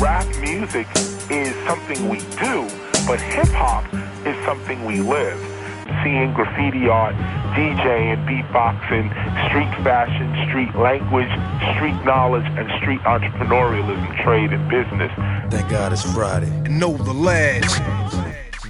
rap 0.00 0.26
music 0.40 0.86
is 1.30 1.54
something 1.66 2.08
we 2.08 2.18
do, 2.38 2.68
but 3.06 3.20
hip 3.20 3.48
hop 3.48 3.84
is 4.26 4.36
something 4.44 4.84
we 4.84 5.00
live. 5.00 5.38
Seeing 6.04 6.32
graffiti 6.34 6.88
art, 6.88 7.16
DJing, 7.56 8.24
beatboxing, 8.28 9.08
street 9.48 9.72
fashion, 9.82 10.28
street 10.48 10.74
language, 10.76 11.30
street 11.74 11.98
knowledge, 12.04 12.46
and 12.58 12.70
street 12.80 13.00
entrepreneurialism, 13.00 14.22
trade, 14.22 14.52
and 14.52 14.68
business. 14.70 15.10
Thank 15.50 15.68
God 15.70 15.92
it's 15.92 16.04
Friday. 16.14 16.50
Know 16.68 16.96
the 16.96 17.14
lads. 17.14 17.80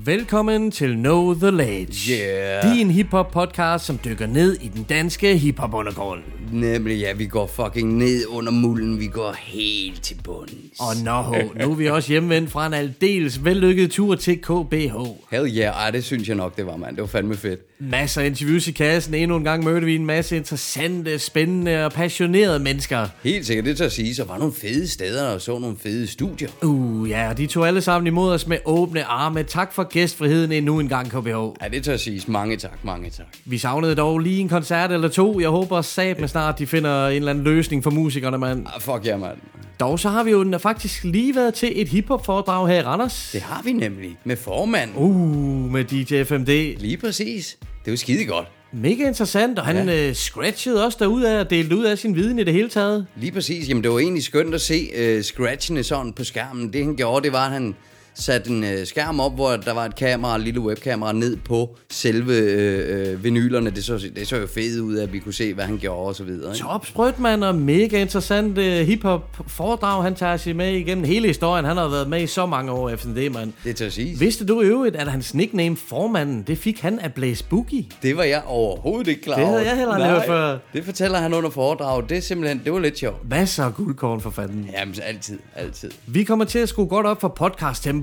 Velkommen 0.05 0.71
til 0.71 0.95
Know 0.97 1.35
The 1.35 1.51
Ledge. 1.51 2.13
Yeah. 2.13 2.75
Din 2.75 2.91
hiphop 2.91 3.31
podcast, 3.33 3.85
som 3.85 3.99
dykker 4.05 4.27
ned 4.27 4.57
i 4.61 4.69
den 4.69 4.83
danske 4.83 5.37
hiphop 5.37 5.75
undergrund. 5.75 6.23
Nemlig, 6.53 7.01
ja, 7.01 7.13
vi 7.13 7.27
går 7.27 7.47
fucking 7.47 7.97
ned 7.97 8.27
under 8.27 8.53
mulden. 8.53 9.01
Vi 9.01 9.07
går 9.07 9.33
helt 9.33 10.03
til 10.03 10.17
bunden. 10.25 10.71
Og 10.81 10.97
nå, 11.05 11.23
nu 11.65 11.71
er 11.71 11.75
vi 11.75 11.87
også 11.87 12.13
hjemvendt 12.13 12.51
fra 12.51 12.67
en 12.67 12.75
aldeles 12.75 13.45
vellykket 13.45 13.91
tur 13.91 14.15
til 14.15 14.39
KBH. 14.39 14.97
Hell 15.31 15.57
yeah, 15.59 15.77
ej, 15.77 15.91
det 15.91 16.05
synes 16.05 16.29
jeg 16.29 16.37
nok, 16.37 16.57
det 16.57 16.67
var, 16.67 16.77
mand. 16.77 16.97
Det 16.97 17.03
var 17.03 17.09
fandme 17.09 17.37
fedt. 17.37 17.61
Masser 17.81 18.21
af 18.21 18.27
interviews 18.27 18.69
i 18.69 18.73
kassen. 18.73 19.15
Endnu 19.15 19.37
en 19.37 19.45
gang 19.45 19.65
mødte 19.65 19.87
vi 19.87 19.95
en 19.95 20.07
masse 20.07 20.37
interessante, 20.37 21.19
spændende 21.19 21.85
og 21.85 21.93
passionerede 21.93 22.59
mennesker. 22.59 23.09
Helt 23.23 23.47
sikkert, 23.47 23.65
det 23.65 23.77
til 23.77 23.85
at 23.85 23.93
sige, 23.93 24.15
så 24.15 24.25
var 24.25 24.39
nogle 24.39 24.53
fede 24.53 24.89
steder 24.89 25.29
og 25.29 25.41
så 25.41 25.59
nogle 25.59 25.77
fede 25.83 26.07
studier. 26.07 26.49
Uh, 26.63 27.11
ja, 27.11 27.29
og 27.29 27.39
de 27.39 27.47
tog 27.47 27.67
alle 27.67 27.81
sammen 27.81 28.07
imod 28.07 28.33
os 28.33 28.47
med 28.47 28.59
åbne 28.65 29.05
arme. 29.05 29.43
Tak 29.43 29.73
for 29.73 29.85
gæstfriheden 29.85 30.53
endnu 30.53 30.81
en 30.81 30.89
gang, 30.89 31.11
KBH. 31.11 31.29
Ja, 31.29 31.69
det 31.73 31.85
til 31.85 31.91
at 31.91 32.01
sige. 32.01 32.23
Mange 32.27 32.57
tak, 32.57 32.85
mange 32.85 33.11
tak. 33.11 33.27
Vi 33.45 33.59
savnede 33.59 33.95
dog 33.95 34.19
lige 34.19 34.41
en 34.41 34.49
koncert 34.49 34.93
eller 34.93 35.09
to. 35.09 35.41
Jeg 35.41 35.49
håber 35.49 35.83
sat 35.83 36.21
med 36.21 36.29
snart, 36.29 36.59
de 36.59 36.67
finder 36.67 37.09
en 37.09 37.17
eller 37.17 37.31
anden 37.31 37.45
løsning 37.45 37.83
for 37.83 37.91
musikerne, 37.91 38.39
mand. 38.39 38.67
Ah, 38.75 38.81
fuck 38.81 39.07
ja, 39.07 39.17
mand. 39.17 39.39
Dog 39.81 39.99
så 39.99 40.09
har 40.09 40.25
vi 40.25 40.31
jo 40.31 40.59
faktisk 40.59 41.05
lige 41.05 41.35
været 41.37 41.55
til 41.55 41.81
et 41.81 41.89
hiphop-foredrag 41.89 42.69
her 42.69 42.81
i 42.81 42.83
Randers. 42.83 43.31
Det 43.33 43.41
har 43.41 43.63
vi 43.65 43.73
nemlig. 43.73 44.17
Med 44.25 44.37
formand. 44.37 44.91
Uh, 44.97 45.73
med 45.73 45.85
DJ 45.85 46.25
FMD. 46.25 46.77
Lige 46.79 46.97
præcis. 46.97 47.59
Det 47.85 47.91
var 47.91 47.97
skide 47.97 48.25
godt. 48.25 48.47
Mega 48.73 49.07
interessant, 49.07 49.59
og 49.59 49.65
han 49.65 49.89
ja. 49.89 50.09
øh, 50.09 50.15
scratchede 50.15 50.85
også 50.85 50.99
derud 51.01 51.23
og 51.23 51.51
delte 51.51 51.77
ud 51.77 51.85
af 51.85 51.99
sin 51.99 52.17
viden 52.17 52.39
i 52.39 52.45
det 52.45 52.53
hele 52.53 52.69
taget. 52.69 53.07
Lige 53.17 53.33
præcis. 53.33 53.69
Jamen, 53.69 53.83
det 53.83 53.91
var 53.91 53.99
egentlig 53.99 54.25
skønt 54.25 54.55
at 54.55 54.61
se 54.61 55.17
uh, 55.17 55.23
scratchene 55.23 55.83
sådan 55.83 56.13
på 56.13 56.25
skærmen. 56.25 56.73
Det 56.73 56.85
han 56.85 56.97
gjorde, 56.97 57.25
det 57.25 57.33
var, 57.33 57.47
at 57.47 57.53
han 57.53 57.75
satte 58.19 58.51
en 58.51 58.65
øh, 58.65 58.87
skærm 58.87 59.21
op, 59.21 59.35
hvor 59.35 59.51
der 59.57 59.73
var 59.73 59.85
et 59.85 59.95
kamera, 59.97 60.37
et 60.37 60.43
lille 60.43 60.61
webkamera 60.61 61.13
ned 61.13 61.37
på 61.37 61.77
selve 61.91 62.33
øh, 62.35 63.13
øh, 63.13 63.25
vinylerne. 63.25 63.71
Det 63.71 63.85
så, 63.85 64.11
det 64.17 64.29
så 64.29 64.37
jo 64.37 64.47
fedt 64.47 64.81
ud, 64.81 64.99
at 64.99 65.13
vi 65.13 65.19
kunne 65.19 65.35
se, 65.35 65.55
hvad 65.55 65.65
han 65.65 65.79
gjorde 65.79 66.09
og 66.09 66.15
så 66.15 66.25
videre. 66.25 66.55
Ikke? 66.55 66.65
Top 66.67 66.87
sprødt, 66.87 67.19
mand, 67.19 67.45
og 67.45 67.55
mega 67.55 68.01
interessant 68.01 68.59
øh, 68.59 68.87
hiphop 68.87 69.37
foredrag, 69.47 70.03
han 70.03 70.15
tager 70.15 70.37
sig 70.37 70.57
med 70.57 70.73
igennem 70.73 71.05
hele 71.05 71.27
historien. 71.29 71.65
Han 71.65 71.77
har 71.77 71.89
været 71.89 72.09
med 72.09 72.23
i 72.23 72.27
så 72.27 72.47
mange 72.47 72.73
år 72.73 72.91
efter 72.91 73.15
det, 73.15 73.33
mand. 73.33 73.53
Det 73.65 73.81
er 73.81 73.87
at 73.87 73.93
sige. 73.93 74.19
Vidste 74.19 74.47
du 74.47 74.61
i 74.63 74.65
øvrigt, 74.65 74.97
at 74.97 75.09
hans 75.09 75.35
nickname 75.35 75.77
Formanden, 75.77 76.43
det 76.47 76.59
fik 76.59 76.81
han 76.81 76.99
af 76.99 77.15
Blaze 77.15 77.45
Boogie? 77.45 77.85
Det 78.03 78.17
var 78.17 78.23
jeg 78.23 78.43
overhovedet 78.47 79.09
ikke 79.09 79.23
klar 79.23 79.35
Det 79.37 79.45
over. 79.45 79.53
havde 79.53 79.69
jeg 79.69 79.77
heller 79.77 79.95
aldrig 79.95 80.11
hørt 80.11 80.27
før. 80.27 80.59
Det 80.73 80.85
fortæller 80.85 81.19
han 81.19 81.35
under 81.35 81.51
foredraget. 81.51 82.09
Det 82.11 82.17
er 82.17 82.23
simpelthen, 82.23 82.61
det 82.65 82.73
var 82.73 82.79
lidt 82.79 82.99
sjovt. 82.99 83.31
Masser 83.31 83.65
af 83.65 83.75
guldkorn 83.75 84.21
for 84.21 84.31
fanden. 84.31 84.69
Jamen, 84.73 84.95
altid, 85.03 85.39
altid. 85.57 85.91
Vi 86.07 86.25
kommer 86.25 86.45
til 86.45 86.59
at 86.59 86.69
skrue 86.69 86.87
godt 86.87 87.07
op 87.07 87.21
for 87.21 87.29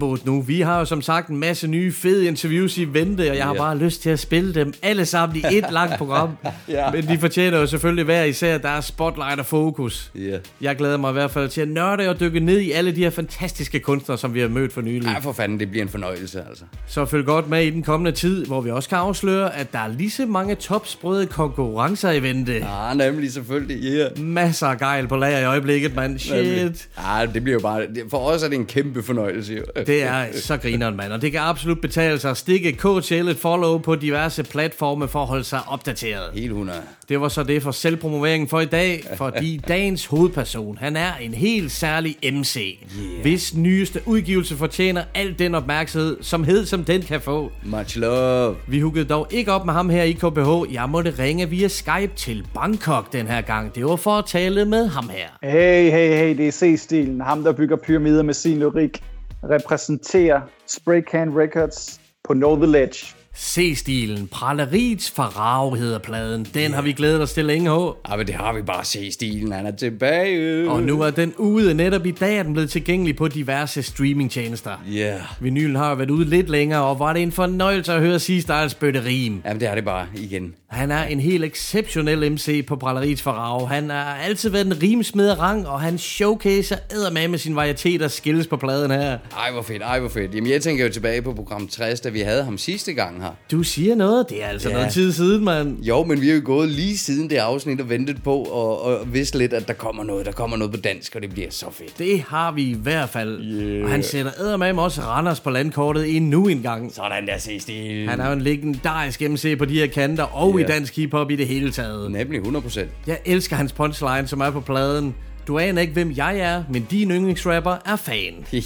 podcast-tempoet 0.05 0.25
nu. 0.25 0.41
Vi 0.41 0.61
har 0.61 0.79
jo 0.79 0.85
som 0.85 1.01
sagt 1.01 1.29
en 1.29 1.37
masse 1.37 1.67
nye 1.67 1.91
fede 1.93 2.25
interviews 2.27 2.77
i 2.77 2.83
vente, 2.93 3.29
og 3.29 3.35
jeg 3.37 3.45
har 3.45 3.53
Ja. 3.53 3.59
bare 3.59 3.77
lyst 3.77 4.01
til 4.01 4.09
at 4.09 4.19
spille 4.19 4.53
dem 4.53 4.73
alle 4.81 5.05
sammen 5.05 5.37
i 5.37 5.57
et 5.57 5.65
langt 5.79 5.97
program. 5.97 6.29
Ja. 6.69 6.91
Men 6.91 7.07
de 7.07 7.17
fortjener 7.19 7.57
jo 7.59 7.67
selvfølgelig 7.67 8.05
hver 8.05 8.23
især 8.23 8.57
deres 8.57 8.85
spotlight 8.85 9.39
og 9.39 9.45
fokus. 9.45 10.11
Ja. 10.15 10.37
Jeg 10.61 10.75
glæder 10.75 10.97
mig 10.97 11.09
i 11.09 11.13
hvert 11.13 11.31
fald 11.31 11.49
til 11.49 11.61
at 11.61 11.67
nørde 11.67 12.09
og 12.09 12.19
dykke 12.19 12.39
ned 12.39 12.59
i 12.59 12.71
alle 12.71 12.91
de 12.91 13.03
her 13.03 13.09
fantastiske 13.09 13.79
kunstnere, 13.79 14.17
som 14.17 14.33
vi 14.33 14.39
har 14.39 14.47
mødt 14.47 14.73
for 14.73 14.81
nylig. 14.81 15.07
Ej, 15.07 15.21
for 15.21 15.31
fanden, 15.33 15.59
det 15.59 15.69
bliver 15.69 15.83
en 15.83 15.89
fornøjelse, 15.89 16.43
altså. 16.49 16.63
Så 16.87 17.05
følg 17.05 17.25
godt 17.25 17.49
med 17.49 17.63
i 17.65 17.69
den 17.69 17.83
kommende 17.83 18.11
tid, 18.11 18.45
hvor 18.45 18.61
vi 18.61 18.69
også 18.71 18.89
kan 18.89 18.97
afsløre, 18.97 19.55
at 19.55 19.73
der 19.73 19.79
er 19.79 19.87
lige 19.87 20.11
så 20.11 20.25
mange 20.25 20.55
topsprøde 20.55 21.25
konkurrencer 21.25 22.11
i 22.11 22.23
vente. 22.23 22.65
Ah, 22.65 22.97
nemlig 22.97 23.31
selvfølgelig, 23.31 23.77
yeah. 23.83 24.19
Masser 24.19 24.67
af 24.67 24.77
gejl 24.77 25.07
på 25.07 25.15
lager 25.17 25.39
i 25.39 25.45
øjeblikket, 25.45 25.95
mand. 25.95 26.19
Shit. 26.19 26.87
Ah, 26.97 27.33
det 27.33 27.43
bliver 27.43 27.53
jo 27.53 27.59
bare... 27.59 27.87
For 28.09 28.17
os 28.17 28.43
er 28.43 28.47
det 28.47 28.55
en 28.55 28.65
kæmpe 28.65 29.03
fornøjelse, 29.03 29.53
jo. 29.53 29.63
Det 29.87 29.94
er 30.03 30.25
så 30.33 30.57
grineren, 30.57 30.95
mand. 30.95 31.13
Og 31.13 31.21
det 31.21 31.31
kan 31.31 31.41
absolut 31.41 31.81
betale 31.81 32.19
sig 32.19 32.31
at 32.31 32.37
stikke 32.37 32.71
KTL 32.71 33.13
et 33.13 33.37
follow 33.37 33.77
på 33.77 33.95
diverse 33.95 34.43
platforme 34.43 35.07
for 35.07 35.21
at 35.21 35.27
holde 35.27 35.43
sig 35.43 35.59
opdateret. 35.67 36.33
Helt 36.33 36.51
100. 36.51 36.81
Det 37.09 37.21
var 37.21 37.27
så 37.27 37.43
det 37.43 37.63
for 37.63 37.71
selvpromoveringen 37.71 38.47
for 38.47 38.59
i 38.59 38.65
dag, 38.65 39.03
fordi 39.17 39.57
dagens 39.67 40.05
hovedperson, 40.05 40.77
han 40.77 40.95
er 40.95 41.15
en 41.21 41.33
helt 41.33 41.71
særlig 41.71 42.15
MC, 42.33 42.77
yeah. 42.99 43.21
hvis 43.21 43.55
nyeste 43.55 44.01
udgivelse 44.05 44.55
fortjener 44.55 45.03
al 45.13 45.39
den 45.39 45.55
opmærksomhed, 45.55 46.17
som 46.21 46.43
hed 46.43 46.65
som 46.65 46.83
den 46.83 47.01
kan 47.01 47.21
få. 47.21 47.51
Much 47.63 47.99
love. 47.99 48.55
Vi 48.67 48.79
huggede 48.79 49.05
dog 49.05 49.27
ikke 49.31 49.51
op 49.51 49.65
med 49.65 49.73
ham 49.73 49.89
her 49.89 50.03
i 50.03 50.11
KBH. 50.11 50.73
Jeg 50.73 50.89
måtte 50.89 51.13
ringe 51.19 51.49
via 51.49 51.67
Skype 51.67 52.11
til 52.15 52.47
Bangkok 52.53 53.13
den 53.13 53.27
her 53.27 53.41
gang. 53.41 53.75
Det 53.75 53.85
var 53.85 53.95
for 53.95 54.11
at 54.11 54.25
tale 54.25 54.65
med 54.65 54.87
ham 54.87 55.09
her. 55.09 55.51
Hey, 55.51 55.91
hey, 55.91 56.17
hey, 56.17 56.37
det 56.37 56.47
er 56.47 56.51
C-stilen. 56.51 57.21
Ham, 57.21 57.43
der 57.43 57.51
bygger 57.51 57.75
pyramider 57.75 58.23
med 58.23 58.33
sin 58.33 58.59
lyrik. 58.59 59.01
Repræsenterer 59.49 60.41
Spraycan 60.67 61.37
Records 61.37 61.99
på 62.27 62.33
Know 62.33 62.55
The 62.55 62.71
Ledge. 62.71 63.15
C-stilen, 63.37 64.27
Praleriets 64.27 65.11
Farao 65.11 65.73
hedder 65.73 65.99
pladen. 65.99 66.47
Den 66.53 66.73
har 66.73 66.81
vi 66.81 66.91
glædet 66.91 67.21
os 67.21 67.33
til 67.33 67.45
længe, 67.45 67.69
H. 67.69 67.91
Ah, 68.05 68.17
men 68.17 68.27
det 68.27 68.35
har 68.35 68.53
vi 68.53 68.61
bare 68.61 68.85
set 68.85 69.13
stilen. 69.13 69.51
Han 69.51 69.65
er 69.65 69.71
tilbage. 69.71 70.69
Og 70.69 70.83
nu 70.83 71.01
er 71.01 71.09
den 71.11 71.33
ude. 71.37 71.73
Netop 71.73 72.05
i 72.05 72.11
dag 72.11 72.37
er 72.37 72.43
den 72.43 72.53
blevet 72.53 72.69
tilgængelig 72.69 73.15
på 73.15 73.27
diverse 73.27 73.83
streamingtjenester. 73.83 74.71
Ja. 74.91 74.99
Yeah. 74.99 75.21
Vinylen 75.39 75.75
har 75.75 75.95
været 75.95 76.09
ude 76.09 76.25
lidt 76.25 76.49
længere, 76.49 76.83
og 76.83 76.99
var 76.99 77.13
det 77.13 77.21
en 77.21 77.31
fornøjelse 77.31 77.93
at 77.93 78.01
høre 78.01 78.19
C-Styles 78.19 78.73
bøtte 78.79 79.05
rim. 79.05 79.41
Jamen, 79.45 79.59
det 79.59 79.69
er 79.69 79.75
det 79.75 79.85
bare 79.85 80.07
igen. 80.15 80.55
Han 80.75 80.91
er 80.91 81.03
en 81.03 81.19
helt 81.19 81.43
exceptionel 81.43 82.31
MC 82.31 82.65
på 82.65 82.75
Praleriets 82.75 83.21
Farao. 83.21 83.65
Han 83.65 83.89
har 83.89 84.17
altid 84.23 84.49
været 84.49 84.65
en 84.67 84.81
rimsmed 84.83 85.27
af 85.29 85.39
rang, 85.39 85.67
og 85.67 85.81
han 85.81 85.97
showcaser 85.97 86.75
eddermame 86.91 87.27
med 87.27 87.39
sin 87.39 87.55
varietet 87.55 88.01
og 88.01 88.11
skilles 88.11 88.47
på 88.47 88.57
pladen 88.57 88.91
her. 88.91 89.17
Ej, 89.37 89.51
hvor 89.53 89.61
fedt, 89.61 89.81
ej, 89.81 89.99
hvor 89.99 90.09
fedt. 90.09 90.35
Jamen, 90.35 90.51
jeg 90.51 90.61
tænker 90.61 90.85
jo 90.85 90.91
tilbage 90.91 91.21
på 91.21 91.33
program 91.33 91.67
60, 91.67 91.99
da 91.99 92.09
vi 92.09 92.19
havde 92.19 92.43
ham 92.43 92.57
sidste 92.57 92.93
gang 92.93 93.21
her. 93.23 93.29
Du 93.51 93.63
siger 93.63 93.95
noget, 93.95 94.25
det 94.29 94.43
er 94.43 94.47
altså 94.47 94.69
Ja. 94.69 94.75
noget 94.75 94.91
tid 94.91 95.11
siden, 95.11 95.43
mand. 95.43 95.83
Jo, 95.83 96.03
men 96.03 96.21
vi 96.21 96.27
har 96.27 96.35
jo 96.35 96.41
gået 96.45 96.69
lige 96.69 96.97
siden 96.97 97.29
det 97.29 97.35
afsnit 97.37 97.81
og 97.81 97.89
ventet 97.89 98.23
på, 98.23 98.35
og, 98.35 98.81
og 98.81 99.13
vidst 99.13 99.35
lidt, 99.35 99.53
at 99.53 99.67
der 99.67 99.73
kommer 99.73 100.03
noget. 100.03 100.25
Der 100.25 100.31
kommer 100.31 100.57
noget 100.57 100.73
på 100.73 100.79
dansk, 100.79 101.15
og 101.15 101.21
det 101.21 101.29
bliver 101.29 101.49
så 101.51 101.65
fedt. 101.71 101.97
Det 101.99 102.21
har 102.27 102.51
vi 102.51 102.63
i 102.63 102.75
hvert 102.83 103.09
fald. 103.09 103.39
Yeah. 103.43 103.83
Og 103.83 103.89
han 103.91 104.03
sætter 104.03 104.31
eddermame 104.39 104.81
også 104.81 105.01
Randers 105.01 105.39
på 105.39 105.49
landkortet 105.49 106.15
endnu 106.15 106.47
en 106.47 106.61
gang. 106.61 106.91
Sådan 106.95 107.27
der, 107.27 107.37
se 107.37 107.59
stil. 107.59 108.09
Han 108.09 108.19
er 108.19 108.27
jo 108.27 108.33
en 108.33 108.41
legendarisk 108.41 109.21
MC 109.21 109.57
på 109.57 109.65
de 109.65 109.73
her 109.73 109.87
kanter, 109.87 110.23
og 110.23 110.59
i 110.59 110.63
dansk 110.67 110.95
hiphop 110.95 111.31
i 111.31 111.35
det 111.35 111.47
hele 111.47 111.71
taget. 111.71 112.11
Nemlig 112.11 112.41
100%. 112.41 112.79
Jeg 113.07 113.19
elsker 113.25 113.55
hans 113.55 113.73
punchline, 113.73 114.27
som 114.27 114.41
er 114.41 114.51
på 114.51 114.61
pladen. 114.61 115.15
Du 115.47 115.59
aner 115.59 115.81
ikke, 115.81 115.93
hvem 115.93 116.13
jeg 116.15 116.39
er, 116.39 116.63
men 116.69 116.87
din 116.91 117.11
yndlingsrapper 117.11 117.75
er 117.85 117.95
fan. 117.95 118.33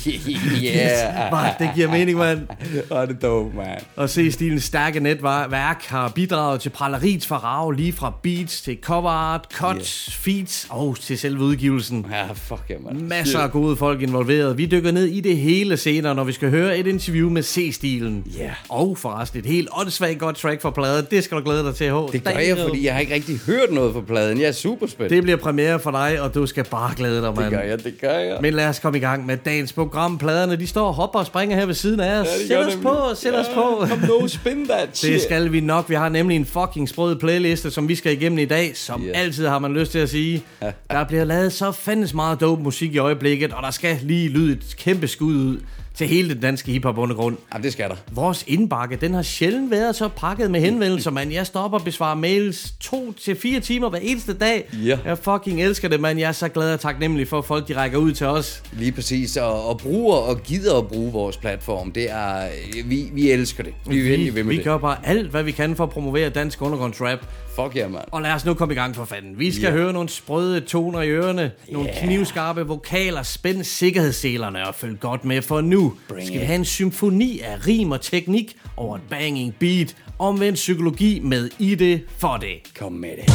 yeah. 0.65 1.29
Hvor 1.29 1.55
det 1.59 1.69
giver 1.75 1.91
mening, 1.91 2.17
mand. 2.17 2.39
Hvor 2.87 2.97
er 2.97 3.05
det 3.05 3.21
dope, 3.21 3.57
man. 3.57 3.79
Og 3.95 4.09
se 4.09 4.31
stilens 4.31 4.63
stærke 4.63 4.99
netværk 4.99 5.85
har 5.85 6.09
bidraget 6.09 6.61
til 6.61 6.69
Praleriets 6.69 7.27
Farao, 7.27 7.71
lige 7.71 7.93
fra 7.93 8.13
beats 8.23 8.61
til 8.61 8.77
cover 8.81 9.09
art, 9.09 9.47
cuts, 9.53 10.05
yeah. 10.05 10.15
feats 10.15 10.67
og 10.69 10.97
til 10.99 11.17
selve 11.17 11.43
udgivelsen. 11.43 12.05
Ja, 12.11 12.31
fuck 12.33 12.63
ja, 12.69 12.75
man. 12.85 13.07
Masser 13.07 13.39
af 13.39 13.51
gode 13.51 13.75
folk 13.75 14.01
involveret. 14.01 14.57
Vi 14.57 14.65
dykker 14.65 14.91
ned 14.91 15.05
i 15.05 15.21
det 15.21 15.37
hele 15.37 15.77
senere, 15.77 16.15
når 16.15 16.23
vi 16.23 16.31
skal 16.31 16.49
høre 16.49 16.77
et 16.77 16.87
interview 16.87 17.29
med 17.29 17.43
C-stilen. 17.43 18.23
Ja. 18.37 18.51
Og 18.69 18.97
forresten 18.97 19.39
et 19.39 19.45
helt 19.45 19.69
åndssvagt 19.73 20.19
godt 20.19 20.35
track 20.35 20.61
for 20.61 20.69
pladen. 20.69 21.05
Det 21.11 21.23
skal 21.23 21.37
du 21.37 21.43
glæde 21.43 21.63
dig 21.63 21.75
til, 21.75 21.91
H. 21.91 21.95
Det 22.11 22.23
gør 22.23 22.31
jeg, 22.31 22.57
fordi 22.57 22.85
jeg 22.85 22.93
har 22.93 22.99
ikke 22.99 23.13
rigtig 23.13 23.39
hørt 23.45 23.71
noget 23.71 23.93
fra 23.93 24.01
pladen. 24.01 24.39
Jeg 24.39 24.47
er 24.47 24.51
super 24.51 24.87
spændt. 24.87 25.09
Det 25.09 25.23
bliver 25.23 25.37
premiere 25.37 25.79
for 25.79 25.91
dig, 25.91 26.21
og 26.21 26.33
du 26.33 26.45
skal 26.45 26.63
bare 26.71 26.93
glæde 26.97 27.15
dig, 27.21 27.23
det 27.29 27.37
mand. 27.37 27.49
gør 27.53 27.59
jeg, 27.61 27.83
det 27.83 28.01
gør 28.01 28.17
jeg. 28.19 28.37
Men 28.41 28.53
lad 28.53 28.67
os 28.67 28.79
komme 28.79 28.97
i 28.97 29.01
gang 29.01 29.25
med 29.25 29.37
dagens 29.37 29.73
program. 29.73 30.17
Pladerne, 30.17 30.55
de 30.55 30.67
står 30.67 30.87
og 30.87 30.93
hopper 30.93 31.19
og 31.19 31.25
springer 31.25 31.55
her 31.57 31.65
ved 31.65 31.73
siden 31.73 31.99
af 31.99 32.19
os. 32.19 32.27
Ja, 32.27 32.31
det 32.39 32.47
sæt 32.47 32.57
os 32.59 32.65
nemlig. 32.73 32.83
på, 32.91 32.97
sæt 33.15 33.35
os 33.35 33.45
på. 33.55 33.85
Kom 33.89 33.99
nu, 34.21 34.27
spin 34.27 34.67
that 34.67 34.89
shit. 34.97 35.13
Det 35.13 35.21
skal 35.21 35.51
vi 35.51 35.59
nok. 35.59 35.89
Vi 35.89 35.95
har 35.95 36.09
nemlig 36.09 36.35
en 36.35 36.45
fucking 36.45 36.89
sprød 36.89 37.15
playliste, 37.15 37.71
som 37.71 37.87
vi 37.87 37.95
skal 37.95 38.11
igennem 38.13 38.39
i 38.39 38.45
dag. 38.45 38.71
Som 38.77 39.03
Ja. 39.03 39.11
altid 39.11 39.47
har 39.47 39.59
man 39.59 39.73
lyst 39.73 39.91
til 39.91 39.99
at 39.99 40.09
sige. 40.09 40.43
Der 40.91 41.03
bliver 41.03 41.23
lavet 41.23 41.53
så 41.53 41.71
fandens 41.71 42.13
meget 42.13 42.41
dope 42.41 42.63
musik 42.63 42.93
i 42.93 42.97
øjeblikket, 42.97 43.53
og 43.53 43.63
der 43.63 43.71
skal 43.71 43.97
lige 44.03 44.29
lyde 44.29 44.51
et 44.53 44.75
kæmpe 44.77 45.07
skud 45.07 45.33
ud 45.35 45.57
til 45.99 46.07
hele 46.07 46.29
den 46.29 46.39
danske 46.41 46.71
hiphop 46.71 46.97
undergrund. 46.97 47.37
Jamen, 47.53 47.63
det 47.63 47.73
skal 47.73 47.89
der. 47.89 47.95
Vores 48.11 48.43
indbakke, 48.47 48.95
den 48.95 49.13
har 49.13 49.21
sjældent 49.21 49.71
været 49.71 49.95
så 49.95 50.07
pakket 50.07 50.51
med 50.51 50.61
henvendelser, 50.61 51.11
man. 51.11 51.31
Jeg 51.31 51.45
stopper 51.47 51.77
og 51.79 51.85
besvarer 51.85 52.15
mails 52.15 52.73
to 52.79 53.13
til 53.13 53.35
fire 53.35 53.59
timer 53.59 53.89
hver 53.89 53.99
eneste 53.99 54.33
dag. 54.33 54.69
Ja. 54.85 54.97
Jeg 55.05 55.17
fucking 55.17 55.61
elsker 55.61 55.87
det, 55.87 55.99
man. 55.99 56.19
Jeg 56.19 56.27
er 56.27 56.31
så 56.31 56.47
glad 56.47 56.73
og 56.73 56.79
taknemmelig 56.79 57.27
for, 57.27 57.37
at 57.37 57.45
folk 57.45 57.67
de 57.67 57.75
rækker 57.75 57.97
ud 57.97 58.11
til 58.11 58.27
os. 58.27 58.63
Lige 58.73 58.91
præcis, 58.91 59.37
og, 59.37 59.67
og 59.67 59.77
bruger 59.77 60.15
og 60.17 60.43
gider 60.43 60.77
at 60.77 60.87
bruge 60.87 61.11
vores 61.11 61.37
platform, 61.37 61.91
det 61.91 62.11
er, 62.11 62.47
vi, 62.85 63.09
vi 63.13 63.31
elsker 63.31 63.63
det. 63.63 63.73
Vi, 63.87 63.99
vi, 64.01 64.15
Vi, 64.15 64.35
ved 64.35 64.43
med 64.43 64.51
vi 64.51 64.57
det. 64.57 64.63
gør 64.63 64.77
bare 64.77 64.97
alt, 65.07 65.31
hvad 65.31 65.43
vi 65.43 65.51
kan 65.51 65.75
for 65.75 65.83
at 65.83 65.89
promovere 65.89 66.29
dansk 66.29 66.61
undergrundsrap. 66.61 67.19
Fuck 67.63 67.75
ja, 67.75 67.87
mand. 67.87 68.03
Og 68.11 68.21
lad 68.21 68.31
os 68.31 68.45
nu 68.45 68.53
komme 68.53 68.73
i 68.73 68.77
gang 68.77 68.95
for 68.95 69.05
fanden. 69.05 69.39
Vi 69.39 69.51
skal 69.51 69.63
Ja. 69.67 69.71
høre 69.71 69.93
nogle 69.93 70.09
sprøde 70.09 70.61
toner 70.61 71.01
i 71.01 71.09
ørerne, 71.09 71.51
nogle 71.71 71.89
knivskarpe 72.01 72.61
vokaler, 72.67 73.23
spænd 73.23 73.63
sikkerhedsselerne 73.63 74.67
og 74.67 74.75
følg 74.75 74.99
godt 74.99 75.25
med, 75.25 75.41
for 75.41 75.61
nu 75.61 75.93
Bring 76.09 76.27
skal 76.27 76.37
vi 76.37 76.41
it. 76.41 76.47
have 76.47 76.55
en 76.59 76.65
symfoni 76.65 77.39
af 77.39 77.67
rim 77.67 77.91
og 77.91 78.01
teknik 78.01 78.55
over 78.77 78.95
et 78.95 79.01
banging 79.09 79.55
beat, 79.59 79.95
omvendt 80.19 80.55
psykologi 80.55 81.19
med 81.23 81.49
i 81.59 81.75
det 81.75 82.01
for 82.17 82.37
det. 82.37 82.49
Kom 82.79 82.91
med 82.91 83.09
det. 83.09 83.33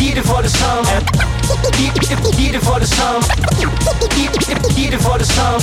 Giv 0.00 0.14
det 0.16 0.24
for 0.24 0.36
det 0.42 0.50
samme 0.50 0.82
Giv 2.38 2.52
det- 2.52 2.62
for 2.62 2.74
det 2.74 2.88
samme 2.88 3.20
Giv 4.76 4.90
det 4.94 5.00
for 5.06 5.14
det 5.22 5.28
samme. 5.36 5.58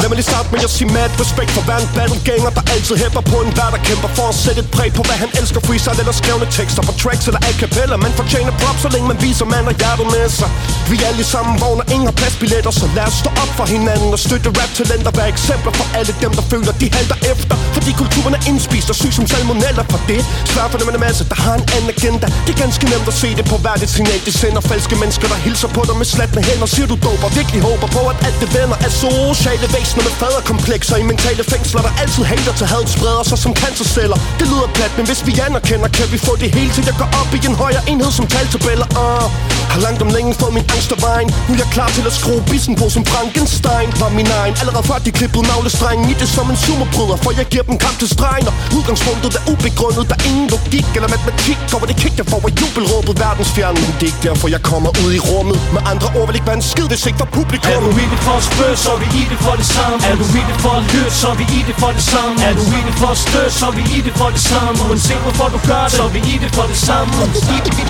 Lad 0.00 0.08
mig 0.10 0.16
lige 0.20 0.30
starte 0.32 0.48
med 0.52 0.60
at 0.68 0.72
sige 0.78 0.88
mad. 0.96 1.08
Respekt 1.24 1.50
for 1.56 1.62
hver 1.68 1.78
en 1.84 1.88
battleganger 1.96 2.50
Der 2.56 2.64
altid 2.74 2.94
hæpper 3.02 3.22
på 3.32 3.36
en 3.44 3.50
hver 3.56 3.68
der 3.74 3.80
kæmper 3.88 4.10
for 4.18 4.26
at 4.32 4.36
sætte 4.44 4.60
et 4.64 4.70
præg 4.76 4.90
på 4.98 5.02
hvad 5.08 5.18
han 5.24 5.30
elsker. 5.40 5.60
Freestyle 5.66 5.98
eller 6.02 6.14
skrevne 6.20 6.46
tekster 6.58 6.82
på 6.88 6.92
tracks 7.02 7.24
eller 7.28 7.42
a 7.48 7.52
cappella. 7.62 7.96
Man 8.06 8.12
fortjener 8.20 8.52
props 8.60 8.80
så 8.84 8.88
længe 8.94 9.06
man 9.12 9.18
viser 9.26 9.46
man 9.54 9.64
og 9.70 9.74
hjertet 9.80 10.06
med 10.14 10.26
sig. 10.38 10.50
Vi 10.90 10.96
er 11.02 11.06
alle 11.10 11.24
sammen 11.34 11.52
samme 11.52 11.52
vogn 11.62 11.80
og 11.82 11.86
ingen 11.94 12.06
har 12.10 12.16
pladsbilletter 12.20 12.72
Så 12.80 12.86
lad 12.96 13.06
os 13.10 13.16
stå 13.22 13.30
op 13.42 13.50
for 13.58 13.66
hinanden 13.74 14.10
og 14.16 14.20
støtte 14.26 14.48
rap-talenter. 14.58 15.10
Vær 15.18 15.26
eksempler 15.34 15.72
for 15.78 15.86
alle 15.98 16.12
dem 16.22 16.32
der 16.38 16.44
føler 16.52 16.72
de 16.82 16.86
halter 16.96 17.18
efter. 17.32 17.54
Fordi 17.76 17.90
kulturen 18.02 18.34
er 18.38 18.42
indspist 18.50 18.88
og 18.92 18.96
syg 19.02 19.12
som 19.18 19.26
salmonella 19.32 19.82
For 19.92 20.00
det 20.10 20.20
svært 20.52 20.68
for 20.72 20.78
dem 20.80 20.88
en 20.94 21.00
masse 21.06 21.22
der 21.32 21.38
har 21.44 21.54
en 21.60 21.66
anden 21.76 21.90
agenda. 21.96 22.26
Det 22.44 22.50
er 22.54 22.60
ganske 22.64 22.84
nemt 22.92 23.06
at 23.12 23.16
se 23.22 23.28
det 23.38 23.44
på 23.52 23.56
hvert 23.62 23.80
et 23.86 23.90
signal. 23.96 24.20
De 24.26 24.32
sender 24.40 24.62
falske 24.72 24.94
mennesker 25.02 25.26
der 25.32 25.38
hilser 25.46 25.68
på 25.76 25.82
dig 25.88 25.96
med 26.00 26.06
slatne 26.32 26.42
hænder 26.48 26.68
Siger 26.74 26.86
du 26.92 26.96
doper 27.06 27.28
virkelig 27.38 27.60
håber 27.68 27.88
på 27.96 28.02
at 28.12 28.16
alt 28.26 28.38
det 28.42 28.50
vender. 28.56 28.76
Af 28.86 28.92
sociale 29.02 29.66
væsener 29.74 30.02
med 30.08 30.14
faderkomplekser. 30.20 30.96
I 31.02 31.04
mentale 31.12 31.44
fængsler 31.52 31.82
der 31.86 31.92
altid 32.02 32.24
hater 32.30 32.54
til 32.60 32.66
had 32.72 32.86
Spreder 32.94 33.24
sig 33.30 33.38
som 33.44 33.52
cancerceller. 33.62 34.18
Det 34.40 34.46
lyder 34.52 34.68
plat, 34.76 34.92
men 34.98 35.06
hvis 35.10 35.20
vi 35.26 35.32
anerkender 35.46 35.88
Kan 35.98 36.06
vi 36.12 36.18
få 36.28 36.32
det 36.42 36.48
hele 36.56 36.72
til 36.76 36.84
at 36.92 36.96
gå 37.02 37.06
op 37.20 37.30
i 37.36 37.38
en 37.50 37.56
højere 37.62 37.82
enhed 37.92 38.12
som 38.18 38.26
taltabeller. 38.34 38.88
Uh. 39.04 39.26
Har 39.72 39.80
langt 39.86 40.00
om 40.06 40.10
længe 40.16 40.30
fået 40.40 40.54
min 40.58 40.66
angst 40.74 40.90
af 40.96 41.00
vejen. 41.08 41.28
Nu 41.46 41.50
er 41.54 41.60
jeg 41.64 41.70
klar 41.76 41.90
til 41.96 42.04
at 42.10 42.14
skrue 42.20 42.42
bissen 42.50 42.74
på 42.80 42.86
som 42.96 43.04
Frankenstein. 43.12 43.88
Var 44.02 44.10
min 44.20 44.28
egen 44.40 44.54
Allerede 44.62 44.84
før 44.90 44.98
de 45.06 45.10
klippede 45.18 45.44
navlestrengen 45.52 46.04
i 46.12 46.14
det 46.20 46.28
som 46.36 46.46
en 46.52 46.58
sumorbryder 46.64 47.16
For 47.24 47.32
jeg 47.40 47.46
giver 47.52 47.66
dem 47.70 47.76
kamp 47.84 47.96
til 48.02 48.08
stregen. 48.16 48.44
Og 48.50 48.54
udgangspunktet 48.76 49.30
er 49.38 49.42
ubegrundet 49.52 50.04
Der 50.10 50.16
er 50.20 50.24
ingen 50.30 50.46
logik 50.54 50.88
eller 50.96 51.08
matematik. 51.14 51.58
Går 51.72 51.86
det 51.90 51.96
kick 52.02 52.14
jeg 52.20 52.26
får 52.32 52.40
af 52.48 52.52
jubelråbet 52.60 53.14
verdensfjernen 53.24 53.82
det 53.98 54.06
er 54.06 54.12
ikke 54.12 54.24
derfor 54.28 54.46
jeg 54.56 54.62
kommer 54.70 54.90
ud 55.02 55.10
i 55.18 55.20
rummet. 55.30 55.58
Med 55.74 55.82
andre 55.92 56.08
ord 56.18 56.21
vil 56.28 56.34
ikke 56.38 56.48
være 56.50 56.60
en 56.62 56.68
skid 56.72 56.86
hvis 56.92 57.04
ikke 57.08 57.18
for 57.22 57.28
Er 57.30 57.34
publikum 57.40 57.70
du 57.86 57.90
i 58.04 58.06
det 58.12 58.20
for 58.26 58.36
at 58.40 58.44
spørge, 58.50 58.76
så 58.84 58.90
er 58.94 58.98
vi 59.02 59.08
i 59.20 59.22
det 59.30 59.38
for 59.46 59.54
det 59.60 59.66
samme 59.76 59.96
Er 60.10 60.16
du 60.20 60.24
i 60.40 60.42
det 60.50 60.58
for 60.64 60.72
at 60.80 60.84
lytte, 60.92 61.12
så 61.20 61.26
er 61.32 61.36
vi 61.40 61.46
i 61.58 61.60
det 61.68 61.76
for 61.82 61.90
det 61.96 62.04
samme 62.12 62.32
Er 62.48 62.52
du 62.58 62.64
i 62.78 62.80
det 62.88 62.94
for 63.00 63.10
at 63.16 63.18
støtte, 63.24 63.52
så 63.60 63.66
er 63.70 63.74
vi 63.78 63.82
i 63.96 63.98
det 64.06 64.14
for 64.20 64.28
det 64.36 64.42
samme 64.50 64.74
Uanset 64.88 65.20
hvorfor 65.24 65.48
du 65.54 65.58
gør 65.70 65.84
det, 65.86 65.92
så 65.98 66.02
er 66.08 66.12
vi 66.16 66.20
i 66.34 66.36
det 66.42 66.50
for 66.56 66.66
det 66.72 66.78
samme 66.88 67.10
I, 67.54 67.58
i, 67.80 67.84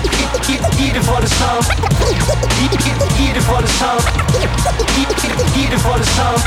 i, 0.53 0.55
i 0.85 0.87
det 0.95 1.03
for 1.09 1.17
det 1.25 1.31
samme 1.39 1.61
I, 2.63 2.65
i, 2.89 2.91
i 3.25 3.27
det 3.35 3.43
for 3.49 3.59
det 3.65 3.73
samme 3.79 4.01
I, 5.01 5.03
i, 5.27 5.29
i 5.61 5.63
det 5.71 5.79
for 5.85 5.95
det 6.01 6.09
samme 6.17 6.39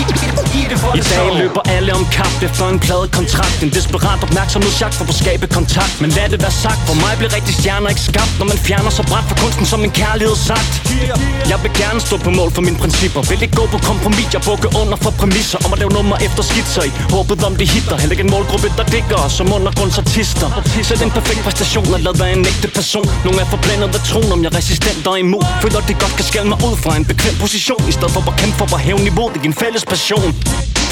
I, 0.00 0.02
i, 0.24 0.26
i 0.60 0.62
det 0.70 0.78
for 0.82 0.90
I 0.94 0.98
det 0.98 1.04
dag 1.10 1.18
samme 1.18 1.38
løber 1.42 1.62
alle 1.76 1.90
om 1.98 2.04
kap 2.16 2.34
efter 2.42 2.64
en 2.68 2.78
pladekontrakt 2.86 3.62
En 3.62 3.70
desperat 3.70 4.22
opmærksomhedsjagt 4.22 4.94
for 4.94 5.04
at 5.04 5.14
skabe 5.14 5.46
kontakt 5.46 6.00
Men 6.00 6.10
lad 6.10 6.28
det 6.28 6.42
være 6.42 6.56
sagt, 6.64 6.80
for 6.88 6.94
mig 6.94 7.12
bliver 7.18 7.32
rigtig 7.38 7.54
stjerner 7.54 7.88
ikke 7.88 8.00
skabt 8.00 8.34
Når 8.38 8.46
man 8.52 8.58
fjerner 8.58 8.90
sig 8.90 9.04
bræt 9.10 9.24
for 9.28 9.36
kunsten 9.42 9.66
som 9.66 9.84
en 9.84 9.90
kærlighed 9.90 10.36
sagt 10.36 10.83
jeg 11.52 11.58
vil 11.62 11.72
gerne 11.82 12.00
stå 12.00 12.16
på 12.26 12.30
mål 12.30 12.50
for 12.56 12.62
mine 12.62 12.78
principper. 12.82 13.20
Vil 13.30 13.42
ikke 13.42 13.56
gå 13.60 13.66
på 13.74 13.78
kompromis, 13.90 14.28
jeg 14.36 14.42
bukker 14.48 14.70
under 14.80 14.96
for 15.04 15.10
præmisser 15.20 15.58
Om 15.64 15.72
at 15.72 15.78
lave 15.78 15.90
nummer 15.98 16.16
efter 16.26 16.42
skitser 16.50 16.82
i. 16.88 16.90
Håbet 17.14 17.44
om 17.48 17.56
det 17.56 17.66
hitter. 17.74 17.96
Heller 18.00 18.14
ikke 18.16 18.26
en 18.28 18.30
målgruppe, 18.36 18.68
der 18.78 18.84
digger 18.94 19.18
os 19.26 19.32
som 19.32 19.52
undergrundsartister. 19.52 20.48
Sæt 20.88 21.02
en 21.02 21.10
perfekt 21.10 21.40
præstation 21.46 21.94
og 21.94 22.00
lad 22.00 22.14
være 22.22 22.32
en 22.32 22.46
ægte 22.52 22.68
person. 22.78 23.06
Nogle 23.24 23.40
er 23.40 23.48
forblændet 23.54 23.94
af 23.98 24.02
troen 24.10 24.32
om 24.32 24.40
jeg 24.44 24.50
er 24.52 24.56
resistent 24.56 25.06
og 25.06 25.18
imod. 25.18 25.44
Føler 25.62 25.80
det 25.88 25.96
godt 26.04 26.14
kan 26.18 26.24
skælde 26.30 26.48
mig 26.48 26.58
ud 26.68 26.76
fra 26.82 26.96
en 26.96 27.04
bekvem 27.04 27.34
position. 27.44 27.82
I 27.88 27.92
stedet 27.92 28.10
for 28.10 28.22
at 28.30 28.36
kæmpe 28.40 28.56
for 28.58 28.76
at 28.76 28.80
hæve 28.80 29.00
niveauet 29.08 29.36
i 29.44 29.46
en 29.46 29.54
fælles 29.62 29.84
passion. 29.84 30.30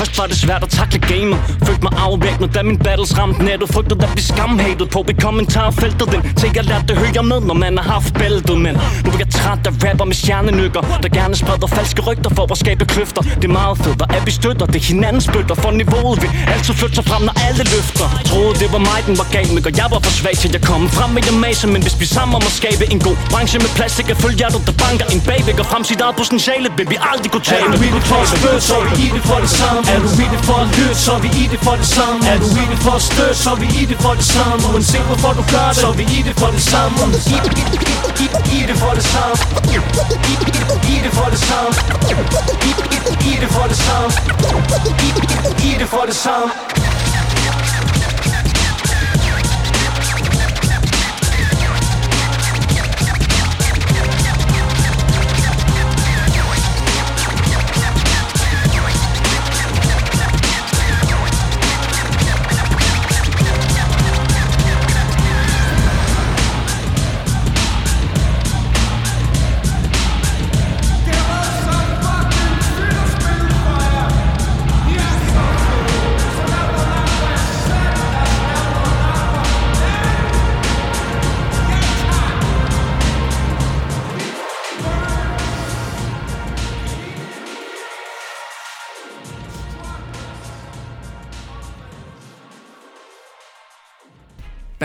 Først 0.03 0.19
var 0.19 0.27
det 0.27 0.37
svært 0.37 0.63
at 0.63 0.71
takle 0.79 0.99
gamer 1.13 1.39
Følte 1.67 1.83
mig 1.87 1.93
afvæbnet, 2.07 2.55
da 2.55 2.63
min 2.63 2.79
battles 2.87 3.19
ramte 3.19 3.45
nettet. 3.49 3.69
Frygtede 3.75 4.05
at 4.07 4.11
blive 4.15 4.27
skamhatet 4.33 4.89
på 4.95 5.01
i 5.13 5.15
kommentarfeltet 5.27 6.07
Den 6.13 6.21
til 6.41 6.51
jeg 6.57 6.65
lærte 6.65 6.87
det 6.89 6.97
høre 7.03 7.23
med, 7.31 7.41
når 7.49 7.57
man 7.65 7.79
har 7.79 7.89
haft 7.97 8.15
bæltet 8.21 8.59
Men 8.65 8.75
nu 9.05 9.11
er 9.15 9.19
jeg 9.23 9.31
træt 9.39 9.67
af 9.71 9.73
rapper 9.85 10.05
med 10.11 10.17
stjernenykker 10.23 10.83
Der 11.03 11.09
gerne 11.19 11.35
spreder 11.43 11.69
falske 11.77 12.01
rygter 12.09 12.31
for 12.37 12.47
at 12.53 12.59
skabe 12.65 12.85
kløfter. 12.93 13.23
Det 13.41 13.47
er 13.51 13.55
meget 13.63 13.79
fedt, 13.85 14.03
at 14.17 14.23
vi 14.27 14.33
støtter 14.41 14.67
det 14.75 14.81
hinanden 14.91 15.23
spytter 15.29 15.55
For 15.63 15.71
niveauet 15.71 16.17
vil 16.23 16.31
altid 16.55 16.75
flytte 16.81 16.95
sig 16.99 17.05
frem, 17.11 17.23
når 17.29 17.35
alle 17.47 17.63
løfter. 17.75 18.07
Troede 18.31 18.55
det 18.63 18.69
var 18.75 18.83
mig, 18.91 19.01
den 19.09 19.17
var 19.21 19.29
gal 19.35 19.47
Og 19.69 19.73
jeg 19.81 19.89
var 19.95 20.01
for 20.07 20.13
svag 20.21 20.37
til 20.45 20.51
at 20.59 20.65
komme 20.71 20.87
frem 20.97 21.11
med 21.17 21.23
en 21.33 21.39
masse 21.47 21.65
Men 21.75 21.81
hvis 21.85 21.97
vi 22.03 22.07
sammen 22.17 22.37
at 22.51 22.55
skabe 22.61 22.85
en 22.95 23.01
god 23.09 23.17
branche 23.33 23.59
med 23.65 23.71
plads 23.79 23.93
Til 23.97 24.11
at 24.15 24.19
følge 24.25 24.37
hjertet, 24.41 24.63
der 24.69 24.75
banker 24.85 25.07
En 25.15 25.21
baby 25.31 25.51
går 25.59 25.67
frem 25.73 25.83
sit 25.91 26.01
eget 26.05 26.17
potentiale 26.21 26.69
Vil 26.79 26.87
vi 26.93 26.97
aldrig 27.11 27.31
kunne 27.35 27.47
Er 27.47 27.53
tabe 27.53 27.77
du 27.77 27.83
i 27.89 27.91
det. 27.97 28.03
for 28.11 28.19
at 28.25 28.29
spørge, 28.35 28.61
så 28.69 28.75
er 28.83 28.85
vi 28.97 29.05
det 29.17 29.23
for 29.31 29.39
det 29.45 29.53
samme 29.61 29.92
er 29.93 30.01
du 30.01 30.09
i 30.25 30.27
det 30.35 30.45
for 30.49 30.59
at 30.65 30.69
lytte, 30.79 30.95
så 31.05 31.13
er 31.13 31.21
vi 31.25 31.29
i 31.43 31.45
det 31.53 31.61
for 31.67 31.75
det 31.81 31.87
samme. 31.87 32.19
Er 32.33 32.39
du 32.43 32.47
i 32.63 32.65
det 32.73 32.79
for 32.85 32.95
at 33.01 33.03
støtte, 33.03 33.35
så 33.43 33.51
er 33.51 33.59
vi 33.63 33.67
i 33.81 33.85
det 33.91 33.99
for 34.05 34.15
det 34.21 34.25
samme. 34.25 34.63
Uanset 34.73 35.05
hvorfor 35.09 35.33
du 35.39 35.43
gør 35.55 35.69
det, 35.69 35.77
så 35.77 35.87
er 35.93 35.97
vi 36.01 36.05
i 36.19 36.21
det 36.27 36.35
for 36.41 36.51
det 36.57 36.63
samme. 36.73 36.97
I, 37.35 37.37
i, 37.61 37.63
i, 38.25 38.27
i, 38.57 38.59
det 38.69 38.77
for 38.83 38.93
det 38.99 39.05
samme. 39.13 39.35
I, 39.75 39.77
i, 40.33 40.35
i, 40.93 40.97
det 41.05 41.13
for 41.19 41.29
det 41.35 41.41
samme. 41.49 41.71
I, 42.11 42.15
i, 42.69 42.73
i, 42.97 43.33
i 43.33 43.35
det 43.43 43.51
for 43.57 43.67
det 43.73 43.79
samme. 43.87 44.11
I, 45.07 45.09
i, 45.37 45.69
i 45.69 45.79
det 45.81 45.89
for 45.95 46.05
det 46.11 46.17
samme. 46.25 46.92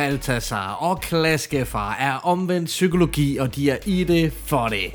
Baltasar 0.08 0.74
og 0.74 1.02
Klaskefar 1.02 1.96
er 2.00 2.14
omvendt 2.14 2.66
psykologi, 2.66 3.38
og 3.38 3.56
de 3.56 3.70
er 3.70 3.78
i 3.86 4.04
det 4.04 4.34
for 4.46 4.68
det. 4.68 4.92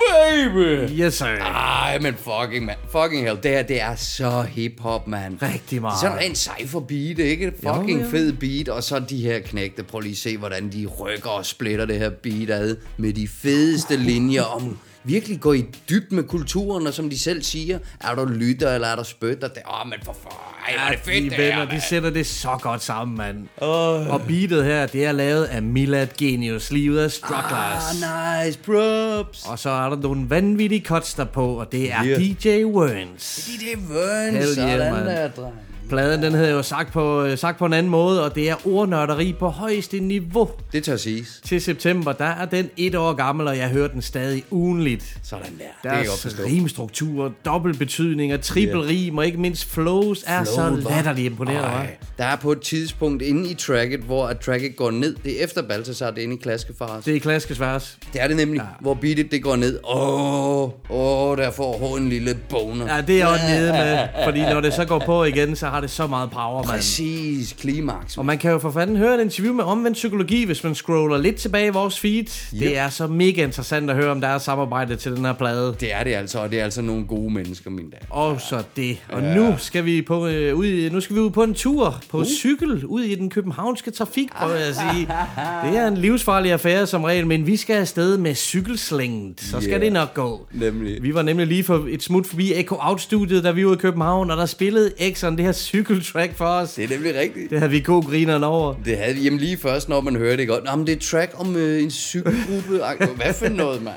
Baby! 0.00 0.88
Yes, 1.00 1.14
sir. 1.14 1.26
Ej, 1.26 1.98
men 1.98 2.14
fucking, 2.14 2.64
man. 2.66 2.74
Fucking 2.92 3.24
hell. 3.24 3.38
Det 3.42 3.50
her, 3.50 3.62
det 3.62 3.80
er 3.82 3.94
så 3.94 4.42
hip-hop, 4.42 5.06
man. 5.06 5.38
Rigtig 5.42 5.80
meget. 5.80 6.00
Det 6.02 6.06
er 6.06 6.12
sådan 6.12 6.30
en 6.30 6.36
cypher 6.36 6.80
beat, 6.80 7.18
ikke? 7.18 7.52
Fucking 7.62 7.98
Jo, 7.98 8.04
jo. 8.04 8.10
fed 8.10 8.32
beat. 8.32 8.68
Og 8.68 8.82
så 8.82 8.98
de 8.98 9.22
her 9.22 9.38
knægte. 9.38 9.82
Prøv 9.82 10.00
lige 10.00 10.12
at 10.12 10.18
se, 10.18 10.36
hvordan 10.36 10.72
de 10.72 10.86
rykker 10.86 11.30
og 11.30 11.46
splitter 11.46 11.84
det 11.84 11.98
her 11.98 12.10
beat 12.10 12.50
ad. 12.50 12.76
Med 12.96 13.12
de 13.12 13.28
fedeste 13.28 13.96
linjer 13.96 14.42
om 14.42 14.78
virkelig 15.04 15.40
gå 15.40 15.52
i 15.52 15.64
dyb 15.90 16.12
med 16.12 16.22
kulturen, 16.24 16.86
og 16.86 16.94
som 16.94 17.10
de 17.10 17.18
selv 17.18 17.42
siger, 17.42 17.78
er 18.00 18.14
der 18.14 18.28
lytter, 18.28 18.74
eller 18.74 18.88
er 18.88 18.96
der 18.96 19.02
spytter? 19.02 19.48
Det, 19.48 19.62
åh, 19.70 19.88
men 19.88 19.98
for 20.04 20.12
ej, 20.12 20.57
hvor 20.76 20.86
er 20.86 20.90
det 20.90 21.00
fedt, 21.04 21.24
de 21.24 21.30
det 21.30 21.38
venner, 21.38 21.66
her, 21.66 21.70
de 21.70 21.80
sætter 21.80 22.10
det 22.10 22.26
så 22.26 22.58
godt 22.62 22.82
sammen, 22.82 23.16
mand. 23.16 23.46
Oh. 23.56 24.08
Og 24.08 24.20
beatet 24.28 24.64
her, 24.64 24.86
det 24.86 25.04
er 25.04 25.12
lavet 25.12 25.44
af 25.44 25.62
Milad 25.62 26.06
Genius, 26.18 26.70
lige 26.70 26.92
ud 26.92 26.96
af 26.96 27.10
Strugglers. 27.10 28.02
Ah, 28.04 28.46
nice, 28.46 28.58
props. 28.58 29.44
Og 29.46 29.58
så 29.58 29.70
er 29.70 29.88
der 29.88 29.96
nogle 29.96 30.30
vanvittige 30.30 30.84
cuts 30.84 31.16
på, 31.32 31.46
og 31.60 31.72
det 31.72 31.92
er 31.92 32.04
Yeah. 32.04 32.20
DJ 32.20 32.64
Werns. 32.64 33.48
Hell 33.60 34.42
yeah, 34.42 34.54
sådan 34.54 34.92
man. 34.92 35.06
der, 35.06 35.28
dreng. 35.28 35.67
Pladen, 35.88 36.22
den 36.22 36.32
hedder 36.34 36.50
jo 36.50 36.62
sagt 36.62 36.92
på, 36.92 37.24
øh, 37.24 37.38
sagt 37.38 37.58
på 37.58 37.66
en 37.66 37.72
anden 37.72 37.90
måde, 37.90 38.24
og 38.24 38.34
det 38.34 38.50
er 38.50 38.54
ordnørderi 38.66 39.34
på 39.38 39.48
højeste 39.48 40.00
niveau. 40.00 40.50
Det 40.72 40.84
tør 40.84 40.96
siges. 40.96 41.40
Til 41.44 41.60
september, 41.60 42.12
der 42.12 42.24
er 42.24 42.44
den 42.44 42.70
et 42.76 42.94
år 42.94 43.12
gammel, 43.12 43.48
og 43.48 43.56
jeg 43.58 43.68
hører 43.68 43.88
den 43.88 44.02
stadig 44.02 44.44
ugenligt. 44.50 45.18
Sådan 45.22 45.44
der. 45.44 45.48
Det 45.58 45.64
kan 45.82 45.90
jeg 45.90 45.98
godt 45.98 46.06
Deres 46.06 46.22
forstå. 46.22 46.42
rimstruktur, 46.46 47.32
dobbeltbetydninger, 47.44 48.36
trippelrim 48.36 49.18
og 49.18 49.26
ikke 49.26 49.40
mindst 49.40 49.64
flows 49.70 50.24
er 50.26 50.44
så 50.44 50.54
Flowet 50.54 50.84
var- 50.84 50.90
latterligt 50.90 51.26
imponerende. 51.26 51.88
Der 52.18 52.24
er 52.24 52.36
på 52.36 52.52
et 52.52 52.60
tidspunkt 52.60 53.22
inde 53.22 53.50
i 53.50 53.54
tracket, 53.54 54.00
hvor 54.00 54.26
at 54.26 54.38
tracket 54.40 54.76
går 54.76 54.90
ned. 54.90 55.16
Det 55.24 55.40
er 55.40 55.44
efter 55.44 55.62
Balthasar, 55.62 56.10
det 56.10 56.18
er 56.18 56.22
inde 56.22 56.34
i 56.34 56.38
klaskefars. 56.42 57.04
Det 57.04 57.16
er 57.16 57.20
klassisk 57.20 57.60
vers. 57.60 57.98
Det 58.12 58.22
er 58.22 58.28
det 58.28 58.36
nemlig, 58.36 58.58
ja. 58.60 58.66
hvor 58.80 58.94
beatet 58.94 59.30
det 59.30 59.42
går 59.42 59.56
ned. 59.56 59.78
Åh, 59.84 60.62
oh, 60.62 60.70
oh, 60.90 61.36
der 61.38 61.50
får 61.50 61.72
hun 61.78 62.02
en 62.02 62.08
lille 62.08 62.38
boner. 62.50 62.94
Ja, 62.96 63.00
det 63.00 63.22
er 63.22 63.26
også 63.26 63.44
nede 63.48 63.72
med, 63.72 63.98
fordi 64.24 64.40
når 64.40 64.60
det 64.60 64.72
så 64.74 64.84
går 64.84 65.02
på 65.06 65.24
igen, 65.24 65.56
så 65.56 65.66
har 65.66 65.77
det 65.80 65.90
så 65.90 66.06
meget 66.06 66.30
power, 66.30 66.56
mand. 66.56 66.66
Præcis, 66.66 67.54
klimaks. 67.60 68.18
Og 68.18 68.26
man 68.26 68.38
kan 68.38 68.50
jo 68.50 68.58
for 68.58 68.70
fanden 68.70 68.96
høre 68.96 69.14
et 69.14 69.20
interview 69.20 69.54
med 69.54 69.64
omvendt 69.64 69.94
psykologi, 69.94 70.44
hvis 70.44 70.64
man 70.64 70.74
scroller 70.74 71.18
lidt 71.18 71.36
tilbage 71.36 71.66
i 71.66 71.70
vores 71.70 72.00
feed. 72.00 72.24
Yep. 72.54 72.60
Det 72.60 72.78
er 72.78 72.88
så 72.88 73.06
mega 73.06 73.44
interessant 73.44 73.90
at 73.90 73.96
høre 73.96 74.10
om 74.10 74.20
deres 74.20 74.42
samarbejde 74.42 74.96
til 74.96 75.16
den 75.16 75.24
her 75.24 75.32
plade. 75.32 75.76
Det 75.80 75.94
er 75.94 76.04
det 76.04 76.14
altså, 76.14 76.38
og 76.38 76.50
det 76.50 76.60
er 76.60 76.64
altså 76.64 76.82
nogle 76.82 77.06
gode 77.06 77.34
mennesker, 77.34 77.70
min 77.70 77.90
dag. 77.90 78.00
Og 78.10 78.40
så 78.40 78.62
det. 78.76 78.98
Og 79.08 79.22
ja. 79.22 79.34
nu 79.34 79.54
skal 79.58 79.84
vi 79.84 80.02
på 80.02 80.26
øh, 80.26 80.56
ud, 80.56 80.90
nu 80.90 81.00
skal 81.00 81.16
vi 81.16 81.20
ud 81.20 81.30
på 81.30 81.42
en 81.42 81.54
tur 81.54 82.00
på 82.10 82.18
uh. 82.18 82.24
cykel 82.24 82.84
ud 82.86 83.02
i 83.02 83.14
den 83.14 83.30
københavnske 83.30 83.90
trafik, 83.90 84.28
prøver 84.32 84.54
jeg 84.54 84.68
at 84.68 84.76
sige. 84.76 85.08
Det 85.64 85.78
er 85.78 85.88
en 85.88 85.96
livsfarlig 85.96 86.52
affære 86.52 86.86
som 86.86 87.04
regel, 87.04 87.26
men 87.26 87.46
vi 87.46 87.56
skal 87.56 87.76
afsted 87.76 88.18
med 88.18 88.34
cykelslænget. 88.34 89.40
Så 89.40 89.60
skal 89.60 89.70
Yeah. 89.70 89.80
det 89.80 89.92
nok 89.92 90.14
gå. 90.14 90.46
Nemlig. 90.52 91.02
Vi 91.02 91.14
var 91.14 91.22
nemlig 91.22 91.46
lige 91.46 91.64
for 91.64 91.86
et 91.90 92.02
smut 92.02 92.26
forbi 92.26 92.52
Echo 92.52 92.76
Out-studiet, 92.80 93.44
da 93.44 93.50
vi 93.50 93.66
var 93.66 93.72
i 93.72 93.76
København, 93.76 94.30
og 94.30 94.36
der 94.36 94.46
spillede 94.46 94.92
Exxon 94.98 95.36
det 95.36 95.44
her 95.44 95.52
cykeltrack 95.68 96.36
for 96.36 96.44
os. 96.44 96.72
Det 96.72 96.84
er 96.84 96.88
nemlig 96.88 97.14
rigtigt. 97.14 97.50
Det 97.50 97.58
havde 97.58 97.70
vi 97.70 97.80
god 97.80 98.02
grineren 98.02 98.44
over. 98.44 98.74
Det 98.84 98.98
havde 98.98 99.14
vi 99.14 99.20
jamen 99.20 99.38
lige 99.38 99.56
først, 99.56 99.88
når 99.88 100.00
man 100.00 100.16
hører 100.16 100.36
det 100.36 100.48
godt. 100.48 100.64
Nå, 100.64 100.76
men 100.76 100.86
det 100.86 100.96
er 100.96 101.00
track 101.10 101.32
om 101.34 101.56
øh, 101.56 101.82
en 101.82 101.90
cykelgruppe. 101.90 102.80
Hvad 103.16 103.34
for 103.34 103.48
noget, 103.48 103.82
mand? 103.82 103.94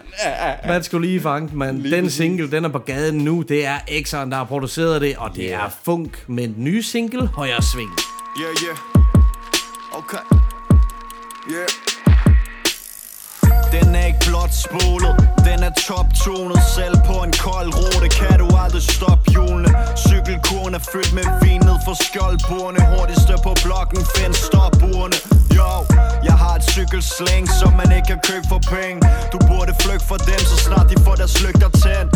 Man 0.67 0.83
skulle 0.83 1.07
lige 1.07 1.21
fange 1.21 1.49
den, 1.49 1.57
mand. 1.57 1.83
Den 1.83 2.09
single, 2.09 2.51
den 2.51 2.65
er 2.65 2.69
på 2.69 2.79
gaden 2.79 3.17
nu. 3.17 3.41
Det 3.41 3.65
er 3.65 3.77
Exxon, 3.87 4.31
der 4.31 4.37
har 4.37 4.43
produceret 4.45 5.01
det, 5.01 5.15
og 5.17 5.29
det 5.35 5.43
Yeah. 5.47 5.65
er 5.65 5.69
Funk 5.85 6.23
med 6.27 6.43
en 6.43 6.55
ny 6.57 6.79
single, 6.81 7.27
Højre 7.27 7.61
Sving. 7.61 7.89
Yeah, 8.41 8.55
yeah. 8.63 8.77
Okay. 9.93 10.17
Yeah. 11.51 11.90
Den 13.71 13.95
er 13.95 14.05
ikke 14.05 14.23
blot 14.27 14.53
spolet, 14.65 15.13
den 15.47 15.59
er 15.63 15.73
toptonet 15.87 16.59
Selv 16.75 16.95
på 17.07 17.15
en 17.25 17.33
kold 17.45 17.69
rute 17.79 18.09
kan 18.19 18.39
du 18.39 18.47
aldrig 18.63 18.83
stoppe 18.83 19.31
hjulene. 19.31 19.71
Cykelkurven 20.05 20.73
er 20.79 20.83
fyldt 20.91 21.13
med 21.17 21.25
vin 21.41 21.61
ned 21.67 21.77
for 21.85 21.95
skjoldbordene. 22.05 22.81
Hurtigste 22.91 23.33
på 23.45 23.51
blokken, 23.65 24.01
find 24.15 24.33
stopurene 24.47 25.17
Jo, 25.57 25.71
jeg 26.27 26.35
har 26.43 26.55
et 26.59 26.65
cykelsling 26.75 27.45
som 27.59 27.71
man 27.79 27.89
ikke 27.97 28.07
kan 28.11 28.19
købe 28.29 28.45
for 28.53 28.61
penge. 28.75 28.99
Du 29.33 29.37
burde 29.49 29.73
flygte 29.83 30.05
for 30.11 30.19
dem, 30.29 30.41
så 30.51 30.55
snart 30.65 30.87
de 30.91 30.95
får 31.05 31.15
deres 31.21 31.35
lygter 31.45 31.71
tændt. 31.83 32.11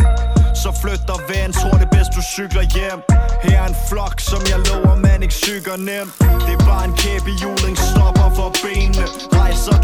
Så 0.62 0.70
flyt 0.82 1.04
dig 1.12 1.20
ven, 1.32 1.50
tror 1.60 1.78
det 1.82 1.90
bedst 1.96 2.12
du 2.18 2.22
cykler 2.36 2.66
hjem. 2.76 3.00
Her 3.44 3.62
er 3.62 3.68
en 3.68 3.78
flok, 3.90 4.16
som 4.32 4.42
jeg 4.52 4.60
lover, 4.70 4.96
man 5.08 5.24
ikke 5.26 5.38
cykler 5.46 5.78
nemt. 5.92 6.12
Det 6.46 6.54
er 6.58 6.64
bare 6.72 6.86
en 6.90 6.96
kæbe 7.04 7.32
juling, 7.42 7.78
stopper 7.90 8.30
for 8.38 8.50
benene. 8.64 9.06
Rejser 9.38 9.75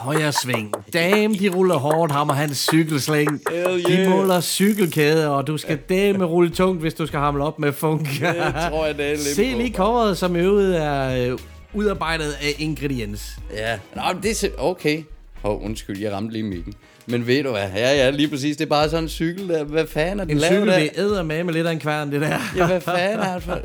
højre 0.00 0.32
sving. 0.32 0.74
Dame, 0.92 1.34
de 1.34 1.48
ruller 1.48 1.74
hårdt, 1.76 2.12
hammer 2.12 2.34
hans 2.34 2.56
cykelslæng. 2.58 3.40
Hell 3.50 3.84
De 3.84 3.92
yeah. 3.92 4.10
måler 4.10 4.40
cykelkæder, 4.40 5.28
og 5.28 5.46
du 5.46 5.58
skal 5.58 5.76
dame 5.76 6.24
rulle 6.24 6.50
tungt, 6.50 6.80
hvis 6.80 6.94
du 6.94 7.06
skal 7.06 7.18
hamle 7.18 7.44
op 7.44 7.58
med 7.58 7.72
funk. 7.72 8.00
Det 8.00 8.54
tror 8.70 8.86
jeg, 8.86 8.98
det 8.98 9.12
er 9.12 9.16
Se 9.36 9.42
lige 9.42 9.74
coveret, 9.74 10.18
som 10.18 10.36
øvrigt 10.36 10.76
er 10.76 11.30
øh, 11.32 11.38
udarbejdet 11.74 12.32
af 12.32 12.54
ingrediens. 12.58 13.38
Ja, 13.56 13.78
Nå, 13.96 14.02
det 14.22 14.44
er 14.44 14.48
okay. 14.58 15.02
Åh, 15.44 15.50
oh, 15.50 15.64
undskyld, 15.64 15.98
jeg 15.98 16.12
ramte 16.12 16.32
lige 16.32 16.42
mikken. 16.42 16.74
Men 17.06 17.26
ved 17.26 17.42
du 17.42 17.50
hvad? 17.50 17.68
Ja, 17.76 17.94
ja, 17.94 18.10
lige 18.10 18.28
præcis. 18.28 18.56
Det 18.56 18.64
er 18.64 18.68
bare 18.68 18.88
sådan 18.90 19.04
en 19.04 19.08
cykel 19.08 19.48
der. 19.48 19.64
Hvad 19.64 19.86
fanden 19.86 20.20
er 20.20 20.24
den 20.24 20.36
En 20.36 20.42
cykel, 20.42 20.66
der? 20.66 20.78
det 20.78 20.90
æder 20.96 21.22
med 21.22 21.44
med 21.44 21.54
lidt 21.54 21.66
af 21.66 21.72
en 21.72 21.80
kværn, 21.80 22.12
det 22.12 22.20
der. 22.20 22.38
Ja, 22.56 22.66
hvad 22.66 22.80
fanden 22.80 23.20
er 23.20 23.34
det 23.34 23.42
for... 23.42 23.58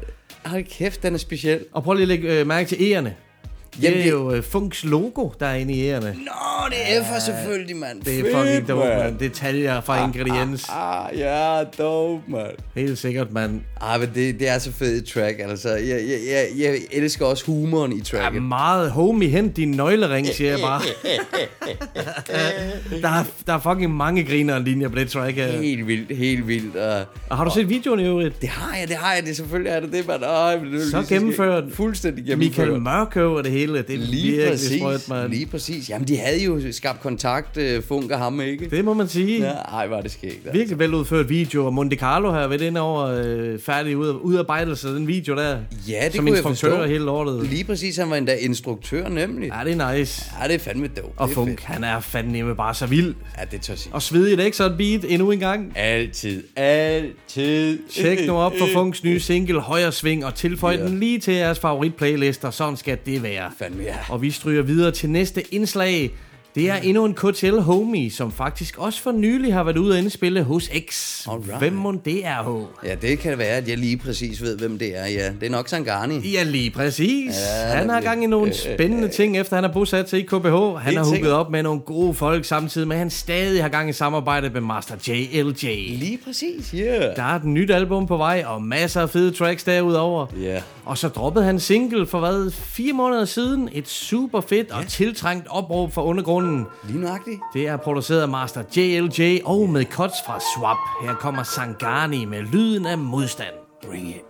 Hold 0.45 0.63
kæft, 0.63 1.03
den 1.03 1.13
er 1.13 1.17
speciel. 1.17 1.59
Og 1.71 1.83
prøv 1.83 1.93
lige 1.93 2.01
at 2.01 2.07
lægge 2.07 2.39
øh, 2.39 2.47
mærke 2.47 2.69
til 2.69 2.77
ærerne. 3.84 3.96
Det 3.98 4.05
Jamen, 4.05 4.08
er 4.08 4.12
jo 4.12 4.32
øh, 4.34 4.44
Funks 4.44 4.84
logo, 4.84 5.29
der 5.39 5.46
er 5.46 5.55
inde 5.55 5.74
i 5.74 5.88
ærerne. 5.88 6.08
Nå, 6.08 6.70
det 6.70 6.98
er 6.98 7.03
for 7.13 7.20
selvfølgelig, 7.20 7.75
mand. 7.75 8.01
Det 8.01 8.20
er 8.20 8.38
fucking 8.38 8.67
dope, 8.67 8.86
mand. 8.88 9.17
Detaljer 9.20 9.82
fra 9.82 10.05
ingrediens. 10.05 10.65
Ah, 10.70 11.20
ja, 11.20 11.63
dope, 11.77 12.22
mand. 12.27 12.51
Helt 12.75 12.98
sikkert, 12.98 13.32
mand. 13.34 13.62
Ah, 13.82 14.00
men 14.00 14.10
det, 14.15 14.39
det 14.39 14.50
er 14.50 14.60
så 14.60 14.72
fedt 14.72 15.03
et 15.03 15.10
track, 15.13 15.39
altså. 15.39 15.70
Jeg, 15.70 15.88
jeg, 15.88 16.20
jeg, 16.29 16.48
jeg 16.58 16.77
elsker 16.91 17.25
også 17.25 17.46
humoren 17.46 17.91
i 17.94 17.98
Ja, 17.98 18.03
tracket. 18.03 18.44
meget 18.44 18.91
homie, 18.91 19.29
hent 19.29 19.58
din 19.58 19.72
nøglering, 19.72 20.27
siger 20.27 20.50
jeg 20.51 20.60
bare. 20.60 20.82
der, 23.01 23.10
er, 23.10 23.24
der 23.48 23.53
er 23.53 23.60
fucking 23.60 23.96
mange 23.96 24.24
griner 24.24 24.60
linjer 24.60 24.88
på 24.89 24.96
det 24.96 25.10
track. 25.10 25.36
her. 25.36 25.51
Helt 25.62 25.88
vildt, 25.88 26.17
helt 26.17 26.48
vildt. 26.48 26.75
Og, 26.75 27.05
Og 27.29 27.38
har 27.38 27.44
du 27.46 27.51
set 27.51 27.70
videoen 27.70 28.00
i 28.00 28.03
øvrigt? 28.03 28.41
det 28.41 28.50
har 28.50 28.77
jeg, 28.77 28.88
det 28.88 28.96
har 28.96 29.13
jeg. 29.13 29.24
Det 29.25 29.36
selvfølgelig 29.36 29.72
er 29.72 29.79
det 29.79 29.91
det, 29.91 30.08
man. 30.08 30.24
Øj, 30.24 30.60
men 30.60 30.74
det 30.74 30.91
Så 30.91 31.05
gennemført. 31.10 31.63
Fuldstændig 31.74 32.25
gennemført. 32.25 32.67
Michael 32.67 32.82
Mørkøv 32.82 33.34
og 33.34 33.44
det 33.44 33.51
hele. 33.51 33.64
Det 33.74 33.89
er 33.89 33.98
Lige 33.98 34.31
virkelig 34.31 34.50
præcis, 34.51 34.79
sprøjt, 34.79 35.10
mand. 35.10 35.29
lige 35.29 35.45
præcis. 35.45 35.89
Jamen, 35.89 36.07
de 36.07 36.17
havde 36.17 36.43
jo 36.43 36.62
skabt 36.72 37.01
kontakt, 37.01 37.57
uh, 37.57 37.84
Funk 37.88 38.12
og 38.12 38.17
ham, 38.19 38.41
ikke? 38.41 38.69
Det 38.69 38.86
må 38.86 38.93
man 38.93 39.07
sige. 39.07 39.39
Ja, 39.41 39.51
ej, 39.51 39.88
var 39.88 40.01
det 40.01 40.12
skægt. 40.12 40.34
altså. 40.34 40.51
Virkelig 40.51 40.79
veludført 40.79 41.29
video, 41.29 41.65
og 41.65 41.74
Monte 41.74 41.95
Carlo 41.95 42.31
har 42.31 42.48
været 42.48 42.62
inde 42.62 42.81
over 42.81 43.05
øh, 43.25 43.60
færdig 43.60 43.98
ud, 43.98 44.19
udarbejdelse 44.22 44.88
af 44.88 44.93
den 44.93 45.07
video 45.07 45.36
der. 45.36 45.57
Ja, 45.89 46.01
det 46.05 46.13
som 46.15 46.25
kunne 46.25 46.31
jeg 46.31 46.38
instruktør 46.38 46.69
forstå. 46.69 46.81
og 46.81 46.88
hele 46.88 47.03
lortet. 47.05 47.48
Lige 47.50 47.63
præcis, 47.63 47.98
han 47.98 48.10
var 48.10 48.15
endda 48.15 48.36
instruktør, 48.36 49.10
nemlig. 49.10 49.50
Ja, 49.60 49.69
det 49.72 49.81
er 49.81 49.93
nice. 49.98 50.25
Ja, 50.41 50.48
det 50.48 50.55
er 50.55 50.60
fandme 50.60 50.88
dope. 50.88 51.07
Og 51.17 51.27
det 51.27 51.36
Funk, 51.36 51.50
fedt. 51.50 51.63
han 51.63 51.84
er 51.84 52.00
fandme 52.00 52.55
bare 52.55 52.74
så 52.74 52.86
vild. 52.86 53.13
Ja, 53.39 53.43
det 53.51 53.62
tør 53.62 53.75
sige. 53.75 53.93
Og 53.93 54.01
svedig 54.01 54.45
ikke 54.45 54.57
så 54.57 54.65
et 54.65 54.77
beat 54.77 55.05
endnu 55.07 55.31
en 55.31 55.39
gang. 55.39 55.72
Altid, 55.75 56.43
altid. 56.55 57.79
Tjek 57.89 58.27
nu 58.27 58.34
op 58.34 58.53
for 58.60 58.67
Funks 58.74 59.03
nye 59.03 59.19
single 59.19 59.60
Højre 59.62 59.91
Sving 59.91 60.25
og 60.25 60.36
tilføj 60.36 60.72
Ja. 60.75 60.86
den 60.88 61.00
lige 61.00 61.19
til 61.19 61.34
jeres 61.34 61.60
favoritplaylister. 61.60 62.50
Sådan 62.51 62.77
skal 62.77 62.98
det 63.05 63.24
være. 63.24 63.51
Fandme 63.57 63.83
ja. 63.83 63.95
Og 64.09 64.21
vi 64.21 64.31
stryger 64.31 64.62
videre 64.62 64.91
til 64.91 65.09
næste 65.09 65.53
indslag. 65.53 66.12
Det 66.55 66.69
er 66.69 66.75
endnu 66.75 67.05
en 67.05 67.13
KTL 67.13 67.59
homie, 67.59 68.12
som 68.12 68.31
faktisk 68.31 68.77
også 68.77 69.01
for 69.01 69.12
nylig 69.12 69.53
har 69.53 69.63
været 69.63 69.77
ude 69.77 69.93
og 69.93 70.00
indspille 70.00 70.43
hos 70.43 70.69
X. 70.89 71.21
Alright. 71.27 71.57
Hvem 71.57 71.74
må 71.74 71.93
det 72.05 72.25
er, 72.25 72.43
H? 72.43 72.85
Ja, 72.88 72.95
det 72.95 73.19
kan 73.19 73.38
være, 73.38 73.47
at 73.47 73.67
jeg 73.67 73.77
lige 73.77 73.97
præcis 73.97 74.41
ved, 74.41 74.57
hvem 74.57 74.77
det 74.77 74.97
er. 74.97 75.05
Ja, 75.05 75.31
det 75.39 75.45
er 75.45 75.50
nok 75.50 75.69
Sangani. 75.69 76.31
Ja, 76.31 76.43
lige 76.43 76.71
præcis. 76.71 77.35
Ja, 77.35 77.77
han 77.77 77.89
har 77.89 78.01
gang 78.01 78.24
i 78.24 78.27
nogle 78.27 78.53
spændende 78.53 79.07
ting, 79.07 79.38
efter 79.38 79.55
han 79.55 79.63
har 79.63 79.71
bosat 79.71 80.09
sig 80.09 80.19
i 80.19 80.21
KBH. 80.21 80.35
Han 80.35 80.47
har 80.47 80.81
hugget 80.91 81.07
sikkert. 81.07 81.31
op 81.31 81.51
med 81.51 81.63
nogle 81.63 81.79
gode 81.79 82.13
folk, 82.13 82.45
samtidig 82.45 82.88
med, 82.88 82.95
at 82.95 83.00
han 83.00 83.09
stadig 83.09 83.62
har 83.62 83.69
gang 83.69 83.89
i 83.89 83.93
samarbejde 83.93 84.50
med 84.50 84.62
Master 84.62 84.95
JLJ. 85.07 85.65
Lige 85.97 86.19
præcis, 86.25 86.74
ja. 86.74 86.79
Yeah. 86.79 87.15
Der 87.15 87.24
er 87.24 87.35
et 87.35 87.45
nyt 87.45 87.71
album 87.71 88.07
på 88.07 88.17
vej, 88.17 88.43
og 88.47 88.62
masser 88.63 89.01
af 89.01 89.09
fede 89.09 89.31
tracks 89.31 89.63
derudover. 89.63 90.25
Ja. 90.41 90.62
Og 90.85 90.97
så 90.97 91.07
droppede 91.07 91.45
han 91.45 91.59
single 91.59 92.07
for 92.07 92.19
hvad, 92.19 92.51
fire 92.51 92.93
måneder 92.93 93.25
siden. 93.25 93.69
Et 93.74 93.88
super 93.88 94.41
fedt 94.41 94.71
og 94.71 94.88
tiltrængt 94.88 95.47
opråb 95.50 95.93
for 95.93 96.01
undergrunden. 96.01 96.44
Lige 96.83 96.99
nøjagtigt. 96.99 97.41
Det 97.53 97.67
er 97.67 97.77
produceret 97.77 98.21
af 98.21 98.27
Master 98.27 98.63
JLJ 98.75 99.39
og 99.45 99.69
med 99.69 99.85
cuts 99.85 100.15
fra 100.25 100.39
Swap. 100.39 100.77
Her 101.01 101.13
kommer 101.15 101.43
Sangani 101.43 102.25
med 102.25 102.41
lyden 102.41 102.85
af 102.85 102.97
modstand. 102.97 103.55
Bring 103.87 104.07
it. 104.09 104.25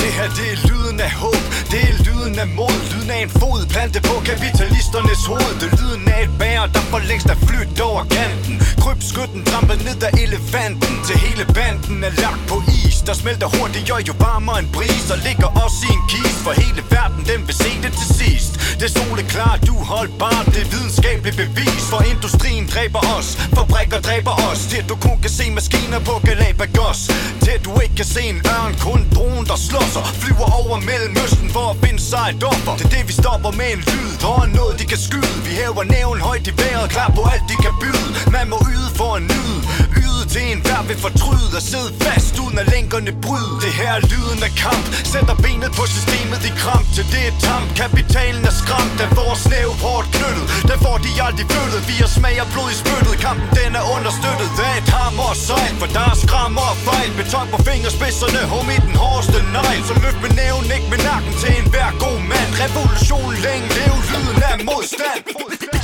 Det 0.00 0.10
her 0.18 0.28
det 0.38 0.48
er 0.54 0.58
lyden 0.68 1.00
af 1.00 1.12
håb 1.22 1.42
Det 1.72 1.80
er 1.88 1.94
lyden 2.06 2.17
af 2.26 2.48
mod 2.58 2.76
Lyden 2.92 3.10
af 3.10 3.22
en 3.22 3.30
fod 3.30 3.66
plante 3.66 4.00
på 4.00 4.14
kapitalisternes 4.30 5.22
hoved. 5.26 5.54
Det 5.60 5.70
lyden 5.80 6.08
af 6.08 6.22
et 6.22 6.32
bære 6.38 6.66
der 6.74 6.84
for 6.90 6.98
længst 7.10 7.26
er 7.34 7.38
flyttet 7.48 7.80
over 7.80 8.04
kanten. 8.16 8.54
Krybskytten 8.82 9.44
trampet 9.44 9.78
ned 9.88 10.02
af 10.08 10.12
elefanten. 10.24 10.94
Til 11.06 11.16
hele 11.24 11.44
banden 11.56 12.04
er 12.08 12.12
lagt 12.24 12.42
på 12.50 12.56
is 12.78 12.96
Der 13.06 13.14
smelter 13.22 13.48
hurtigt 13.56 13.90
og 13.90 14.00
jo 14.08 14.14
varmere 14.26 14.58
en 14.58 14.68
bris 14.76 15.10
Og 15.14 15.18
ligger 15.26 15.48
også 15.64 15.78
i 15.88 15.90
en 15.96 16.02
kis. 16.12 16.36
For 16.44 16.52
hele 16.62 16.82
verden 16.90 17.22
den 17.30 17.40
vil 17.46 17.56
se 17.64 17.70
det 17.84 17.92
til 18.00 18.08
sidst. 18.20 18.52
Det 18.78 18.86
er 18.90 18.94
soleklart 18.98 19.60
du 19.68 19.74
hold 19.92 20.10
bare 20.24 20.42
Det 20.54 20.62
er 20.64 20.70
videnskabeligt 20.74 21.36
bevis. 21.42 21.82
For 21.92 22.00
industrien 22.12 22.64
dræber 22.74 23.02
os 23.16 23.28
Fabrikker 23.56 24.00
dræber 24.08 24.34
os. 24.48 24.60
Til 24.70 24.82
du 24.90 24.94
kun 25.06 25.18
kan 25.24 25.32
se 25.38 25.44
maskiner 25.58 26.00
på 26.08 26.14
Galapagos. 26.26 27.00
Til 27.44 27.56
du 27.66 27.70
ikke 27.82 27.96
kan 28.00 28.08
se 28.14 28.22
en 28.32 28.40
ørn 28.54 28.72
Kun 28.86 29.00
dronen 29.14 29.44
der 29.50 29.58
slåsser 29.68 30.04
Flyver 30.22 30.48
over 30.60 30.76
Mellemøsten 30.88 31.48
for 31.56 31.64
at 31.72 31.76
finde 31.84 32.00
sig 32.08 32.26
et 32.34 32.44
offer 32.44 32.74
Det 32.78 32.84
er 32.88 32.92
det 32.96 33.02
vi 33.08 33.14
stopper 33.22 33.50
med 33.60 33.68
en 33.74 33.80
lyd. 33.90 34.10
Når 34.24 34.38
noget 34.58 34.74
de 34.80 34.84
kan 34.92 35.00
skyde. 35.06 35.34
Vi 35.46 35.52
hæver 35.60 35.84
næven 35.94 36.20
højt 36.28 36.46
i 36.52 36.54
vejret. 36.60 36.86
Klar 36.94 37.08
på 37.18 37.22
alt 37.32 37.46
de 37.50 37.56
kan 37.64 37.74
byde. 37.82 38.08
Man 38.36 38.46
må 38.52 38.58
yde 38.74 38.88
for 38.98 39.10
en 39.18 39.24
nyde 39.32 39.58
Yde 40.02 40.17
til 40.32 40.44
en 40.52 40.60
hver 40.66 40.82
vil 40.88 40.98
fortryde 41.06 41.50
At 41.60 41.64
sidde 41.72 41.90
fast 42.04 42.34
uden 42.42 42.56
at 42.62 42.66
lænkerne 42.74 43.12
bryde. 43.24 43.54
Det 43.64 43.72
her 43.80 43.92
er 43.98 44.02
lyden 44.12 44.40
af 44.48 44.52
kamp. 44.64 44.84
Sætter 45.12 45.36
benet 45.44 45.72
på 45.78 45.84
systemet 45.94 46.40
i 46.50 46.52
kramp. 46.62 46.86
Til 46.96 47.04
det 47.12 47.22
er 47.30 47.34
tamp 47.46 47.68
Kapitalen 47.82 48.44
er 48.50 48.54
skræmt 48.62 48.94
Den 49.00 49.10
får 49.16 49.32
snæv 49.44 49.70
hårdt 49.84 50.08
knyttet. 50.16 50.46
Den 50.70 50.78
får 50.84 50.96
de 51.04 51.10
aldrig 51.26 51.46
følet 51.54 51.80
Vi 51.90 51.96
har 52.02 52.10
smag 52.18 52.36
af 52.44 52.48
blod 52.52 52.70
i 52.74 52.76
spyttet. 52.82 53.14
Kampen 53.24 53.48
den 53.58 53.72
er 53.80 53.84
understøttet. 53.96 54.50
Af 54.68 54.74
et 54.80 54.88
hammer 54.96 55.28
og 55.32 55.38
sejl 55.46 55.74
For 55.80 55.88
der 55.96 56.06
er 56.12 56.16
skrammer 56.24 56.64
og 56.72 56.78
fejl. 56.88 57.10
Beton 57.18 57.46
på 57.54 57.58
fingerspidserne 57.68 58.40
Home 58.52 58.72
i 58.78 58.80
den 58.88 58.96
hårdeste 59.02 59.38
negl. 59.56 59.80
Så 59.88 59.94
løft 60.04 60.20
med 60.24 60.32
næven, 60.40 60.66
ikke 60.76 60.88
med 60.92 61.00
nakken 61.08 61.32
Til 61.40 61.50
en 61.58 61.66
hver 61.72 61.90
god 62.04 62.18
mand. 62.32 62.50
Revolution 62.64 63.30
længe 63.46 63.66
leve 63.78 63.98
Lyden 64.12 64.40
af 64.50 64.56
modstand. 64.70 65.20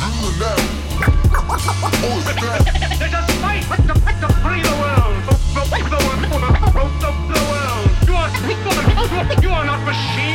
Lyden 0.05 0.43
af 0.53 0.59
There's 2.99 3.13
a 3.13 3.33
fight 3.43 3.65
to, 3.89 3.95
to 3.95 4.04
You 9.41 9.51
are 9.51 9.65
not 9.65 9.85
machine. 9.85 10.34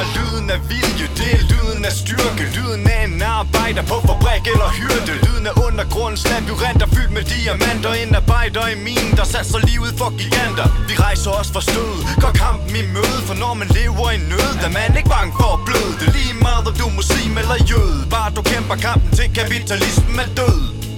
Machines. 0.00 0.16
Lyden 0.16 0.50
af 0.50 0.60
vilje, 0.68 1.06
det 1.18 1.30
er 1.38 1.42
lyden 1.52 1.84
af 1.84 1.92
styrke. 1.92 2.44
Lyden 2.56 2.86
af 2.86 3.04
en 3.04 3.22
arbejder 3.22 3.82
på 3.82 3.96
fabrik 4.06 4.44
eller 4.52 4.68
hyrde. 4.78 5.12
Lyden 5.24 5.46
af 5.46 5.54
undergrundens 5.66 6.24
labyrinter 6.30 6.86
fyldt 6.86 7.12
med 7.12 7.22
diamanter. 7.22 7.92
En 7.92 8.14
arbejder 8.14 8.66
i 8.74 8.76
minen, 8.86 9.16
der 9.16 9.24
satser 9.24 9.58
livet 9.58 9.92
for 9.98 10.10
giganter. 10.20 10.66
Vi 10.88 10.94
rejser 10.94 11.30
os 11.30 11.50
for 11.54 11.60
stød, 11.60 11.94
går 12.22 12.32
kampen 12.44 12.76
i 12.82 12.84
møde. 12.94 13.20
For 13.28 13.34
når 13.34 13.54
man 13.54 13.68
lever 13.68 14.10
i 14.16 14.18
nød, 14.30 14.52
er 14.66 14.72
man 14.78 14.96
ikke 14.98 15.10
bange 15.16 15.32
for 15.40 15.50
at 15.56 15.60
bløde. 15.66 15.92
Det 16.00 16.06
er 16.08 16.14
lige 16.18 16.34
meget 16.46 16.66
om 16.68 16.74
du 16.80 16.86
er 16.90 16.94
muslim 17.00 17.32
eller 17.42 17.58
jøde. 17.70 18.00
Bare 18.14 18.30
du 18.36 18.42
kæmper 18.42 18.76
kampen 18.86 19.10
til 19.18 19.26
kapitalismen 19.38 20.18
er 20.24 20.30
død 20.40 20.89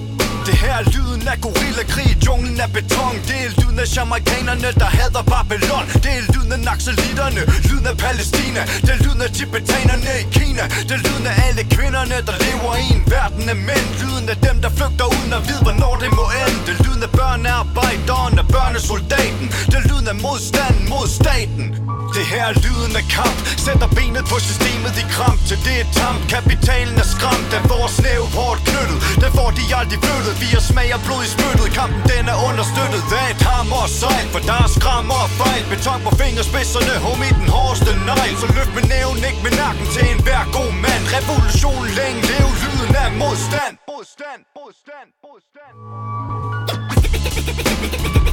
det 0.47 0.57
her 0.63 0.73
er 0.81 0.85
lyden 0.95 1.27
af 1.33 1.37
gorillakrig 1.41 2.09
i 2.13 2.17
junglen 2.27 2.59
af 2.65 2.69
beton 2.75 3.15
Det 3.27 3.37
er 3.45 3.51
lyden 3.59 3.79
af 3.79 3.87
jamaikanerne, 3.95 4.69
der 4.81 4.89
hader 4.97 5.23
Babylon. 5.31 5.85
Det 6.03 6.11
er 6.19 6.23
lyden 6.33 6.51
af 6.57 6.59
naxalitterne, 6.69 7.41
lyden 7.69 7.87
af 7.91 7.97
Palæstina. 8.03 8.61
Det 8.85 8.91
er 8.95 8.99
lyden 9.05 9.21
af 9.27 9.31
tibetanerne 9.37 10.11
i 10.23 10.25
Kina. 10.37 10.63
Det 10.87 10.93
er 10.97 11.01
lyden 11.07 11.25
af 11.31 11.35
alle 11.47 11.63
kvinderne, 11.75 12.17
der 12.27 12.35
lever 12.45 12.73
i 12.83 12.85
en 12.95 13.03
verden 13.13 13.45
af 13.53 13.57
mænd. 13.69 13.87
Lyden 14.01 14.25
af 14.33 14.37
dem, 14.47 14.55
der 14.63 14.69
flygter 14.77 15.05
uden 15.15 15.33
at 15.37 15.41
vide, 15.49 15.63
hvornår 15.67 15.93
det 16.03 16.11
må 16.19 16.25
ende. 16.41 16.59
Det 16.65 16.73
er 16.77 16.83
lyden 16.85 17.03
af 17.07 17.11
børnearbejderen 17.19 18.35
og 18.41 18.47
børnesoldaten. 18.55 19.47
Det 19.71 19.77
er 19.81 19.85
lyden 19.89 20.07
af 20.13 20.17
modstanden 20.25 20.85
mod 20.93 21.07
staten 21.19 21.82
det 22.17 22.25
her 22.33 22.45
er 22.51 22.55
lyden 22.65 22.93
af 23.01 23.05
kamp. 23.17 23.37
Sætter 23.65 23.89
benet 23.97 24.25
på 24.31 24.37
systemet 24.47 24.93
i 25.03 25.05
kram 25.15 25.37
Til 25.49 25.57
det 25.65 25.75
er 25.83 25.87
tamp. 25.99 26.19
Kapitalen 26.35 26.95
er 27.03 27.07
skræmt 27.15 27.47
Den 27.53 27.63
får 27.69 27.85
snæv 27.97 28.21
hårdt 28.37 28.61
knyttet. 28.69 28.97
Den 29.23 29.31
får 29.37 29.49
de 29.57 29.63
aldrig 29.79 29.99
flyttet. 30.05 30.33
Vi 30.43 30.47
har 30.55 30.63
smag 30.71 30.89
og 30.97 31.01
blod 31.05 31.21
i 31.27 31.29
spyttet. 31.35 31.67
Kampen 31.79 32.01
den 32.11 32.25
er 32.33 32.37
understøttet. 32.49 33.01
Af 33.21 33.27
et 33.33 33.41
hammer 33.49 33.81
og 33.85 33.91
sejl 34.01 34.25
For 34.33 34.41
der 34.49 34.59
er 34.65 34.69
skram 34.77 35.07
og 35.19 35.27
fejl. 35.41 35.63
Beton 35.71 36.01
på 36.07 36.11
fingerspidserne 36.21 36.93
Homie 37.05 37.33
den 37.41 37.49
hårdeste 37.55 37.91
negl. 38.09 38.33
Så 38.41 38.47
løft 38.57 38.73
med 38.77 38.85
næven, 38.93 39.19
ikke 39.29 39.41
med 39.45 39.53
nakken 39.61 39.85
Til 39.93 40.03
enhver 40.13 40.43
god 40.57 40.71
mand. 40.85 41.03
Revolution 41.17 41.83
længe 41.99 42.19
leve 42.31 42.51
Lyden 42.63 42.95
af 43.03 43.09
modstand. 43.21 43.73
Modstand, 43.91 44.41
modstand, 44.57 45.07
modstand. 45.25 45.75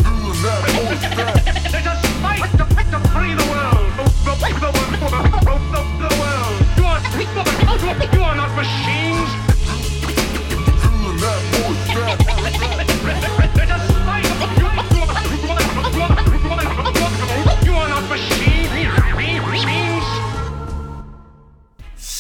Lyden 0.07 0.45
af 0.55 0.71
modstand. 0.79 2.10
You 7.21 8.23
are 8.23 8.35
not 8.35 8.57
machine. 8.57 9.00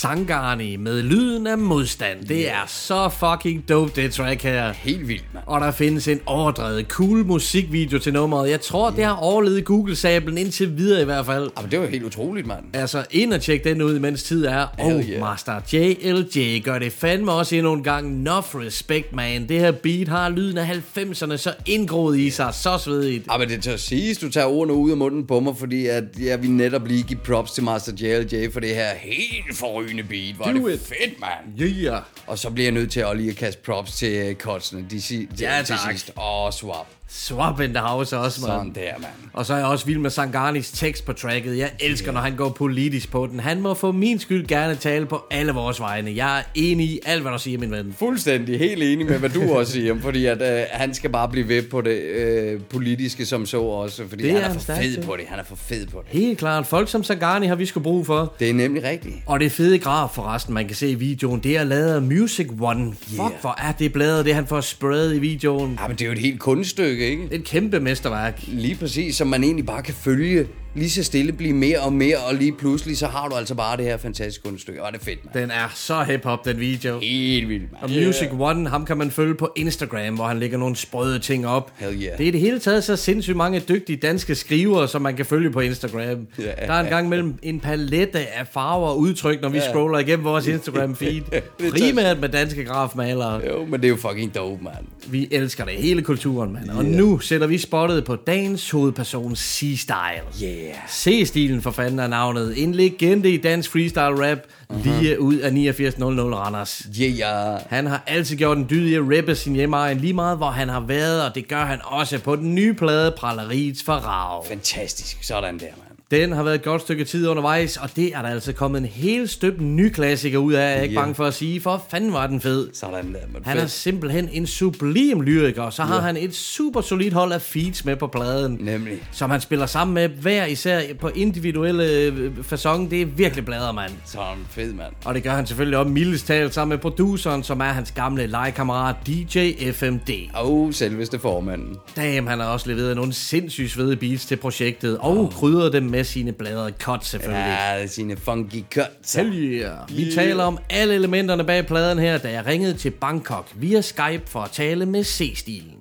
Sangani 0.00 0.76
med 0.76 1.02
lyden 1.02 1.46
af 1.46 1.58
modstand. 1.58 2.24
Det 2.24 2.50
er 2.50 2.66
så 2.66 3.08
fucking 3.08 3.68
dope, 3.68 4.02
det 4.02 4.12
track 4.12 4.42
her. 4.42 4.72
Helt 4.72 5.08
vildt, 5.08 5.24
mand. 5.34 5.44
Og 5.46 5.60
der 5.60 5.70
findes 5.70 6.08
en 6.08 6.20
overdrevet 6.26 6.86
cool 6.86 7.26
musikvideo 7.26 7.98
til 7.98 8.12
nummeret. 8.12 8.50
Jeg 8.50 8.60
tror, 8.60 8.90
det 8.90 9.04
har 9.04 9.12
overlevet 9.12 9.64
Google-sablen 9.64 10.38
indtil 10.38 10.76
videre 10.76 11.02
i 11.02 11.04
hvert 11.04 11.26
fald. 11.26 11.50
Jamen, 11.56 11.70
det 11.70 11.80
var 11.80 11.86
helt 11.86 12.04
utroligt, 12.04 12.46
mand. 12.46 12.64
Altså, 12.72 13.04
ind 13.10 13.32
og 13.32 13.40
tjek 13.40 13.64
den 13.64 13.82
ud, 13.82 13.98
mens 13.98 14.22
tid 14.22 14.44
er. 14.44 14.66
Og 14.78 15.02
yeah. 15.10 15.20
Master 15.20 15.60
JLJ 15.72 16.60
gør 16.60 16.78
det 16.78 16.92
fandme 16.92 17.32
også 17.32 17.56
endnu 17.56 17.72
en 17.72 17.82
gang. 17.82 18.06
Enough 18.06 18.54
respect, 18.54 19.12
man. 19.12 19.48
Det 19.48 19.60
her 19.60 19.72
beat 19.72 20.08
har 20.08 20.28
lyden 20.28 20.58
af 20.58 20.70
90'erne 20.96 21.36
så 21.36 21.54
indgroet 21.66 22.18
i 22.18 22.30
sig. 22.30 22.54
Så 22.54 22.78
svedigt. 22.78 23.26
Ja, 23.32 23.38
men 23.38 23.48
det 23.48 23.62
tør 23.62 23.76
siges, 23.76 24.18
du 24.18 24.30
tager 24.30 24.46
ordene 24.46 24.74
ud 24.74 24.90
af 24.90 24.96
munden 24.96 25.26
på 25.26 25.40
mig, 25.40 25.56
fordi 25.58 25.86
at 25.86 26.04
jeg 26.20 26.42
vil 26.42 26.50
netop 26.50 26.86
lige 26.86 27.02
give 27.02 27.18
props 27.24 27.52
til 27.52 27.64
Master 27.64 27.92
JLJ 28.00 28.52
for 28.52 28.60
det 28.60 28.74
her 28.74 28.88
helt 29.00 29.56
forrygende 29.56 29.89
beat. 30.08 30.34
Hvor 30.36 30.46
er 30.46 30.52
Do 30.52 30.68
det 30.68 30.74
it. 30.74 30.80
fedt, 30.80 31.20
mand. 31.20 31.60
Yeah. 31.60 32.02
Og 32.26 32.38
så 32.38 32.50
bliver 32.50 32.64
jeg 32.66 32.72
nødt 32.72 32.92
til 32.92 33.00
at 33.00 33.16
lige 33.16 33.30
at 33.30 33.36
kaste 33.36 33.62
props 33.62 33.92
til 33.92 34.34
Kotsene. 34.34 34.86
De, 34.90 35.02
si- 35.02 35.28
Ja, 35.40 35.62
til 35.66 35.76
tak. 35.76 35.90
sidst. 35.92 36.10
Åh, 36.16 36.52
swap. 36.52 36.86
Swap 37.12 37.60
in 37.60 37.70
the 37.74 37.78
house 37.82 38.18
også, 38.18 38.40
man. 38.40 38.48
Sådan 38.50 38.72
der, 38.74 38.92
mand. 38.98 39.12
Og 39.32 39.46
så 39.46 39.52
er 39.54 39.56
jeg 39.58 39.66
også 39.66 39.86
vild 39.86 39.98
med 39.98 40.10
Sanganis 40.10 40.70
tekst 40.70 41.04
på 41.04 41.12
tracket. 41.12 41.58
Jeg 41.58 41.70
elsker, 41.80 42.12
når 42.12 42.20
han 42.20 42.36
går 42.36 42.48
politisk 42.48 43.10
på 43.10 43.26
den. 43.32 43.40
Han 43.40 43.60
må 43.60 43.74
for 43.74 43.92
min 43.92 44.18
skyld 44.18 44.46
gerne 44.46 44.74
tale 44.74 45.06
på 45.06 45.24
alle 45.30 45.52
vores 45.52 45.80
vegne. 45.80 46.12
Jeg 46.16 46.38
er 46.38 46.42
enig 46.54 46.86
i 46.86 47.00
alt, 47.06 47.22
hvad 47.22 47.32
du 47.32 47.38
siger, 47.38 47.58
min 47.58 47.70
ven. 47.70 47.94
Fuldstændig 47.98 48.58
helt 48.58 48.82
enig 48.82 49.06
med, 49.06 49.18
hvad 49.18 49.30
du 49.30 49.52
også 49.56 49.72
siger, 49.72 49.96
fordi 50.02 50.26
at, 50.26 50.42
øh, 50.42 50.62
han 50.70 50.94
skal 50.94 51.10
bare 51.10 51.28
blive 51.28 51.48
ved 51.48 51.62
på 51.62 51.80
det 51.80 52.00
øh, 52.00 52.60
politiske 52.70 53.26
som 53.26 53.46
så 53.46 53.60
også, 53.60 54.02
fordi 54.08 54.22
Det 54.22 54.32
han 54.32 54.40
er 54.42 54.48
er 54.48 54.52
for 54.52 54.60
stærk 54.60 54.82
fed 54.82 55.02
på 55.02 55.16
det. 55.16 55.24
Han 55.28 55.38
er 55.38 55.44
for 55.44 55.56
fed 55.56 55.86
på 55.86 56.02
det. 56.10 56.20
Helt 56.20 56.38
klart. 56.38 56.66
Folk 56.66 56.88
som 56.90 57.04
Sangani 57.04 57.46
har 57.46 57.54
vi 57.54 57.66
sgu 57.66 57.80
brug 57.80 58.06
for. 58.06 58.34
Det 58.40 58.50
er 58.50 58.54
nemlig 58.54 58.84
rigtigt. 58.84 59.14
Og 59.26 59.40
det 59.40 59.52
fede 59.52 59.78
graf 59.78 60.10
forresten, 60.14 60.54
man 60.54 60.66
kan 60.66 60.76
se 60.76 60.90
i 60.90 60.94
videoen, 60.94 61.40
det 61.40 61.56
er 61.56 61.64
lavet 61.64 61.94
af 61.94 62.02
Music 62.02 62.48
One. 62.60 62.92
Fuck, 62.92 63.20
Yeah. 63.20 63.30
hvor 63.40 63.54
er 63.68 63.72
det 63.72 63.92
bladet, 63.92 64.24
det 64.24 64.34
han 64.34 64.46
får 64.46 64.60
spredet 64.60 65.16
i 65.16 65.18
videoen. 65.18 65.78
Ja, 65.82 65.88
men 65.88 65.96
det 65.96 66.02
er 66.02 66.06
jo 66.06 66.12
et 66.12 66.18
helt 66.18 66.40
kunststykke, 66.40 66.99
ikke? 67.06 67.28
Et 67.30 67.44
kæmpe 67.44 67.80
mesterværk. 67.80 68.40
Lige 68.46 68.74
præcis, 68.74 69.16
som 69.16 69.28
man 69.28 69.44
egentlig 69.44 69.66
bare 69.66 69.82
kan 69.82 69.94
følge 69.94 70.46
lige 70.74 70.90
så 70.90 71.02
stille, 71.04 71.32
blive 71.32 71.52
mere 71.52 71.78
og 71.78 71.92
mere, 71.92 72.16
og 72.18 72.34
lige 72.34 72.52
pludselig, 72.52 72.98
så 72.98 73.06
har 73.06 73.28
du 73.28 73.34
altså 73.36 73.54
bare 73.54 73.76
det 73.76 73.84
her 73.84 73.96
fantastiske 73.96 74.48
kunststykke. 74.48 74.82
Og 74.82 74.92
det 74.92 75.00
er 75.00 75.04
fedt, 75.04 75.24
mand. 75.24 75.34
Den 75.42 75.50
er 75.50 75.72
så 75.74 76.02
hip-hop, 76.02 76.44
den 76.44 76.60
video. 76.60 76.98
Helt 77.02 77.48
vildt, 77.48 77.68
Og 77.82 77.90
mand. 77.90 78.06
Music 78.06 78.28
One, 78.38 78.68
ham 78.68 78.84
kan 78.86 78.96
man 78.96 79.10
følge 79.10 79.34
på 79.34 79.52
Instagram, 79.56 80.14
hvor 80.14 80.24
han 80.24 80.38
lægger 80.38 80.58
nogle 80.58 80.76
sprøde 80.76 81.18
ting 81.18 81.46
op. 81.46 81.72
Hell 81.78 82.02
yeah. 82.02 82.18
Det 82.18 82.24
er 82.24 82.28
i 82.28 82.30
det 82.30 82.40
hele 82.40 82.58
taget 82.58 82.84
så 82.84 82.96
sindssygt 82.96 83.36
mange 83.36 83.60
dygtige 83.60 83.96
danske 83.96 84.34
skrivere, 84.34 84.88
som 84.88 85.02
man 85.02 85.16
kan 85.16 85.26
følge 85.26 85.50
på 85.50 85.60
Instagram. 85.60 86.26
Ja. 86.38 86.44
Der 86.66 86.72
er 86.72 86.80
en 86.80 86.86
gang 86.90 87.08
mellem 87.08 87.34
en 87.42 87.60
palette 87.60 88.18
af 88.18 88.46
farver 88.52 88.88
og 88.88 88.98
udtryk, 88.98 89.42
når 89.42 89.48
vi 89.48 89.58
Ja. 89.58 89.68
scroller 89.70 89.98
igennem 89.98 90.24
vores 90.24 90.46
Instagram 90.46 90.96
feed. 90.96 91.22
Det 91.30 91.42
er 91.66 91.70
Primært 91.70 92.20
med 92.20 92.28
danske 92.28 92.64
grafmalere. 92.64 93.40
Jo, 93.46 93.64
men 93.64 93.72
det 93.80 93.84
er 93.84 93.88
jo 93.88 93.96
fucking 93.96 94.34
dope, 94.34 94.64
mand. 94.64 94.74
Vi 95.06 95.28
elsker 95.30 95.64
det, 95.64 95.74
hele 95.74 96.02
kulturen, 96.02 96.52
mand. 96.52 96.70
Og 96.70 96.84
nu 96.84 97.18
sætter 97.18 97.46
vi 97.46 97.58
spottet 97.58 98.04
på 98.04 98.16
dagens 98.16 98.70
hovedperson, 98.70 99.32
C-Style. 99.32 100.42
Yeah. 100.44 100.59
C-stilen 100.88 101.62
for 101.62 101.70
fanden 101.70 101.98
er 101.98 102.06
navnet. 102.06 102.62
En 102.62 102.74
legende 102.74 103.30
i 103.30 103.36
dansk 103.36 103.72
freestyle 103.72 104.30
rap, 104.30 104.38
lige 104.84 105.20
ud 105.20 105.34
af 105.34 105.48
8900 105.48 106.38
Randers. 106.38 106.82
Yeah. 107.00 107.60
Han 107.68 107.86
har 107.86 108.02
altid 108.06 108.36
gjort 108.36 108.58
en 108.58 108.66
dyd 108.70 108.86
i 108.86 108.94
at 108.94 109.02
rappe 109.16 109.34
sin 109.34 109.54
hjemmeegn 109.54 109.98
lige 109.98 110.12
meget, 110.12 110.36
hvor 110.36 110.50
han 110.50 110.68
har 110.68 110.80
været, 110.80 111.24
og 111.24 111.34
det 111.34 111.48
gør 111.48 111.64
han 111.64 111.78
også 111.84 112.18
på 112.18 112.36
den 112.36 112.54
nye 112.54 112.74
plade 112.74 113.14
Praleriets 113.18 113.82
Farag. 113.82 114.46
Fantastisk. 114.46 115.18
Sådan 115.22 115.58
der, 115.58 115.66
mand. 115.66 115.89
Den 116.10 116.32
har 116.32 116.42
været 116.42 116.54
et 116.54 116.62
godt 116.62 116.82
stykke 116.82 117.04
tid 117.04 117.28
undervejs, 117.28 117.76
og 117.76 117.90
det 117.96 118.14
er 118.14 118.22
der 118.22 118.28
altså 118.28 118.52
kommet 118.52 118.78
en 118.80 118.86
helt 118.86 119.30
støbt 119.30 119.60
ny 119.60 119.88
klassiker 119.88 120.38
ud 120.38 120.52
af, 120.52 120.60
jeg 120.70 120.78
er 120.78 120.82
ikke 120.82 120.94
Ja. 120.94 121.00
bange 121.00 121.14
for 121.14 121.24
at 121.24 121.34
sige, 121.34 121.60
for 121.60 121.84
fanden 121.90 122.12
var 122.12 122.26
den 122.26 122.40
fed. 122.40 122.68
Sådan 122.72 122.94
der, 122.94 123.02
mand. 123.32 123.44
Han 123.44 123.56
er 123.56 123.60
Fedt. 123.60 123.70
simpelthen 123.72 124.28
en 124.32 124.46
sublim 124.46 125.20
lyriker, 125.20 125.62
og 125.62 125.72
så 125.72 125.82
har 125.82 126.00
han 126.00 126.16
et 126.16 126.34
super 126.34 126.80
solidt 126.80 127.14
hold 127.14 127.32
af 127.32 127.42
feats 127.42 127.84
med 127.84 127.96
på 127.96 128.06
pladen. 128.06 128.58
Nemlig. 128.60 128.92
Som 129.12 129.30
han 129.30 129.40
spiller 129.40 129.66
sammen 129.66 129.94
med 129.94 130.08
hver 130.08 130.46
især 130.46 130.80
på 131.00 131.08
individuelle 131.08 131.84
øh, 131.90 132.30
fasong. 132.42 132.90
Det 132.90 133.02
er 133.02 133.06
virkelig 133.06 133.44
blader, 133.44 133.72
mand. 133.72 133.92
Sådan 134.04 134.38
fed, 134.50 134.72
mand. 134.72 134.92
Og 135.04 135.14
det 135.14 135.22
gør 135.22 135.30
han 135.30 135.46
selvfølgelig 135.46 135.78
også 135.78 135.90
mildest 135.90 136.26
talt 136.26 136.54
sammen 136.54 136.70
med 136.74 136.78
produceren, 136.78 137.42
som 137.42 137.60
er 137.60 137.64
hans 137.64 137.92
gamle 137.92 138.26
legekammerat 138.26 138.96
DJ 139.06 139.52
FMD. 139.72 140.10
Og 140.34 140.68
selveste 140.74 141.18
formanden. 141.18 141.76
Damn, 141.96 142.26
han 142.26 142.40
har 142.40 142.46
også 142.46 142.68
leveret 142.70 142.96
nogle 142.96 143.12
sindssygt 143.12 143.70
svede 143.70 143.96
beats 143.96 144.26
til 144.26 144.36
projektet, 144.36 144.98
og 144.98 145.32
krydret 145.36 145.72
dem 145.72 145.82
med 145.82 145.99
sine 146.04 146.32
bladrede 146.32 146.72
cuts 146.80 147.06
selvfølgelig. 147.06 147.56
Ja, 147.78 147.86
sine 147.86 148.16
funky 148.16 148.64
cuts. 148.74 149.14
Hell 149.14 149.34
yeah. 149.34 149.96
Vi 149.96 150.12
taler 150.14 150.44
om 150.44 150.58
alle 150.70 150.94
elementerne 150.94 151.44
bag 151.44 151.66
pladen 151.66 151.98
her, 151.98 152.18
da 152.18 152.30
jeg 152.32 152.46
ringede 152.46 152.74
til 152.74 152.90
Bangkok 152.90 153.46
via 153.56 153.80
Skype 153.80 154.22
for 154.26 154.40
at 154.40 154.50
tale 154.50 154.86
med 154.86 155.04
C-stilen. 155.04 155.76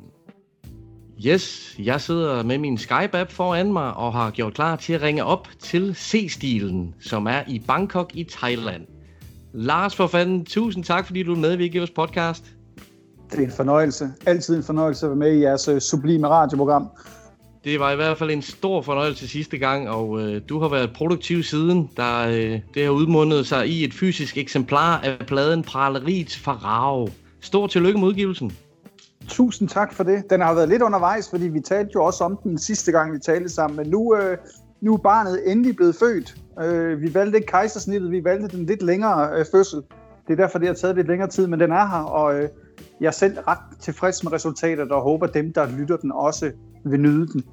Yes, 1.25 1.75
jeg 1.79 2.01
sidder 2.01 2.43
med 2.43 2.57
min 2.57 2.77
Skype-app 2.77 3.31
foran 3.31 3.73
mig 3.73 3.93
og 3.93 4.13
har 4.13 4.31
gjort 4.31 4.53
klar 4.53 4.75
til 4.75 4.93
at 4.93 5.01
ringe 5.01 5.23
op 5.23 5.47
til 5.59 5.95
C-stilen, 5.95 6.95
som 7.01 7.27
er 7.27 7.41
i 7.47 7.63
Bangkok 7.67 8.11
i 8.13 8.23
Thailand. 8.23 8.81
Lars 9.53 9.95
for 9.95 10.07
fanden, 10.07 10.45
tusind 10.45 10.83
tak, 10.83 11.05
fordi 11.05 11.23
du 11.23 11.31
er 11.31 11.37
med 11.37 11.59
i 11.59 11.77
vores 11.77 11.91
podcast. 11.91 12.45
Det 13.31 13.39
er 13.39 13.43
en 13.43 13.51
fornøjelse. 13.51 14.09
Altid 14.25 14.55
en 14.55 14.63
fornøjelse 14.63 15.05
at 15.05 15.09
være 15.09 15.17
med 15.17 15.33
i 15.33 15.41
jeres 15.41 15.67
øh, 15.67 15.81
sublime 15.81 16.27
radioprogram. 16.27 16.89
Det 17.63 17.79
var 17.79 17.91
i 17.91 17.95
hvert 17.95 18.17
fald 18.17 18.31
en 18.31 18.41
stor 18.41 18.81
fornøjelse 18.81 19.27
sidste 19.27 19.57
gang, 19.57 19.89
og 19.89 20.21
øh, 20.21 20.41
du 20.49 20.59
har 20.59 20.69
været 20.69 20.93
produktiv 20.95 21.43
siden, 21.43 21.89
der 21.97 22.27
øh, 22.27 22.59
det 22.73 22.83
har 22.83 22.89
udmundet 22.89 23.47
sig 23.47 23.67
i 23.67 23.83
et 23.83 23.93
fysisk 23.93 24.37
eksemplar 24.37 24.99
af 24.99 25.25
pladen 25.27 25.63
Praleriets 25.63 26.37
Farag. 26.37 27.09
Stor 27.41 27.67
tillykke 27.67 27.99
med 27.99 28.07
udgivelsen. 28.07 28.51
Tusind 29.27 29.69
tak 29.69 29.93
for 29.93 30.03
det. 30.03 30.29
Den 30.29 30.41
har 30.41 30.53
været 30.53 30.69
lidt 30.69 30.81
undervejs, 30.81 31.29
fordi 31.29 31.47
vi 31.47 31.59
talte 31.59 31.91
jo 31.95 32.03
også 32.03 32.23
om 32.23 32.39
den 32.43 32.57
sidste 32.57 32.91
gang, 32.91 33.13
vi 33.13 33.19
talte 33.19 33.49
sammen. 33.49 33.77
Men 33.77 33.87
nu, 33.87 34.15
øh, 34.15 34.37
nu 34.81 34.93
er 34.93 34.97
barnet 34.97 35.51
endelig 35.51 35.75
blevet 35.75 35.95
født. 35.95 36.35
Øh, 36.61 37.01
vi 37.01 37.13
valgte 37.13 37.37
ikke 37.37 37.51
kejsersnittet, 37.51 38.11
vi 38.11 38.23
valgte 38.23 38.57
den 38.57 38.65
lidt 38.65 38.81
længere 38.81 39.39
øh, 39.39 39.45
fødsel. 39.51 39.81
Det 40.27 40.33
er 40.33 40.43
derfor, 40.43 40.59
det 40.59 40.67
har 40.67 40.75
taget 40.75 40.95
lidt 40.95 41.07
længere 41.07 41.29
tid, 41.29 41.47
men 41.47 41.59
den 41.59 41.71
er 41.71 41.87
her, 41.87 42.03
og 42.03 42.39
øh, 42.39 42.49
jeg 43.01 43.07
er 43.07 43.11
selv 43.11 43.37
ret 43.47 43.79
tilfreds 43.81 44.23
med 44.23 44.31
resultatet, 44.33 44.91
og 44.91 45.01
håber, 45.01 45.27
dem, 45.27 45.53
der 45.53 45.77
lytter 45.77 45.97
den, 45.97 46.11
også 46.11 46.51
vil 46.85 46.99
nyde 46.99 47.27
den. 47.27 47.43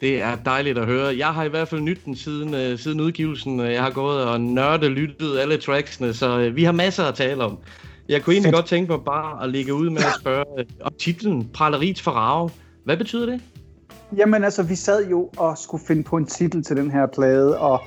Det 0.00 0.22
er 0.22 0.36
dejligt 0.44 0.78
at 0.78 0.86
høre. 0.86 1.16
Jeg 1.18 1.26
har 1.26 1.44
i 1.44 1.48
hvert 1.48 1.68
fald 1.68 1.80
nydt 1.80 2.04
den 2.04 2.16
siden, 2.16 2.54
øh, 2.54 2.78
siden 2.78 3.00
udgivelsen. 3.00 3.60
Jeg 3.60 3.82
har 3.82 3.90
gået 3.90 4.24
og 4.24 4.40
nørdet 4.40 4.90
lyttet 4.90 5.38
alle 5.38 5.56
tracksene, 5.56 6.14
så 6.14 6.40
øh, 6.40 6.56
vi 6.56 6.64
har 6.64 6.72
masser 6.72 7.04
at 7.04 7.14
tale 7.14 7.44
om. 7.44 7.58
Jeg 8.08 8.22
kunne 8.22 8.34
egentlig 8.34 8.48
Fedt. 8.48 8.56
godt 8.56 8.66
tænke 8.66 8.92
mig 8.92 9.00
bare 9.04 9.44
at 9.44 9.50
ligge 9.50 9.74
ud 9.74 9.90
med 9.90 9.98
at 9.98 10.20
spørge 10.20 10.44
øh, 10.58 10.64
om 10.80 10.92
titlen 10.98 11.48
Praleriets 11.54 12.02
Farag. 12.02 12.50
Hvad 12.84 12.96
betyder 12.96 13.26
det? 13.26 13.40
Jamen 14.16 14.44
altså, 14.44 14.62
vi 14.62 14.74
sad 14.74 15.08
jo 15.08 15.30
og 15.36 15.58
skulle 15.58 15.84
finde 15.86 16.02
på 16.02 16.16
en 16.16 16.26
titel 16.26 16.64
til 16.64 16.76
den 16.76 16.90
her 16.90 17.06
plade, 17.06 17.58
og 17.58 17.80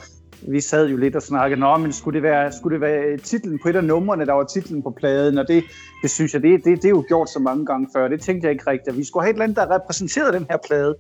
vi 0.48 0.62
sad 0.62 0.90
jo 0.90 0.98
lidt 0.98 1.16
og 1.16 1.22
snakkede, 1.22 1.60
Nå, 1.60 1.78
men 1.78 1.94
skulle 1.94 2.16
det 2.16 2.24
være, 2.24 2.52
skulle 2.52 2.74
det 2.74 2.82
være 2.82 3.04
øh, 3.04 3.20
titlen 3.20 3.60
på 3.64 3.70
et 3.70 3.76
af 3.76 3.84
numrene, 3.84 4.26
der 4.26 4.34
var 4.34 4.44
titlen 4.44 4.84
på 4.84 4.90
pladen, 4.90 5.38
og 5.38 5.48
det, 5.48 5.64
det 6.02 6.12
synes 6.12 6.34
jeg, 6.34 6.42
det, 6.42 6.66
det, 6.66 6.78
det 6.78 6.86
er 6.86 6.90
jo 6.90 7.06
gjort 7.08 7.30
så 7.30 7.40
mange 7.40 7.66
gange 7.66 7.88
før, 7.96 8.08
det 8.08 8.22
tænkte 8.22 8.46
jeg 8.46 8.52
ikke 8.52 8.72
rigtigt. 8.72 8.98
Vi 8.98 9.04
skulle 9.04 9.24
have 9.24 9.30
et 9.30 9.34
eller 9.34 9.44
andet, 9.44 9.58
der 9.58 9.76
repræsenterede 9.76 10.34
den 10.34 10.46
her 10.50 10.58
plade. 10.68 10.96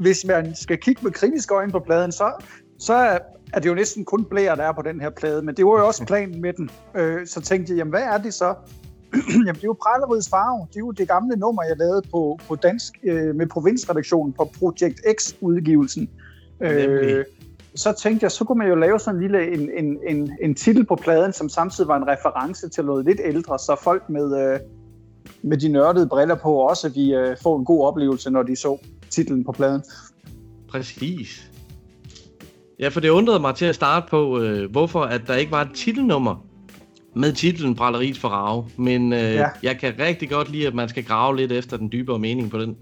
Hvis 0.00 0.24
man 0.26 0.54
skal 0.54 0.78
kigge 0.78 1.00
med 1.04 1.12
kritiske 1.12 1.54
øjne 1.54 1.72
på 1.72 1.78
pladen, 1.78 2.12
så, 2.12 2.32
så 2.78 2.94
er, 3.52 3.58
det 3.58 3.66
jo 3.66 3.74
næsten 3.74 4.04
kun 4.04 4.24
blære, 4.24 4.56
der 4.56 4.62
er 4.62 4.72
på 4.72 4.82
den 4.82 5.00
her 5.00 5.10
plade, 5.10 5.42
men 5.42 5.54
det 5.54 5.66
var 5.66 5.70
jo 5.70 5.86
også 5.86 6.04
planen 6.06 6.40
med 6.40 6.52
den. 6.52 6.70
Øh, 6.96 7.26
så 7.26 7.40
tænkte 7.40 7.72
jeg, 7.72 7.76
jamen 7.78 7.90
hvad 7.90 8.02
er 8.02 8.18
det 8.18 8.34
så? 8.34 8.54
Jamen, 9.46 9.54
det 9.54 9.64
er 9.64 9.72
jo 9.74 9.76
Prallerids 9.82 10.28
Farve. 10.28 10.66
Det 10.70 10.76
er 10.76 10.80
jo 10.80 10.90
det 10.90 11.08
gamle 11.08 11.36
nummer, 11.36 11.62
jeg 11.62 11.76
lavede 11.76 12.02
på, 12.10 12.38
på 12.48 12.54
dansk 12.54 12.92
øh, 13.02 13.34
med 13.34 13.46
provinsredaktionen 13.46 14.32
på 14.32 14.50
Project 14.58 15.00
X-udgivelsen. 15.18 16.10
Øh, 16.60 17.24
så 17.76 17.92
tænkte 17.92 18.24
jeg, 18.24 18.30
så 18.30 18.44
kunne 18.44 18.58
man 18.58 18.68
jo 18.68 18.74
lave 18.74 18.98
sådan 18.98 19.16
en 19.16 19.22
lille 19.22 19.54
en, 19.54 19.70
en, 19.84 19.98
en, 20.08 20.32
en 20.42 20.54
titel 20.54 20.86
på 20.86 20.96
pladen, 20.96 21.32
som 21.32 21.48
samtidig 21.48 21.88
var 21.88 21.96
en 21.96 22.08
reference 22.08 22.68
til 22.68 22.84
noget 22.84 23.04
lidt 23.04 23.20
ældre, 23.24 23.58
så 23.58 23.76
folk 23.82 24.02
med, 24.08 24.52
øh, 24.52 24.60
med 25.42 25.56
de 25.56 25.68
nørdede 25.68 26.08
briller 26.08 26.34
på 26.34 26.54
også 26.54 26.88
vi 26.88 27.14
øh, 27.14 27.36
får 27.42 27.58
en 27.58 27.64
god 27.64 27.86
oplevelse, 27.86 28.30
når 28.30 28.42
de 28.42 28.56
så 28.56 28.78
titlen 29.10 29.44
på 29.44 29.52
pladen. 29.52 29.82
Præcis. 30.68 31.50
Ja, 32.78 32.88
for 32.88 33.00
det 33.00 33.08
undrede 33.08 33.40
mig 33.40 33.54
til 33.54 33.64
at 33.64 33.74
starte 33.74 34.06
på, 34.10 34.40
øh, 34.40 34.70
hvorfor 34.70 35.02
at 35.02 35.20
der 35.26 35.34
ikke 35.34 35.52
var 35.52 35.62
et 35.62 35.70
titelnummer 35.74 36.46
med 37.14 37.32
titlen 37.32 37.74
Praleriets 37.74 38.18
Farag. 38.18 38.64
Men 38.76 39.12
øh. 39.12 39.18
Ja. 39.18 39.48
jeg 39.62 39.78
kan 39.78 39.94
rigtig 39.98 40.30
godt 40.30 40.50
lide, 40.50 40.66
at 40.66 40.74
man 40.74 40.88
skal 40.88 41.04
grave 41.04 41.36
lidt 41.36 41.52
efter 41.52 41.76
den 41.76 41.92
dybere 41.92 42.18
mening 42.18 42.50
på 42.50 42.58
den. 42.58 42.76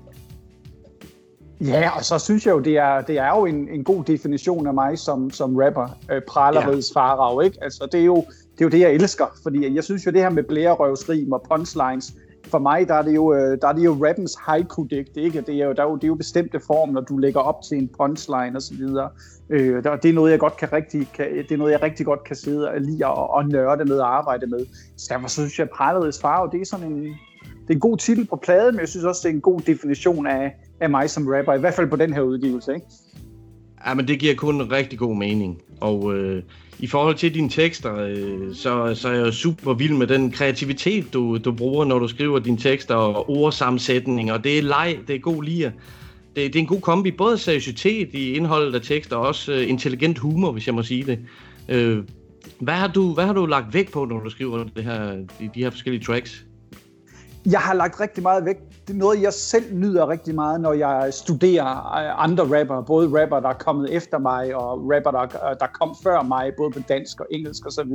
Ja, 1.66 1.96
og 1.96 2.05
så 2.05 2.18
synes 2.18 2.46
jeg 2.46 2.53
jo, 2.53 2.59
det 2.59 2.79
er, 2.79 3.01
det 3.01 3.18
er 3.18 3.29
jo 3.38 3.46
en, 3.46 3.68
en 3.68 3.85
god 3.85 4.05
definition 4.05 4.66
af 4.66 4.75
mig 4.75 4.98
som, 4.98 5.31
som 5.31 5.57
rapper, 5.57 5.88
øh, 6.12 6.22
pralerids 6.29 6.92
ja. 6.94 7.01
farag, 7.01 7.44
ikke? 7.44 7.59
Altså, 7.62 7.88
det 7.92 8.01
er, 8.01 8.05
jo, 8.05 8.16
det 8.53 8.61
er 8.61 8.64
jo 8.64 8.68
det, 8.68 8.81
jeg 8.81 8.92
elsker, 8.92 9.27
fordi 9.42 9.75
jeg 9.75 9.85
synes 9.85 10.07
jo, 10.07 10.11
det 10.11 10.20
her 10.20 10.31
med 10.31 10.42
blærerøvsrim 10.42 11.33
og 11.33 11.42
punchlines, 11.51 12.14
for 12.46 12.59
mig, 12.59 12.88
der 12.88 12.94
er 12.94 13.03
det 13.03 13.14
jo, 13.14 13.35
øh, 13.35 13.59
der 13.62 13.68
er 13.68 13.72
det 13.72 13.85
jo 13.85 14.07
rappens 14.07 14.35
haiku-digt, 14.35 15.16
ikke? 15.16 15.40
Det 15.40 15.55
er 15.55 15.66
jo, 15.66 15.72
der 15.72 15.83
er 15.83 15.90
jo, 15.90 15.94
det 15.94 16.05
er 16.05 16.09
jo 16.09 16.14
bestemte 16.14 16.61
form, 16.66 16.88
når 16.88 17.01
du 17.01 17.16
lægger 17.18 17.40
op 17.40 17.62
til 17.68 17.79
en 17.79 17.88
punchline 17.88 18.57
og 18.57 18.62
så 18.62 18.75
videre. 18.75 19.09
Øh, 19.51 19.85
der, 19.85 19.96
det 19.96 20.09
er 20.09 20.12
noget, 20.12 20.31
jeg 20.31 20.38
godt 20.38 20.57
kan 20.57 20.72
rigtig, 20.72 21.09
kan, 21.14 21.27
det 21.48 21.53
er 21.53 21.57
noget, 21.57 21.72
jeg 21.72 21.83
rigtig 21.83 22.07
godt 22.07 22.25
kan 22.25 22.37
sidde 22.37 22.68
og 22.68 22.81
lide 22.81 23.07
og, 23.07 23.31
og 23.31 23.48
nørde 23.48 23.85
med 23.85 23.98
og 23.98 24.16
arbejde 24.16 24.46
med. 24.46 24.66
Så 24.96 25.07
derfor 25.11 25.29
synes 25.29 25.59
jeg, 25.59 25.64
at 25.64 25.77
Paradis 25.77 26.20
Farve, 26.20 26.51
det 26.53 26.61
er 26.61 26.66
sådan 26.66 26.92
en, 26.92 27.14
det 27.62 27.70
er 27.70 27.75
en 27.75 27.81
god 27.81 27.96
titel 27.98 28.27
på 28.27 28.37
pladen, 28.37 28.75
men 28.75 28.81
jeg 28.81 28.88
synes 28.88 29.05
også, 29.05 29.20
det 29.25 29.31
er 29.31 29.35
en 29.35 29.40
god 29.40 29.61
definition 29.61 30.27
af, 30.27 30.53
af 30.81 30.90
mig 30.90 31.11
som 31.11 31.27
rapper, 31.27 31.55
i 31.55 31.61
hvert 31.61 31.75
fald 31.75 31.90
på 31.90 31.96
den 31.96 32.12
her 32.12 32.20
udgivelse, 32.20 32.75
ikke? 32.75 32.87
Ja, 33.87 33.94
men 33.94 34.09
det 34.09 34.18
giver 34.18 34.35
kun 34.35 34.55
en 34.55 34.72
rigtig 34.72 34.98
god 34.98 35.16
mening. 35.16 35.62
Og 35.81 36.14
øh, 36.14 36.42
i 36.79 36.87
forhold 36.87 37.14
til 37.14 37.35
dine 37.35 37.48
tekster, 37.48 37.96
øh, 37.96 38.55
så, 38.55 38.94
så 38.94 39.09
er 39.09 39.12
jeg 39.12 39.27
jo 39.27 39.33
super 39.33 39.75
vild 39.75 39.94
med 39.94 40.07
den 40.07 40.31
kreativitet, 40.31 41.12
du, 41.12 41.38
du 41.38 41.53
bruger, 41.53 41.85
når 41.85 41.98
du 41.98 42.09
skriver 42.09 42.38
dine 42.38 42.57
tekster 42.57 42.94
og 42.94 43.31
ordsammensætninger. 43.31 44.38
Det 44.38 44.59
er 44.59 44.62
leg, 44.62 44.98
det 45.07 45.16
er 45.16 45.20
god 45.20 45.42
lir. 45.42 45.70
Det, 46.37 46.53
det 46.53 46.57
er 46.57 46.61
en 46.61 46.66
god 46.66 46.81
kombi, 46.81 47.11
både 47.11 47.38
seriøsitet 47.38 48.09
i 48.12 48.33
indholdet 48.33 48.75
af 48.75 48.81
tekster 48.81 49.16
og 49.16 49.27
også 49.27 49.53
øh, 49.53 49.68
intelligent 49.68 50.18
humor, 50.18 50.53
hvis 50.53 50.66
jeg 50.66 50.75
må 50.75 50.83
sige 50.83 51.05
det. 51.05 51.18
Øh, 51.68 52.05
hvad, 52.61 52.75
har 52.75 52.88
du, 52.88 53.14
hvad 53.14 53.27
har 53.27 53.33
du 53.33 53.46
lagt 53.46 53.75
vægt 53.75 53.92
på, 53.92 54.05
når 54.05 54.20
du 54.20 54.31
skriver 54.31 54.64
det 54.77 54.85
her, 54.85 55.12
de, 55.12 55.51
de 55.55 55.62
her 55.62 55.70
forskellige 55.70 56.05
tracks? 56.05 56.46
Jeg 57.46 57.61
har 57.61 57.74
lagt 57.74 58.00
rigtig 58.00 58.22
meget 58.22 58.44
vægt 58.44 58.62
det 58.87 58.95
er 58.95 58.99
noget, 58.99 59.23
jeg 59.23 59.33
selv 59.33 59.75
nyder 59.75 60.09
rigtig 60.09 60.35
meget, 60.35 60.61
når 60.61 60.73
jeg 60.73 61.09
studerer 61.14 61.66
øh, 61.66 62.25
andre 62.25 62.61
rapper. 62.61 62.83
Både 62.83 63.23
rapper, 63.23 63.40
der 63.40 63.49
er 63.49 63.59
kommet 63.59 63.97
efter 63.97 64.18
mig, 64.18 64.55
og 64.55 64.90
rapper, 64.95 65.11
der, 65.11 65.55
der 65.55 65.66
kom 65.66 65.97
før 66.03 66.23
mig, 66.23 66.53
både 66.57 66.71
på 66.71 66.81
dansk 66.88 67.21
og 67.21 67.27
engelsk 67.31 67.66
osv. 67.66 67.92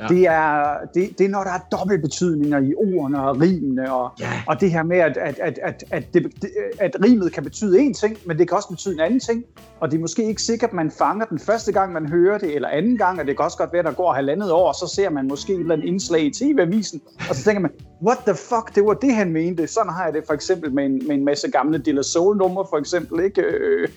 Ja. 0.00 0.06
Det, 0.08 0.26
er, 0.26 0.76
det, 0.94 1.18
det 1.18 1.24
er, 1.24 1.28
når 1.28 1.44
der 1.44 1.50
er 1.50 1.58
dobbeltbetydninger 1.78 2.58
i 2.58 2.74
ordene 2.74 3.22
og 3.22 3.40
rimene, 3.40 3.92
og, 3.92 4.10
ja. 4.20 4.42
og 4.46 4.60
det 4.60 4.70
her 4.70 4.82
med, 4.82 4.96
at, 4.96 5.16
at, 5.16 5.38
at, 5.38 5.58
at, 5.62 5.84
at, 5.90 6.14
det, 6.14 6.32
at 6.80 6.96
rimet 7.04 7.32
kan 7.32 7.42
betyde 7.42 7.78
én 7.78 7.92
ting, 7.92 8.16
men 8.26 8.38
det 8.38 8.48
kan 8.48 8.56
også 8.56 8.68
betyde 8.68 8.94
en 8.94 9.00
anden 9.00 9.20
ting. 9.20 9.44
Og 9.80 9.90
det 9.90 9.96
er 9.96 10.00
måske 10.00 10.24
ikke 10.24 10.42
sikkert, 10.42 10.70
at 10.70 10.74
man 10.74 10.90
fanger 10.90 11.24
den 11.24 11.38
første 11.38 11.72
gang, 11.72 11.92
man 11.92 12.08
hører 12.08 12.38
det, 12.38 12.54
eller 12.54 12.68
anden 12.68 12.98
gang, 12.98 13.20
og 13.20 13.26
det 13.26 13.36
kan 13.36 13.44
også 13.44 13.58
godt 13.58 13.72
være, 13.72 13.78
at 13.78 13.86
der 13.86 13.92
går 13.92 14.12
halvandet 14.12 14.52
år, 14.52 14.68
og 14.68 14.74
så 14.74 14.92
ser 14.94 15.10
man 15.10 15.28
måske 15.28 15.52
et 15.52 15.60
eller 15.60 15.74
andet 15.74 15.86
indslag 15.86 16.22
i 16.22 16.30
TV-avisen, 16.30 17.00
og 17.28 17.34
så 17.34 17.44
tænker 17.44 17.60
man, 17.60 17.70
what 18.06 18.18
the 18.26 18.34
fuck, 18.34 18.74
det 18.74 18.86
var 18.86 18.94
det, 18.94 19.14
han 19.14 19.32
mente. 19.32 19.66
Sådan 19.66 19.92
har 19.92 20.04
jeg 20.04 20.13
det 20.14 20.22
for 20.26 20.34
eksempel 20.34 20.72
med 20.72 20.84
en, 20.84 21.02
med 21.06 21.16
en 21.16 21.24
masse 21.24 21.50
gamle 21.50 21.78
Dilla 21.78 22.02
Soul-numre, 22.02 22.66
for 22.70 22.76
eksempel, 22.76 23.24
ikke? 23.24 23.42
Øh, 23.42 23.88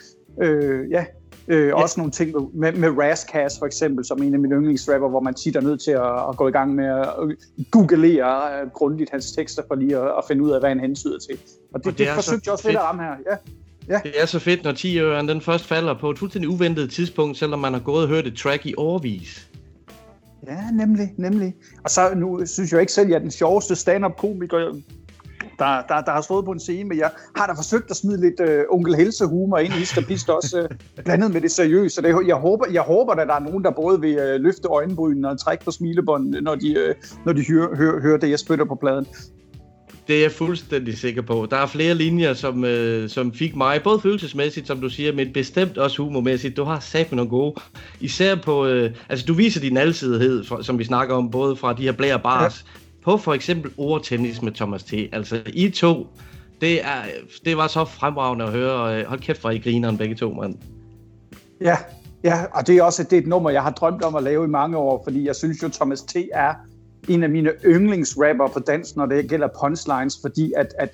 øh, 0.42 0.92
ja, 0.92 1.06
Øh, 1.50 1.68
ja. 1.68 1.82
Også 1.82 2.00
nogle 2.00 2.12
ting 2.12 2.36
med, 2.54 2.72
med 2.72 2.90
Razzcast 2.98 3.60
for 3.60 3.66
eksempel, 3.66 4.06
som 4.06 4.24
en 4.24 4.34
af 4.34 4.40
mine 4.40 4.56
yndlingsrapper, 4.56 5.10
hvor 5.10 5.20
man 5.20 5.34
tit 5.34 5.56
er 5.56 5.62
nødt 5.62 5.82
til 5.82 5.92
at, 5.92 6.30
at 6.30 6.38
gå 6.38 6.48
i 6.48 6.52
gang 6.52 6.76
med 6.76 6.86
at 6.86 7.08
googlere 7.72 8.64
uh, 8.64 8.72
grundigt 8.72 9.10
hans 9.12 9.32
tekster 9.32 9.64
for 9.68 9.76
lige 9.76 9.98
at, 9.98 10.08
at 10.08 10.24
finde 10.28 10.44
ud 10.44 10.52
af, 10.52 10.62
hvad 10.62 10.70
han 10.70 10.80
hensyder 10.80 11.20
til. 11.20 11.38
Og 11.74 11.80
det, 11.80 11.88
og 11.88 11.98
det, 11.98 11.98
det 11.98 12.08
forsøgte 12.16 12.42
jeg 12.46 12.52
også 12.52 12.64
fedt. 12.64 12.72
lidt 12.72 12.80
at 12.80 12.84
ramme 12.84 13.04
her. 13.04 13.16
Ja. 13.32 13.38
Ja. 13.90 14.00
Det 14.04 14.22
er 14.22 14.26
så 14.26 14.40
fedt, 14.40 14.64
når 14.64 14.72
10 14.72 15.00
øren 15.00 15.28
den 15.28 15.42
først 15.42 15.66
falder 15.66 16.00
på 16.00 16.10
et 16.10 16.20
fuldstændig 16.20 16.50
uventet 16.50 16.92
tidspunkt, 16.92 17.38
selvom 17.38 17.60
man 17.60 17.74
har 17.74 17.80
gået 17.80 18.04
og 18.04 18.10
hørt 18.10 18.28
et 18.28 18.38
track 18.38 18.66
i 18.66 18.74
årvis. 18.78 19.50
Ja, 20.48 20.58
nemlig, 20.74 21.14
nemlig. 21.18 21.56
Og 21.84 21.90
så 21.90 22.02
nu 22.16 22.46
synes 22.46 22.72
jeg 22.72 22.82
ikke 22.82 22.94
selv, 22.94 23.06
at 23.06 23.10
jeg 23.10 23.16
er 23.16 23.20
den 23.20 23.32
sjoveste 23.32 23.76
stand-up-komiker 23.76 24.74
der, 25.60 25.82
der, 25.88 26.02
der 26.02 26.12
har 26.12 26.22
stået 26.22 26.46
på 26.46 26.52
en 26.52 26.60
scene, 26.60 26.90
men 26.90 26.98
jeg 26.98 27.12
har 27.36 27.48
da 27.48 27.54
forsøgt 27.54 27.92
at 27.92 27.98
smide 27.98 28.22
lidt 28.22 28.40
uh, 28.40 28.76
onkel 28.76 28.96
Helse 28.96 29.26
humor 29.26 29.58
ind 29.58 29.74
i 29.74 29.86
Skapist 29.86 30.30
også, 30.30 30.68
uh, 30.72 30.78
blandet 31.06 31.32
med 31.32 31.42
det 31.42 31.52
seriøse. 31.52 31.96
Så 31.96 32.02
det, 32.02 32.16
jeg, 32.28 32.36
håber, 32.36 32.66
jeg 32.72 32.82
håber, 32.82 33.14
at 33.14 33.28
der 33.28 33.34
er 33.34 33.40
nogen, 33.40 33.64
der 33.64 33.72
både 33.72 34.02
vil 34.02 34.18
uh, 34.18 34.42
løfte 34.42 34.68
øjenbrynene 34.68 35.30
og 35.30 35.40
trække 35.40 35.66
på 35.66 35.72
smilebånd, 35.72 36.30
når 36.30 36.56
de, 36.56 36.90
uh, 36.90 37.26
når 37.26 37.34
de 37.34 37.46
hører, 37.48 37.76
hører, 37.76 38.02
hører 38.02 38.18
det, 38.18 38.30
jeg 38.30 38.40
spytter 38.40 38.66
på 38.66 38.76
pladen. 38.76 39.08
Det 40.08 40.18
er 40.18 40.22
jeg 40.22 40.32
fuldstændig 40.32 40.98
sikker 40.98 41.22
på. 41.22 41.48
Der 41.52 41.58
er 41.58 41.66
flere 41.66 41.94
linjer, 41.96 42.34
som, 42.34 42.66
øh, 42.66 43.10
som 43.10 43.34
fik 43.34 43.56
mig, 43.56 43.84
både 43.84 44.00
følelsesmæssigt, 44.00 44.68
som 44.68 44.82
du 44.82 44.90
siger, 44.90 45.14
men 45.14 45.34
bestemt 45.34 45.78
også 45.78 46.02
humormæssigt. 46.04 46.58
Du 46.58 46.64
har 46.64 46.96
med 46.96 47.06
nogle 47.12 47.30
gode. 47.30 47.56
Især 48.00 48.36
på, 48.36 48.66
øh, 48.66 48.92
altså 49.10 49.26
du 49.26 49.34
viser 49.34 49.62
din 49.62 49.78
alsidighed, 49.78 50.44
som 50.64 50.80
vi 50.80 50.84
snakker 50.84 51.16
om, 51.16 51.32
både 51.32 51.56
fra 51.56 51.74
de 51.74 51.82
her 51.82 51.92
blære 51.92 52.20
bars, 52.20 52.66
ja 52.68 52.87
på 53.08 53.18
for 53.18 53.34
eksempel 53.34 53.72
ordtennis 53.78 54.42
med 54.42 54.52
Thomas 54.52 54.84
T. 54.84 54.94
Altså, 55.12 55.42
I 55.54 55.70
to, 55.70 56.08
det, 56.62 56.86
er, 56.86 57.02
det 57.46 57.58
var 57.58 57.68
så 57.68 57.86
fremragende 57.86 58.46
at 58.46 58.52
høre. 58.52 59.00
Øh, 59.00 59.06
hold 59.06 59.20
kæft, 59.20 59.42
hvor 59.42 59.50
I 59.50 59.58
grineren 59.58 59.98
begge 59.98 60.16
to, 60.16 60.34
mand. 60.34 60.56
Ja, 61.62 61.78
ja, 62.24 62.46
og 62.54 62.68
det 62.68 62.78
er 62.78 62.84
også 62.84 63.04
det 63.04 63.14
er 63.14 63.22
et 63.22 63.28
nummer, 63.28 63.50
jeg 63.50 63.64
har 63.64 63.72
drømt 63.72 64.04
om 64.04 64.16
at 64.16 64.24
lave 64.24 64.46
i 64.46 64.48
mange 64.48 64.78
år, 64.78 65.04
fordi 65.04 65.26
jeg 65.26 65.36
synes 65.36 65.64
jo, 65.64 65.70
Thomas 65.70 66.02
T. 66.02 66.16
er 66.34 66.54
en 67.08 67.24
af 67.24 67.30
mine 67.30 67.52
yndlingsrapper 67.66 68.48
på 68.48 68.60
dans, 68.60 68.96
når 68.96 69.06
det 69.06 69.30
gælder 69.30 69.48
punchlines, 69.62 70.20
fordi 70.22 70.54
at, 70.58 70.74
at 70.80 70.90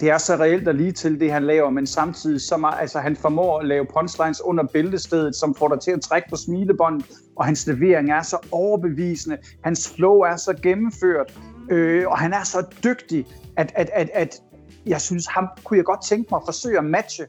det 0.00 0.10
er 0.10 0.18
så 0.18 0.36
reelt 0.36 0.68
og 0.68 0.74
lige 0.74 0.92
til 0.92 1.20
det, 1.20 1.32
han 1.32 1.44
laver, 1.44 1.70
men 1.70 1.86
samtidig 1.86 2.40
så 2.40 2.56
meget, 2.56 2.80
altså, 2.80 2.98
han 2.98 3.16
formår 3.16 3.58
at 3.58 3.66
lave 3.66 3.86
punchlines 3.94 4.40
under 4.44 4.64
bæltestedet, 4.64 5.36
som 5.36 5.54
får 5.54 5.68
dig 5.68 5.80
til 5.80 5.90
at 5.90 6.00
trække 6.00 6.28
på 6.30 6.36
smilebåndet, 6.36 7.06
og 7.36 7.44
hans 7.44 7.66
levering 7.66 8.10
er 8.10 8.22
så 8.22 8.36
overbevisende, 8.52 9.38
hans 9.64 9.92
flow 9.96 10.18
er 10.18 10.36
så 10.36 10.54
gennemført, 10.62 11.38
øh, 11.70 12.08
og 12.08 12.18
han 12.18 12.32
er 12.32 12.44
så 12.44 12.66
dygtig, 12.84 13.26
at, 13.56 13.72
at, 13.74 13.90
at, 13.94 14.10
at 14.14 14.42
jeg 14.86 15.00
synes, 15.00 15.26
ham 15.26 15.48
kunne 15.64 15.76
jeg 15.76 15.84
godt 15.84 16.04
tænke 16.04 16.28
mig 16.30 16.36
at 16.36 16.42
forsøge 16.46 16.78
at 16.78 16.84
matche 16.84 17.26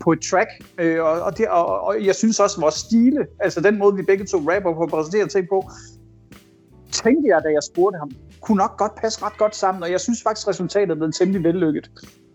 på 0.00 0.12
et 0.12 0.20
track, 0.30 0.48
øh, 0.78 1.02
og, 1.02 1.10
og, 1.10 1.38
det, 1.38 1.48
og, 1.48 1.80
og 1.80 2.04
jeg 2.04 2.14
synes 2.14 2.40
også, 2.40 2.56
at 2.56 2.62
vores 2.62 2.74
stile, 2.74 3.26
altså 3.40 3.60
den 3.60 3.78
måde, 3.78 3.96
vi 3.96 4.02
begge 4.02 4.24
to 4.24 4.38
rapper 4.38 4.74
på, 4.74 4.86
præsenterer 4.86 5.26
ting 5.26 5.48
på, 5.48 5.70
tænkte 6.92 7.28
jeg, 7.28 7.40
da 7.44 7.48
jeg 7.48 7.62
spurgte 7.72 7.98
ham, 7.98 8.10
kunne 8.40 8.58
nok 8.58 8.78
godt 8.78 8.94
passe 8.94 9.22
ret 9.22 9.38
godt 9.38 9.56
sammen, 9.56 9.82
og 9.82 9.90
jeg 9.90 10.00
synes 10.00 10.22
faktisk, 10.22 10.48
resultatet 10.48 10.90
er 10.90 10.94
blevet 10.94 11.14
temmelig 11.14 11.44
vellykket. 11.44 11.90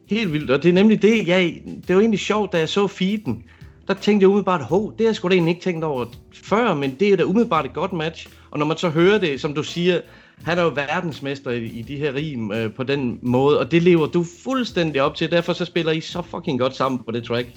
Helt 0.09 0.33
vildt, 0.33 0.51
og 0.51 0.63
det 0.63 0.69
er 0.69 0.73
nemlig 0.73 1.01
det, 1.01 1.27
jeg, 1.27 1.61
det 1.87 1.95
var 1.95 2.01
egentlig 2.01 2.19
sjovt, 2.19 2.53
da 2.53 2.57
jeg 2.57 2.69
så 2.69 2.87
feeden, 2.87 3.43
der 3.87 3.93
tænkte 3.93 4.23
jeg 4.23 4.29
umiddelbart, 4.29 4.61
hov, 4.61 4.91
det 4.91 5.01
har 5.01 5.05
jeg 5.05 5.15
sgu 5.15 5.27
da 5.27 5.33
egentlig 5.33 5.51
ikke 5.51 5.63
tænkt 5.63 5.83
over 5.83 6.05
før, 6.43 6.73
men 6.73 6.95
det 6.99 7.13
er 7.13 7.17
da 7.17 7.23
umiddelbart 7.23 7.65
et 7.65 7.73
godt 7.73 7.93
match. 7.93 8.29
Og 8.51 8.59
når 8.59 8.65
man 8.65 8.77
så 8.77 8.89
hører 8.89 9.17
det, 9.19 9.41
som 9.41 9.53
du 9.53 9.63
siger, 9.63 10.01
han 10.43 10.57
er 10.57 10.63
jo 10.63 10.69
verdensmester 10.69 11.51
i, 11.51 11.65
i 11.65 11.81
de 11.81 11.97
her 11.97 12.13
rim 12.13 12.51
øh, 12.51 12.73
på 12.73 12.83
den 12.83 13.19
måde, 13.21 13.59
og 13.59 13.71
det 13.71 13.83
lever 13.83 14.07
du 14.07 14.25
fuldstændig 14.43 15.01
op 15.01 15.15
til, 15.15 15.31
derfor 15.31 15.53
så 15.53 15.65
spiller 15.65 15.91
I 15.91 16.01
så 16.01 16.21
fucking 16.21 16.59
godt 16.59 16.75
sammen 16.75 17.03
på 17.03 17.11
det 17.11 17.23
track. 17.23 17.47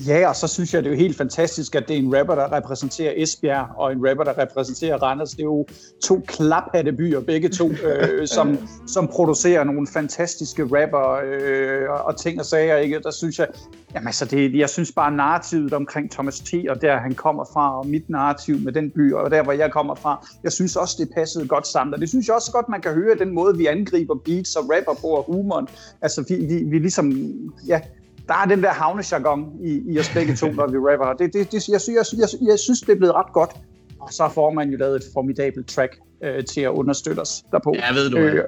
Ja, 0.00 0.28
og 0.28 0.36
så 0.36 0.46
synes 0.48 0.74
jeg, 0.74 0.82
det 0.82 0.90
er 0.90 0.94
jo 0.94 0.98
helt 0.98 1.16
fantastisk, 1.16 1.74
at 1.74 1.88
det 1.88 1.94
er 1.94 1.98
en 1.98 2.18
rapper, 2.18 2.34
der 2.34 2.52
repræsenterer 2.52 3.12
Esbjerg, 3.16 3.68
og 3.76 3.92
en 3.92 4.08
rapper, 4.08 4.24
der 4.24 4.38
repræsenterer 4.38 4.98
Randers. 4.98 5.30
Det 5.30 5.40
er 5.40 5.44
jo 5.44 5.66
to 6.02 6.20
klaphatte 6.26 6.92
byer, 6.92 7.20
begge 7.20 7.48
to, 7.48 7.70
øh, 7.88 8.26
som, 8.26 8.58
som 8.86 9.08
producerer 9.08 9.64
nogle 9.64 9.86
fantastiske 9.86 10.62
rapper 10.62 11.20
øh, 11.24 12.06
og 12.06 12.16
ting 12.16 12.40
og 12.40 12.46
sager. 12.46 12.76
Ikke? 12.76 13.00
Der 13.02 13.10
synes 13.10 13.38
jeg, 13.38 13.48
jamen 13.94 14.06
altså, 14.06 14.24
det, 14.24 14.54
jeg 14.54 14.70
synes 14.70 14.92
bare 14.92 15.12
narrativet 15.12 15.72
omkring 15.72 16.10
Thomas 16.10 16.40
T. 16.40 16.54
og 16.68 16.82
der 16.82 16.96
han 16.96 17.14
kommer 17.14 17.44
fra, 17.52 17.78
og 17.78 17.86
mit 17.86 18.10
narrativ 18.10 18.58
med 18.60 18.72
den 18.72 18.90
by, 18.90 19.12
og 19.12 19.30
der 19.30 19.42
hvor 19.42 19.52
jeg 19.52 19.72
kommer 19.72 19.94
fra, 19.94 20.26
jeg 20.42 20.52
synes 20.52 20.76
også, 20.76 20.96
det 20.98 21.10
passede 21.14 21.48
godt 21.48 21.66
sammen. 21.66 21.94
Og 21.94 22.00
det 22.00 22.08
synes 22.08 22.26
jeg 22.26 22.34
også 22.34 22.52
godt, 22.52 22.68
man 22.68 22.80
kan 22.80 22.94
høre 22.94 23.14
den 23.18 23.34
måde, 23.34 23.56
vi 23.56 23.66
angriber 23.66 24.14
beats 24.14 24.56
og 24.56 24.64
rapper 24.64 25.00
på 25.00 25.06
og 25.06 25.24
humoren. 25.32 25.68
Altså, 26.02 26.24
vi, 26.28 26.34
vi, 26.34 26.64
vi 26.64 26.78
ligesom, 26.78 27.12
ja, 27.66 27.80
der 28.28 28.34
er 28.34 28.44
den 28.44 28.62
der 28.62 28.70
havnejargon 28.70 29.52
i, 29.60 29.82
i 29.86 29.98
os 29.98 30.10
begge 30.14 30.36
to, 30.36 30.52
når 30.58 30.66
vi 30.66 30.78
rapper. 30.78 31.12
Det, 31.12 31.32
det, 31.32 31.52
det, 31.52 31.68
jeg, 31.68 31.80
jeg, 31.88 32.04
jeg, 32.18 32.28
jeg 32.48 32.58
synes, 32.58 32.80
det 32.80 32.92
er 32.92 32.96
blevet 32.96 33.14
ret 33.14 33.32
godt. 33.32 33.50
Og 34.00 34.12
så 34.12 34.28
får 34.28 34.50
man 34.50 34.70
jo 34.70 34.76
lavet 34.76 34.96
et 34.96 35.02
formidabelt 35.14 35.68
track 35.68 35.96
øh, 36.24 36.44
til 36.44 36.60
at 36.60 36.70
understøtte 36.70 37.20
os 37.20 37.44
derpå. 37.52 37.74
Ja, 37.74 37.94
ved 37.94 38.10
du 38.10 38.18
øh, 38.18 38.44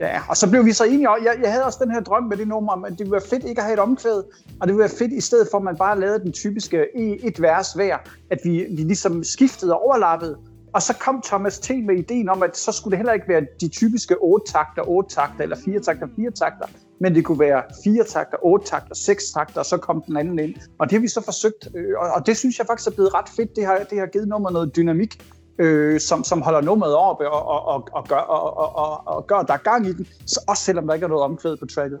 Ja, 0.00 0.20
og 0.28 0.36
så 0.36 0.50
blev 0.50 0.64
vi 0.64 0.72
så 0.72 0.84
enige 0.84 1.08
om, 1.08 1.24
jeg, 1.24 1.36
jeg 1.42 1.52
havde 1.52 1.64
også 1.64 1.78
den 1.82 1.90
her 1.90 2.00
drøm 2.00 2.22
med 2.22 2.36
det 2.36 2.48
nummer, 2.48 2.84
at 2.86 2.90
det 2.90 2.98
ville 2.98 3.12
være 3.12 3.28
fedt 3.30 3.44
ikke 3.44 3.60
at 3.60 3.64
have 3.64 3.74
et 3.74 3.78
omkvæd, 3.78 4.22
og 4.60 4.68
det 4.68 4.68
ville 4.68 4.78
være 4.78 4.98
fedt 4.98 5.12
i 5.12 5.20
stedet 5.20 5.48
for, 5.50 5.58
at 5.58 5.64
man 5.64 5.76
bare 5.76 6.00
lavede 6.00 6.18
den 6.18 6.32
typiske 6.32 6.86
et 7.24 7.42
vers 7.42 7.72
hver, 7.72 7.96
at 8.30 8.38
vi, 8.44 8.66
vi 8.70 8.82
ligesom 8.82 9.24
skiftede 9.24 9.74
og 9.74 9.82
overlappede, 9.86 10.36
og 10.72 10.82
så 10.82 10.94
kom 10.94 11.22
Thomas 11.24 11.58
T. 11.58 11.70
med 11.70 11.98
ideen 11.98 12.28
om, 12.28 12.42
at 12.42 12.56
så 12.56 12.72
skulle 12.72 12.92
det 12.92 12.98
heller 12.98 13.12
ikke 13.12 13.28
være 13.28 13.46
de 13.60 13.68
typiske 13.68 14.16
8 14.20 14.52
takter, 14.52 14.88
8 14.88 15.14
takter, 15.14 15.42
eller 15.42 15.56
4 15.64 15.80
takter, 15.80 16.08
4 16.16 16.30
takter, 16.30 16.66
men 17.00 17.14
det 17.14 17.24
kunne 17.24 17.40
være 17.40 17.62
4 17.84 18.04
takter, 18.04 18.38
8 18.42 18.66
takter, 18.66 18.94
6 18.94 19.24
takter, 19.32 19.60
og 19.60 19.66
så 19.66 19.76
kom 19.76 20.02
den 20.06 20.16
anden 20.16 20.38
ind. 20.38 20.54
Og 20.78 20.90
det 20.90 20.92
har 20.92 21.00
vi 21.00 21.08
så 21.08 21.24
forsøgt, 21.24 21.68
øh, 21.74 21.98
og 22.16 22.26
det 22.26 22.36
synes 22.36 22.58
jeg 22.58 22.66
faktisk 22.66 22.88
er 22.88 22.94
blevet 22.94 23.14
ret 23.14 23.28
fedt. 23.36 23.56
Det 23.56 23.66
har, 23.66 23.78
det 23.90 23.98
har 23.98 24.06
givet 24.06 24.28
nummeret 24.28 24.52
noget 24.52 24.76
dynamik, 24.76 25.22
øh, 25.58 26.00
som, 26.00 26.24
som 26.24 26.42
holder 26.42 26.60
nummeret 26.60 26.94
oppe 26.94 27.24
øh, 27.24 27.32
og, 27.32 27.48
og, 27.48 27.66
og, 27.66 27.88
og, 27.92 28.08
gør, 28.08 28.16
og, 28.16 28.56
og, 28.56 28.76
og, 28.76 29.16
og 29.16 29.26
gør, 29.26 29.42
der 29.42 29.54
er 29.54 29.58
gang 29.58 29.86
i 29.86 29.92
den, 29.92 30.06
så 30.26 30.40
også 30.48 30.62
selvom 30.62 30.86
der 30.86 30.94
ikke 30.94 31.04
er 31.04 31.08
noget 31.08 31.24
omkvæd 31.24 31.56
på 31.56 31.66
tracket. 31.66 31.98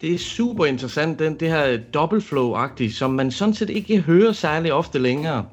Det 0.00 0.14
er 0.14 0.18
super 0.18 0.66
interessant, 0.66 1.18
den, 1.18 1.40
det 1.40 1.48
her 1.48 1.78
double 1.94 2.20
flow-agtige, 2.20 2.92
som 2.92 3.10
man 3.10 3.30
sådan 3.30 3.54
set 3.54 3.70
ikke 3.70 4.00
hører 4.00 4.32
særlig 4.32 4.72
ofte 4.72 4.98
længere. 4.98 5.44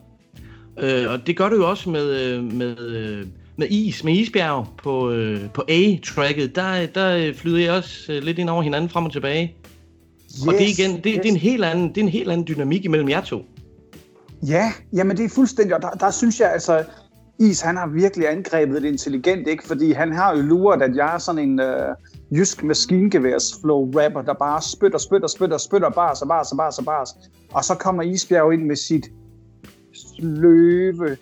Øh, 0.80 1.12
og 1.12 1.28
det 1.28 1.38
gør 1.38 1.50
du 1.50 1.56
jo 1.56 1.70
også 1.70 1.89
med, 1.89 2.22
øh, 2.22 2.43
med, 2.43 2.80
øh, 2.80 3.28
med 3.58 3.67
is, 3.70 4.04
med 4.04 4.13
isbjerg 4.13 4.67
på, 4.78 5.12
øh, 5.12 5.50
på 5.54 5.63
A-tracket. 5.67 6.56
Der, 6.56 6.86
der 6.86 7.34
flyder 7.34 7.60
jeg 7.60 7.72
også 7.72 8.13
øh, 8.13 8.24
lidt 8.24 8.39
ind 8.39 8.50
over 8.50 8.62
hinanden 8.62 8.89
frem 8.89 9.06
og 9.06 9.12
tilbage. 9.12 9.56
Yes, 10.26 10.48
og 10.48 10.54
det, 10.54 10.62
igen, 10.62 10.91
det, 10.91 11.06
yes. 11.06 11.15
det, 11.15 11.26
er 11.26 11.32
en 11.32 11.38
helt 11.38 11.65
anden, 11.65 11.89
det 11.89 11.98
er 11.98 12.02
en 12.02 12.10
helt 12.10 12.32
anden 12.32 12.48
dynamik 12.48 12.86
imellem 12.86 13.10
jer 13.10 13.22
to. 13.22 13.46
Ja, 14.48 14.72
jamen 14.93 15.17
det 15.17 15.26
er 15.26 15.30
fuldstændig, 15.30 15.76
og 15.76 15.82
der, 15.82 15.89
der 15.89 16.12
synes 16.12 16.39
jeg 16.39 16.52
altså, 16.52 16.84
Is 17.39 17.62
han 17.62 17.78
har 17.78 17.88
virkelig 17.88 18.30
angrebet 18.30 18.82
det 18.82 18.88
intelligent, 18.88 19.48
ikke? 19.48 19.67
fordi 19.67 19.91
han 19.91 20.13
har 20.13 20.36
jo 20.36 20.41
luret, 20.41 20.82
at 20.82 20.96
jeg 20.96 21.13
er 21.13 21.17
sådan 21.17 21.50
en, 21.50 21.60
øh, 21.60 21.96
jysk 22.32 22.63
maskingeværs 22.63 23.60
flow 23.62 23.91
rapper, 23.91 24.22
der 24.22 24.34
bare 24.34 24.62
spytter, 24.62 24.98
spytter, 24.98 25.28
spytter, 25.28 25.58
spytter, 25.58 25.89
bars 25.89 26.22
og 26.22 26.28
bars 26.28 26.52
og 26.52 26.58
bars 26.58 26.78
og 26.78 26.86
bars. 26.86 27.10
Og 27.52 27.63
så 27.63 27.76
kommer 27.76 28.04
Isbjerg 28.04 28.54
ind 28.54 28.65
med 28.65 28.76
sit 28.76 29.12
sløve, 29.93 31.17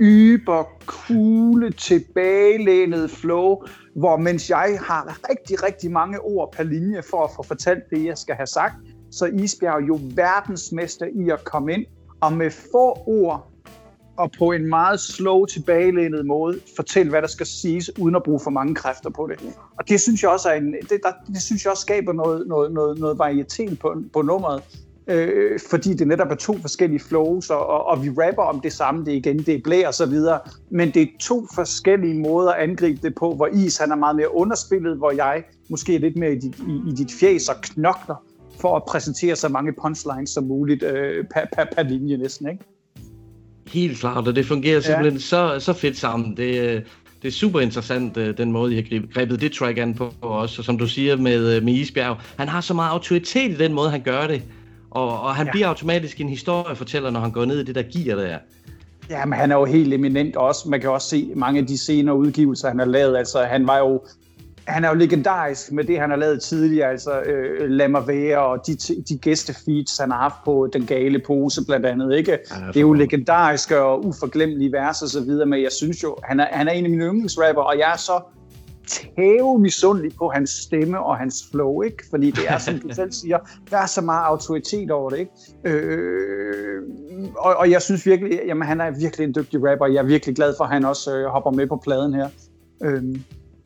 yber, 0.00 0.64
kugle, 0.86 1.70
tilbagelænede 1.70 3.08
flow, 3.08 3.62
hvor 3.94 4.16
mens 4.16 4.50
jeg 4.50 4.78
har 4.82 5.18
rigtig, 5.30 5.62
rigtig 5.62 5.90
mange 5.90 6.20
ord 6.20 6.52
per 6.52 6.62
linje 6.62 7.02
for 7.10 7.24
at 7.24 7.30
få 7.36 7.42
fortalt 7.42 7.82
det, 7.90 8.04
jeg 8.04 8.18
skal 8.18 8.34
have 8.34 8.46
sagt, 8.46 8.74
så 9.10 9.24
er 9.24 9.30
Isbjerg 9.30 9.88
jo 9.88 10.00
verdensmester 10.14 11.06
i 11.06 11.30
at 11.30 11.44
komme 11.44 11.72
ind 11.72 11.84
og 12.20 12.32
med 12.32 12.50
få 12.50 12.98
ord 13.06 13.50
og 14.18 14.30
på 14.38 14.52
en 14.52 14.66
meget 14.66 15.00
slow, 15.00 15.44
tilbagelænet 15.44 16.26
måde 16.26 16.60
fortælle, 16.76 17.10
hvad 17.10 17.22
der 17.22 17.28
skal 17.28 17.46
siges, 17.46 17.98
uden 17.98 18.16
at 18.16 18.22
bruge 18.22 18.40
for 18.44 18.50
mange 18.50 18.74
kræfter 18.74 19.10
på 19.10 19.28
det. 19.30 19.40
Og 19.78 19.88
det 19.88 20.00
synes 20.00 20.22
jeg 20.22 20.30
også, 20.30 20.48
er 20.48 20.54
en, 20.54 20.72
det, 20.72 21.00
der, 21.02 21.12
det 21.26 21.42
synes 21.42 21.64
jeg 21.64 21.70
også 21.70 21.80
skaber 21.80 22.12
noget, 22.12 22.46
noget, 22.46 22.72
noget, 22.72 22.98
noget 22.98 23.18
varietet 23.18 23.78
på, 23.78 24.02
på 24.12 24.22
nummeret, 24.22 24.62
øh, 25.08 25.60
fordi 25.70 25.94
det 25.94 26.08
netop 26.08 26.30
er 26.30 26.34
to 26.34 26.58
forskellige 26.58 27.00
flows, 27.00 27.50
og, 27.50 27.66
og, 27.66 27.86
og 27.86 28.04
vi 28.04 28.10
rapper 28.10 28.42
om 28.42 28.60
det 28.60 28.72
samme, 28.72 29.04
det 29.04 29.12
igen, 29.12 29.38
det 29.38 29.54
er 29.54 29.60
blæ 29.64 29.86
og 29.86 29.94
så 29.94 30.06
videre, 30.06 30.40
men 30.70 30.90
det 30.90 31.02
er 31.02 31.06
to 31.20 31.46
forskellige 31.54 32.14
måder 32.14 32.50
at 32.52 32.62
angribe 32.62 32.98
det 33.02 33.14
på, 33.14 33.34
hvor 33.34 33.46
Is 33.46 33.78
han 33.78 33.90
er 33.90 33.96
meget 33.96 34.16
mere 34.16 34.34
underspillet, 34.34 34.96
hvor 34.96 35.10
jeg 35.10 35.42
måske 35.70 35.94
er 35.94 35.98
lidt 35.98 36.16
mere 36.16 36.32
i 36.32 36.38
dit, 36.38 36.58
i, 36.58 36.90
i 36.90 36.92
dit 36.92 37.12
fjes 37.20 37.48
og 37.48 37.54
knokler, 37.62 38.24
for 38.60 38.76
at 38.76 38.82
præsentere 38.88 39.36
så 39.36 39.48
mange 39.48 39.72
punchlines 39.82 40.30
som 40.30 40.44
muligt 40.44 40.82
øh, 40.82 41.24
per, 41.34 41.40
per, 41.56 41.64
per 41.76 41.82
linje 41.82 42.16
næsten, 42.16 42.48
ikke? 42.48 42.64
Helt 43.66 43.98
klart, 43.98 44.28
og 44.28 44.36
det 44.36 44.46
fungerer 44.46 44.80
simpelthen 44.80 45.14
ja. 45.14 45.20
så, 45.20 45.56
så 45.58 45.72
fedt 45.72 45.96
sammen. 45.96 46.36
Det, 46.36 46.60
øh, 46.60 46.82
det 47.22 47.28
er 47.28 47.32
super 47.32 47.60
interessant, 47.60 48.16
øh, 48.16 48.36
den 48.38 48.52
måde, 48.52 48.72
I 48.72 48.76
har 48.76 49.12
grebet 49.14 49.40
det 49.40 49.52
track 49.52 49.78
an 49.78 49.94
på 49.94 50.12
os. 50.20 50.58
Og 50.58 50.64
som 50.64 50.78
du 50.78 50.86
siger 50.86 51.16
med, 51.16 51.56
øh, 51.56 51.62
med 51.62 51.72
Isbjerg, 51.72 52.16
han 52.36 52.48
har 52.48 52.60
så 52.60 52.74
meget 52.74 52.90
autoritet 52.90 53.50
i 53.50 53.56
den 53.56 53.72
måde, 53.72 53.90
han 53.90 54.02
gør 54.02 54.26
det. 54.26 54.42
Og, 54.90 55.20
og 55.20 55.34
han 55.34 55.46
ja. 55.46 55.52
bliver 55.52 55.66
automatisk 55.66 56.20
en 56.20 56.28
historiefortæller, 56.28 57.10
når 57.10 57.20
han 57.20 57.30
går 57.30 57.44
ned 57.44 57.60
i 57.60 57.64
det 57.64 57.74
der 57.74 57.82
gear 57.82 58.16
der. 58.16 58.38
Ja, 59.10 59.24
men 59.24 59.38
han 59.38 59.52
er 59.52 59.56
jo 59.56 59.64
helt 59.64 59.94
eminent 59.94 60.36
også. 60.36 60.68
Man 60.68 60.80
kan 60.80 60.90
også 60.90 61.08
se 61.08 61.32
mange 61.36 61.60
af 61.60 61.66
de 61.66 61.78
senere 61.78 62.16
udgivelser, 62.16 62.68
han 62.68 62.78
har 62.78 62.86
lavet. 62.86 63.16
Altså, 63.16 63.42
han 63.42 63.66
var 63.66 63.78
jo 63.78 64.00
han 64.68 64.84
er 64.84 64.88
jo 64.88 64.94
legendarisk 64.94 65.72
med 65.72 65.84
det, 65.84 66.00
han 66.00 66.10
har 66.10 66.16
lavet 66.16 66.42
tidligere, 66.42 66.90
altså 66.90 67.20
øh, 67.20 67.70
Lad 67.70 67.88
mig 67.88 68.06
være, 68.06 68.38
og 68.38 68.66
de, 68.66 68.76
de 69.08 69.18
gæstefeeds, 69.18 69.98
han 69.98 70.10
har 70.10 70.18
haft 70.18 70.34
på 70.44 70.68
Den 70.72 70.86
Gale 70.86 71.18
Pose 71.26 71.66
blandt 71.66 71.86
andet, 71.86 72.16
ikke? 72.16 72.38
Ja, 72.50 72.66
det 72.68 72.76
er 72.76 72.80
jo 72.80 72.92
legendariske 72.92 73.80
og 73.80 74.06
uforglemmelige 74.06 74.72
vers 74.72 75.02
og 75.02 75.08
så 75.08 75.20
videre, 75.20 75.46
men 75.46 75.62
jeg 75.62 75.72
synes 75.72 76.02
jo, 76.02 76.16
han 76.24 76.40
er, 76.40 76.46
han 76.50 76.68
er 76.68 76.72
en 76.72 76.84
af 76.84 76.90
mine 76.90 77.04
yndlingsrapper, 77.04 77.62
og 77.62 77.78
jeg 77.78 77.92
er 77.92 77.96
så 77.96 78.20
tæve 78.88 79.58
misundelig 79.58 80.12
på 80.18 80.28
hans 80.34 80.50
stemme 80.50 81.00
og 81.00 81.16
hans 81.16 81.44
flow, 81.50 81.82
ikke? 81.82 82.04
Fordi 82.10 82.30
det 82.30 82.44
er, 82.48 82.58
som 82.58 82.78
du 82.78 82.88
selv 83.00 83.12
siger, 83.12 83.38
der 83.70 83.76
er 83.76 83.86
så 83.86 84.00
meget 84.00 84.24
autoritet 84.24 84.90
over 84.90 85.10
det, 85.10 85.18
ikke? 85.18 85.32
Øh, 85.64 86.82
og, 87.36 87.56
og 87.56 87.70
jeg 87.70 87.82
synes 87.82 88.06
virkelig, 88.06 88.40
jamen 88.46 88.68
han 88.68 88.80
er 88.80 88.90
virkelig 88.90 89.24
en 89.24 89.34
dygtig 89.34 89.60
rapper, 89.70 89.86
jeg 89.86 89.98
er 89.98 90.06
virkelig 90.06 90.36
glad 90.36 90.54
for, 90.56 90.64
at 90.64 90.70
han 90.70 90.84
også 90.84 91.16
øh, 91.16 91.26
hopper 91.26 91.50
med 91.50 91.66
på 91.66 91.80
pladen 91.84 92.14
her. 92.14 92.28
Øh, 92.82 93.02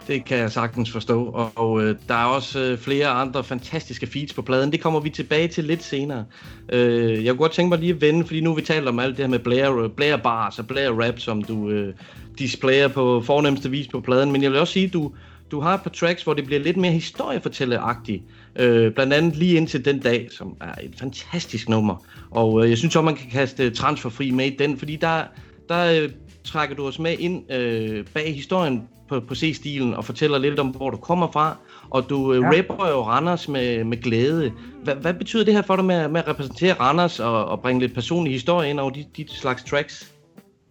det 0.07 0.25
kan 0.25 0.39
jeg 0.39 0.53
sagtens 0.53 0.93
forstå, 0.93 1.25
og, 1.25 1.51
og 1.55 1.83
øh, 1.83 1.97
der 2.09 2.15
er 2.15 2.25
også 2.25 2.61
øh, 2.61 2.79
flere 2.79 3.07
andre 3.07 3.45
fantastiske 3.45 4.07
feeds 4.07 4.33
på 4.33 4.43
pladen. 4.43 4.73
Det 4.73 4.81
kommer 4.81 5.01
vi 5.01 5.11
tilbage 5.11 5.49
til 5.49 5.65
lidt 5.65 5.83
senere. 5.83 6.25
Øh, 6.73 7.25
jeg 7.25 7.31
kunne 7.33 7.39
godt 7.39 7.53
tænke 7.53 7.69
mig 7.69 7.79
lige 7.79 7.95
at 7.95 8.01
vende, 8.01 8.25
fordi 8.27 8.41
nu 8.41 8.55
vi 8.55 8.63
talt 8.63 8.89
om 8.89 8.99
alt 8.99 9.17
det 9.17 9.25
her 9.25 9.31
med 9.31 9.39
Blair, 9.39 9.89
Blair 9.97 10.17
bars 10.17 10.59
og 10.59 10.67
Blair 10.67 10.91
rap, 10.91 11.19
som 11.19 11.43
du 11.43 11.71
øh, 11.71 11.95
displayer 12.39 12.89
på 12.89 13.21
fornemmeste 13.21 13.71
vis 13.71 13.89
på 13.89 14.01
pladen. 14.01 14.33
Men 14.33 14.43
jeg 14.43 14.51
vil 14.51 14.61
også 14.61 14.73
sige, 14.73 14.87
at 14.87 14.93
du, 14.93 15.13
du 15.51 15.61
har 15.61 15.75
et 15.75 15.83
par 15.83 15.91
tracks, 15.91 16.23
hvor 16.23 16.35
det 16.35 16.47
bliver 16.47 16.61
lidt 16.61 16.77
mere 16.77 16.93
historiefortælleagtigt. 16.93 18.23
Øh, 18.57 18.93
blandt 18.93 19.13
andet 19.13 19.37
lige 19.37 19.57
indtil 19.57 19.85
den 19.85 19.99
dag, 19.99 20.29
som 20.31 20.57
er 20.61 20.75
et 20.83 20.95
fantastisk 20.99 21.69
nummer. 21.69 22.05
Og 22.31 22.65
øh, 22.65 22.71
jeg 22.71 22.79
synes 22.79 22.97
også, 22.97 23.05
man 23.05 23.17
kan 23.17 23.31
kaste 23.31 23.71
transferfri 23.71 24.31
med 24.31 24.47
i 24.47 24.57
den, 24.57 24.79
fordi 24.79 24.97
der, 24.97 25.23
der 25.69 26.03
øh, 26.03 26.11
trækker 26.45 26.77
du 26.77 26.87
os 26.87 26.99
med 26.99 27.17
ind 27.19 27.53
øh, 27.53 28.05
bag 28.15 28.35
historien 28.35 28.83
på, 29.09 29.21
på 29.21 29.35
C-stilen 29.35 29.95
og 29.95 30.05
fortæller 30.05 30.39
lidt 30.39 30.61
om, 30.61 30.69
hvor 30.69 30.91
du 30.91 30.97
kommer 30.97 31.31
fra, 31.33 31.57
og 31.91 32.09
du 32.09 32.33
øh, 32.33 32.41
ja. 32.41 32.47
rapper 32.47 32.89
jo 32.89 33.03
Randers 33.03 33.49
med, 33.49 33.85
med 33.85 34.03
glæde. 34.03 34.53
Hva, 34.85 34.95
hvad 34.95 35.15
betyder 35.15 35.45
det 35.45 35.55
her 35.55 35.63
for 35.63 35.77
dig 35.77 35.85
med, 35.85 36.09
med 36.09 36.21
at 36.21 36.29
repræsentere 36.29 36.73
Randers 36.73 37.21
og, 37.21 37.45
og 37.45 37.61
bringe 37.61 37.81
lidt 37.81 37.95
personlig 37.95 38.33
historie 38.33 38.71
ind 38.71 38.81
over 38.81 38.91
de, 38.91 39.05
de 39.17 39.27
slags 39.29 39.65
tracks? 39.65 40.12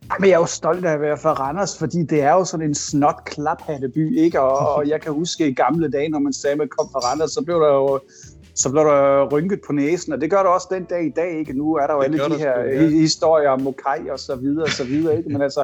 Jamen, 0.10 0.30
jeg 0.30 0.36
er 0.36 0.40
jo 0.40 0.46
stolt 0.46 0.86
af 0.86 0.94
at 0.94 1.02
være 1.02 1.18
fra 1.18 1.34
Randers, 1.34 1.78
fordi 1.78 2.04
det 2.04 2.22
er 2.22 2.34
jo 2.34 2.46
sådan 2.46 2.66
en 2.66 2.76
snot 2.76 3.24
klaphatteby, 3.26 4.18
ikke? 4.18 4.42
Og, 4.42 4.76
og 4.76 4.88
jeg 4.88 5.02
kan 5.02 5.12
huske 5.12 5.48
i 5.48 5.54
gamle 5.54 5.92
dage, 5.92 6.10
når 6.10 6.20
man 6.20 6.34
sagde, 6.34 6.52
at 6.52 6.58
man 6.58 6.70
kom 6.78 6.90
fra 6.92 7.00
Randers, 7.00 7.32
så 7.32 7.42
blev 7.46 7.60
der 7.60 7.74
jo 7.74 8.00
så 8.56 8.70
blev 8.72 8.84
der 8.84 9.28
rynket 9.32 9.60
på 9.68 9.74
næsen, 9.74 10.14
og 10.14 10.22
det 10.22 10.30
gør 10.30 10.44
der 10.44 10.50
også 10.50 10.68
den 10.72 10.84
dag 10.84 11.06
i 11.06 11.10
dag, 11.10 11.40
ikke? 11.40 11.54
Nu 11.54 11.76
er 11.76 11.88
der 11.88 11.94
jo 11.94 12.00
det 12.00 12.06
alle 12.06 12.36
de 12.36 12.38
her 12.38 12.54
sgu, 12.54 12.84
ja. 12.84 12.88
historier 12.88 13.50
om 13.50 13.62
Mokai 13.62 14.10
og 14.10 14.20
så 14.20 14.36
videre, 14.36 14.64
og 14.64 14.70
så 14.70 14.84
videre, 14.84 15.18
ikke? 15.18 15.30
Men 15.30 15.42
altså, 15.42 15.64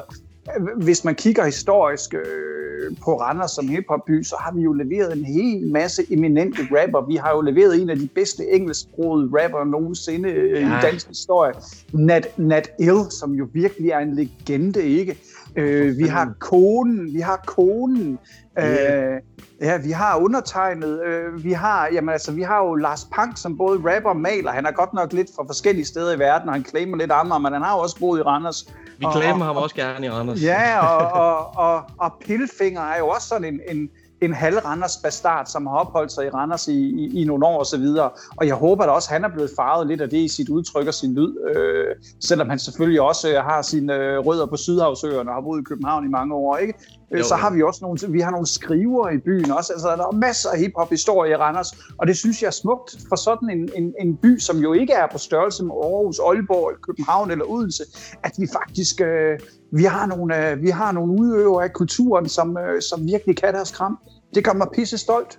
hvis 0.76 1.04
man 1.04 1.14
kigger 1.14 1.44
historisk 1.44 2.14
øh, 2.14 2.57
på 3.04 3.20
Randers 3.20 3.50
som 3.50 3.68
hiphopby, 3.68 4.22
så 4.22 4.36
har 4.40 4.52
vi 4.52 4.62
jo 4.62 4.72
leveret 4.72 5.16
en 5.16 5.24
hel 5.24 5.72
masse 5.72 6.02
eminente 6.10 6.62
rapper. 6.62 7.06
Vi 7.06 7.16
har 7.16 7.30
jo 7.30 7.40
leveret 7.40 7.82
en 7.82 7.90
af 7.90 7.98
de 7.98 8.08
bedste 8.14 8.50
engelsksprogede 8.50 9.30
rapper 9.32 9.64
nogensinde 9.64 10.28
øh, 10.28 10.62
ja. 10.62 10.78
i 10.78 10.82
dansk 10.82 11.08
historie. 11.08 11.52
Nat, 11.92 12.38
Nat 12.38 12.70
Ill, 12.78 13.00
som 13.10 13.32
jo 13.32 13.48
virkelig 13.52 13.90
er 13.90 13.98
en 13.98 14.14
legende, 14.14 14.82
ikke? 14.82 15.18
Øh, 15.56 15.98
vi 15.98 16.04
har 16.04 16.34
konen, 16.38 17.14
vi 17.14 17.20
har 17.20 17.42
konen. 17.46 18.18
Yeah. 18.58 19.14
Øh, 19.14 19.20
ja, 19.60 19.76
vi 19.76 19.90
har 19.90 20.16
undertegnet. 20.16 21.02
Øh, 21.02 21.44
vi 21.44 21.52
har, 21.52 21.88
jamen 21.92 22.08
altså, 22.08 22.32
vi 22.32 22.42
har 22.42 22.58
jo 22.58 22.74
Lars 22.74 23.08
Pank, 23.14 23.38
som 23.38 23.58
både 23.58 23.78
rapper 23.78 24.10
og 24.10 24.16
maler. 24.16 24.50
Han 24.50 24.66
er 24.66 24.70
godt 24.70 24.94
nok 24.94 25.12
lidt 25.12 25.28
fra 25.36 25.44
forskellige 25.46 25.84
steder 25.84 26.12
i 26.12 26.18
verden, 26.18 26.48
og 26.48 26.54
han 26.54 26.64
claimer 26.64 26.96
lidt 26.96 27.12
Amager, 27.12 27.38
men 27.38 27.52
han 27.52 27.62
har 27.62 27.74
jo 27.76 27.82
også 27.82 27.98
boet 27.98 28.18
i 28.18 28.22
Randers. 28.22 28.66
Vi 28.98 29.06
claimer 29.12 29.44
ham 29.44 29.56
også 29.56 29.74
gerne 29.74 30.06
i 30.06 30.10
Randers. 30.10 30.42
Ja, 30.42 30.86
og, 30.86 31.22
og, 31.22 31.56
og, 31.56 31.82
og 31.98 32.12
Pilfinger 32.20 32.82
er 32.82 32.98
jo 32.98 33.08
også 33.08 33.28
sådan 33.28 33.44
en, 33.44 33.60
en, 33.68 33.90
en 34.20 34.34
halv 34.34 34.56
Randers 34.58 34.96
bastard, 34.96 35.46
som 35.46 35.66
har 35.66 35.76
opholdt 35.76 36.12
sig 36.12 36.26
i 36.26 36.30
Randers 36.30 36.68
i, 36.68 36.72
i, 36.72 37.22
i 37.22 37.24
nogle 37.24 37.46
år 37.46 37.60
osv. 37.60 37.82
Og, 37.82 38.12
og 38.36 38.46
jeg 38.46 38.54
håber 38.54 38.84
da 38.84 38.90
også, 38.90 39.08
at 39.08 39.12
han 39.12 39.24
er 39.24 39.34
blevet 39.34 39.50
farvet 39.56 39.86
lidt 39.86 40.00
af 40.00 40.10
det 40.10 40.18
i 40.18 40.28
sit 40.28 40.48
udtryk 40.48 40.86
og 40.86 40.94
sin 40.94 41.14
lyd. 41.14 41.34
Øh, 41.56 41.86
selvom 42.20 42.48
han 42.48 42.58
selvfølgelig 42.58 43.00
også 43.00 43.28
øh, 43.28 43.44
har 43.44 43.62
sine 43.62 43.94
øh, 43.94 44.18
rødder 44.18 44.46
på 44.46 44.56
Sydhavsøerne 44.56 45.30
og 45.30 45.34
har 45.34 45.40
boet 45.40 45.60
i 45.60 45.64
København 45.64 46.04
i 46.04 46.08
mange 46.08 46.34
år. 46.34 46.56
Ikke? 46.56 46.74
Øh, 47.12 47.18
jo, 47.18 47.24
så 47.24 47.34
har 47.34 47.50
vi 47.50 47.62
også 47.62 47.78
nogle, 47.82 47.98
vi 48.08 48.20
har 48.20 48.30
nogle 48.30 48.46
skriver 48.46 49.10
i 49.10 49.18
byen 49.18 49.50
også. 49.50 49.72
Altså, 49.72 49.88
der 49.88 50.06
er 50.06 50.12
masser 50.12 50.50
af 50.50 50.58
hiphop 50.58 50.90
historie 50.90 51.32
i 51.32 51.36
Randers, 51.36 51.72
og 51.98 52.06
det 52.06 52.16
synes 52.16 52.42
jeg 52.42 52.46
er 52.46 52.58
smukt 52.64 52.96
for 53.08 53.16
sådan 53.16 53.50
en, 53.50 53.70
en, 53.76 53.94
en 54.00 54.16
by, 54.16 54.38
som 54.38 54.56
jo 54.58 54.72
ikke 54.72 54.92
er 54.92 55.06
på 55.12 55.18
størrelse 55.18 55.64
med 55.64 55.72
Aarhus, 55.72 56.18
Aalborg, 56.18 56.72
København 56.82 57.30
eller 57.30 57.44
Odense, 57.44 57.84
at 58.24 58.32
vi 58.38 58.46
faktisk 58.52 59.00
øh, 59.00 59.38
vi 59.72 59.84
har 59.84 60.06
nogle, 60.06 60.50
øh, 60.50 60.62
vi 60.62 60.70
har 60.70 60.92
nogle 60.92 61.20
udøvere 61.20 61.64
af 61.64 61.72
kulturen, 61.72 62.28
som, 62.28 62.58
øh, 62.58 62.82
som 62.82 63.06
virkelig 63.06 63.36
kan 63.36 63.54
deres 63.54 63.70
kram. 63.70 63.98
Det 64.34 64.44
gør 64.44 64.52
mig 64.52 64.66
pisse 64.74 64.98
stolt. 64.98 65.38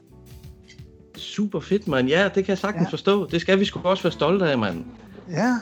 Super 1.18 1.60
fedt, 1.60 1.88
mand. 1.88 2.08
Ja, 2.08 2.24
det 2.24 2.46
kan 2.46 2.50
jeg 2.50 2.58
sagtens 2.58 2.86
ja. 2.86 2.92
forstå. 2.92 3.28
Det 3.28 3.42
skal 3.42 3.60
vi 3.60 3.66
sgu 3.66 3.80
også 3.84 4.04
være 4.04 4.12
stolte 4.12 4.46
af, 4.46 4.58
mand. 4.58 4.86
Ja. 5.32 5.56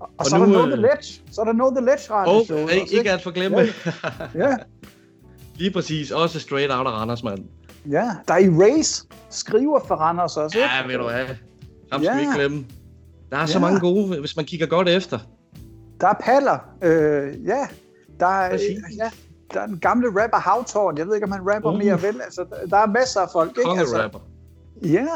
Og, 0.00 0.10
og 0.18 0.26
så 0.26 0.36
nu, 0.36 0.42
er 0.42 0.46
der 0.46 0.52
noget 0.52 0.72
The 0.72 0.82
Ledge. 0.82 1.22
Så 1.32 1.40
er 1.40 1.44
der 1.44 1.52
noget 1.52 1.76
The 1.76 1.86
Ledge, 1.86 2.10
Randers. 2.10 2.50
Oh, 2.50 2.72
ikke, 2.72 2.96
ikke 2.96 3.12
at 3.12 3.22
forglemme. 3.22 3.58
Ja. 3.58 4.48
ja. 4.48 4.56
Lige 5.58 5.70
præcis. 5.70 6.10
Også 6.10 6.40
straight 6.40 6.72
out 6.72 6.86
af 6.86 6.90
Randers, 6.90 7.22
mand. 7.22 7.38
Ja, 7.90 8.10
der 8.28 8.34
er 8.34 8.50
Race 8.60 9.06
skriver 9.30 9.80
for 9.88 9.94
Randers 9.94 10.36
også, 10.36 10.58
ikke? 10.58 10.68
Ja, 10.80 10.86
ved 10.86 10.98
du 10.98 11.02
hvad. 11.02 11.26
Ham 11.92 12.02
skal 12.02 12.02
ja. 12.02 12.14
vi 12.14 12.20
ikke 12.20 12.34
glemme. 12.34 12.66
Der 13.30 13.36
er 13.36 13.40
ja. 13.40 13.46
så 13.46 13.58
mange 13.58 13.80
gode, 13.80 14.20
hvis 14.20 14.36
man 14.36 14.44
kigger 14.44 14.66
godt 14.66 14.88
efter. 14.88 15.18
Der 16.00 16.08
er 16.08 16.14
Paller. 16.20 16.58
Øh, 16.82 17.46
ja. 17.46 17.66
Der 18.20 18.26
er, 18.26 18.58
ja, 18.98 19.10
der 19.54 19.60
er 19.60 19.66
en 19.66 19.78
gamle 19.78 20.22
rapper, 20.22 20.38
Havtorn. 20.38 20.98
Jeg 20.98 21.06
ved 21.06 21.14
ikke, 21.14 21.24
om 21.24 21.32
han 21.32 21.54
rapper 21.54 21.72
uh. 21.72 21.78
mere 21.78 22.02
vel. 22.02 22.20
Altså, 22.20 22.44
der 22.70 22.76
er 22.76 22.86
masser 22.86 23.20
af 23.20 23.28
folk, 23.32 23.58
ikke? 23.58 23.80
Altså, 23.80 24.02
rapper. 24.02 24.18
Ja. 24.82 25.06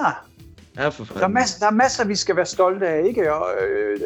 Ja, 0.76 0.88
for 0.88 1.04
fanden. 1.04 1.20
Der 1.20 1.24
er, 1.24 1.28
masser, 1.28 1.58
der 1.58 1.66
er 1.66 1.76
masser, 1.76 2.04
vi 2.04 2.14
skal 2.14 2.36
være 2.36 2.46
stolte 2.46 2.88
af, 2.88 3.06
ikke? 3.06 3.34
Og, 3.34 3.48
øh, 3.62 4.00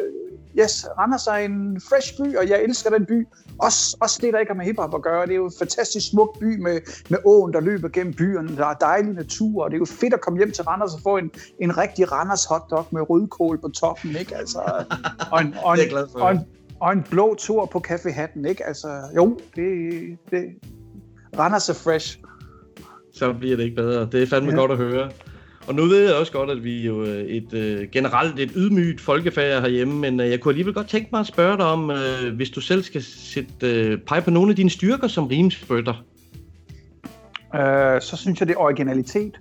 yes, 0.59 0.85
Randers 0.97 1.27
er 1.27 1.33
en 1.33 1.81
fresh 1.89 2.17
by, 2.17 2.35
og 2.37 2.49
jeg 2.49 2.63
elsker 2.63 2.89
den 2.89 3.05
by. 3.05 3.27
Også, 3.59 3.97
også 4.01 4.19
det, 4.21 4.33
der 4.33 4.39
ikke 4.39 4.49
har 4.49 4.57
med 4.57 4.65
hiphop 4.65 4.95
at 4.95 5.01
gøre. 5.01 5.25
Det 5.25 5.31
er 5.31 5.35
jo 5.35 5.45
en 5.45 5.53
fantastisk 5.59 6.09
smuk 6.09 6.39
by 6.39 6.59
med, 6.59 6.81
med 7.09 7.19
åen, 7.25 7.53
der 7.53 7.59
løber 7.59 7.89
gennem 7.89 8.13
byen. 8.13 8.57
Der 8.57 8.65
er 8.65 8.73
dejlig 8.73 9.13
natur, 9.13 9.63
og 9.63 9.71
det 9.71 9.75
er 9.75 9.79
jo 9.79 9.85
fedt 9.85 10.13
at 10.13 10.21
komme 10.21 10.39
hjem 10.39 10.51
til 10.51 10.63
Randers 10.63 10.93
og 10.93 11.01
få 11.03 11.17
en, 11.17 11.31
en 11.61 11.77
rigtig 11.77 12.11
Randers 12.11 12.45
hotdog 12.45 12.87
med 12.91 13.09
rødkål 13.09 13.61
på 13.61 13.67
toppen, 13.67 14.15
ikke? 14.15 14.35
Altså, 14.35 14.59
og 15.31 15.41
en, 15.41 15.55
og 15.63 15.73
en, 15.73 15.79
det 15.79 15.85
er 15.85 15.89
glad 15.89 16.07
for. 16.11 16.19
Og 16.19 16.31
en, 16.31 16.39
og 16.79 16.93
en 16.93 17.03
blå 17.09 17.35
tur 17.35 17.65
på 17.65 17.81
Café 17.87 18.11
Hatten, 18.11 18.45
ikke? 18.45 18.65
Altså, 18.65 18.87
jo, 19.15 19.39
det, 19.55 19.67
det 20.31 20.43
Randers 21.39 21.69
er 21.69 21.73
fresh. 21.73 22.19
Så 23.13 23.33
bliver 23.33 23.57
det 23.57 23.63
ikke 23.63 23.75
bedre. 23.75 24.09
Det 24.11 24.23
er 24.23 24.27
fandme 24.27 24.51
ja. 24.51 24.57
godt 24.57 24.71
at 24.71 24.77
høre. 24.77 25.11
Og 25.67 25.75
nu 25.75 25.85
ved 25.85 26.05
jeg 26.05 26.15
også 26.15 26.31
godt, 26.31 26.49
at 26.49 26.63
vi 26.63 26.81
er 26.81 26.85
jo 26.85 27.01
et 27.01 27.53
øh, 27.53 27.87
generelt 27.91 28.39
et 28.39 28.51
ydmygt 28.55 29.01
folkefærd 29.01 29.61
herhjemme, 29.61 29.99
men 29.99 30.19
øh, 30.19 30.29
jeg 30.29 30.39
kunne 30.39 30.51
alligevel 30.51 30.73
godt 30.73 30.87
tænke 30.87 31.09
mig 31.11 31.19
at 31.19 31.27
spørge 31.27 31.57
dig 31.57 31.65
om, 31.65 31.91
øh, 31.91 32.35
hvis 32.35 32.49
du 32.49 32.61
selv 32.61 32.83
skal 32.83 33.03
sætte, 33.03 33.51
øh, 33.63 33.99
pege 34.07 34.21
på 34.21 34.31
nogle 34.31 34.49
af 34.49 34.55
dine 34.55 34.69
styrker 34.69 35.07
som 35.07 35.27
rimsbøtter. 35.27 36.05
Øh, 37.55 38.01
så 38.01 38.17
synes 38.17 38.39
jeg, 38.39 38.47
det 38.47 38.53
er 38.53 38.59
originalitet. 38.59 39.39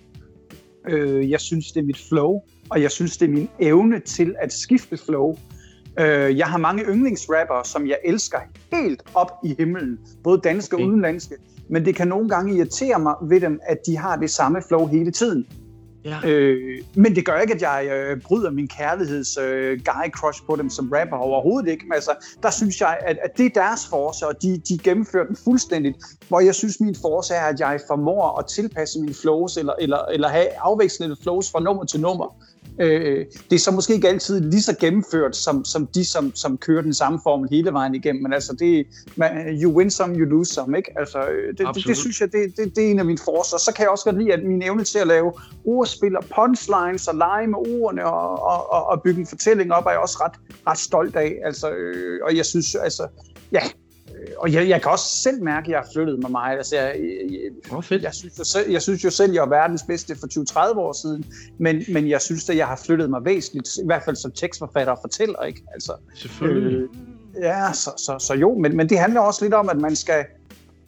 Øh, 0.88 1.30
jeg 1.30 1.40
synes, 1.40 1.72
det 1.72 1.80
er 1.80 1.84
mit 1.84 2.00
flow, 2.08 2.40
og 2.70 2.82
jeg 2.82 2.90
synes, 2.90 3.16
det 3.16 3.26
er 3.26 3.32
min 3.32 3.48
evne 3.60 4.00
til 4.00 4.34
at 4.38 4.52
skifte 4.52 4.96
flow. 4.96 5.36
Øh, 6.00 6.38
jeg 6.38 6.46
har 6.46 6.58
mange 6.58 6.84
yndlingsrapper, 6.84 7.62
som 7.64 7.86
jeg 7.86 7.98
elsker 8.04 8.38
helt 8.72 9.02
op 9.14 9.30
i 9.44 9.54
himlen, 9.58 9.98
både 10.24 10.40
danske 10.44 10.76
okay. 10.76 10.84
og 10.84 10.88
udenlandske, 10.90 11.34
men 11.68 11.84
det 11.84 11.94
kan 11.94 12.08
nogle 12.08 12.28
gange 12.28 12.56
irritere 12.56 12.98
mig 12.98 13.14
ved 13.22 13.40
dem, 13.40 13.60
at 13.68 13.78
de 13.86 13.96
har 13.96 14.16
det 14.16 14.30
samme 14.30 14.62
flow 14.68 14.86
hele 14.86 15.10
tiden. 15.10 15.46
Ja. 16.06 16.28
Øh, 16.28 16.82
men 16.94 17.16
det 17.16 17.26
gør 17.26 17.38
ikke, 17.38 17.54
at 17.54 17.62
jeg 17.62 17.88
øh, 17.92 18.20
bryder 18.20 18.50
min 18.50 18.68
kærligheds 18.68 19.38
øh, 19.38 19.80
guy 19.84 20.10
crush 20.10 20.42
på 20.46 20.56
dem 20.56 20.70
som 20.70 20.92
rapper 20.92 21.16
overhovedet 21.16 21.70
ikke. 21.70 21.84
Men 21.84 21.92
altså, 21.92 22.10
der 22.42 22.50
synes 22.50 22.80
jeg, 22.80 22.98
at, 23.06 23.18
at 23.22 23.38
det 23.38 23.46
er 23.46 23.50
deres 23.50 23.86
force, 23.90 24.26
og 24.26 24.42
de, 24.42 24.58
de 24.68 24.78
gennemfører 24.78 25.26
den 25.26 25.36
fuldstændigt. 25.44 25.96
Hvor 26.28 26.40
jeg 26.40 26.54
synes, 26.54 26.80
min 26.80 26.96
force 27.02 27.34
er, 27.34 27.44
at 27.44 27.60
jeg 27.60 27.80
formår 27.86 28.38
at 28.38 28.46
tilpasse 28.46 29.00
mine 29.00 29.14
flows, 29.14 29.56
eller, 29.56 29.72
eller, 29.78 29.98
eller 29.98 30.28
have 30.28 30.48
afvekslende 30.58 31.16
flows 31.22 31.50
fra 31.50 31.60
nummer 31.60 31.84
til 31.84 32.00
nummer. 32.00 32.36
Øh, 32.80 33.26
det 33.50 33.56
er 33.56 33.60
så 33.60 33.70
måske 33.70 33.94
ikke 33.94 34.08
altid 34.08 34.40
lige 34.40 34.62
så 34.62 34.76
gennemført, 34.80 35.36
som, 35.36 35.64
som 35.64 35.86
de, 35.86 36.04
som, 36.04 36.34
som 36.34 36.58
kører 36.58 36.82
den 36.82 36.94
samme 36.94 37.20
formel 37.22 37.48
hele 37.50 37.72
vejen 37.72 37.94
igennem, 37.94 38.22
men 38.22 38.32
altså, 38.32 38.52
det, 38.52 38.86
man, 39.16 39.30
you 39.62 39.72
win 39.72 39.90
some, 39.90 40.14
you 40.14 40.24
lose 40.24 40.54
some, 40.54 40.76
ikke? 40.76 40.98
Altså, 40.98 41.18
øh, 41.18 41.58
det, 41.58 41.66
det, 41.74 41.86
det, 41.86 41.96
synes 41.96 42.20
jeg, 42.20 42.32
det, 42.32 42.56
det, 42.56 42.76
det 42.76 42.86
er 42.86 42.90
en 42.90 42.98
af 42.98 43.04
mine 43.04 43.18
forser. 43.24 43.58
Så 43.58 43.72
kan 43.76 43.82
jeg 43.82 43.90
også 43.90 44.04
godt 44.04 44.18
lide, 44.18 44.32
at 44.32 44.44
min 44.44 44.62
evne 44.62 44.84
til 44.84 44.98
at 44.98 45.06
lave 45.06 45.32
ordspil 45.64 46.16
og 46.16 46.24
punchlines 46.36 47.08
og 47.08 47.14
lege 47.14 47.46
med 47.46 47.58
ordene 47.58 48.04
og, 48.06 48.42
og, 48.42 48.72
og, 48.72 48.86
og 48.86 49.02
bygge 49.02 49.20
en 49.20 49.26
fortælling 49.26 49.72
op, 49.72 49.86
er 49.86 49.90
jeg 49.90 50.00
også 50.00 50.18
ret, 50.20 50.32
ret 50.66 50.78
stolt 50.78 51.16
af. 51.16 51.38
Altså, 51.44 51.70
øh, 51.70 52.20
og 52.22 52.36
jeg 52.36 52.46
synes, 52.46 52.74
altså, 52.74 53.06
ja, 53.52 53.60
og 54.38 54.52
jeg, 54.52 54.68
jeg 54.68 54.82
kan 54.82 54.90
også 54.90 55.22
selv 55.22 55.42
mærke, 55.42 55.64
at 55.64 55.70
jeg 55.70 55.78
har 55.78 55.88
flyttet 55.92 56.18
mig 56.22 56.30
meget. 56.30 56.56
Altså, 56.56 56.76
jeg, 56.76 56.96
jeg, 57.30 57.72
oh, 57.76 57.82
fedt. 57.82 58.02
jeg, 58.02 58.14
synes 58.14 58.38
jo 58.38 58.44
selv, 58.44 58.70
jeg 58.70 58.82
synes 58.82 59.04
jo 59.04 59.10
selv, 59.10 59.32
jeg 59.32 59.42
er 59.42 59.48
verdens 59.48 59.82
bedste 59.82 60.16
for 60.16 60.72
20-30 60.72 60.78
år 60.78 60.92
siden, 60.92 61.24
men, 61.58 61.82
men 61.88 62.08
jeg 62.08 62.20
synes, 62.20 62.50
at 62.50 62.56
jeg 62.56 62.66
har 62.66 62.80
flyttet 62.86 63.10
mig 63.10 63.24
væsentligt, 63.24 63.68
i 63.76 63.86
hvert 63.86 64.02
fald 64.02 64.16
som 64.16 64.32
tekstforfatter 64.32 64.92
og 64.92 64.98
fortæller. 65.00 65.42
Ikke? 65.42 65.62
Altså, 65.74 65.92
Selvfølgelig. 66.14 66.78
Øh, 66.78 66.88
ja, 67.42 67.72
så, 67.72 67.90
så, 67.96 68.16
så 68.18 68.34
jo, 68.34 68.54
men, 68.54 68.76
men 68.76 68.88
det 68.88 68.98
handler 68.98 69.20
også 69.20 69.44
lidt 69.44 69.54
om, 69.54 69.68
at 69.68 69.76
man 69.76 69.96
skal, 69.96 70.24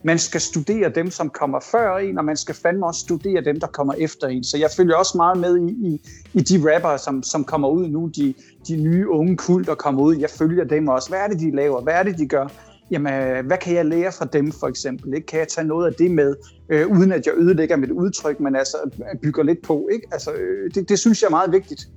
man 0.03 0.19
skal 0.19 0.41
studere 0.41 0.89
dem, 0.89 1.11
som 1.11 1.29
kommer 1.29 1.59
før 1.71 1.97
en, 1.97 2.17
og 2.17 2.25
man 2.25 2.37
skal 2.37 2.55
fandme 2.55 2.85
også 2.85 2.99
studere 2.99 3.43
dem, 3.43 3.59
der 3.59 3.67
kommer 3.67 3.93
efter 3.93 4.27
en. 4.27 4.43
Så 4.43 4.57
jeg 4.57 4.69
følger 4.77 4.95
også 4.95 5.17
meget 5.17 5.37
med 5.37 5.57
i, 5.57 5.71
i, 5.71 6.01
i 6.33 6.41
de 6.41 6.75
rapper, 6.75 6.97
som, 6.97 7.23
som 7.23 7.43
kommer 7.43 7.67
ud 7.69 7.87
nu, 7.87 8.07
de, 8.07 8.33
de 8.67 8.75
nye 8.75 9.09
unge 9.09 9.37
kult, 9.37 9.67
der 9.67 9.75
kommer 9.75 10.01
ud. 10.01 10.15
Jeg 10.15 10.29
følger 10.29 10.63
dem 10.63 10.87
også. 10.87 11.09
Hvad 11.09 11.19
er 11.19 11.27
det, 11.27 11.39
de 11.39 11.55
laver? 11.55 11.81
Hvad 11.81 11.93
er 11.93 12.03
det, 12.03 12.17
de 12.17 12.27
gør? 12.27 12.47
Jamen, 12.91 13.45
hvad 13.45 13.57
kan 13.57 13.75
jeg 13.75 13.85
lære 13.85 14.11
fra 14.17 14.25
dem 14.33 14.51
for 14.51 14.67
eksempel? 14.67 15.13
Ikke? 15.13 15.27
Kan 15.27 15.39
jeg 15.39 15.47
tage 15.47 15.67
noget 15.67 15.87
af 15.87 15.93
det 15.93 16.11
med, 16.11 16.35
øh, 16.69 16.87
uden 16.87 17.11
at 17.11 17.25
jeg 17.25 17.33
ødelægger 17.37 17.75
mit 17.75 17.91
udtryk, 17.91 18.39
men 18.39 18.55
altså 18.55 18.77
bygger 19.21 19.43
lidt 19.43 19.61
på? 19.61 19.89
Ikke? 19.91 20.07
Altså, 20.11 20.31
øh, 20.31 20.71
det, 20.75 20.89
det 20.89 20.99
synes 20.99 21.21
jeg 21.21 21.27
er 21.27 21.31
meget 21.31 21.51
vigtigt. 21.51 21.87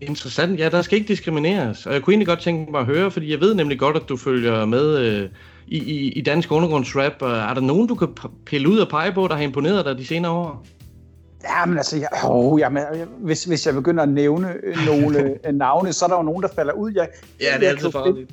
Interessant. 0.00 0.58
Ja, 0.58 0.68
der 0.68 0.82
skal 0.82 0.98
ikke 0.98 1.08
diskrimineres. 1.08 1.86
Og 1.86 1.92
jeg 1.92 2.02
kunne 2.02 2.12
egentlig 2.12 2.26
godt 2.26 2.40
tænke 2.40 2.70
mig 2.70 2.80
at 2.80 2.86
høre, 2.86 3.10
fordi 3.10 3.30
jeg 3.30 3.40
ved 3.40 3.54
nemlig 3.54 3.78
godt, 3.78 3.96
at 3.96 4.02
du 4.08 4.16
følger 4.16 4.64
med 4.64 4.98
øh, 4.98 5.28
i, 5.66 5.78
i, 5.78 6.12
i 6.12 6.20
dansk 6.20 6.52
undergrundsrap. 6.52 7.22
Er 7.22 7.54
der 7.54 7.60
nogen, 7.60 7.88
du 7.88 7.94
kan 7.94 8.08
pille 8.46 8.68
ud 8.68 8.78
og 8.78 8.88
pege 8.88 9.12
på, 9.12 9.28
der 9.28 9.34
har 9.34 9.42
imponeret 9.42 9.84
dig 9.84 9.98
de 9.98 10.06
senere 10.06 10.32
år? 10.32 10.66
Ja, 11.44 11.66
men 11.66 11.76
altså, 11.76 11.96
jeg, 11.96 12.08
oh, 12.24 12.60
jamen, 12.60 12.82
hvis, 13.18 13.44
hvis 13.44 13.66
jeg 13.66 13.74
begynder 13.74 14.02
at 14.02 14.08
nævne 14.08 14.54
nogle 14.86 15.38
navne, 15.52 15.92
så 15.92 16.04
er 16.04 16.08
der 16.08 16.16
jo 16.16 16.22
nogen, 16.22 16.42
der 16.42 16.48
falder 16.54 16.72
ud. 16.72 16.92
Jeg, 16.94 17.08
ja, 17.40 17.58
det 17.58 17.66
er 17.66 17.70
altid 17.70 17.90
farligt. 17.92 18.30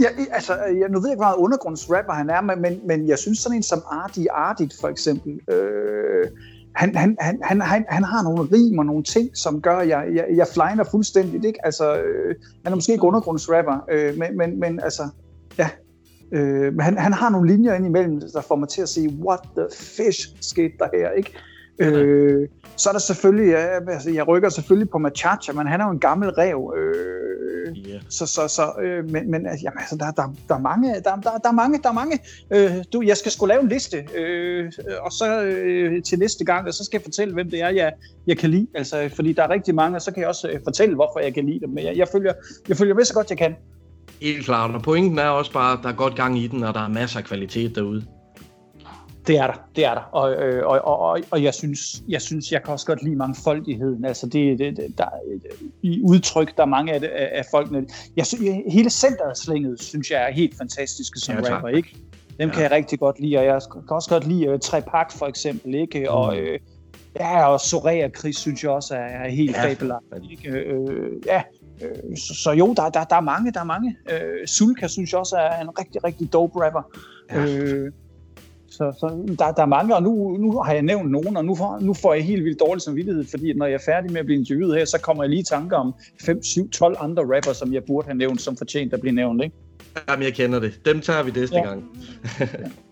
Ja, 0.00 0.08
altså, 0.30 0.54
jeg, 0.54 0.88
nu 0.88 1.00
ved 1.00 1.08
jeg 1.08 1.12
ikke, 1.12 1.24
hvor 1.24 1.44
undergrundsrapper 1.44 2.12
han 2.12 2.30
er, 2.30 2.40
men, 2.40 2.80
men 2.86 3.08
jeg 3.08 3.18
synes 3.18 3.38
sådan 3.38 3.56
en 3.56 3.62
som 3.62 3.82
Artie 3.90 4.32
Ardit 4.32 4.72
for 4.80 4.88
eksempel, 4.88 5.40
øh, 5.50 6.26
han, 6.74 6.96
han, 6.96 7.16
han, 7.20 7.38
han, 7.42 7.60
han, 7.60 7.84
han 7.88 8.04
har 8.04 8.22
nogle 8.22 8.42
rim 8.52 8.78
og 8.78 8.86
nogle 8.86 9.02
ting, 9.02 9.30
som 9.34 9.60
gør, 9.60 9.76
at 9.76 9.88
jeg, 9.88 10.08
jeg, 10.14 10.26
jeg 10.34 10.46
flyner 10.54 10.84
fuldstændigt. 10.90 11.44
Ikke? 11.44 11.66
Altså, 11.66 11.96
øh, 11.96 12.34
han 12.64 12.72
er 12.72 12.74
måske 12.74 12.92
ikke 12.92 13.04
undergrundsrapper, 13.04 13.84
øh, 13.90 14.18
men, 14.18 14.36
men, 14.36 14.60
men 14.60 14.80
altså, 14.80 15.08
ja. 15.58 15.68
Øh, 16.32 16.72
men 16.74 16.80
han, 16.80 16.98
han 16.98 17.12
har 17.12 17.30
nogle 17.30 17.50
linjer 17.50 17.74
ind 17.74 17.86
imellem, 17.86 18.20
der 18.20 18.40
får 18.40 18.56
mig 18.56 18.68
til 18.68 18.82
at 18.82 18.88
sige, 18.88 19.18
what 19.26 19.40
the 19.56 19.66
fish 19.72 20.36
skete 20.40 20.74
der 20.78 20.88
her, 20.94 21.10
ikke? 21.10 21.32
Øh, 21.78 22.48
så 22.76 22.88
er 22.88 22.92
der 22.92 23.00
selvfølgelig, 23.00 23.50
ja, 23.50 23.90
altså, 23.92 24.10
jeg 24.10 24.28
rykker 24.28 24.48
selvfølgelig 24.48 24.90
på 24.90 24.98
Machacha, 24.98 25.52
men 25.52 25.66
han 25.66 25.80
er 25.80 25.84
jo 25.84 25.90
en 25.90 26.00
gammel 26.00 26.30
rev. 26.30 26.74
Øh, 26.76 27.31
yeah. 27.88 28.02
Så, 28.08 28.26
så, 28.26 28.48
så 28.48 28.72
øh, 28.82 29.10
men, 29.10 29.30
men 29.30 29.46
altså, 29.46 29.64
jamen, 29.64 29.78
altså, 29.78 29.96
der, 29.96 30.10
der, 30.10 30.34
der, 30.48 30.54
er 30.54 30.58
mange, 30.58 30.94
der, 30.94 31.16
der, 31.16 31.38
der 31.38 31.48
er 31.48 31.52
mange, 31.52 31.78
der 31.82 31.88
er 31.88 31.92
mange. 31.92 32.18
Øh, 32.50 32.84
du, 32.92 33.02
jeg 33.02 33.16
skal 33.16 33.32
sgu 33.32 33.46
lave 33.46 33.62
en 33.62 33.68
liste, 33.68 33.96
øh, 34.14 34.72
og 35.00 35.12
så 35.12 35.42
øh, 35.42 36.02
til 36.02 36.18
næste 36.18 36.44
gang, 36.44 36.68
og 36.68 36.74
så 36.74 36.84
skal 36.84 36.98
jeg 36.98 37.04
fortælle, 37.04 37.34
hvem 37.34 37.50
det 37.50 37.60
er, 37.60 37.68
jeg, 37.68 37.92
jeg 38.26 38.38
kan 38.38 38.50
lide. 38.50 38.66
Altså, 38.74 39.10
fordi 39.14 39.32
der 39.32 39.42
er 39.42 39.50
rigtig 39.50 39.74
mange, 39.74 39.96
og 39.96 40.02
så 40.02 40.12
kan 40.12 40.20
jeg 40.20 40.28
også 40.28 40.48
øh, 40.48 40.60
fortælle, 40.64 40.94
hvorfor 40.94 41.20
jeg 41.20 41.34
kan 41.34 41.46
lide 41.46 41.60
dem. 41.60 41.70
Men 41.70 41.84
jeg, 41.84 41.96
jeg, 41.96 42.08
følger, 42.12 42.32
jeg 42.68 42.76
følger 42.76 42.94
med 42.94 43.04
så 43.04 43.14
godt, 43.14 43.30
jeg 43.30 43.38
kan. 43.38 43.54
Helt 44.20 44.44
klart, 44.44 44.70
og 44.70 44.82
pointen 44.82 45.18
er 45.18 45.28
også 45.28 45.52
bare, 45.52 45.72
at 45.72 45.78
der 45.82 45.88
er 45.88 45.96
godt 45.96 46.16
gang 46.16 46.38
i 46.38 46.46
den, 46.46 46.62
og 46.62 46.74
der 46.74 46.80
er 46.80 46.88
masser 46.88 47.18
af 47.18 47.24
kvalitet 47.24 47.74
derude. 47.74 48.04
Det 49.26 49.38
er 49.38 49.46
der, 49.46 49.54
det 49.76 49.84
er 49.84 49.94
der. 49.94 50.00
Og, 50.12 50.32
øh, 50.32 50.66
og, 50.66 50.80
og, 50.84 50.98
og, 50.98 51.20
og 51.30 51.42
jeg, 51.42 51.54
synes, 51.54 52.02
jeg 52.08 52.22
synes, 52.22 52.52
jeg 52.52 52.62
kan 52.62 52.72
også 52.72 52.86
godt 52.86 53.02
lide 53.02 53.16
mangfoldigheden. 53.16 54.04
Altså 54.04 54.26
det, 54.26 54.58
det, 54.58 54.98
der, 54.98 55.04
i 55.82 56.02
udtryk, 56.02 56.56
der 56.56 56.62
er 56.62 56.66
mange 56.66 56.92
af, 56.92 57.00
det, 57.00 57.08
af 57.08 57.44
folkene. 57.50 57.86
Jeg 58.16 58.26
synes, 58.26 58.44
hele 58.72 58.90
centerslinget, 58.90 59.82
synes 59.82 60.10
jeg 60.10 60.28
er 60.28 60.32
helt 60.32 60.56
fantastisk 60.58 61.12
som 61.16 61.34
ja, 61.34 61.54
rapper, 61.54 61.68
ikke? 61.68 61.96
Dem 62.40 62.48
ja. 62.48 62.54
kan 62.54 62.62
jeg 62.62 62.70
rigtig 62.70 62.98
godt 62.98 63.20
lide, 63.20 63.36
og 63.36 63.44
jeg 63.44 63.60
kan 63.72 63.82
også 63.88 64.10
godt 64.10 64.26
lide 64.26 64.52
uh, 64.52 64.58
Trepak 64.58 65.12
for 65.12 65.26
eksempel, 65.26 65.74
ikke? 65.74 66.00
Mm. 66.00 66.06
Og, 66.08 66.36
øh, 66.36 66.58
ja, 67.20 67.46
og 67.46 67.60
Sorea 67.60 68.08
Chris 68.18 68.36
synes 68.36 68.62
jeg 68.62 68.70
også 68.70 68.94
er, 68.94 68.98
er 68.98 69.30
helt 69.30 69.56
ja. 69.56 69.64
fabelagtigt, 69.64 70.30
ikke? 70.30 70.48
Øh, 70.48 71.26
ja, 71.26 71.42
øh, 71.82 72.16
så, 72.16 72.34
så 72.34 72.52
jo, 72.52 72.74
der, 72.74 72.88
der, 72.88 73.04
der 73.04 73.16
er 73.16 73.20
mange, 73.20 73.52
der 73.52 73.60
er 73.60 73.64
mange. 73.64 73.96
Øh, 74.10 74.46
Sulka 74.46 74.88
synes 74.88 75.12
jeg 75.12 75.20
også 75.20 75.36
er 75.36 75.60
en 75.60 75.78
rigtig, 75.78 76.04
rigtig 76.04 76.32
dope 76.32 76.64
rapper. 76.64 76.82
Ja. 77.30 77.44
Øh, 77.44 77.92
så, 78.72 78.92
så 79.00 79.34
der, 79.38 79.52
der 79.52 79.62
er 79.62 79.66
mange, 79.66 79.96
og 79.96 80.02
nu, 80.02 80.36
nu 80.36 80.60
har 80.60 80.72
jeg 80.72 80.82
nævnt 80.82 81.10
nogen, 81.10 81.36
og 81.36 81.44
nu 81.44 81.54
får, 81.54 81.78
nu 81.80 81.94
får 81.94 82.14
jeg 82.14 82.24
helt 82.24 82.44
vildt 82.44 82.60
dårlig 82.60 82.82
samvittighed, 82.82 83.24
fordi 83.30 83.52
når 83.52 83.66
jeg 83.66 83.74
er 83.74 83.84
færdig 83.86 84.12
med 84.12 84.20
at 84.20 84.26
blive 84.26 84.38
interviewet 84.38 84.76
her, 84.78 84.84
så 84.84 84.98
kommer 85.00 85.22
jeg 85.22 85.30
lige 85.30 85.40
i 85.40 85.44
tanker 85.44 85.76
om 85.76 85.94
5, 86.20 86.42
7, 86.42 86.70
12 86.70 86.96
andre 87.00 87.22
rapper, 87.22 87.52
som 87.52 87.72
jeg 87.72 87.84
burde 87.84 88.06
have 88.06 88.16
nævnt, 88.16 88.40
som 88.40 88.56
fortjent 88.56 88.92
at 88.92 89.00
blive 89.00 89.14
nævnt, 89.14 89.42
ikke? 89.44 89.56
Jamen, 90.08 90.24
jeg 90.24 90.34
kender 90.34 90.60
det. 90.60 90.80
Dem 90.84 91.00
tager 91.00 91.22
vi 91.22 91.30
næste 91.30 91.56
ja. 91.56 91.62
gang. 91.62 91.84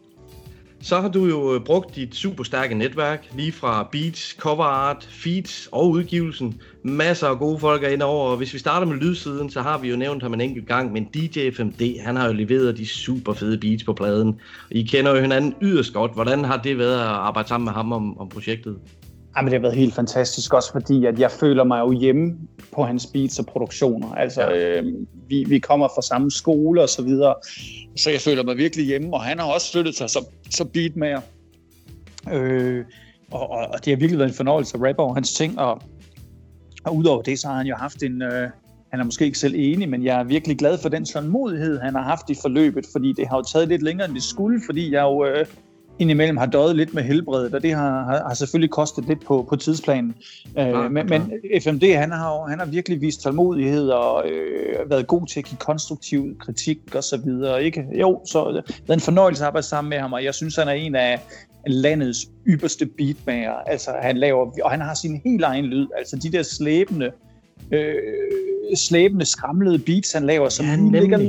Så 0.82 1.00
har 1.00 1.08
du 1.08 1.26
jo 1.26 1.54
øh, 1.54 1.60
brugt 1.64 1.96
dit 1.96 2.14
super 2.14 2.44
stærke 2.44 2.74
netværk, 2.74 3.28
lige 3.36 3.52
fra 3.52 3.88
beats, 3.92 4.36
cover 4.38 4.64
art, 4.64 5.08
feeds 5.10 5.68
og 5.72 5.90
udgivelsen. 5.90 6.60
Masser 6.82 7.28
af 7.28 7.38
gode 7.38 7.58
folk 7.58 7.84
er 7.84 7.88
inde 7.88 8.04
over, 8.04 8.30
og 8.30 8.36
hvis 8.36 8.54
vi 8.54 8.58
starter 8.58 8.86
med 8.86 8.96
lydsiden, 8.96 9.50
så 9.50 9.62
har 9.62 9.78
vi 9.78 9.88
jo 9.88 9.96
nævnt 9.96 10.22
ham 10.22 10.34
en 10.34 10.40
enkelt 10.40 10.66
gang, 10.66 10.92
men 10.92 11.04
DJ 11.04 11.50
FMD, 11.50 12.00
han 12.02 12.16
har 12.16 12.26
jo 12.26 12.32
leveret 12.32 12.76
de 12.76 12.86
super 12.86 13.32
fede 13.32 13.58
beats 13.58 13.84
på 13.84 13.92
pladen. 13.92 14.40
I 14.70 14.82
kender 14.82 15.10
jo 15.14 15.20
hinanden 15.20 15.54
yderst 15.62 15.92
godt. 15.92 16.14
Hvordan 16.14 16.44
har 16.44 16.56
det 16.56 16.78
været 16.78 17.00
at 17.00 17.06
arbejde 17.06 17.48
sammen 17.48 17.64
med 17.64 17.72
ham 17.72 17.92
om, 17.92 18.18
om 18.20 18.28
projektet? 18.28 18.76
Jamen, 19.36 19.52
det 19.52 19.58
har 19.58 19.62
været 19.62 19.76
helt 19.76 19.94
fantastisk, 19.94 20.54
også 20.54 20.72
fordi 20.72 21.06
at 21.06 21.18
jeg 21.20 21.30
føler 21.30 21.64
mig 21.64 21.80
jo 21.80 21.92
hjemme 21.92 22.36
på 22.72 22.82
hans 22.82 23.06
beats 23.06 23.38
og 23.38 23.46
produktioner. 23.46 24.14
Altså, 24.14 24.42
ja. 24.42 24.80
øh, 24.80 24.84
vi, 25.28 25.44
vi 25.48 25.58
kommer 25.58 25.88
fra 25.88 26.02
samme 26.02 26.30
skole 26.30 26.82
og 26.82 26.88
så 26.88 27.02
videre, 27.02 27.34
så 27.96 28.10
jeg 28.10 28.20
føler 28.20 28.44
mig 28.44 28.56
virkelig 28.56 28.86
hjemme, 28.86 29.14
og 29.14 29.22
han 29.22 29.38
har 29.38 29.46
også 29.46 29.72
flyttet 29.72 29.94
sig 29.94 30.10
som, 30.10 30.24
som 30.50 30.68
beatmager. 30.68 31.20
Øh, 32.32 32.84
og, 33.30 33.50
og, 33.50 33.58
og 33.72 33.84
det 33.84 33.92
har 33.92 33.96
virkelig 33.96 34.18
været 34.18 34.28
en 34.28 34.34
fornøjelse 34.34 34.76
at 34.76 34.82
rappe 34.88 35.02
over 35.02 35.14
hans 35.14 35.32
ting, 35.32 35.58
og, 35.58 35.82
og 36.84 36.96
udover 36.96 37.22
det, 37.22 37.38
så 37.38 37.48
har 37.48 37.56
han 37.56 37.66
jo 37.66 37.74
haft 37.76 38.02
en... 38.02 38.22
Øh, 38.22 38.50
han 38.90 39.00
er 39.00 39.04
måske 39.04 39.24
ikke 39.24 39.38
selv 39.38 39.54
enig, 39.56 39.88
men 39.88 40.04
jeg 40.04 40.20
er 40.20 40.24
virkelig 40.24 40.58
glad 40.58 40.78
for 40.78 40.88
den 40.88 41.06
sådan 41.06 41.28
modighed, 41.28 41.80
han 41.80 41.94
har 41.94 42.02
haft 42.02 42.30
i 42.30 42.34
forløbet, 42.42 42.86
fordi 42.92 43.12
det 43.12 43.28
har 43.28 43.36
jo 43.36 43.42
taget 43.42 43.68
lidt 43.68 43.82
længere, 43.82 44.08
end 44.08 44.14
det 44.14 44.22
skulle, 44.22 44.60
fordi 44.66 44.92
jeg 44.92 45.02
jo... 45.02 45.26
Øh, 45.26 45.46
indimellem 46.00 46.36
har 46.36 46.46
døjet 46.46 46.76
lidt 46.76 46.94
med 46.94 47.02
helbredet, 47.02 47.54
og 47.54 47.62
det 47.62 47.74
har, 47.74 48.04
har, 48.04 48.22
har 48.26 48.34
selvfølgelig 48.34 48.70
kostet 48.70 49.04
lidt 49.08 49.24
på, 49.24 49.46
på 49.48 49.56
tidsplanen. 49.56 50.14
Øh, 50.58 50.66
ja, 50.66 50.88
men, 50.88 51.06
men 51.06 51.32
FMD, 51.62 51.94
han 51.94 52.10
har, 52.10 52.48
han 52.48 52.58
har 52.58 52.66
virkelig 52.66 53.00
vist 53.00 53.22
tålmodighed 53.22 53.88
og 53.88 54.28
øh, 54.28 54.90
været 54.90 55.06
god 55.06 55.26
til 55.26 55.40
at 55.40 55.44
give 55.46 55.58
konstruktiv 55.58 56.38
kritik 56.38 56.94
og 56.94 57.04
så 57.04 57.16
videre. 57.24 57.64
Ikke? 57.64 57.86
Jo, 58.00 58.20
så 58.26 58.62
det 58.66 58.90
er 58.90 58.94
en 58.94 59.00
fornøjelse 59.00 59.42
at 59.42 59.46
arbejde 59.46 59.66
sammen 59.66 59.88
med 59.88 59.98
ham, 59.98 60.12
og 60.12 60.24
jeg 60.24 60.34
synes, 60.34 60.56
han 60.56 60.68
er 60.68 60.72
en 60.72 60.94
af 60.94 61.20
landets 61.66 62.18
ypperste 62.46 62.86
beatmager. 62.86 63.52
Altså, 63.52 63.90
han 64.02 64.16
laver, 64.16 64.50
og 64.64 64.70
han 64.70 64.80
har 64.80 64.94
sin 64.94 65.20
helt 65.24 65.44
egen 65.44 65.64
lyd. 65.64 65.86
Altså, 65.98 66.16
de 66.16 66.32
der 66.32 66.42
slæbende 66.42 67.10
øh, 67.72 67.94
slæbende, 68.74 69.24
skramlede 69.24 69.78
beats, 69.78 70.12
han 70.12 70.26
laver, 70.26 70.48
som 70.48 70.66
ja, 70.66 71.00
ligger, 71.00 71.20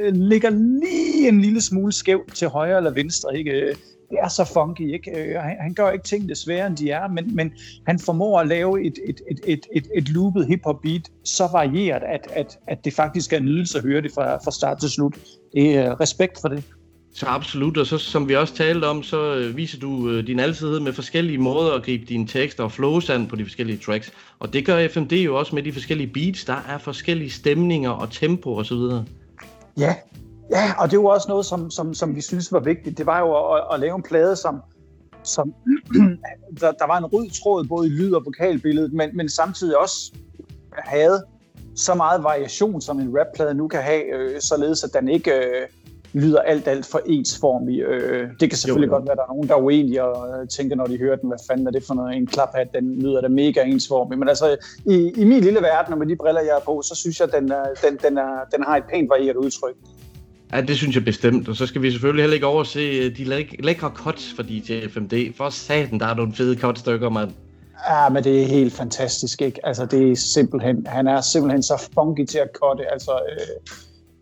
øh, 0.00 0.14
ligger 0.14 0.50
lige 0.50 1.28
en 1.28 1.40
lille 1.40 1.60
smule 1.60 1.92
skævt 1.92 2.34
til 2.34 2.48
højre 2.48 2.76
eller 2.76 2.90
venstre. 2.90 3.38
Ikke? 3.38 3.76
Det 4.10 4.18
er 4.22 4.28
så 4.28 4.44
funky, 4.44 4.94
ikke? 4.94 5.10
Øh, 5.10 5.40
han, 5.40 5.56
han 5.60 5.74
gør 5.74 5.90
ikke 5.90 6.04
tingene 6.04 6.34
sværere, 6.34 6.66
end 6.66 6.76
de 6.76 6.90
er, 6.90 7.08
men, 7.08 7.36
men 7.36 7.52
han 7.86 7.98
formår 7.98 8.40
at 8.40 8.48
lave 8.48 8.86
et, 8.86 8.98
et, 9.08 9.20
et, 9.30 9.40
et, 9.46 9.66
et, 9.72 9.86
et 9.96 10.08
loopet 10.08 10.46
hip-hop 10.46 10.82
beat 10.82 11.02
så 11.24 11.48
varieret, 11.52 12.02
at, 12.02 12.28
at, 12.32 12.58
at 12.66 12.84
det 12.84 12.92
faktisk 12.92 13.32
er 13.32 13.36
en 13.36 13.44
nydelse 13.44 13.78
at 13.78 13.84
høre 13.84 14.02
det 14.02 14.12
fra, 14.14 14.36
fra 14.36 14.50
start 14.50 14.80
til 14.80 14.90
slut. 14.90 15.14
Det 15.52 15.76
er 15.76 16.00
respekt 16.00 16.40
for 16.40 16.48
det. 16.48 16.64
Så 17.16 17.26
absolut, 17.26 17.76
og 17.76 17.86
så 17.86 17.98
som 17.98 18.28
vi 18.28 18.36
også 18.36 18.54
talte 18.54 18.84
om, 18.84 19.02
så 19.02 19.34
øh, 19.34 19.56
viser 19.56 19.78
du 19.78 20.10
øh, 20.10 20.26
din 20.26 20.40
alsidighed 20.40 20.80
med 20.80 20.92
forskellige 20.92 21.38
måder 21.38 21.72
at 21.72 21.82
gribe 21.82 22.04
dine 22.04 22.26
tekster 22.26 22.64
og 22.64 22.72
flows 22.72 23.10
an 23.10 23.26
på 23.26 23.36
de 23.36 23.44
forskellige 23.44 23.78
tracks. 23.78 24.12
Og 24.38 24.52
det 24.52 24.66
gør 24.66 24.88
FMD 24.88 25.12
jo 25.12 25.38
også 25.38 25.54
med 25.54 25.62
de 25.62 25.72
forskellige 25.72 26.06
beats. 26.06 26.44
Der 26.44 26.56
er 26.68 26.78
forskellige 26.78 27.30
stemninger 27.30 27.90
og 27.90 28.10
tempo 28.10 28.54
og 28.54 28.66
så 28.66 28.74
videre. 28.74 29.04
Ja, 29.78 29.94
ja 30.50 30.72
og 30.78 30.90
det 30.90 30.98
var 30.98 31.08
også 31.08 31.28
noget, 31.28 31.46
som, 31.46 31.70
som, 31.70 31.94
som 31.94 32.16
vi 32.16 32.20
synes 32.20 32.52
var 32.52 32.60
vigtigt. 32.60 32.98
Det 32.98 33.06
var 33.06 33.20
jo 33.20 33.54
at, 33.54 33.62
at 33.72 33.80
lave 33.80 33.96
en 33.96 34.02
plade, 34.02 34.36
som, 34.36 34.62
som 35.22 35.54
der, 36.60 36.72
der 36.72 36.86
var 36.86 36.98
en 36.98 37.04
rød 37.04 37.42
tråd 37.42 37.66
både 37.68 37.86
i 37.86 37.90
lyd- 37.90 38.14
og 38.14 38.22
vokalbilledet, 38.24 38.92
men, 38.92 39.16
men 39.16 39.28
samtidig 39.28 39.78
også 39.78 40.12
havde 40.78 41.24
så 41.76 41.94
meget 41.94 42.22
variation, 42.22 42.80
som 42.80 43.00
en 43.00 43.18
rapplade 43.18 43.54
nu 43.54 43.68
kan 43.68 43.82
have, 43.82 44.14
øh, 44.14 44.40
således 44.40 44.84
at 44.84 44.90
den 44.94 45.08
ikke 45.08 45.32
øh, 45.32 45.66
lyder 46.12 46.40
alt, 46.40 46.68
alt 46.68 46.86
for 46.86 47.00
ensformig. 47.06 47.80
Øh, 47.80 48.30
det 48.40 48.50
kan 48.50 48.58
selvfølgelig 48.58 48.86
jo, 48.86 48.92
jo. 48.92 48.96
godt 48.96 49.04
være, 49.04 49.12
at 49.12 49.16
der 49.16 49.22
er 49.22 49.28
nogen, 49.34 49.48
der 49.48 49.54
er 49.54 49.60
uenige 49.60 50.04
og 50.04 50.42
øh, 50.42 50.48
tænker, 50.48 50.76
når 50.76 50.86
de 50.86 50.98
hører 50.98 51.16
den, 51.16 51.28
hvad 51.28 51.38
fanden 51.48 51.66
er 51.66 51.70
det 51.70 51.84
for 51.84 51.94
noget, 51.94 52.16
en 52.16 52.26
klaphat, 52.26 52.68
den 52.74 53.02
lyder 53.02 53.20
da 53.20 53.28
mega 53.28 53.62
ensformig. 53.62 54.18
Men 54.18 54.28
altså, 54.28 54.56
i, 54.86 55.12
i 55.16 55.24
min 55.24 55.40
lille 55.40 55.60
verden, 55.60 55.92
og 55.92 55.98
med 55.98 56.06
de 56.06 56.16
briller, 56.16 56.40
jeg 56.40 56.56
er 56.56 56.64
på, 56.64 56.82
så 56.82 56.94
synes 56.94 57.20
jeg, 57.20 57.28
at 57.28 57.34
den, 57.40 57.52
den, 57.84 57.98
den, 58.04 58.18
er, 58.18 58.32
den 58.52 58.62
har 58.62 58.76
et 58.76 58.84
pænt 58.90 59.10
varieret 59.10 59.36
udtryk. 59.36 59.76
Ja, 60.52 60.60
det 60.60 60.76
synes 60.76 60.94
jeg 60.94 61.04
bestemt. 61.04 61.48
Og 61.48 61.56
så 61.56 61.66
skal 61.66 61.82
vi 61.82 61.90
selvfølgelig 61.90 62.22
heller 62.22 62.34
ikke 62.34 62.46
overse 62.46 62.80
øh, 62.80 63.16
de 63.16 63.24
læk- 63.24 63.56
lækre 63.64 63.90
cuts 63.94 64.32
for 64.36 64.42
DJ 64.42 64.88
FMD. 64.88 65.34
For 65.36 65.50
satan, 65.50 66.00
der 66.00 66.06
er 66.06 66.14
nogle 66.14 66.34
fede 66.34 66.58
cutstykker, 66.58 67.08
mand. 67.08 67.30
Ja, 67.90 68.08
men 68.08 68.24
det 68.24 68.42
er 68.42 68.46
helt 68.46 68.72
fantastisk, 68.72 69.42
ikke? 69.42 69.66
Altså, 69.66 69.86
det 69.86 70.12
er 70.12 70.16
simpelthen, 70.16 70.86
han 70.86 71.06
er 71.06 71.20
simpelthen 71.20 71.62
så 71.62 71.88
funky 71.94 72.24
til 72.24 72.38
at 72.38 72.48
cutte. 72.54 72.92
Altså, 72.92 73.10
øh, 73.10 73.76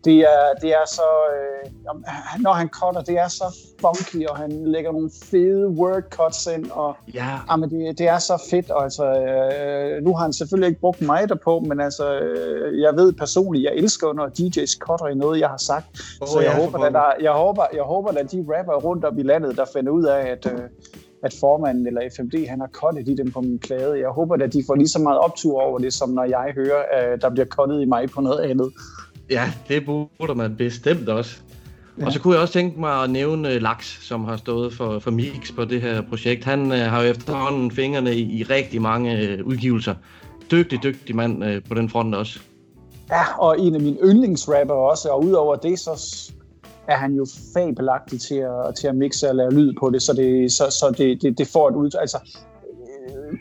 det 0.05 0.19
er, 0.19 0.53
det 0.61 0.69
er 0.69 0.85
så, 0.87 1.09
øh, 1.35 1.71
når 2.39 2.53
han 2.53 2.69
cutter, 2.69 3.01
det 3.01 3.17
er 3.17 3.27
så 3.27 3.43
funky, 3.81 4.27
og 4.27 4.37
han 4.37 4.51
lægger 4.65 4.91
nogle 4.91 5.09
fede 5.23 5.67
word 5.67 6.03
cuts 6.09 6.47
ind, 6.55 6.71
og 6.71 6.95
ja. 7.13 7.39
jamen, 7.51 7.69
det, 7.69 7.97
det 7.97 8.07
er 8.07 8.17
så 8.17 8.43
fedt, 8.49 8.71
og 8.71 8.83
altså, 8.83 9.05
øh, 9.05 10.03
nu 10.03 10.15
har 10.15 10.23
han 10.23 10.33
selvfølgelig 10.33 10.67
ikke 10.67 10.79
brugt 10.79 11.01
mig 11.01 11.29
derpå, 11.29 11.59
men 11.59 11.79
altså, 11.79 12.19
øh, 12.19 12.81
jeg 12.81 12.95
ved 12.95 13.13
personligt, 13.13 13.63
jeg 13.63 13.73
elsker, 13.75 14.13
når 14.13 14.27
DJ's 14.27 14.77
cutter 14.79 15.07
i 15.07 15.15
noget, 15.15 15.39
jeg 15.39 15.49
har 15.49 15.57
sagt, 15.57 15.85
oh, 16.21 16.27
så 16.27 16.39
jeg, 16.39 16.51
ja, 16.51 16.63
håber, 16.63 16.79
at 16.79 16.93
der, 16.93 17.11
jeg, 17.21 17.31
håber, 17.31 17.65
jeg 17.73 17.83
håber, 17.83 18.09
at 18.09 18.31
de 18.31 18.45
rapper 18.57 18.73
rundt 18.73 19.05
om 19.05 19.19
i 19.19 19.23
landet, 19.23 19.57
der 19.57 19.65
finder 19.73 19.91
ud 19.91 20.03
af, 20.03 20.27
at, 20.27 20.45
øh, 20.45 20.59
at 21.23 21.35
formanden 21.39 21.87
eller 21.87 22.01
FMD, 22.15 22.47
han 22.47 22.59
har 22.59 22.67
cuttet 22.67 23.07
i 23.07 23.15
dem 23.15 23.31
på 23.31 23.41
min 23.41 23.59
plade. 23.59 23.99
Jeg 23.99 24.09
håber, 24.09 24.35
at 24.35 24.53
de 24.53 24.63
får 24.67 24.75
lige 24.75 24.87
så 24.87 24.99
meget 24.99 25.19
optur 25.19 25.61
over 25.61 25.79
det, 25.79 25.93
som 25.93 26.09
når 26.09 26.23
jeg 26.23 26.51
hører, 26.55 26.83
at 26.91 27.21
der 27.21 27.29
bliver 27.29 27.45
cuttet 27.45 27.81
i 27.81 27.85
mig 27.85 28.09
på 28.09 28.21
noget 28.21 28.39
andet. 28.39 28.73
Ja, 29.29 29.51
det 29.67 29.85
burde 29.85 30.35
man 30.35 30.55
bestemt 30.55 31.09
også. 31.09 31.37
Ja. 31.99 32.05
Og 32.05 32.13
så 32.13 32.19
kunne 32.19 32.33
jeg 32.33 32.41
også 32.41 32.53
tænke 32.53 32.79
mig 32.79 33.03
at 33.03 33.09
nævne 33.09 33.47
uh, 33.47 33.61
Laks, 33.61 34.07
som 34.07 34.23
har 34.25 34.37
stået 34.37 34.73
for, 34.73 34.99
for 34.99 35.11
Mix 35.11 35.55
på 35.55 35.65
det 35.65 35.81
her 35.81 36.01
projekt. 36.01 36.43
Han 36.43 36.61
uh, 36.61 36.77
har 36.77 37.01
jo 37.01 37.09
efterhånden 37.09 37.71
fingrene 37.71 38.15
i, 38.15 38.39
i 38.39 38.43
rigtig 38.43 38.81
mange 38.81 39.37
uh, 39.39 39.47
udgivelser. 39.47 39.95
Dygtig, 40.51 40.83
dygtig 40.83 41.15
mand 41.15 41.43
uh, 41.43 41.51
på 41.69 41.75
den 41.75 41.89
front 41.89 42.15
også. 42.15 42.39
Ja, 43.09 43.39
og 43.39 43.59
en 43.59 43.75
af 43.75 43.81
mine 43.81 43.97
yndlingsrapper 44.03 44.73
også, 44.73 45.09
og 45.09 45.25
udover 45.25 45.55
det, 45.55 45.79
så 45.79 45.91
er 46.87 46.95
han 46.95 47.13
jo 47.13 47.25
fabelagtig 47.53 48.21
til 48.21 48.35
at, 48.35 48.75
til 48.75 48.87
at 48.87 48.95
mixe 48.95 49.29
og 49.29 49.35
lave 49.35 49.53
lyd 49.53 49.73
på 49.79 49.89
det, 49.89 50.01
så 50.01 50.13
det, 50.13 50.51
så, 50.51 50.63
så 50.69 50.95
det, 50.97 51.21
det, 51.21 51.37
det 51.37 51.47
får 51.47 51.69
et 51.69 51.75
ud... 51.75 51.91
Altså, 51.99 52.17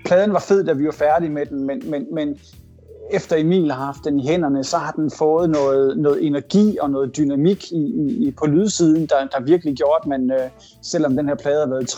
pladen 0.05 0.33
var 0.33 0.45
fed, 0.49 0.65
da 0.65 0.73
vi 0.73 0.87
var 0.87 0.93
færdige 0.93 1.31
med 1.31 1.47
den, 1.47 1.67
men, 1.67 1.91
men, 1.91 2.07
men 2.15 2.39
efter 3.11 3.37
Emil 3.37 3.71
har 3.73 3.85
haft 3.85 4.05
den 4.05 4.21
i 4.21 4.27
hænderne, 4.27 4.65
så 4.65 4.77
har 4.77 4.93
den 4.93 5.11
fået 5.11 5.51
noget, 5.51 5.99
noget 5.99 6.27
energi 6.27 6.79
og 6.81 6.91
noget 6.91 7.17
dynamik 7.17 7.73
i, 7.73 7.85
i, 8.27 8.31
på 8.39 8.47
lydsiden, 8.47 9.07
der, 9.07 9.27
der 9.33 9.41
virkelig 9.41 9.75
gjort, 9.77 10.01
at 10.03 10.09
man, 10.09 10.31
øh, 10.31 10.51
selvom 10.83 11.17
den 11.17 11.29
her 11.29 11.35
plade 11.35 11.61
har 11.61 11.67
været 11.67 11.91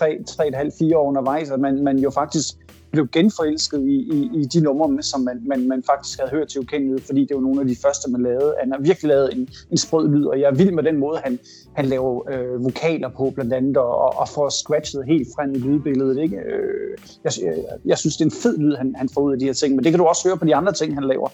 3-3,5-4 0.93 0.97
år 0.97 1.09
undervejs, 1.09 1.51
at 1.51 1.61
man, 1.61 1.85
man 1.85 1.99
jo 1.99 2.11
faktisk 2.11 2.55
blev 2.91 3.09
genforelsket 3.13 3.83
i, 3.83 3.95
i, 3.95 4.31
i 4.35 4.45
de 4.45 4.61
numre, 4.61 5.03
som 5.03 5.21
man, 5.21 5.43
man, 5.47 5.69
man 5.69 5.83
faktisk 5.83 6.19
havde 6.19 6.31
hørt 6.31 6.49
til 6.49 6.61
ukendelighed, 6.61 6.99
fordi 6.99 7.21
det 7.21 7.35
var 7.35 7.41
nogle 7.41 7.61
af 7.61 7.67
de 7.67 7.77
første, 7.83 8.11
man 8.11 8.23
lavede. 8.23 8.55
Han 8.61 8.73
har 8.73 8.81
virkelig 8.81 9.09
lavet 9.09 9.37
en, 9.37 9.49
en 9.71 9.77
sprød 9.77 10.09
lyd, 10.09 10.25
og 10.25 10.41
jeg 10.41 10.51
er 10.51 10.55
vild 10.55 10.73
med 10.73 10.83
den 10.83 10.97
måde, 10.97 11.19
han, 11.25 11.39
han 11.73 11.87
laver 11.87 12.31
øh, 12.33 12.65
vokaler 12.65 13.09
på, 13.09 13.31
blandt 13.35 13.53
andet, 13.53 13.77
og, 13.77 14.19
og 14.19 14.29
får 14.29 14.49
scratchet 14.49 15.05
helt 15.07 15.29
frem 15.37 15.55
i 15.55 15.59
lydbilledet. 15.59 16.19
Ikke? 16.19 16.37
Øh, 16.37 16.99
jeg, 17.25 17.33
jeg, 17.43 17.55
jeg 17.85 17.99
synes, 17.99 18.17
det 18.17 18.25
er 18.25 18.27
en 18.27 18.37
fed 18.43 18.59
lyd, 18.59 18.75
han, 18.75 18.95
han 18.99 19.09
får 19.09 19.21
ud 19.21 19.33
af 19.33 19.39
de 19.39 19.45
her 19.45 19.53
ting, 19.53 19.75
men 19.75 19.85
det 19.85 19.93
kan 19.93 19.99
du 19.99 20.05
også 20.05 20.29
høre 20.29 20.37
på 20.37 20.45
de 20.45 20.55
andre 20.55 20.73
ting, 20.73 20.95
han 20.95 21.05
laver, 21.05 21.29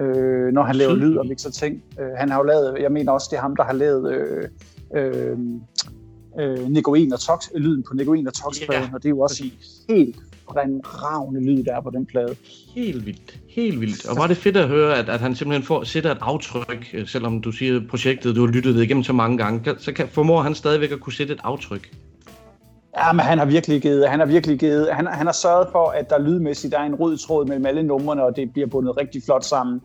øh, 0.00 0.52
når 0.52 0.62
han 0.62 0.76
laver 0.76 0.94
lyd 0.94 1.16
og 1.16 1.26
mixer 1.26 1.50
ting. 1.50 1.82
Øh, 2.00 2.10
han 2.16 2.30
har 2.30 2.38
jo 2.38 2.44
lavet, 2.44 2.76
jeg 2.80 2.92
mener 2.92 3.12
også, 3.12 3.28
det 3.30 3.36
er 3.36 3.40
ham, 3.40 3.56
der 3.56 3.64
har 3.64 3.72
lavet... 3.72 4.12
Øh, 4.12 4.48
øh, 4.94 5.36
øh, 6.40 6.68
Negoin 6.68 7.12
og 7.12 7.20
Tox, 7.20 7.48
lyden 7.54 7.82
på 7.82 7.94
Negoin 7.94 8.26
og 8.26 8.34
Tox, 8.34 8.60
ja, 8.60 8.88
og 8.94 9.02
det 9.02 9.08
er 9.08 9.10
jo 9.10 9.20
også 9.20 9.42
præcis. 9.42 9.84
helt 9.88 10.16
ravne 10.56 11.40
lyd, 11.40 11.64
der 11.64 11.76
er 11.76 11.80
på 11.80 11.90
den 11.90 12.06
plade. 12.06 12.36
Helt 12.74 13.06
vildt. 13.06 13.38
Helt 13.48 13.80
vildt. 13.80 14.08
Og 14.08 14.16
var 14.16 14.26
det 14.26 14.36
fedt 14.36 14.56
at 14.56 14.68
høre, 14.68 14.98
at, 14.98 15.08
at 15.08 15.20
han 15.20 15.34
simpelthen 15.34 15.66
får, 15.66 15.84
sætter 15.84 16.10
et 16.10 16.18
aftryk, 16.20 16.90
øh, 16.94 17.06
selvom 17.06 17.40
du 17.40 17.52
siger 17.52 17.80
projektet, 17.90 18.36
du 18.36 18.46
har 18.46 18.52
lyttet 18.52 18.74
det 18.74 18.82
igennem 18.82 19.04
så 19.04 19.12
mange 19.12 19.38
gange, 19.38 19.74
så 19.78 19.92
kan, 19.92 20.08
formår 20.08 20.42
han 20.42 20.54
stadigvæk 20.54 20.92
at 20.92 21.00
kunne 21.00 21.12
sætte 21.12 21.34
et 21.34 21.40
aftryk. 21.44 21.90
Ja, 22.98 23.12
men 23.12 23.20
han 23.20 23.38
har 23.38 23.44
virkelig 23.44 23.82
givet, 23.82 24.08
han 24.08 24.18
har 24.18 24.26
virkelig 24.26 24.58
givet, 24.58 24.88
han, 24.92 25.06
han 25.06 25.26
har 25.26 25.32
sørget 25.32 25.68
for, 25.72 25.86
at 25.88 26.10
der 26.10 26.18
lydmæssigt 26.18 26.74
er 26.74 26.82
en 26.82 26.94
rød 26.94 27.16
tråd 27.16 27.46
mellem 27.46 27.66
alle 27.66 27.82
numrene, 27.82 28.24
og 28.24 28.36
det 28.36 28.52
bliver 28.52 28.68
bundet 28.68 28.96
rigtig 28.96 29.22
flot 29.22 29.44
sammen. 29.44 29.80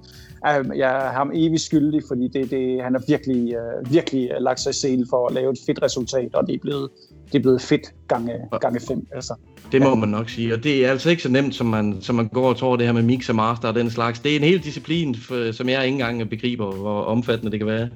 Jeg 0.75 0.89
har 0.89 1.11
ham 1.11 1.31
evigt 1.33 1.61
skyldig, 1.61 2.01
fordi 2.07 2.27
det, 2.27 2.51
det, 2.51 2.83
han 2.83 2.93
har 2.93 3.03
virkelig, 3.07 3.55
uh, 3.57 3.93
virkelig 3.93 4.29
lagt 4.39 4.59
sig 4.59 4.91
i 4.93 5.03
for 5.09 5.27
at 5.27 5.33
lave 5.33 5.51
et 5.51 5.59
fedt 5.65 5.81
resultat, 5.81 6.35
og 6.35 6.47
det 6.47 6.55
er 6.55 6.59
blevet, 6.59 6.89
det 7.31 7.35
er 7.35 7.41
blevet 7.41 7.61
fedt 7.61 7.93
gange, 8.07 8.33
gange 8.61 8.79
fem. 8.79 9.07
Altså. 9.11 9.33
Det 9.71 9.81
må 9.81 9.95
man 9.95 10.09
nok 10.09 10.29
sige, 10.29 10.53
og 10.53 10.63
det 10.63 10.85
er 10.85 10.91
altså 10.91 11.09
ikke 11.09 11.23
så 11.23 11.29
nemt, 11.29 11.55
som 11.55 11.67
man, 11.67 11.97
som 12.01 12.15
man 12.15 12.27
går 12.27 12.49
og 12.49 12.57
tror, 12.57 12.75
det 12.75 12.85
her 12.85 12.93
med 12.93 13.03
mix 13.03 13.29
og 13.29 13.35
master 13.35 13.67
og 13.67 13.75
den 13.75 13.91
slags. 13.91 14.19
Det 14.19 14.31
er 14.31 14.35
en 14.35 14.43
hel 14.43 14.63
disciplin, 14.63 15.15
som 15.51 15.69
jeg 15.69 15.85
ikke 15.85 15.93
engang 15.93 16.29
begriber, 16.29 16.71
hvor 16.71 17.01
omfattende 17.01 17.51
det 17.51 17.59
kan 17.59 17.67
være. 17.67 17.89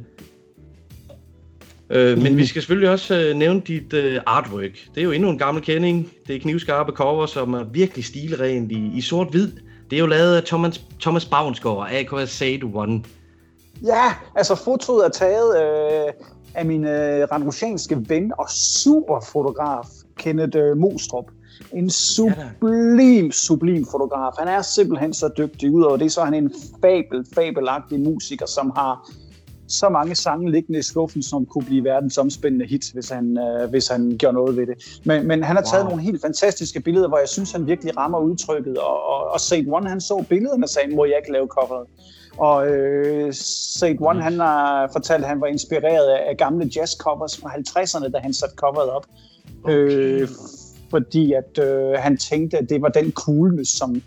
Øh, 1.92 2.18
men 2.18 2.38
vi 2.38 2.46
skal 2.46 2.62
selvfølgelig 2.62 2.90
også 2.90 3.16
øh, 3.16 3.36
nævne 3.36 3.62
dit 3.62 3.94
øh, 3.94 4.22
artwork. 4.26 4.72
Det 4.96 5.02
er 5.02 5.06
jo 5.06 5.12
endnu 5.12 5.30
en 5.30 5.38
gammel 5.38 5.64
kending. 5.64 6.12
Det 6.28 6.36
er 6.36 6.40
knivskarpe 6.40 6.92
cover, 6.92 7.26
som 7.26 7.54
er 7.54 7.64
virkelig 7.64 8.06
stilrent 8.06 8.72
i, 8.72 8.92
i 8.96 9.02
sort-hvid. 9.02 9.52
Det 9.90 9.96
er 9.96 10.00
jo 10.00 10.06
lavet 10.06 10.36
af 10.36 10.44
Thomas, 10.44 10.82
Thomas 11.02 11.26
Bavnsgaard, 11.26 11.90
AKS 11.92 12.30
Sade 12.30 12.64
One. 12.74 13.04
Ja, 13.86 14.14
altså 14.36 14.56
fotoet 14.56 15.06
er 15.06 15.10
taget 15.10 15.64
øh, 15.64 16.14
af 16.56 16.66
min 16.66 16.86
øh, 16.86 17.28
randrusianske 17.32 18.10
ven 18.10 18.32
og 18.38 18.50
superfotograf, 18.50 19.86
Kenneth 20.18 20.58
øh, 20.58 20.78
Mostrup. 20.78 21.26
En 21.74 21.90
sublim, 21.90 23.32
sublim 23.32 23.86
fotograf. 23.92 24.32
Han 24.40 24.48
er 24.48 24.62
simpelthen 24.62 25.14
så 25.14 25.30
dygtig. 25.38 25.72
Udover 25.72 25.98
det, 25.98 26.12
så 26.12 26.22
er 26.22 26.26
han 26.26 26.34
en 26.34 26.54
fabel, 26.82 27.26
fabelagtig 27.36 28.00
musiker, 28.00 28.46
som 28.46 28.72
har 28.76 29.12
så 29.68 29.90
mange 29.90 30.16
sange 30.16 30.52
liggende 30.52 30.80
i 30.80 30.82
skuffen, 30.82 31.24
som 31.24 31.46
kunne 31.46 31.66
blive 31.66 31.84
verdens 31.84 32.18
omspændende 32.18 32.66
hit, 32.66 32.92
hvis 32.94 33.10
han, 33.10 33.38
øh, 33.38 33.70
hvis 33.70 33.88
han 33.88 34.16
gjorde 34.20 34.34
noget 34.34 34.58
ved 34.58 34.68
det. 34.68 35.00
Men, 35.06 35.28
men 35.28 35.44
han 35.44 35.56
har 35.56 35.64
taget 35.64 35.84
wow. 35.84 35.90
nogle 35.90 36.04
helt 36.04 36.22
fantastiske 36.22 36.80
billeder, 36.80 37.08
hvor 37.08 37.18
jeg 37.18 37.30
synes, 37.30 37.52
han 37.52 37.68
virkelig 37.68 37.98
rammer 37.98 38.20
udtrykket. 38.20 38.78
Og, 38.78 39.06
og, 39.08 39.32
og 39.34 39.40
Saint 39.40 39.68
One, 39.72 39.90
han 39.90 40.02
så 40.02 40.26
billederne 40.30 40.66
og 40.66 40.70
sagde, 40.70 40.96
må 40.96 41.06
jeg 41.06 41.16
ikke 41.18 41.32
lave 41.32 41.48
coveret? 41.48 41.88
Og 42.38 42.68
øh, 42.68 43.34
Saint 43.34 44.02
One, 44.02 44.22
han 44.22 44.40
har 44.40 44.90
fortalt, 44.94 45.24
at 45.24 45.30
han 45.30 45.42
var 45.42 45.48
inspireret 45.48 46.08
af, 46.08 46.38
gamle 46.38 46.66
jazz-covers 46.76 47.42
fra 47.42 47.50
50'erne, 47.50 48.12
da 48.12 48.20
han 48.20 48.34
satte 48.34 48.56
coveret 48.56 48.90
op. 48.90 49.06
Okay. 49.64 49.74
Øh, 49.74 50.28
fordi 50.90 51.34
at 51.34 51.60
øh, 51.64 51.92
han 51.98 52.18
tænkte, 52.18 52.58
at 52.58 52.70
det 52.70 52.82
var 52.82 52.90
den 52.90 53.12
coolness, 53.12 53.72
som, 53.78 54.02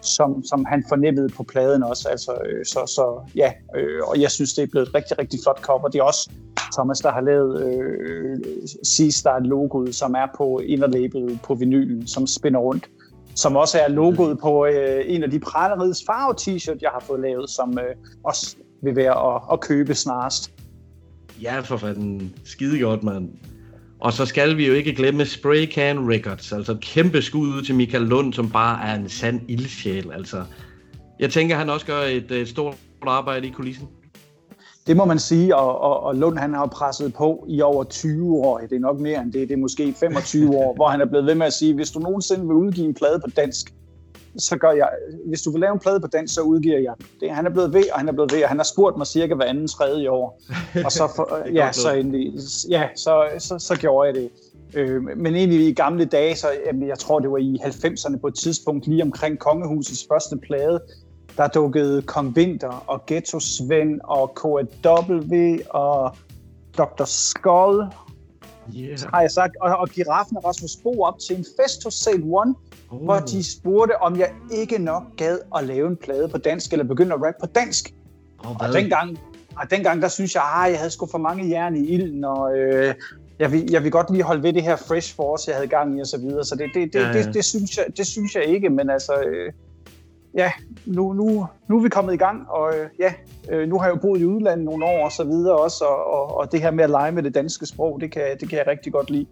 som, 0.00 0.44
som 0.44 0.64
han 0.64 0.84
fornemmede 0.88 1.28
på 1.28 1.42
pladen 1.42 1.82
også. 1.82 2.08
Altså, 2.08 2.32
øh, 2.46 2.64
så, 2.64 2.80
så 2.86 3.20
ja, 3.36 3.52
øh, 3.76 4.02
og 4.02 4.20
jeg 4.20 4.30
synes, 4.30 4.54
det 4.54 4.62
er 4.62 4.66
blevet 4.66 4.88
et 4.88 4.94
rigtig, 4.94 5.18
rigtig 5.18 5.40
flot 5.44 5.60
cover. 5.60 5.88
Det 5.88 5.98
er 5.98 6.02
også 6.02 6.30
Thomas, 6.72 6.98
der 6.98 7.12
har 7.12 7.20
lavet 7.20 7.62
øh, 7.62 8.38
C-Start-logoet, 8.86 9.94
som 9.94 10.14
er 10.14 10.26
på 10.36 10.58
inderlabelet 10.58 11.40
på 11.42 11.54
vinylen, 11.54 12.06
som 12.06 12.26
spinner 12.26 12.60
rundt. 12.60 12.88
Som 13.34 13.56
også 13.56 13.78
er 13.78 13.88
logoet 13.88 14.38
på 14.38 14.66
øh, 14.66 15.04
en 15.06 15.22
af 15.22 15.30
de 15.30 15.40
pralerides 15.40 16.02
farve 16.06 16.34
t-shirt, 16.40 16.78
jeg 16.80 16.90
har 16.92 17.00
fået 17.00 17.20
lavet, 17.20 17.50
som 17.50 17.78
øh, 17.78 17.96
også 18.24 18.56
vil 18.82 18.96
være 18.96 19.34
at, 19.34 19.42
at 19.52 19.60
købe 19.60 19.94
snarest. 19.94 20.52
Ja, 21.42 21.60
for 21.60 21.76
fanden. 21.76 22.34
Skide 22.44 22.80
godt, 22.80 23.02
mand. 23.02 23.28
Og 24.00 24.12
så 24.12 24.26
skal 24.26 24.56
vi 24.56 24.66
jo 24.66 24.72
ikke 24.72 24.94
glemme 24.94 25.26
Spray 25.26 25.72
Can 25.72 26.10
Records, 26.12 26.52
altså 26.52 26.72
et 26.72 26.80
kæmpe 26.80 27.22
skud 27.22 27.48
ud 27.48 27.62
til 27.62 27.74
Michael 27.74 28.02
Lund, 28.02 28.32
som 28.32 28.50
bare 28.50 28.88
er 28.88 28.94
en 28.94 29.08
sand 29.08 29.40
ildsjæl. 29.48 30.12
Altså, 30.12 30.44
jeg 31.18 31.30
tænker, 31.30 31.56
han 31.56 31.70
også 31.70 31.86
gør 31.86 32.00
et, 32.00 32.30
et 32.30 32.48
stort 32.48 32.76
arbejde 33.06 33.46
i 33.46 33.50
kulissen. 33.50 33.88
Det 34.86 34.96
må 34.96 35.04
man 35.04 35.18
sige, 35.18 35.56
og, 35.56 35.80
og, 35.80 36.00
og 36.00 36.16
Lund 36.16 36.38
han 36.38 36.54
har 36.54 36.66
presset 36.66 37.14
på 37.14 37.44
i 37.48 37.62
over 37.62 37.84
20 37.84 38.34
år. 38.34 38.58
Det 38.58 38.72
er 38.72 38.80
nok 38.80 39.00
mere 39.00 39.22
end 39.22 39.32
det, 39.32 39.48
det 39.48 39.54
er 39.54 39.58
måske 39.58 39.94
25 40.00 40.50
år, 40.62 40.74
hvor 40.74 40.88
han 40.88 41.00
er 41.00 41.06
blevet 41.06 41.26
ved 41.26 41.34
med 41.34 41.46
at 41.46 41.52
sige, 41.52 41.74
hvis 41.74 41.90
du 41.90 41.98
nogensinde 41.98 42.46
vil 42.46 42.56
udgive 42.56 42.86
en 42.86 42.94
plade 42.94 43.20
på 43.24 43.30
dansk, 43.36 43.74
så 44.38 44.56
gør 44.56 44.70
jeg, 44.70 44.88
hvis 45.26 45.42
du 45.42 45.50
vil 45.50 45.60
lave 45.60 45.72
en 45.72 45.78
plade 45.78 46.00
på 46.00 46.06
dansk, 46.06 46.34
så 46.34 46.40
udgiver 46.40 46.78
jeg 46.78 46.94
den. 46.98 47.06
det. 47.20 47.30
Han 47.30 47.46
er 47.46 47.50
blevet 47.50 47.72
ved, 47.72 47.84
og 47.92 47.98
han 47.98 48.08
er 48.08 48.12
blevet 48.12 48.32
ved, 48.32 48.42
og 48.42 48.48
han 48.48 48.58
har 48.58 48.64
spurgt 48.64 48.96
mig 48.96 49.06
cirka 49.06 49.34
hver 49.34 49.44
anden 49.44 49.68
tredje 49.68 50.10
år. 50.10 50.40
Og 50.84 50.92
så, 50.92 51.12
for, 51.16 51.48
ja, 51.54 51.72
så, 51.72 51.92
endelig, 51.92 52.32
ja, 52.68 52.88
så, 52.96 53.28
så, 53.38 53.58
så 53.58 53.78
gjorde 53.78 54.06
jeg 54.06 54.14
det. 54.14 54.30
Øh, 54.74 55.02
men 55.16 55.34
egentlig 55.34 55.68
i 55.68 55.72
gamle 55.72 56.04
dage, 56.04 56.36
så 56.36 56.46
jamen, 56.66 56.88
jeg 56.88 56.98
tror, 56.98 57.18
det 57.18 57.30
var 57.30 57.38
i 57.38 57.58
90'erne 57.62 58.16
på 58.20 58.26
et 58.26 58.34
tidspunkt, 58.34 58.86
lige 58.86 59.02
omkring 59.02 59.38
Kongehusets 59.38 60.06
første 60.08 60.36
plade, 60.36 60.80
der 61.36 61.48
dukkede 61.48 62.02
Kong 62.02 62.36
Winter 62.36 62.84
og 62.86 63.06
Ghetto 63.06 63.40
Svend 63.40 64.00
og 64.04 64.34
KW 64.34 65.56
og 65.70 66.16
Dr. 66.78 67.04
Skull, 67.04 67.84
Yeah. 68.76 68.98
har 69.14 69.20
jeg 69.20 69.30
sagt, 69.30 69.56
og, 69.60 69.76
og 69.76 69.88
giraffen 69.88 70.36
og 70.36 70.44
Rasmus 70.44 70.76
Bo 70.82 71.02
op 71.02 71.18
til 71.18 71.36
en 71.36 71.46
fest 71.60 71.84
hos 71.84 71.94
Sale 71.94 72.22
One, 72.24 72.54
oh. 72.90 73.04
hvor 73.04 73.18
de 73.18 73.44
spurgte, 73.52 74.02
om 74.02 74.18
jeg 74.18 74.32
ikke 74.52 74.78
nok 74.78 75.02
gad 75.16 75.38
at 75.56 75.64
lave 75.64 75.88
en 75.88 75.96
plade 75.96 76.28
på 76.28 76.38
dansk, 76.38 76.72
eller 76.72 76.84
begynde 76.84 77.14
at 77.14 77.22
rappe 77.22 77.38
på 77.40 77.46
dansk. 77.46 77.94
Oh, 78.44 78.50
Og 78.50 78.72
dengang, 78.72 79.18
og 79.56 79.70
dengang 79.70 80.02
der 80.02 80.08
synes 80.08 80.34
jeg, 80.34 80.42
at 80.64 80.70
jeg 80.70 80.78
havde 80.78 80.90
sgu 80.90 81.06
for 81.06 81.18
mange 81.18 81.50
jern 81.50 81.76
i 81.76 81.86
ilden, 81.86 82.24
og 82.24 82.58
øh, 82.58 82.94
jeg, 83.38 83.52
vil, 83.52 83.70
jeg 83.70 83.82
vil 83.82 83.90
godt 83.90 84.10
lige 84.10 84.22
holde 84.22 84.42
ved 84.42 84.52
det 84.52 84.62
her 84.62 84.76
fresh 84.76 85.16
force, 85.16 85.50
jeg 85.50 85.56
havde 85.56 85.68
gang 85.68 85.98
i, 85.98 86.00
og 86.00 86.06
så 86.06 86.18
videre. 86.18 86.44
Så 86.44 86.54
det, 86.56 86.70
det, 86.74 86.92
det, 86.92 87.00
ja. 87.00 87.06
ja. 87.06 87.22
det, 87.22 87.34
det, 87.34 87.44
synes, 87.44 87.76
jeg, 87.76 87.86
det 87.96 88.06
synes 88.06 88.34
jeg 88.34 88.44
ikke, 88.44 88.70
men 88.70 88.90
altså... 88.90 89.12
Øh, 89.12 89.52
ja, 90.34 90.52
nu, 90.86 91.12
nu, 91.12 91.46
nu 91.68 91.78
er 91.78 91.82
vi 91.82 91.88
kommet 91.88 92.14
i 92.14 92.16
gang, 92.16 92.50
og 92.50 92.72
øh, 92.76 92.88
ja, 92.98 93.12
øh, 93.50 93.68
nu 93.68 93.78
har 93.78 93.86
jeg 93.86 93.94
jo 93.94 94.00
boet 94.00 94.20
i 94.20 94.24
udlandet 94.26 94.64
nogle 94.64 94.84
år 94.84 95.04
og 95.04 95.12
så 95.12 95.24
videre 95.24 95.56
også, 95.56 95.84
og, 95.84 96.12
og, 96.12 96.36
og 96.38 96.52
det 96.52 96.60
her 96.62 96.70
med 96.70 96.84
at 96.84 96.90
lege 96.90 97.12
med 97.12 97.22
det 97.22 97.34
danske 97.34 97.66
sprog, 97.66 98.00
det 98.00 98.12
kan, 98.12 98.22
det 98.40 98.48
kan 98.48 98.58
jeg 98.58 98.66
rigtig 98.66 98.92
godt 98.92 99.10
lide. 99.10 99.26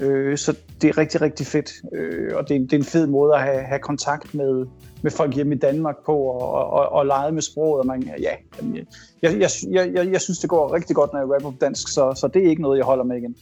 Øh, 0.00 0.38
så 0.38 0.56
det 0.82 0.88
er 0.88 0.98
rigtig, 0.98 1.20
rigtig 1.20 1.46
fedt, 1.46 1.70
øh, 1.94 2.36
og 2.36 2.48
det, 2.48 2.56
er- 2.56 2.60
det 2.60 2.72
er 2.72 2.76
en 2.76 2.84
fed 2.84 3.06
måde 3.06 3.34
at 3.34 3.40
have, 3.42 3.60
have 3.62 3.78
kontakt 3.78 4.34
med, 4.34 4.66
med 5.02 5.10
folk 5.10 5.34
hjemme 5.34 5.54
i 5.54 5.58
Danmark 5.58 5.96
på, 6.06 6.16
og, 6.16 6.70
og, 6.70 6.88
og 6.92 7.06
lege 7.06 7.32
med 7.32 7.42
sproget, 7.42 7.80
og 7.80 7.86
man, 7.86 8.02
ja, 8.02 8.30
jamen, 8.58 8.76
jeg, 9.22 9.40
jeg, 9.40 9.50
jeg, 9.70 9.90
jeg, 9.94 10.12
jeg 10.12 10.20
synes, 10.20 10.38
det 10.38 10.50
går 10.50 10.74
rigtig 10.74 10.96
godt, 10.96 11.12
når 11.12 11.20
jeg 11.20 11.28
rapper 11.30 11.50
på 11.50 11.56
dansk, 11.60 11.88
så, 11.88 12.12
så 12.16 12.28
det 12.28 12.44
er 12.44 12.48
ikke 12.50 12.62
noget, 12.62 12.78
jeg 12.78 12.84
holder 12.86 13.04
med 13.04 13.16
igen. 13.16 13.36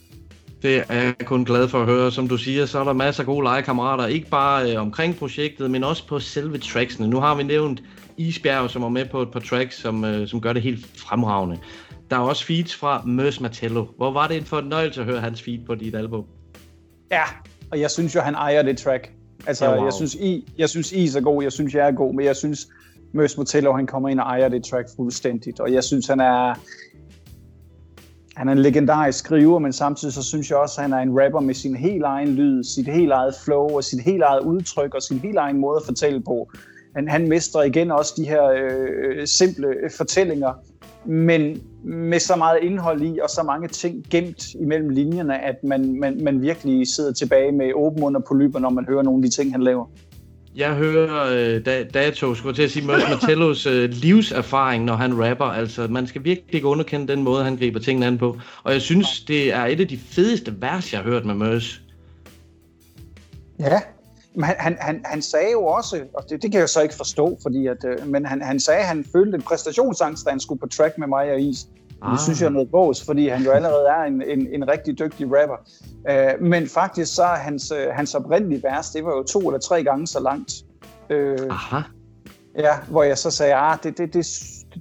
Det 0.62 0.82
er 0.88 1.02
jeg 1.02 1.14
kun 1.24 1.44
glad 1.44 1.68
for 1.68 1.80
at 1.80 1.86
høre. 1.86 2.12
Som 2.12 2.28
du 2.28 2.36
siger, 2.36 2.66
så 2.66 2.80
er 2.80 2.84
der 2.84 2.92
masser 2.92 3.22
af 3.22 3.26
gode 3.26 3.44
legekammerater. 3.44 4.06
Ikke 4.06 4.28
bare 4.30 4.72
øh, 4.72 4.80
omkring 4.80 5.16
projektet, 5.16 5.70
men 5.70 5.84
også 5.84 6.06
på 6.06 6.18
selve 6.18 6.58
tracksene. 6.58 7.08
Nu 7.08 7.20
har 7.20 7.34
vi 7.34 7.42
nævnt 7.42 7.82
Isbjerg, 8.16 8.70
som 8.70 8.82
er 8.82 8.88
med 8.88 9.04
på 9.04 9.22
et 9.22 9.30
par 9.30 9.40
tracks, 9.40 9.80
som, 9.80 10.04
øh, 10.04 10.28
som 10.28 10.40
gør 10.40 10.52
det 10.52 10.62
helt 10.62 10.86
fremragende. 10.96 11.58
Der 12.10 12.16
er 12.16 12.20
også 12.20 12.44
feeds 12.44 12.76
fra 12.76 13.02
Møs 13.06 13.40
Martello. 13.40 13.86
Hvor 13.96 14.10
var 14.12 14.28
det 14.28 14.36
en 14.36 14.44
fornøjelse 14.44 15.00
at 15.00 15.06
høre 15.06 15.20
hans 15.20 15.42
feed 15.42 15.58
på 15.66 15.74
dit 15.74 15.94
album? 15.94 16.24
Ja, 17.10 17.22
og 17.72 17.80
jeg 17.80 17.90
synes 17.90 18.14
jo, 18.14 18.20
han 18.20 18.34
ejer 18.34 18.62
det 18.62 18.78
track. 18.78 19.12
Altså, 19.46 19.64
Ja, 19.64 19.74
wow. 19.76 19.84
jeg, 19.84 19.92
synes, 19.92 20.14
I, 20.14 20.44
jeg 20.58 20.68
synes, 20.68 20.92
Is 20.92 21.14
er 21.16 21.20
god, 21.20 21.42
jeg 21.42 21.52
synes, 21.52 21.74
jeg 21.74 21.86
er 21.88 21.92
god, 21.92 22.14
men 22.14 22.24
jeg 22.24 22.36
synes, 22.36 22.68
Møs 23.12 23.36
Motello, 23.36 23.72
han 23.76 23.86
kommer 23.86 24.08
ind 24.08 24.20
og 24.20 24.26
ejer 24.26 24.48
det 24.48 24.64
track 24.64 24.88
fuldstændigt, 24.96 25.60
og 25.60 25.72
jeg 25.72 25.84
synes, 25.84 26.06
han 26.06 26.20
er, 26.20 26.54
han 28.38 28.48
er 28.48 28.52
en 28.52 28.58
legendarisk 28.58 29.18
skriver, 29.18 29.58
men 29.58 29.72
samtidig 29.72 30.14
så 30.14 30.22
synes 30.22 30.50
jeg 30.50 30.58
også, 30.58 30.80
at 30.80 30.82
han 30.82 30.92
er 30.92 30.98
en 30.98 31.20
rapper 31.20 31.40
med 31.40 31.54
sin 31.54 31.76
helt 31.76 32.04
egen 32.04 32.28
lyd, 32.28 32.64
sit 32.64 32.88
helt 32.88 33.12
eget 33.12 33.34
flow 33.44 33.68
og 33.68 33.84
sit 33.84 34.00
helt 34.00 34.22
eget 34.22 34.40
udtryk 34.40 34.94
og 34.94 35.02
sin 35.02 35.18
helt 35.18 35.36
egen 35.36 35.58
måde 35.60 35.76
at 35.76 35.86
fortælle 35.86 36.20
på. 36.20 36.50
Han, 36.96 37.08
han 37.08 37.28
mestrer 37.28 37.62
igen 37.62 37.90
også 37.90 38.14
de 38.16 38.28
her 38.28 38.44
øh, 38.44 39.26
simple 39.26 39.66
øh, 39.66 39.90
fortællinger, 39.96 40.52
men 41.04 41.62
med 41.84 42.18
så 42.18 42.36
meget 42.36 42.58
indhold 42.62 43.02
i 43.02 43.18
og 43.22 43.30
så 43.30 43.42
mange 43.42 43.68
ting 43.68 44.04
gemt 44.10 44.54
imellem 44.54 44.88
linjerne, 44.88 45.44
at 45.44 45.64
man, 45.64 46.00
man, 46.00 46.20
man 46.24 46.42
virkelig 46.42 46.86
sidder 46.88 47.12
tilbage 47.12 47.52
med 47.52 47.72
åben 47.74 48.00
mund 48.00 48.16
og 48.16 48.24
polyper, 48.24 48.58
når 48.58 48.70
man 48.70 48.84
hører 48.84 49.02
nogle 49.02 49.18
af 49.18 49.30
de 49.30 49.36
ting, 49.36 49.52
han 49.52 49.62
laver. 49.62 49.86
Jeg 50.58 50.74
hører 50.74 51.24
øh, 51.24 51.64
da, 51.64 51.84
Dato, 51.84 52.34
skulle 52.34 52.54
til 52.54 52.62
at 52.62 52.70
sige, 52.70 52.86
Møs 52.86 53.02
Martellos 53.10 53.66
øh, 53.66 53.90
livserfaring, 53.90 54.84
når 54.84 54.96
han 54.96 55.28
rapper. 55.28 55.44
Altså, 55.44 55.86
man 55.86 56.06
skal 56.06 56.24
virkelig 56.24 56.54
ikke 56.54 56.66
underkende 56.66 57.08
den 57.12 57.22
måde, 57.22 57.44
han 57.44 57.56
griber 57.56 57.80
tingene 57.80 58.06
an 58.06 58.18
på. 58.18 58.36
Og 58.62 58.72
jeg 58.72 58.82
synes, 58.82 59.20
det 59.20 59.52
er 59.52 59.64
et 59.64 59.80
af 59.80 59.88
de 59.88 59.98
fedeste 59.98 60.54
vers, 60.60 60.92
jeg 60.92 61.00
har 61.00 61.10
hørt 61.10 61.24
med 61.24 61.34
Mørs. 61.34 61.82
Ja, 63.60 63.80
men 64.34 64.44
han, 64.44 64.56
han, 64.58 64.76
han, 64.80 65.02
han 65.04 65.22
sagde 65.22 65.52
jo 65.52 65.64
også, 65.64 66.00
og 66.14 66.24
det, 66.30 66.42
det 66.42 66.50
kan 66.50 66.60
jeg 66.60 66.68
så 66.68 66.80
ikke 66.80 66.94
forstå, 66.94 67.38
fordi 67.42 67.66
at, 67.66 67.84
øh, 67.84 68.06
men 68.06 68.26
han, 68.26 68.42
han 68.42 68.60
sagde, 68.60 68.80
at 68.80 68.86
han 68.86 69.04
følte 69.12 69.34
en 69.36 69.42
præstationsangst, 69.42 70.24
da 70.24 70.30
han 70.30 70.40
skulle 70.40 70.60
på 70.60 70.66
track 70.66 70.98
med 70.98 71.06
mig 71.06 71.32
og 71.32 71.40
Is. 71.40 71.66
Ah. 72.02 72.12
Det 72.12 72.20
synes 72.20 72.40
jeg 72.40 72.46
er 72.46 72.50
noget 72.50 72.70
bås, 72.70 73.04
fordi 73.04 73.28
han 73.28 73.42
jo 73.42 73.50
allerede 73.50 73.86
er 73.88 74.02
en, 74.02 74.22
en, 74.22 74.46
en 74.52 74.68
rigtig 74.68 74.98
dygtig 74.98 75.26
rapper. 75.26 75.56
Uh, 76.10 76.46
men 76.46 76.68
faktisk 76.68 77.14
så 77.14 77.22
er 77.22 77.36
hans, 77.36 77.72
uh, 77.72 77.94
hans 77.94 78.14
oprindelige 78.14 78.62
vers, 78.62 78.90
det 78.90 79.04
var 79.04 79.16
jo 79.16 79.22
to 79.22 79.38
eller 79.38 79.58
tre 79.58 79.84
gange 79.84 80.06
så 80.06 80.20
langt. 80.20 80.52
Uh, 81.10 81.46
Aha. 81.50 81.80
ja, 82.58 82.72
hvor 82.90 83.02
jeg 83.02 83.18
så 83.18 83.30
sagde, 83.30 83.54
ah, 83.54 83.78
det, 83.82 83.98
det, 83.98 84.14
det, 84.14 84.26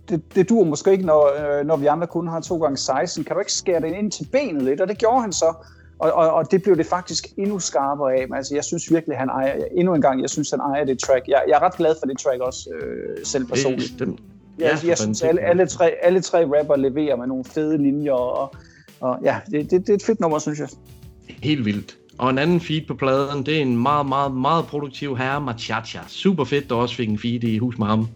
det, 0.10 0.36
det 0.36 0.50
dur 0.50 0.64
måske 0.64 0.92
ikke, 0.92 1.06
når, 1.06 1.60
øh, 1.60 1.66
når 1.66 1.78
vi 1.78 1.86
andre 1.86 2.08
kun 2.08 2.28
har 2.28 2.40
to 2.40 2.58
gange 2.58 2.78
16. 2.78 3.24
Kan 3.24 3.36
du 3.36 3.40
ikke 3.40 3.54
skære 3.54 3.82
det 3.82 3.94
ind 3.94 4.12
til 4.12 4.28
benet 4.32 4.64
lidt? 4.64 4.82
Og 4.82 4.88
det 4.88 4.98
gjorde 4.98 5.22
han 5.22 5.34
så. 5.34 5.54
Og, 6.00 6.12
og, 6.12 6.32
og 6.32 6.52
det 6.52 6.64
blev 6.64 6.78
det 6.78 6.86
faktisk 6.86 7.28
endnu 7.38 7.60
skarpere 7.60 8.14
af. 8.14 8.28
Men 8.28 8.38
altså, 8.38 8.56
jeg 8.56 8.64
synes 8.64 8.92
virkelig, 8.92 9.18
han 9.18 9.30
ejer, 9.30 9.64
endnu 9.72 9.94
en 9.94 10.02
gang, 10.02 10.22
jeg 10.22 10.30
synes, 10.30 10.50
han 10.52 10.60
ejer 10.60 10.86
det 10.86 11.00
track. 11.00 11.28
Jeg, 11.28 11.44
jeg 11.48 11.56
er 11.56 11.60
ret 11.60 11.76
glad 11.76 11.96
for 12.02 12.08
det 12.08 12.20
track 12.20 12.42
også, 12.42 12.70
øh, 12.70 13.26
selv 13.26 13.46
personligt. 13.46 13.92
Det, 14.00 14.08
den, 14.08 14.20
Jeg, 14.60 14.66
jeg, 14.66 14.90
jeg 14.90 14.98
synes, 14.98 15.24
alle, 15.24 15.42
alle, 15.42 15.68
tre, 15.68 15.92
alle 16.02 16.22
tre 16.22 16.60
rapper 16.60 16.76
leverer 16.76 17.16
med 17.16 17.28
nogle 17.28 17.44
fede 17.44 17.78
linjer, 17.78 18.12
og, 18.12 18.56
og 19.00 19.20
ja, 19.24 19.36
det, 19.52 19.72
det, 19.72 19.72
det 19.72 19.90
er 19.90 19.94
et 19.94 20.04
fedt 20.04 20.20
nummer, 20.20 20.40
synes 20.40 20.60
jeg. 20.60 20.68
Helt 21.44 21.66
vildt. 21.66 21.98
Og 22.18 22.30
en 22.30 22.38
anden 22.38 22.62
feed 22.62 22.82
på 22.88 22.94
pladen, 22.94 23.46
det 23.46 23.58
er 23.58 23.62
en 23.62 23.78
meget, 23.78 24.06
meget, 24.06 24.34
meget 24.34 24.66
produktiv 24.66 25.18
herre, 25.18 25.42
Machacha. 25.42 26.00
Super 26.08 26.44
fedt, 26.44 26.70
der 26.70 26.76
også 26.76 26.96
fik 26.96 27.10
en 27.10 27.20
feed 27.20 27.44
i 27.44 27.58
hus 27.58 27.78
med 27.78 27.88
ham. 27.88 28.08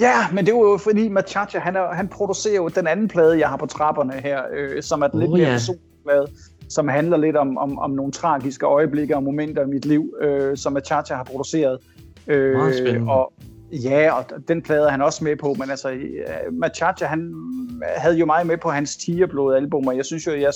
Ja, 0.00 0.14
men 0.32 0.46
det 0.46 0.54
var 0.54 0.60
jo 0.60 0.76
fordi 0.76 1.08
Machacha, 1.08 1.58
han, 1.58 1.76
er, 1.76 1.94
han 1.94 2.08
producerer 2.08 2.56
jo 2.56 2.68
den 2.68 2.86
anden 2.86 3.08
plade, 3.08 3.38
jeg 3.38 3.48
har 3.48 3.56
på 3.56 3.66
trapperne 3.66 4.12
her, 4.12 4.42
øh, 4.56 4.82
som 4.82 5.02
er 5.02 5.06
den 5.06 5.16
Åh, 5.16 5.20
lidt 5.20 5.32
mere 5.32 5.48
ja. 5.48 5.52
personlige 5.52 6.02
plade, 6.04 6.26
som 6.68 6.88
handler 6.88 7.16
lidt 7.16 7.36
om, 7.36 7.58
om, 7.58 7.78
om 7.78 7.90
nogle 7.90 8.12
tragiske 8.12 8.66
øjeblikke 8.66 9.16
og 9.16 9.22
momenter 9.22 9.62
i 9.62 9.66
mit 9.66 9.84
liv, 9.84 10.14
øh, 10.20 10.56
som 10.56 10.72
Machacha 10.72 11.14
har 11.14 11.24
produceret. 11.24 11.78
Øh, 12.26 12.56
Meget 12.56 12.78
spændende. 12.78 13.12
Og, 13.12 13.32
ja, 13.72 14.12
og 14.12 14.24
den 14.48 14.62
plade 14.62 14.90
han 14.90 15.02
også 15.02 15.24
med 15.24 15.36
på, 15.36 15.54
men 15.58 15.70
altså, 15.70 15.90
øh, 15.90 16.52
Machacha, 16.52 17.04
han 17.06 17.34
øh, 17.82 17.88
havde 17.96 18.18
jo 18.18 18.26
meget 18.26 18.46
med 18.46 18.58
på 18.58 18.70
hans 18.70 18.96
tigerblod 18.96 19.54
album, 19.54 19.86
og 19.86 19.96
jeg 19.96 20.04
synes 20.04 20.26
jo, 20.26 20.32
jeg, 20.32 20.52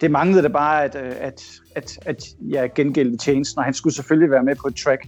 det 0.00 0.10
manglede 0.10 0.42
det 0.42 0.52
bare, 0.52 0.84
at, 0.84 0.96
øh, 0.96 1.12
at, 1.20 1.42
at, 1.74 1.98
at 2.06 2.24
jeg 2.48 2.72
gengældte 2.74 3.16
tjenesten, 3.16 3.58
og 3.58 3.64
han 3.64 3.74
skulle 3.74 3.94
selvfølgelig 3.94 4.30
være 4.30 4.42
med 4.42 4.54
på 4.54 4.68
et 4.68 4.76
track. 4.76 5.06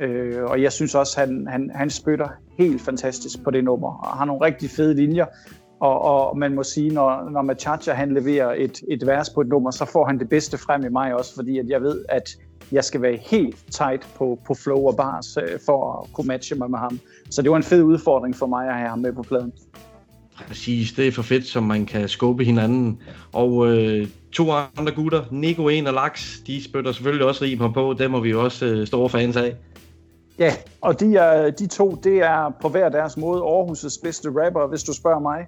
Øh, 0.00 0.44
og 0.44 0.62
jeg 0.62 0.72
synes 0.72 0.94
også, 0.94 1.20
han, 1.20 1.46
han, 1.50 1.70
han 1.74 1.90
spytter 1.90 2.28
helt 2.58 2.80
fantastisk 2.80 3.44
på 3.44 3.50
det 3.50 3.64
nummer, 3.64 3.98
og 3.98 4.18
har 4.18 4.24
nogle 4.24 4.44
rigtig 4.44 4.70
fede 4.70 4.94
linjer. 4.94 5.26
Og, 5.80 6.02
og 6.02 6.38
man 6.38 6.54
må 6.54 6.62
sige, 6.62 6.90
når, 6.90 7.30
når 7.30 7.42
Machacha 7.42 7.92
han 7.92 8.14
leverer 8.14 8.54
et, 8.58 8.82
et 8.88 9.06
vers 9.06 9.30
på 9.30 9.40
et 9.40 9.48
nummer, 9.48 9.70
så 9.70 9.84
får 9.84 10.06
han 10.06 10.18
det 10.18 10.28
bedste 10.28 10.58
frem 10.58 10.84
i 10.84 10.88
mig 10.88 11.14
også, 11.14 11.34
fordi 11.34 11.58
at 11.58 11.68
jeg 11.68 11.82
ved, 11.82 12.04
at 12.08 12.30
jeg 12.72 12.84
skal 12.84 13.02
være 13.02 13.16
helt 13.16 13.56
tight 13.70 14.08
på, 14.14 14.38
på 14.46 14.54
flow 14.54 14.86
og 14.86 14.96
bars, 14.96 15.36
øh, 15.36 15.58
for 15.66 16.00
at 16.02 16.12
kunne 16.12 16.26
matche 16.26 16.56
mig 16.56 16.70
med 16.70 16.78
ham. 16.78 17.00
Så 17.30 17.42
det 17.42 17.50
var 17.50 17.56
en 17.56 17.62
fed 17.62 17.82
udfordring 17.82 18.36
for 18.36 18.46
mig 18.46 18.68
at 18.68 18.74
have 18.74 18.88
ham 18.88 18.98
med 18.98 19.12
på 19.12 19.22
pladen. 19.22 19.52
Præcis, 20.48 20.92
det 20.92 21.08
er 21.08 21.12
for 21.12 21.22
fedt, 21.22 21.46
som 21.46 21.62
man 21.62 21.86
kan 21.86 22.08
skubbe 22.08 22.44
hinanden. 22.44 22.98
Og 23.32 23.66
øh, 23.66 24.06
to 24.32 24.50
andre 24.52 24.92
gutter, 24.92 25.24
Nico 25.30 25.68
1 25.68 25.88
og 25.88 25.94
Laks, 25.94 26.42
de 26.46 26.64
spytter 26.64 26.92
selvfølgelig 26.92 27.26
også 27.26 27.44
rim 27.44 27.72
på. 27.72 27.94
Dem 27.98 28.14
er 28.14 28.20
vi 28.20 28.30
jo 28.30 28.44
også 28.44 28.66
øh, 28.66 28.86
store 28.86 29.08
fans 29.08 29.36
af. 29.36 29.56
Ja, 30.38 30.52
og 30.80 31.00
de, 31.00 31.16
er, 31.16 31.50
de 31.50 31.66
to, 31.66 32.00
det 32.04 32.16
er 32.16 32.52
på 32.62 32.68
hver 32.68 32.88
deres 32.88 33.16
måde 33.16 33.42
Aarhus' 33.42 34.00
bedste 34.02 34.28
rapper, 34.28 34.68
hvis 34.68 34.82
du 34.82 34.94
spørger 34.94 35.20
mig. 35.20 35.46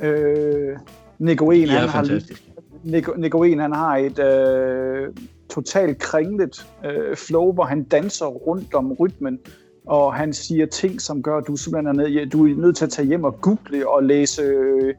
Øh, 0.00 0.76
Nico 1.18 1.50
1, 1.50 1.68
De 1.68 1.74
er 1.74 1.78
han 1.78 1.88
har, 1.88 2.04
fantastiske. 2.04 2.52
Nico, 2.82 3.12
Nico 3.16 3.42
1, 3.42 3.60
han 3.60 3.72
har 3.72 3.96
et 3.96 4.18
øh, 4.18 5.08
totalt 5.50 5.98
kringlet 5.98 6.66
øh, 6.84 7.16
flow, 7.16 7.52
hvor 7.52 7.64
han 7.64 7.82
danser 7.82 8.26
rundt 8.26 8.74
om 8.74 8.92
rytmen, 8.92 9.38
og 9.86 10.14
han 10.14 10.32
siger 10.32 10.66
ting, 10.66 11.00
som 11.00 11.22
gør, 11.22 11.36
at 11.36 11.44
du 11.46 11.56
simpelthen 11.56 12.00
er, 12.00 12.08
ned, 12.08 12.30
du 12.30 12.46
er 12.46 12.56
nødt 12.56 12.76
til 12.76 12.84
at 12.84 12.90
tage 12.90 13.08
hjem 13.08 13.24
og 13.24 13.40
google 13.40 13.88
og 13.88 14.02
læse 14.04 14.42
øh, 14.42 14.94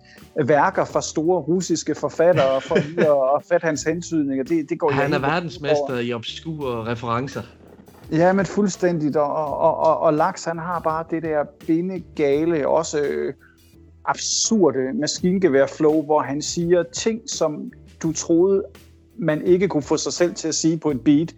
værker 0.46 0.86
fra 0.86 1.02
store 1.02 1.42
russiske 1.42 1.96
forfattere 1.96 2.62
for 2.62 2.76
lige 2.76 3.00
at, 3.00 3.18
at 3.36 3.44
fatte 3.50 3.66
hans 3.66 3.84
hentydninger. 3.84 4.44
Det, 4.44 4.70
det 4.70 4.80
går 4.80 4.92
Han 4.92 5.00
er 5.00 5.06
helt 5.06 5.24
over. 5.26 5.34
verdensmester 5.34 6.00
i 6.00 6.14
obskure 6.14 6.86
referencer. 6.92 7.42
Ja, 8.12 8.34
men 8.34 8.46
fuldstændigt. 8.46 9.16
Og, 9.16 9.34
og, 9.36 9.78
og, 9.78 10.00
og 10.00 10.14
Laks, 10.14 10.44
han 10.46 10.58
har 10.60 10.80
bare 10.80 11.06
det 11.12 11.24
der 11.24 11.44
bindegale, 11.68 12.68
også 12.68 13.00
øh, 13.02 13.34
absurde 14.06 14.80
maskingevær-flow, 14.94 16.02
hvor 16.02 16.20
han 16.20 16.42
siger 16.42 16.84
ting, 16.84 17.22
som 17.28 17.72
du 18.04 18.14
troede, 18.14 18.64
man 19.20 19.46
ikke 19.46 19.68
kunne 19.68 19.84
få 19.84 19.98
sig 19.98 20.14
selv 20.14 20.36
til 20.36 20.48
at 20.48 20.56
sige 20.56 20.78
på 20.78 20.92
et 20.92 21.02
beat. 21.02 21.36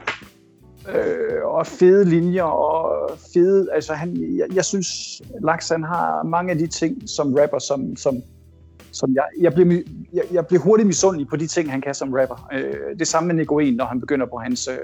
Øh, 0.95 1.43
og 1.43 1.67
fede 1.67 2.05
linjer 2.05 2.43
og 2.43 3.11
fede... 3.33 3.67
Altså, 3.73 3.93
han, 3.93 4.35
jeg, 4.37 4.55
jeg 4.55 4.65
synes, 4.65 5.21
Laks, 5.43 5.69
han 5.69 5.83
har 5.83 6.23
mange 6.23 6.51
af 6.51 6.57
de 6.57 6.67
ting 6.67 7.09
som 7.09 7.33
rapper, 7.33 7.59
som, 7.59 7.95
som, 7.95 8.15
som 8.91 9.15
jeg, 9.15 9.23
jeg, 9.39 9.53
bliver, 9.53 9.81
jeg, 10.13 10.23
jeg 10.31 10.47
bliver 10.47 10.61
hurtigt 10.61 10.87
misundelig 10.87 11.27
på 11.27 11.35
de 11.35 11.47
ting, 11.47 11.71
han 11.71 11.81
kan 11.81 11.93
som 11.93 12.13
rapper. 12.13 12.49
Øh, 12.53 12.99
det 12.99 13.07
samme 13.07 13.27
med 13.27 13.35
Nico 13.35 13.59
1, 13.59 13.75
når 13.75 13.85
han 13.85 13.99
begynder 13.99 14.25
på 14.25 14.37
hans... 14.37 14.67
Øh, 14.67 14.77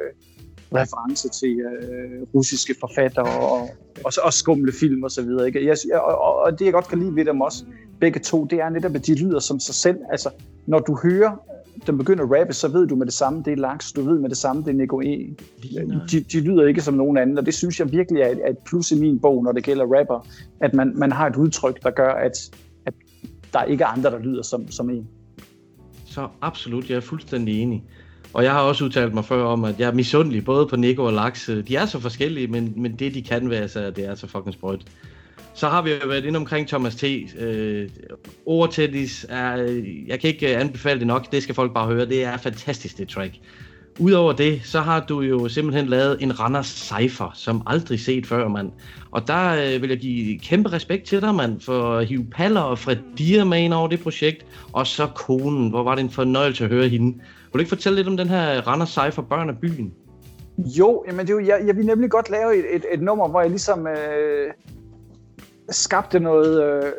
reference 0.75 1.29
til 1.29 1.59
øh, 1.59 2.23
russiske 2.35 2.75
forfattere 2.79 3.39
og, 3.39 3.69
og, 4.05 4.11
og 4.23 4.33
skumle 4.33 4.71
film 4.71 5.03
og 5.03 5.11
så 5.11 5.21
videre. 5.21 5.47
Ikke? 5.47 5.65
Jeg, 5.65 5.77
og, 5.93 6.21
og, 6.21 6.35
og 6.35 6.59
det 6.59 6.65
jeg 6.65 6.73
godt 6.73 6.87
kan 6.87 6.99
lide 6.99 7.15
ved 7.15 7.25
dem 7.25 7.41
også, 7.41 7.65
begge 7.99 8.19
to, 8.19 8.45
det 8.45 8.59
er 8.59 8.69
netop, 8.69 8.95
at 8.95 9.07
de 9.07 9.15
lyder 9.15 9.39
som 9.39 9.59
sig 9.59 9.75
selv. 9.75 9.97
Altså, 10.11 10.29
når 10.65 10.79
du 10.79 10.99
hører 11.03 11.41
dem 11.87 11.97
begynder 11.97 12.23
at 12.23 12.39
rappe, 12.39 12.53
så 12.53 12.67
ved 12.67 12.87
du 12.87 12.95
med 12.95 13.05
det 13.05 13.13
samme, 13.13 13.43
det 13.45 13.53
er 13.53 13.57
Laks, 13.57 13.91
du 13.91 14.01
ved 14.01 14.19
med 14.19 14.29
det 14.29 14.37
samme, 14.37 14.61
det 14.61 14.69
er 14.69 14.73
Nico 14.73 15.01
E. 15.01 15.35
De, 16.11 16.19
de 16.31 16.41
lyder 16.41 16.67
ikke 16.67 16.81
som 16.81 16.93
nogen 16.93 17.17
anden, 17.17 17.37
og 17.37 17.45
det 17.45 17.53
synes 17.53 17.79
jeg 17.79 17.91
virkelig 17.91 18.21
er 18.21 18.27
et, 18.27 18.49
et 18.49 18.57
plus 18.65 18.91
i 18.91 18.99
min 18.99 19.19
bog, 19.19 19.43
når 19.43 19.51
det 19.51 19.63
gælder 19.63 19.99
rapper, 19.99 20.27
at 20.61 20.73
man, 20.73 20.93
man 20.95 21.11
har 21.11 21.27
et 21.27 21.35
udtryk, 21.35 21.83
der 21.83 21.89
gør, 21.89 22.11
at, 22.11 22.57
at 22.85 22.93
der 23.53 23.63
ikke 23.63 23.83
er 23.83 23.87
andre, 23.87 24.11
der 24.11 24.19
lyder 24.19 24.41
som, 24.41 24.71
som 24.71 24.89
en. 24.89 25.07
Så 26.05 26.27
absolut, 26.41 26.89
jeg 26.89 26.95
er 26.95 27.01
fuldstændig 27.01 27.61
enig. 27.61 27.83
Og 28.33 28.43
jeg 28.43 28.51
har 28.51 28.61
også 28.61 28.85
udtalt 28.85 29.13
mig 29.13 29.25
før 29.25 29.43
om, 29.43 29.63
at 29.63 29.79
jeg 29.79 29.87
er 29.87 29.93
misundelig 29.93 30.45
både 30.45 30.67
på 30.67 30.75
Nico 30.75 31.03
og 31.03 31.13
Laks. 31.13 31.49
De 31.67 31.75
er 31.75 31.85
så 31.85 31.99
forskellige, 31.99 32.47
men, 32.47 32.73
men 32.77 32.95
det 32.95 33.13
de 33.13 33.21
kan 33.21 33.49
være, 33.49 33.67
så 33.67 33.91
det 33.91 34.05
er 34.05 34.15
så 34.15 34.27
fucking 34.27 34.53
sprødt. 34.53 34.85
Så 35.57 35.67
har 35.67 35.81
vi 35.81 35.91
jo 35.91 36.07
været 36.07 36.25
inde 36.25 36.37
omkring 36.37 36.67
Thomas 36.67 36.95
T. 36.95 37.03
Øh, 37.39 37.89
Overtættis 38.45 39.25
er, 39.29 39.55
jeg 40.07 40.19
kan 40.19 40.29
ikke 40.29 40.57
anbefale 40.57 40.99
det 40.99 41.07
nok, 41.07 41.31
det 41.31 41.43
skal 41.43 41.55
folk 41.55 41.73
bare 41.73 41.87
høre, 41.87 42.05
det 42.05 42.23
er 42.23 42.37
fantastisk 42.37 42.97
det 42.97 43.07
track. 43.07 43.33
Udover 43.99 44.33
det, 44.33 44.61
så 44.63 44.79
har 44.79 45.05
du 45.05 45.21
jo 45.21 45.47
simpelthen 45.47 45.87
lavet 45.87 46.17
en 46.21 46.39
Randers 46.39 46.67
Cypher, 46.67 47.31
som 47.33 47.61
aldrig 47.65 47.99
set 47.99 48.27
før, 48.27 48.47
mand. 48.47 48.71
Og 49.11 49.27
der 49.27 49.49
øh, 49.49 49.81
vil 49.81 49.89
jeg 49.89 49.99
give 49.99 50.39
kæmpe 50.39 50.71
respekt 50.71 51.03
til 51.03 51.21
dig, 51.21 51.35
mand, 51.35 51.61
for 51.61 51.93
at 51.93 52.05
hive 52.05 52.25
Paller 52.31 52.61
og 52.61 52.79
Fred 52.79 52.97
Dier 53.17 53.43
med 53.43 53.59
ind 53.59 53.73
over 53.73 53.87
det 53.87 53.99
projekt. 53.99 54.45
Og 54.73 54.87
så 54.87 55.07
konen, 55.15 55.69
hvor 55.69 55.83
var 55.83 55.95
det 55.95 56.03
en 56.03 56.09
fornøjelse 56.09 56.63
at 56.63 56.69
høre 56.69 56.87
hende. 56.87 57.13
Vil 57.13 57.53
du 57.53 57.59
ikke 57.59 57.69
fortælle 57.69 57.95
lidt 57.95 58.07
om 58.07 58.17
den 58.17 58.27
her 58.27 58.67
Randers 58.67 58.89
Cypher, 58.89 59.23
Børn 59.29 59.49
af 59.49 59.57
Byen? 59.57 59.93
Jo, 60.57 61.03
jamen 61.07 61.27
det 61.27 61.33
er 61.33 61.37
jo, 61.41 61.45
jeg, 61.45 61.63
jeg 61.67 61.75
vil 61.75 61.85
nemlig 61.85 62.09
godt 62.09 62.29
lave 62.29 62.57
et, 62.57 62.65
et, 62.75 62.85
et 62.93 63.01
nummer, 63.01 63.27
hvor 63.27 63.41
jeg 63.41 63.49
ligesom 63.49 63.87
øh, 63.87 64.53
skabte 65.69 66.19
noget, 66.19 66.63
øh, 66.63 66.91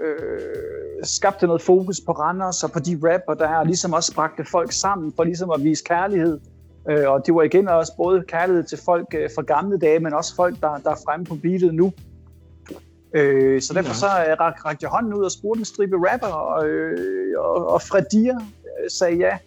skabte 1.02 1.46
noget 1.46 1.62
fokus 1.62 2.00
på 2.00 2.12
Randers 2.12 2.64
og 2.64 2.72
på 2.72 2.78
de 2.78 3.00
rapper, 3.02 3.34
der 3.34 3.48
er, 3.48 3.56
og 3.56 3.66
ligesom 3.66 3.92
også 3.92 4.14
bragte 4.14 4.44
folk 4.44 4.72
sammen 4.72 5.12
for 5.16 5.24
ligesom 5.24 5.50
at 5.50 5.64
vise 5.64 5.84
kærlighed. 5.84 6.40
Øh, 6.90 7.10
og 7.10 7.26
det 7.26 7.34
var 7.34 7.42
igen 7.42 7.68
også 7.68 7.92
både 7.96 8.24
kærlighed 8.28 8.64
til 8.64 8.78
folk 8.84 9.06
øh, 9.14 9.30
fra 9.34 9.42
gamle 9.42 9.78
dage, 9.78 10.00
men 10.00 10.14
også 10.14 10.34
folk, 10.34 10.60
der, 10.60 10.78
der 10.78 10.90
er 10.90 10.98
fremme 11.06 11.26
på 11.26 11.34
beatet 11.34 11.74
nu. 11.74 11.92
Øh, 13.14 13.62
så 13.62 13.74
derfor 13.74 13.94
så 13.94 14.06
øh, 14.06 14.40
rak, 14.40 14.64
rakte 14.64 14.84
jeg 14.84 14.90
hånden 14.90 15.14
ud 15.14 15.24
og 15.24 15.32
spurgte 15.32 15.58
en 15.58 15.64
stribe 15.64 15.96
rapper, 15.96 16.26
og, 16.26 16.66
øh, 16.66 17.34
og, 17.38 17.68
og 17.68 17.82
Fred 17.82 18.04
Dier 18.12 18.38
øh, 18.38 18.90
sagde 18.90 19.16
ja. 19.16 19.38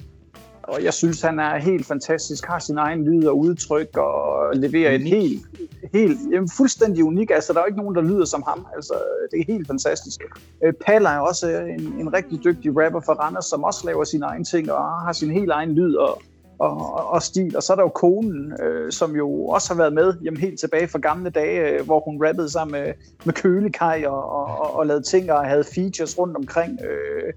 Og 0.63 0.83
jeg 0.83 0.93
synes, 0.93 1.21
han 1.21 1.39
er 1.39 1.57
helt 1.57 1.85
fantastisk, 1.85 2.45
har 2.45 2.59
sin 2.59 2.77
egen 2.77 3.05
lyd 3.05 3.25
og 3.25 3.37
udtryk, 3.37 3.97
og 3.97 4.55
leverer 4.55 4.91
et 4.91 5.01
helt, 5.01 5.45
helt 5.93 6.19
jamen, 6.31 6.49
fuldstændig 6.57 7.03
unik. 7.03 7.31
Altså, 7.31 7.53
der 7.53 7.59
er 7.59 7.63
jo 7.63 7.67
ikke 7.67 7.79
nogen, 7.79 7.95
der 7.95 8.01
lyder 8.01 8.25
som 8.25 8.43
ham. 8.47 8.67
Altså, 8.75 8.93
det 9.31 9.39
er 9.39 9.53
helt 9.53 9.67
fantastisk. 9.67 10.21
Øh, 10.63 10.73
Paller 10.85 11.09
er 11.09 11.19
også 11.19 11.51
øh, 11.51 11.69
en, 11.69 11.93
en 11.99 12.13
rigtig 12.13 12.43
dygtig 12.43 12.71
rapper 12.83 13.01
fra 13.01 13.13
Randers, 13.13 13.45
som 13.45 13.63
også 13.63 13.85
laver 13.85 14.03
sine 14.03 14.25
egne 14.25 14.45
ting, 14.45 14.71
og 14.71 14.83
har 15.01 15.13
sin 15.13 15.31
helt 15.31 15.51
egen 15.51 15.71
lyd 15.71 15.95
og, 15.95 16.21
og, 16.59 17.09
og 17.09 17.21
stil. 17.21 17.57
Og 17.57 17.63
så 17.63 17.73
er 17.73 17.75
der 17.75 17.83
jo 17.83 17.89
konen, 17.89 18.53
øh, 18.61 18.91
som 18.91 19.15
jo 19.15 19.45
også 19.45 19.73
har 19.73 19.77
været 19.77 19.93
med 19.93 20.13
jamen, 20.23 20.39
helt 20.39 20.59
tilbage 20.59 20.87
fra 20.87 20.99
gamle 20.99 21.29
dage, 21.29 21.69
øh, 21.69 21.85
hvor 21.85 21.99
hun 21.99 22.27
rappede 22.27 22.49
sammen 22.49 22.81
med, 22.81 22.93
med 23.25 23.33
Kølekaj 23.33 24.03
og, 24.07 24.31
og, 24.31 24.45
og, 24.45 24.75
og 24.75 24.87
lavede 24.87 25.03
ting 25.03 25.31
og 25.31 25.45
havde 25.45 25.63
features 25.63 26.17
rundt 26.19 26.37
omkring. 26.37 26.79
Øh, 26.83 27.33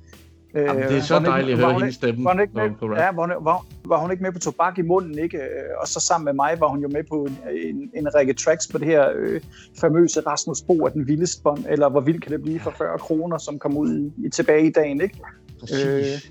Jamen, 0.55 0.83
det 0.83 0.97
er 0.97 1.01
så 1.03 1.19
dejligt 1.19 1.59
at 1.59 1.65
høre 1.65 1.75
hendes 1.79 1.95
stemme 1.95 2.25
var 2.25 2.33
hun 2.33 2.41
ikke 2.41 2.53
med, 2.55 2.71
på 2.81 2.87
rap. 2.87 2.97
ja, 2.99 3.11
var, 3.15 3.23
hun, 3.35 3.45
var, 3.45 3.67
var 3.85 4.01
hun 4.01 4.11
ikke 4.11 4.23
med 4.23 4.33
på 4.33 4.39
Tobak 4.39 4.79
i 4.79 4.83
munden, 4.83 5.19
ikke? 5.19 5.37
Øh, 5.39 5.43
Og 5.81 5.89
så 5.89 6.01
sammen 6.01 6.25
med 6.25 6.33
mig 6.33 6.57
var 6.61 6.67
hun 6.69 6.83
jo 6.83 6.89
med 6.89 7.03
på 7.11 7.25
en, 7.25 7.39
en, 7.67 7.91
en 7.95 8.15
række 8.15 8.33
tracks 8.33 8.69
på 8.69 8.79
det 8.79 8.87
her 8.87 9.05
øh, 9.17 9.41
famøse 9.81 10.21
Rasmus 10.21 10.63
Bo 10.63 10.87
af 10.87 10.93
den 10.93 11.07
vildeste 11.09 11.43
bånd, 11.43 11.65
eller 11.69 11.89
Hvor 11.89 12.01
vildt 12.01 12.23
kan 12.23 12.33
det 12.33 12.43
blive 12.43 12.61
for 12.61 12.75
40 12.79 12.99
kroner, 12.99 13.39
som 13.39 13.59
kom 13.59 13.77
ud 13.77 13.99
i, 13.99 14.27
i 14.27 14.31
tilbage 14.31 14.67
i 14.67 14.71
dagen, 14.71 15.01
ikke? 15.01 15.19
Præcis. 15.61 16.31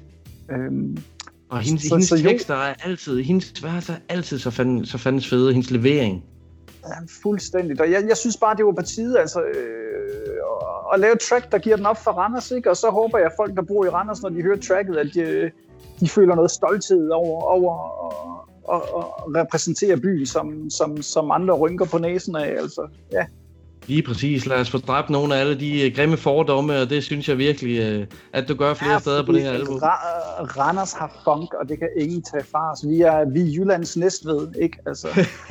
Øh, 0.52 0.58
øhm, 0.66 0.98
Og 1.50 1.60
hendes, 1.60 1.84
så- 1.84 1.96
hendes 1.96 2.10
så 2.10 2.18
tekster 2.18 2.56
er 2.56 2.74
altid, 2.86 3.22
hendes 3.24 3.64
vers 3.64 3.90
er 3.90 3.96
altid 4.10 4.40
så, 4.40 4.50
fanden, 4.52 4.86
så 4.86 4.98
fandens 4.98 5.30
fede, 5.30 5.52
hendes 5.54 5.72
levering. 5.72 6.24
Ja, 6.88 6.94
fuldstændigt. 7.24 7.82
Og 7.82 7.92
jeg, 7.92 8.04
jeg 8.08 8.18
synes 8.18 8.38
bare, 8.38 8.56
det 8.58 8.66
var 8.66 8.72
på 8.72 8.82
tide 8.82 9.20
altså, 9.20 9.42
øh, 9.42 9.54
at- 9.54 10.94
at 10.94 11.00
lave 11.00 11.14
et 11.14 11.20
track, 11.20 11.52
der 11.52 11.58
giver 11.58 11.76
den 11.76 11.86
op 11.86 11.98
for 12.04 12.12
Randers. 12.12 12.52
Ikke? 12.52 12.70
Og 12.70 12.78
så 12.78 12.90
håber 12.90 13.18
jeg, 13.18 13.26
at 13.28 13.34
folk, 13.38 13.56
der 13.56 13.62
bor 13.62 13.86
i 13.86 13.90
Randers, 13.90 14.22
når 14.22 14.30
de 14.30 14.42
hører 14.42 14.58
tracket, 14.68 14.98
at 14.98 15.08
de, 15.14 15.52
de 16.00 16.10
føler 16.10 16.36
noget 16.36 16.52
stolthed 16.52 17.10
over, 17.10 17.42
over 17.44 17.74
at, 18.74 18.76
at, 18.76 18.82
at 18.98 19.42
repræsentere 19.42 19.98
byen, 19.98 20.26
som, 20.26 20.70
som, 20.70 21.02
som 21.02 21.32
andre 21.32 21.54
rynker 21.54 21.86
på 21.86 21.98
næsen 21.98 22.36
af. 22.36 22.48
Altså, 22.48 22.88
ja. 23.12 23.26
Lige 23.88 24.04
præcis. 24.04 24.46
Lad 24.46 24.58
os 24.60 24.70
få 24.72 24.78
dræbt 24.78 25.10
nogle 25.10 25.36
af 25.36 25.40
alle 25.40 25.60
de 25.60 25.86
øh, 25.90 25.96
grimme 25.96 26.18
fordomme, 26.18 26.82
og 26.82 26.90
det 26.90 27.04
synes 27.04 27.30
jeg 27.30 27.38
virkelig, 27.38 27.80
øh, 27.80 28.08
at 28.34 28.48
du 28.48 28.56
gør 28.56 28.74
flere 28.74 28.92
Ja, 28.92 29.00
steder 29.00 29.26
på 29.26 29.32
det 29.32 29.42
her 29.42 29.52
album. 29.52 29.76
Ra- 29.76 30.60
Randers 30.60 30.94
har 30.94 31.22
funk, 31.24 31.54
og 31.54 31.70
det 31.70 31.80
kan 31.80 31.90
ingen 31.98 32.22
tage 32.22 32.44
fra 32.44 32.72
os. 32.72 32.80
Vi 32.88 33.02
er, 33.02 33.30
vi 33.30 33.42
er 33.42 33.46
Jyllands 33.60 33.98
næstved, 33.98 34.48
ikke? 34.62 34.78
Altså, 34.86 35.08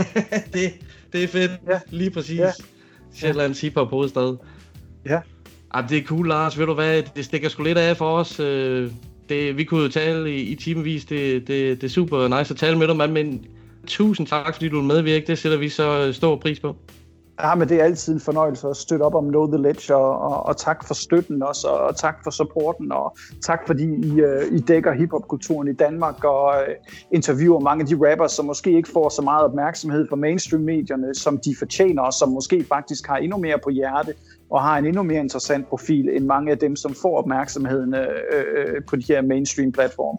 det, 0.55 0.73
det 1.13 1.25
er 1.25 1.29
fedt. 1.29 1.51
Ja. 1.69 1.81
Lige 1.91 2.11
præcis. 2.11 2.39
Ja. 2.39 2.45
Ja. 2.45 2.53
Sjællands 3.15 3.61
hiphop 3.61 3.91
hovedstad. 3.91 4.37
ja. 5.07 5.21
Ah, 5.75 5.89
det 5.89 5.99
er 5.99 6.03
cool, 6.03 6.29
Lars. 6.29 6.59
Ved 6.59 6.67
du 6.67 6.75
hvad? 6.75 7.03
Det 7.17 7.25
stikker 7.25 7.49
sgu 7.49 7.63
lidt 7.63 7.79
af 7.79 7.97
for 7.97 8.19
os. 8.19 8.41
Øh, 8.41 8.91
Det, 9.29 9.57
vi 9.57 9.65
kunne 9.65 9.83
jo 9.83 9.89
tale 9.89 10.37
i, 10.37 10.41
i 10.43 10.55
timevis. 10.55 11.05
Det, 11.05 11.49
det, 11.49 11.81
det 11.81 11.85
er 11.85 11.89
super 11.91 12.39
nice 12.39 12.55
at 12.55 12.59
tale 12.59 12.79
med 12.79 12.89
dig, 12.89 12.97
mand. 12.97 13.13
Men 13.13 13.45
tusind 13.87 14.27
tak, 14.27 14.55
fordi 14.55 14.69
du 14.69 14.77
vil 14.77 14.87
medvirke. 14.87 15.27
Det 15.27 15.39
sætter 15.39 15.59
vi 15.59 15.69
så 15.69 16.13
stor 16.13 16.37
pris 16.37 16.61
på. 16.61 16.77
Ja, 17.43 17.55
men 17.55 17.69
det 17.69 17.81
er 17.81 17.85
altid 17.85 18.15
en 18.15 18.21
fornøjelse 18.21 18.69
at 18.69 18.77
støtte 18.77 19.03
op 19.03 19.15
om 19.15 19.29
Know 19.29 19.47
The 19.47 19.63
Ledge, 19.63 19.95
og, 19.97 20.21
og, 20.21 20.47
og 20.47 20.57
tak 20.57 20.87
for 20.87 20.95
støtten 20.95 21.43
også, 21.43 21.69
og, 21.69 21.79
og 21.79 21.97
tak 21.97 22.17
for 22.25 22.31
supporten, 22.31 22.93
og 22.93 23.17
tak 23.43 23.61
fordi 23.67 23.85
I, 23.85 24.11
uh, 24.11 24.53
I 24.53 24.59
dækker 24.59 24.93
hiphopkulturen 24.93 25.69
i 25.69 25.73
Danmark, 25.73 26.25
og 26.25 26.47
uh, 26.47 26.75
interviewer 27.13 27.61
mange 27.61 27.83
af 27.83 27.89
de 27.89 28.11
rappers, 28.11 28.33
som 28.33 28.45
måske 28.45 28.73
ikke 28.73 28.89
får 28.89 29.09
så 29.09 29.23
meget 29.23 29.45
opmærksomhed 29.45 30.09
fra 30.09 30.17
mainstream-medierne, 30.17 31.15
som 31.15 31.39
de 31.45 31.55
fortjener, 31.59 32.03
og 32.03 32.13
som 32.13 32.29
måske 32.29 32.65
faktisk 32.69 33.07
har 33.07 33.17
endnu 33.17 33.39
mere 33.39 33.59
på 33.65 33.71
hjerte, 33.71 34.15
og 34.51 34.63
har 34.63 34.79
en 34.79 34.87
endnu 34.87 35.03
mere 35.03 35.21
interessant 35.21 35.69
profil, 35.69 36.09
end 36.09 36.25
mange 36.25 36.51
af 36.51 36.59
dem, 36.59 36.77
som 36.77 36.95
får 37.03 37.19
opmærksomheden 37.19 37.95
uh, 37.95 38.01
uh, 38.01 38.85
på 38.89 38.97
de 38.97 39.05
her 39.09 39.23
mainstream-platforme. 39.23 40.19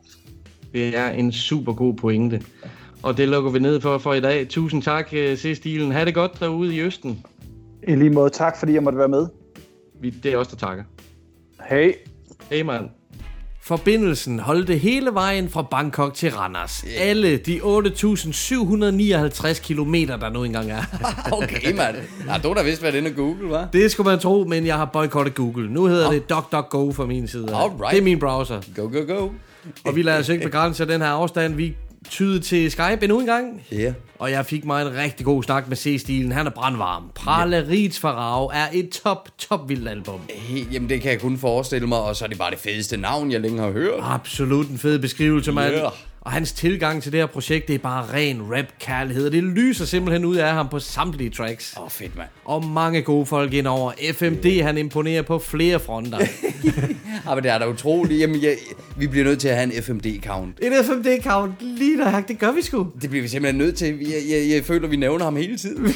Det 0.73 0.97
er 0.97 1.09
en 1.09 1.31
super 1.31 1.73
god 1.73 1.93
pointe. 1.93 2.41
Og 3.03 3.17
det 3.17 3.29
lukker 3.29 3.51
vi 3.51 3.59
ned 3.59 3.81
for 3.81 3.97
for 3.97 4.13
i 4.13 4.21
dag. 4.21 4.47
Tusind 4.49 4.81
tak, 4.81 5.09
øh, 5.13 5.37
C-stilen. 5.37 5.91
Ha' 5.91 6.05
det 6.05 6.13
godt 6.13 6.39
derude 6.39 6.75
i 6.75 6.81
Østen. 6.81 7.25
I 7.87 7.95
lige 7.95 8.09
måde 8.09 8.29
tak, 8.29 8.59
fordi 8.59 8.73
jeg 8.73 8.83
måtte 8.83 8.99
være 8.99 9.07
med. 9.07 9.27
Vi, 10.01 10.09
det 10.09 10.33
er 10.33 10.37
os, 10.37 10.47
der 10.47 10.55
takker. 10.55 10.83
Hej. 11.69 11.95
Hej, 12.49 12.63
mand. 12.63 12.89
Forbindelsen 13.63 14.39
holdte 14.39 14.75
hele 14.75 15.13
vejen 15.13 15.49
fra 15.49 15.61
Bangkok 15.61 16.13
til 16.13 16.31
Randers. 16.31 16.85
Alle 16.99 17.37
de 17.37 17.61
8.759 17.61 19.61
kilometer, 19.61 20.17
der 20.17 20.29
nu 20.29 20.43
engang 20.43 20.71
er. 20.71 20.81
Okay, 21.31 21.75
mand. 21.75 21.95
Ja, 22.27 22.37
du 22.43 22.47
har 22.47 22.55
da 22.55 22.63
vidst, 22.63 22.81
hvad 22.81 22.91
det 22.91 23.07
er 23.07 23.13
Google, 23.15 23.49
var. 23.49 23.67
Det 23.73 23.91
skulle 23.91 24.09
man 24.09 24.19
tro, 24.19 24.43
men 24.43 24.65
jeg 24.65 24.75
har 24.75 24.85
boykottet 24.85 25.35
Google. 25.35 25.73
Nu 25.73 25.85
hedder 25.85 26.11
det 26.11 26.29
DuckDuckGo 26.29 26.91
fra 26.91 27.05
min 27.05 27.27
side. 27.27 27.55
Alright. 27.55 27.91
Det 27.91 27.97
er 27.97 28.03
min 28.03 28.19
browser. 28.19 28.61
Go, 28.75 28.81
go, 28.81 29.15
go. 29.15 29.29
Og 29.85 29.95
vi 29.95 30.01
lader 30.01 30.19
os 30.19 30.29
ikke 30.29 30.43
begrænse 30.43 30.83
af 30.83 30.87
den 30.87 31.01
her 31.01 31.07
afstand. 31.07 31.53
Vi 31.53 31.75
tyede 32.09 32.39
til 32.39 32.71
Skype 32.71 32.97
endnu 33.01 33.19
en 33.19 33.25
gang. 33.25 33.61
Ja. 33.71 33.77
Yeah. 33.77 33.93
Og 34.19 34.31
jeg 34.31 34.45
fik 34.45 34.65
mig 34.65 34.81
en 34.81 34.95
rigtig 34.95 35.25
god 35.25 35.43
snak 35.43 35.67
med 35.67 35.77
C-stilen. 35.77 36.31
Han 36.31 36.47
er 36.47 36.51
brandvarm. 36.51 37.03
Prallerits 37.15 37.99
Farao 37.99 38.45
er 38.45 38.67
et 38.73 38.89
top, 38.89 39.29
top 39.37 39.69
vildt 39.69 39.89
album. 39.89 40.19
Hey, 40.29 40.73
jamen, 40.73 40.89
det 40.89 41.01
kan 41.01 41.11
jeg 41.11 41.21
kun 41.21 41.37
forestille 41.37 41.87
mig, 41.87 41.99
og 41.99 42.15
så 42.15 42.25
er 42.25 42.29
det 42.29 42.37
bare 42.37 42.51
det 42.51 42.59
fedeste 42.59 42.97
navn, 42.97 43.31
jeg 43.31 43.41
længe 43.41 43.59
har 43.59 43.71
hørt. 43.71 43.99
Absolut 44.01 44.69
en 44.69 44.77
fed 44.77 44.99
beskrivelse, 44.99 45.51
mand. 45.51 45.75
Ja. 45.75 45.89
Og 46.25 46.31
hans 46.31 46.51
tilgang 46.51 47.03
til 47.03 47.11
det 47.11 47.19
her 47.19 47.25
projekt, 47.27 47.67
det 47.67 47.73
er 47.75 47.79
bare 47.79 48.05
ren 48.13 48.41
rap-kærlighed. 48.51 49.29
Det 49.31 49.43
lyser 49.43 49.85
simpelthen 49.85 50.25
ud 50.25 50.35
af 50.35 50.53
ham 50.53 50.69
på 50.69 50.79
samtlige 50.79 51.29
tracks. 51.29 51.73
Åh, 51.77 51.83
oh, 51.83 51.89
fedt, 51.89 52.15
mand. 52.17 52.27
Og 52.45 52.65
mange 52.65 53.01
gode 53.01 53.25
folk 53.25 53.53
indover. 53.53 53.91
FMD, 54.13 54.61
han 54.63 54.77
imponerer 54.77 55.21
på 55.21 55.39
flere 55.39 55.79
fronter. 55.79 56.19
Ja, 57.29 57.35
men 57.35 57.43
det 57.43 57.51
er 57.51 57.57
da 57.59 57.67
utroligt. 57.69 58.19
Jamen, 58.19 58.41
jeg, 58.43 58.55
vi 58.97 59.07
bliver 59.07 59.25
nødt 59.25 59.39
til 59.39 59.47
at 59.47 59.55
have 59.55 59.63
en 59.63 59.71
FMD-count. 59.83 60.65
En 60.65 60.73
FMD-count, 60.73 61.51
lige 61.77 61.97
der, 61.97 62.21
det 62.21 62.39
gør 62.39 62.51
vi 62.51 62.61
sgu. 62.61 62.87
Det 63.01 63.09
bliver 63.09 63.21
vi 63.21 63.27
simpelthen 63.27 63.57
nødt 63.61 63.75
til. 63.75 63.87
Jeg, 63.99 64.21
jeg, 64.29 64.49
jeg 64.55 64.65
føler, 64.65 64.87
vi 64.87 64.95
nævner 64.95 65.23
ham 65.25 65.35
hele 65.35 65.57
tiden. 65.57 65.95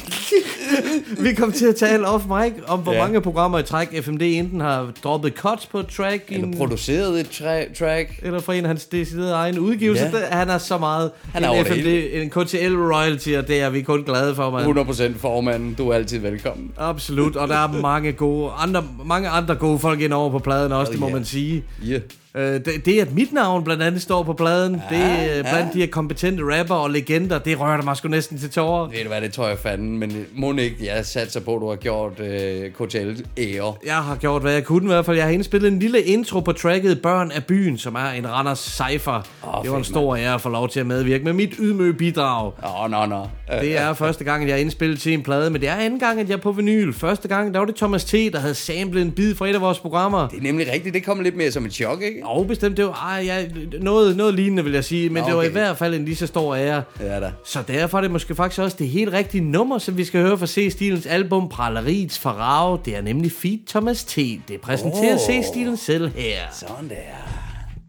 Vi 1.20 1.34
kom 1.34 1.52
til 1.52 1.66
at 1.66 1.76
tale 1.76 2.06
off 2.08 2.24
mic 2.26 2.52
om, 2.66 2.78
hvor 2.80 2.92
Ja. 2.92 3.02
mange 3.02 3.20
programmer 3.20 3.58
i 3.58 3.62
træk 3.62 4.02
FMD 4.04 4.22
enten 4.22 4.60
har 4.60 4.92
droppet 5.04 5.32
cuts 5.36 5.66
på 5.66 5.78
et 5.80 5.86
track, 5.86 6.22
Eller 6.28 6.46
en, 6.46 6.56
produceret 6.56 7.20
et 7.20 7.26
tra- 7.26 7.78
track. 7.78 8.08
eller 8.22 8.40
fra 8.40 8.54
en 8.54 8.64
af 8.64 8.68
hans 8.68 8.84
deciderede 8.84 9.32
egne 9.32 9.60
udgivelser. 9.60 10.04
Ja. 10.17 10.17
Han 10.30 10.50
er 10.50 10.58
så 10.58 10.78
meget 10.78 11.10
Han 11.34 11.44
er 11.44 11.50
en 11.50 11.66
FMD, 11.66 11.86
en 12.12 12.30
KTL 12.30 12.74
royalty, 12.76 13.28
og 13.28 13.48
det 13.48 13.60
er 13.60 13.70
vi 13.70 13.82
kun 13.82 14.02
glade 14.02 14.34
for, 14.34 14.50
mand. 14.50 15.14
100% 15.16 15.18
formanden. 15.18 15.74
Du 15.74 15.88
er 15.88 15.94
altid 15.94 16.18
velkommen. 16.18 16.70
Absolut, 16.78 17.36
og 17.36 17.48
der 17.48 17.54
er 17.56 17.80
mange 17.80 18.12
gode 18.12 18.50
andre, 18.58 18.84
mange 19.04 19.28
andre 19.28 19.54
gode 19.54 19.78
folk 19.78 20.00
ind 20.00 20.12
over 20.12 20.30
på 20.30 20.38
pladen 20.38 20.72
også, 20.72 20.90
Oh, 20.90 20.92
det 20.92 21.00
må 21.00 21.06
yeah. 21.06 21.14
man 21.14 21.24
sige. 21.24 21.64
Yeah. 21.88 22.00
Øh, 22.34 22.42
det, 22.42 22.84
det, 22.84 23.00
at 23.00 23.14
mit 23.14 23.32
navn 23.32 23.64
blandt 23.64 23.82
andet 23.82 24.02
står 24.02 24.22
på 24.22 24.32
pladen, 24.32 24.82
ja, 24.90 24.96
det 24.96 25.36
ja. 25.36 25.42
blandt 25.42 25.74
de 25.74 25.78
her 25.78 25.86
kompetente 25.86 26.58
rapper 26.58 26.74
og 26.74 26.90
legender, 26.90 27.38
det 27.38 27.60
rører 27.60 27.82
mig 27.82 27.96
sgu 27.96 28.08
næsten 28.08 28.38
til 28.38 28.50
tårer. 28.50 28.88
Ved 28.88 29.02
du 29.02 29.08
hvad, 29.08 29.20
det 29.20 29.32
tror 29.32 29.48
jeg 29.48 29.58
fanden, 29.58 29.98
men 29.98 30.26
må 30.34 30.52
ikke, 30.56 30.76
jeg 30.86 31.06
satser 31.06 31.40
på, 31.40 31.54
at 31.54 31.60
du 31.60 31.68
har 31.68 31.76
gjort 31.76 32.20
øh, 32.20 32.70
KTL 32.70 33.22
ære. 33.38 33.74
Jeg 33.86 33.94
har 33.94 34.16
gjort, 34.16 34.42
hvad 34.42 34.52
jeg 34.52 34.64
kunne 34.64 34.84
i 34.84 34.86
hvert 34.86 35.06
fald. 35.06 35.16
Jeg 35.16 35.26
har 35.26 35.32
indspillet 35.32 35.72
en 35.72 35.78
lille 35.78 36.02
intro 36.02 36.40
på 36.40 36.52
tracket 36.52 37.02
Børn 37.02 37.30
af 37.30 37.44
byen, 37.44 37.78
som 37.78 37.94
er 37.94 38.10
en 38.10 38.30
Randers 38.30 38.58
cypher. 38.58 39.26
Oh, 39.42 39.62
det 39.62 39.70
var 39.70 39.78
en 39.78 39.84
stor 39.84 40.16
ære 40.16 40.34
at 40.34 40.40
få 40.40 40.48
lov 40.48 40.68
til 40.68 40.80
at 40.80 40.86
medvirke 40.86 41.24
med 41.24 41.32
mit 41.32 41.54
ydmøge 41.58 41.92
bidrag. 41.92 42.52
Åh, 42.64 42.84
oh, 42.84 42.90
nå, 42.90 43.06
nå. 43.06 43.26
Det 43.60 43.78
er 43.78 43.92
første 43.92 44.24
gang, 44.24 44.42
at 44.42 44.48
jeg 44.48 44.56
har 44.56 44.60
indspillet 44.60 45.00
til 45.00 45.12
en 45.12 45.22
plade, 45.22 45.50
men 45.50 45.60
det 45.60 45.68
er 45.68 45.74
anden 45.74 46.00
gang, 46.00 46.20
at 46.20 46.28
jeg 46.28 46.34
er 46.34 46.40
på 46.40 46.52
vinyl. 46.52 46.92
Første 46.92 47.28
gang, 47.28 47.54
der 47.54 47.58
var 47.58 47.66
det 47.66 47.76
Thomas 47.76 48.04
T., 48.04 48.12
der 48.12 48.38
havde 48.38 48.54
samlet 48.54 49.02
en 49.02 49.10
bid 49.10 49.34
fra 49.34 49.48
et 49.48 49.54
af 49.54 49.60
vores 49.60 49.78
programmer. 49.78 50.28
Det 50.28 50.38
er 50.38 50.42
nemlig 50.42 50.72
rigtigt, 50.72 50.94
det 50.94 51.04
kommer 51.04 51.24
lidt 51.24 51.36
mere 51.36 51.50
som 51.50 51.66
et 51.66 51.72
chok, 51.72 52.02
ikke? 52.02 52.17
Og 52.24 52.46
bestemt, 52.46 52.76
det 52.76 52.84
var 52.84 53.08
ej, 53.10 53.22
ja, 53.24 53.44
noget, 53.80 54.16
noget 54.16 54.34
lignende, 54.34 54.64
vil 54.64 54.72
jeg 54.72 54.84
sige, 54.84 55.08
men 55.08 55.22
okay. 55.22 55.28
det 55.28 55.36
var 55.36 55.42
i 55.42 55.52
hvert 55.52 55.76
fald 55.76 55.94
en 55.94 56.04
lige 56.04 56.16
så 56.16 56.26
stor 56.26 56.54
ære. 56.54 56.82
Ja 57.00 57.20
da. 57.20 57.32
Så 57.44 57.62
derfor 57.68 57.98
er 57.98 58.02
det 58.02 58.10
måske 58.10 58.34
faktisk 58.34 58.60
også 58.60 58.76
det 58.78 58.88
helt 58.88 59.12
rigtige 59.12 59.44
nummer, 59.44 59.78
som 59.78 59.96
vi 59.96 60.04
skal 60.04 60.22
høre 60.22 60.38
fra 60.38 60.46
C-Stilens 60.46 61.08
album 61.08 61.48
Praleriets 61.48 62.18
Farage. 62.18 62.80
Det 62.84 62.96
er 62.96 63.02
nemlig 63.02 63.32
Feed 63.32 63.58
Thomas 63.68 64.04
T. 64.04 64.16
Det 64.48 64.60
præsenterer 64.62 65.14
oh. 65.14 65.20
C-Stilen 65.20 65.76
selv 65.76 66.08
her. 66.08 66.38
Sådan 66.52 66.88
der. 66.88 66.94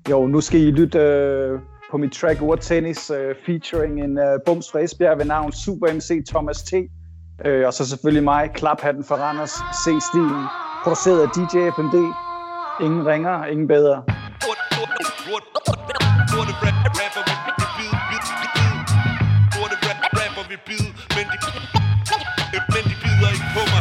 Jo, 0.09 0.27
nu 0.27 0.41
skal 0.41 0.59
I 0.59 0.71
lytte 0.71 0.99
øh, 0.99 1.59
på 1.91 1.97
mit 1.97 2.11
track 2.11 2.41
Ord 2.41 2.59
Tennis, 2.59 3.09
øh, 3.09 3.35
featuring 3.45 4.03
en 4.03 4.17
øh, 4.17 4.39
bums 4.45 4.71
fra 4.71 4.79
Esbjerg 4.79 5.17
ved 5.17 5.25
navn 5.25 5.51
Super 5.51 5.93
MC 5.93 6.25
Thomas 6.29 6.63
T. 6.63 6.73
Øh, 7.45 7.67
og 7.67 7.73
så 7.73 7.89
selvfølgelig 7.89 8.23
mig, 8.23 8.49
Klaphatten 8.53 9.03
for 9.03 9.15
Randers, 9.15 9.51
C-Stilen, 9.51 10.43
produceret 10.83 11.21
af 11.21 11.29
DJ 11.35 11.57
FMD. 11.75 11.95
Ingen 12.81 13.05
ringer, 13.05 13.45
ingen 13.45 13.67
bedre. 13.67 14.03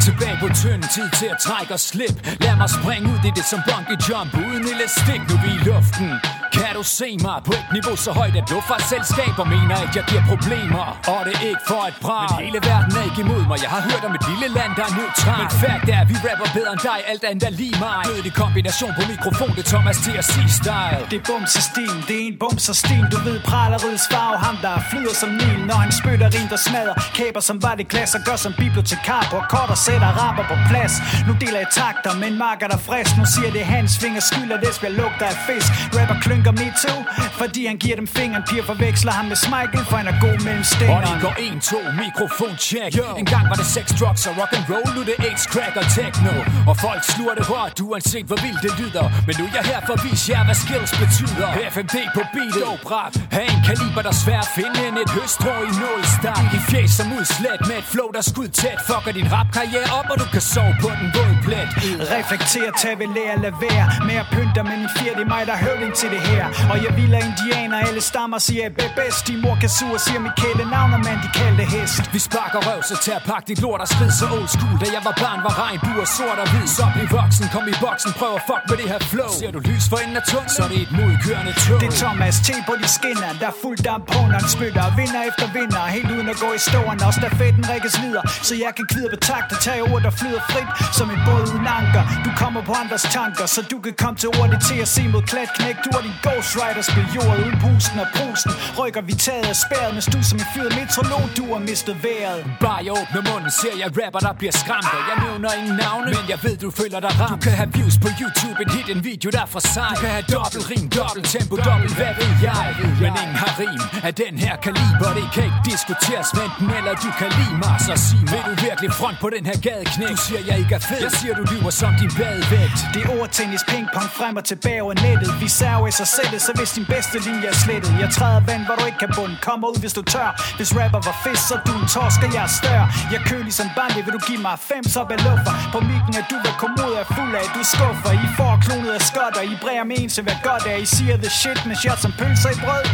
Tilbage 0.01 0.37
på 0.41 0.47
tynd 0.61 0.83
tid 0.95 1.09
til 1.19 1.25
at 1.25 1.37
trække 1.39 1.73
og 1.73 1.79
slip. 1.79 2.15
Lad 2.41 2.55
mig 2.55 2.69
springe 2.69 3.05
ud 3.11 3.19
i 3.29 3.31
det 3.35 3.45
som 3.45 3.59
bungee 3.67 3.97
jump. 4.09 4.33
Uden 4.33 4.63
elastik, 4.73 5.21
nu 5.29 5.35
vi 5.43 5.49
i 5.57 5.59
luften. 5.69 6.38
Kan 6.57 6.71
du 6.79 6.83
se 6.99 7.09
mig 7.27 7.39
på 7.47 7.53
et 7.61 7.67
niveau 7.77 7.95
så 8.05 8.11
højt 8.19 8.35
At 8.41 8.47
luftfartsselskaber 8.53 9.45
mener 9.55 9.75
at 9.85 9.91
jeg 9.97 10.03
giver 10.09 10.23
problemer 10.31 10.85
Og 11.13 11.19
det 11.25 11.33
er 11.43 11.47
ikke 11.53 11.65
for 11.71 11.83
et 11.91 11.97
brag 12.05 12.29
Men 12.29 12.45
hele 12.45 12.59
verden 12.71 12.91
er 12.99 13.03
ikke 13.09 13.21
imod 13.25 13.43
mig. 13.49 13.57
Jeg 13.65 13.71
har 13.75 13.81
hørt 13.89 14.03
om 14.07 14.13
et 14.19 14.25
lille 14.31 14.47
land 14.57 14.71
der 14.77 14.85
er 14.89 14.93
neutralt 14.99 15.41
Men 15.41 15.49
fact 15.63 15.85
er 15.95 15.99
at 16.03 16.07
vi 16.11 16.15
rapper 16.27 16.49
bedre 16.57 16.71
end 16.75 16.83
dig. 16.89 16.99
Alt 17.11 17.23
andet 17.29 17.43
er 17.49 17.53
lige 17.61 17.75
mig. 17.85 17.99
Dødelig 18.09 18.33
kombination 18.43 18.91
på 18.97 19.03
mikrofon 19.13 19.51
Det 19.57 19.63
er 19.65 19.69
Thomas 19.73 19.97
T 20.03 20.07
og 20.21 20.25
C-style 20.31 21.01
Det 21.11 21.17
er 21.21 21.25
bums 21.29 21.53
og 21.59 21.63
sten, 21.69 21.97
det 22.07 22.15
er 22.21 22.23
en 22.29 22.35
bums 22.43 22.65
og 22.71 22.77
sten 22.83 23.05
Du 23.13 23.17
ved 23.27 23.37
praleriets 23.49 24.05
farve, 24.11 24.37
ham 24.47 24.55
der 24.65 24.73
flyder 24.91 25.13
som 25.21 25.29
Nil. 25.39 25.59
Når 25.69 25.77
han 25.83 25.91
spytter 25.99 26.27
rim, 26.35 26.47
der 26.53 26.59
smadrer 26.67 26.95
Kæber 27.17 27.41
som 27.49 27.57
var 27.65 27.73
det 27.79 27.85
glas 27.93 28.11
og 28.17 28.21
gør 28.27 28.37
som 28.45 28.53
bibliotekar 28.63 29.23
På 29.33 29.37
kort 29.53 29.69
og 29.75 29.79
sætter 29.85 30.11
rapper 30.21 30.45
på 30.51 30.55
plads. 30.69 30.93
Nu 31.27 31.33
deler 31.43 31.59
jeg 31.65 31.71
takter 31.81 32.11
med 32.21 32.27
en 32.31 32.37
marker 32.45 32.67
der 32.71 32.77
er 32.81 32.85
frisk. 32.89 33.11
Nu 33.21 33.25
siger 33.33 33.49
det 33.57 33.63
hans 33.75 33.91
finger 34.03 34.21
skyld 34.29 34.51
at 34.55 34.59
det 34.65 34.73
skal 34.79 34.91
lugter 35.01 35.27
af 35.33 35.37
fisk. 35.47 35.69
Rapper 35.97 36.17
klynker 36.43 36.51
me 36.61 36.71
too, 36.83 36.99
fordi 37.41 37.65
han 37.65 37.77
giver 37.77 37.95
dem 37.95 38.07
fingeren 38.07 38.43
Piger 38.49 38.63
forveksler 38.63 39.11
ham 39.11 39.25
med 39.25 39.37
Michael, 39.55 39.85
for 39.89 39.95
han 40.01 40.07
er 40.13 40.17
god 40.25 40.37
mellem 40.45 40.59
Og 40.59 40.65
stængerne 40.75 41.07
de 41.15 41.21
går 41.25 41.35
1, 41.39 41.61
2, 41.61 41.77
mikrofon 42.03 42.55
check 42.67 42.91
En 43.21 43.27
gang 43.33 43.45
var 43.51 43.57
det 43.61 43.67
sex, 43.75 43.85
drugs 43.99 44.23
og 44.29 44.33
rock 44.39 44.51
and 44.57 44.65
roll 44.71 44.89
Nu 44.95 45.01
det 45.09 45.15
AIDS, 45.27 45.43
crack 45.53 45.75
og 45.81 45.85
techno. 45.97 46.33
Og 46.69 46.75
folk 46.85 47.01
sluger 47.13 47.35
det 47.39 47.45
hårdt, 47.51 47.75
uanset 47.87 48.25
hvor 48.29 48.39
vildt 48.45 48.61
det 48.65 48.73
lyder. 48.81 49.05
Men 49.27 49.33
nu 49.39 49.43
er 49.49 49.53
jeg 49.59 49.65
her 49.71 49.79
for 49.87 49.93
at 49.97 50.01
vise 50.07 50.25
jer, 50.31 50.41
hvad 50.47 50.57
skills 50.63 50.91
betyder. 51.03 51.49
FMD 51.75 51.95
på 52.17 52.21
beatet, 52.33 52.63
dope 52.65 52.85
rap 52.93 53.13
Ha' 53.35 53.45
en 53.53 53.61
kaliber, 53.69 54.01
der 54.05 54.13
er 54.15 54.19
svær 54.23 54.41
at 54.47 54.51
finde 54.59 54.79
end 54.87 54.97
et 55.03 55.11
høstrå 55.17 55.53
i 55.69 55.71
nålstak. 55.83 56.43
I 56.57 56.59
fjæs 56.69 56.91
som 56.97 57.07
udslet 57.17 57.61
med 57.69 57.77
et 57.81 57.87
flow, 57.93 58.09
der 58.15 58.21
er 58.23 58.27
skud 58.31 58.49
tæt 58.59 58.79
Fucker 58.87 59.13
din 59.19 59.27
rapkarriere 59.35 59.89
op, 59.99 60.07
og 60.13 60.17
du 60.21 60.27
kan 60.35 60.43
sove 60.53 60.73
på 60.83 60.89
den 60.99 61.07
våde 61.15 61.37
plet. 61.45 61.69
Reflekter, 62.13 62.71
tag 62.81 62.93
ved 63.01 63.09
lære, 63.15 63.35
lad 63.45 63.53
være 63.65 63.85
Med 64.07 64.17
at 64.23 64.27
pynte 64.33 64.59
med 64.69 64.77
min 64.81 64.91
fjer, 64.97 65.13
det 65.17 65.23
er 65.27 65.31
mig, 65.35 65.43
der 65.49 65.55
er 65.57 65.61
høvding 65.67 65.93
til 65.99 66.09
det 66.13 66.21
her. 66.33 66.45
Og 66.71 66.77
jeg 66.85 66.91
vil 66.99 67.11
af 67.17 67.23
indianer, 67.29 67.77
alle 67.87 68.01
stammer 68.11 68.39
siger 68.47 68.61
jeg 68.65 68.73
bedst. 68.99 69.21
Din 69.27 69.39
mor 69.43 69.55
kan 69.63 69.71
sur, 69.77 69.95
siger 70.05 70.19
Michael 70.27 70.59
navn, 70.75 70.91
og 70.97 71.01
mand, 71.07 71.19
de 71.25 71.29
kaldte 71.39 71.63
hest. 71.73 72.03
Vi 72.15 72.19
sparker 72.27 72.59
røv, 72.67 72.79
så 72.89 72.95
tag 73.05 73.19
pak 73.31 73.43
dit 73.49 73.59
lort 73.65 73.81
og 73.83 73.87
skrid 73.93 74.11
så 74.21 74.25
old 74.37 74.49
school. 74.55 74.75
Da 74.81 74.87
jeg 74.95 75.01
var 75.07 75.15
barn, 75.23 75.39
var 75.47 75.53
regnbuer 75.63 76.07
sort 76.17 76.39
og 76.43 76.47
hvid. 76.51 76.67
Så 76.77 76.83
bliv 76.95 77.07
voksen, 77.19 77.45
kom 77.55 77.65
i 77.73 77.75
boksen, 77.85 78.11
prøv 78.19 78.31
at 78.39 78.41
fuck 78.49 78.63
med 78.69 78.77
det 78.81 78.87
her 78.93 79.01
flow. 79.11 79.31
Ser 79.41 79.51
du 79.55 79.59
lys 79.69 79.85
for 79.91 79.97
enden 80.03 80.17
af 80.21 80.25
tunnelen, 80.31 80.55
så 80.57 80.61
er 80.65 80.71
det 80.73 80.81
et 80.87 80.91
modkørende 80.99 81.53
tog. 81.63 81.77
Det 81.81 81.87
er 81.93 81.97
Thomas 82.03 82.35
T 82.45 82.47
på 82.69 82.73
de 82.81 82.87
skinner. 82.97 83.29
Der 83.41 83.47
er 83.53 83.57
fuld 83.63 83.79
damp 83.87 84.03
på, 84.13 84.19
når 84.31 84.37
han 84.43 84.49
spytter. 84.55 84.83
Vinder 84.99 85.21
efter 85.29 85.45
vinder, 85.57 85.81
helt 85.97 86.09
uden 86.15 86.27
at 86.33 86.37
gå 86.43 86.49
i 86.59 86.61
stående 86.67 87.03
Og 87.09 87.13
stafetten 87.19 87.63
rækkes 87.71 87.95
videre, 88.03 88.23
så 88.47 88.53
jeg 88.63 88.71
kan 88.77 88.85
kvide 88.93 89.09
på 89.13 89.19
takt 89.29 89.47
Og 89.53 89.59
tage 89.65 89.81
ord, 89.89 90.01
der 90.07 90.13
flyder 90.19 90.41
frit 90.51 90.69
som 90.97 91.07
en 91.15 91.19
båd 91.27 91.43
uden 91.53 91.67
anker. 91.79 92.03
Du 92.25 92.31
kommer 92.41 92.61
på 92.69 92.73
andres 92.81 93.05
tanker, 93.17 93.45
så 93.55 93.59
du 93.71 93.77
kan 93.85 93.93
komme 94.03 94.17
til 94.23 94.29
ordet 94.39 94.59
til 94.69 94.77
at 94.85 94.89
se 94.95 95.03
mod 95.13 95.23
klat 95.31 95.49
knæk. 95.57 95.75
Du 95.85 95.89
er 95.97 96.01
din 96.07 96.17
ghostwriter, 96.25 96.83
spil 96.91 97.07
jordet 97.15 97.39
uden 97.45 97.57
pusten 97.63 97.99
og 98.03 98.09
brusen 98.15 98.51
Rykker 98.79 99.01
vi 99.09 99.13
taget 99.27 99.45
af 99.53 99.57
spæret, 99.65 99.91
mens 99.95 100.07
du 100.13 100.19
som 100.29 100.37
en 100.43 100.47
fyret 100.53 100.71
metrolog 100.79 101.23
Du 101.37 101.43
har 101.53 101.61
mistet 101.69 101.95
vejret. 102.05 102.39
Bare 102.65 102.79
jeg 102.87 102.93
åbner 103.01 103.21
munden, 103.29 103.51
ser 103.61 103.75
jeg 103.81 103.89
rapper, 103.99 104.21
der 104.27 104.33
bliver 104.41 104.55
skræmt. 104.61 104.89
Og 104.97 105.03
jeg 105.09 105.17
nævner 105.25 105.49
ingen 105.59 105.75
navne, 105.83 106.07
men 106.17 106.25
jeg 106.33 106.39
ved, 106.45 106.55
du 106.65 106.69
føler 106.81 106.99
dig 107.05 107.13
ramt. 107.21 107.31
Du 107.33 107.37
kan 107.45 107.53
have 107.61 107.69
views 107.77 107.95
på 108.03 108.09
YouTube, 108.19 108.57
en 108.63 108.69
hit, 108.75 108.87
en 108.95 109.01
video, 109.09 109.27
der 109.35 109.41
er 109.47 109.51
for 109.55 109.63
sig 109.75 109.89
Du 109.95 110.01
kan 110.03 110.11
have 110.17 110.27
dobbelt 110.37 110.65
rim, 110.71 110.85
dobbelt 110.99 111.25
tempo, 111.35 111.55
dobbelt, 111.69 111.93
hvad 111.99 112.13
ved 112.19 112.31
jeg? 112.47 112.65
Men 113.03 113.11
ingen 113.21 113.37
har 113.43 113.51
rim 113.61 113.81
af 114.07 114.13
den 114.23 114.33
her 114.43 114.55
kaliber. 114.65 115.09
Det 115.19 115.27
kan 115.35 115.43
ikke 115.49 115.61
diskuteres, 115.71 116.27
med 116.37 116.43
enten 116.47 116.67
eller 116.79 116.93
du 117.05 117.09
kan 117.19 117.29
lide 117.39 117.55
mig. 117.63 117.75
Så 117.85 117.93
sig 118.05 118.19
mig, 118.31 118.31
vil 118.33 118.41
du 118.49 118.53
virkelig 118.67 118.89
front 118.99 119.17
på 119.23 119.27
den 119.35 119.43
her 119.49 119.57
gadeknæk? 119.67 120.11
Du 120.15 120.19
siger, 120.27 120.41
jeg 120.49 120.55
ikke 120.63 120.73
er 120.79 120.83
fed, 120.89 121.01
jeg 121.07 121.13
siger, 121.19 121.33
du 121.39 121.43
lyver 121.51 121.73
som 121.81 121.91
din 122.01 122.11
badevægt. 122.19 122.79
Det 122.93 123.01
er 123.05 123.09
ordtennis, 123.21 123.63
pingpong 123.71 124.09
frem 124.19 124.33
og 124.39 124.45
tilbage 124.51 124.79
over 124.85 124.95
nettet. 125.05 125.29
Vi 125.43 125.47
server 125.59 125.87
sætte 126.15 126.37
så 126.45 126.51
hvis 126.59 126.71
din 126.77 126.85
bedste 126.93 127.17
linje 127.27 127.47
er 127.53 127.57
slettet. 127.63 127.91
Jeg 128.03 128.09
træder 128.17 128.39
vand, 128.49 128.63
hvor 128.67 128.75
du 128.79 128.85
ikke 128.89 129.01
kan 129.05 129.11
bunde. 129.17 129.35
Kom 129.47 129.59
ud, 129.69 129.77
hvis 129.83 129.93
du 129.97 130.03
tør. 130.13 130.29
Hvis 130.57 130.69
rapper 130.79 131.01
var 131.07 131.15
fisk, 131.25 131.43
så 131.49 131.55
du 131.67 131.71
en 131.81 131.87
torsk, 131.95 132.19
og 132.25 132.29
jeg 132.35 132.43
er 132.49 132.53
større 132.61 132.85
Jeg 133.13 133.21
kører 133.29 133.43
ligesom 133.49 133.67
bandy, 133.77 133.99
vil 134.05 134.13
du 134.17 134.21
give 134.29 134.41
mig 134.47 134.55
fem, 134.71 134.83
så 134.93 134.99
jeg 135.13 135.19
luffer? 135.27 135.53
På 135.75 135.79
mikken 135.91 136.13
er 136.21 136.25
du, 136.31 136.35
hvad 136.43 136.55
kommod 136.63 136.91
er 137.01 137.05
fuld 137.17 137.33
af. 137.41 137.47
Du 137.55 137.61
skuffer, 137.73 138.11
I 138.25 138.27
får 138.37 138.53
klonet 138.65 138.91
af 138.97 139.01
skotter 139.09 139.41
I 139.53 139.55
bræger 139.63 139.85
med 139.89 139.97
en, 140.01 140.09
så 140.15 140.21
hvad 140.25 140.37
godt 140.49 140.63
er 140.71 140.77
I 140.85 140.87
siger 140.95 141.15
the 141.25 141.31
shit 141.39 141.59
med 141.69 141.75
shots 141.83 142.01
som 142.05 142.11
pølser 142.19 142.49
i 142.55 142.57
brød. 142.63 142.85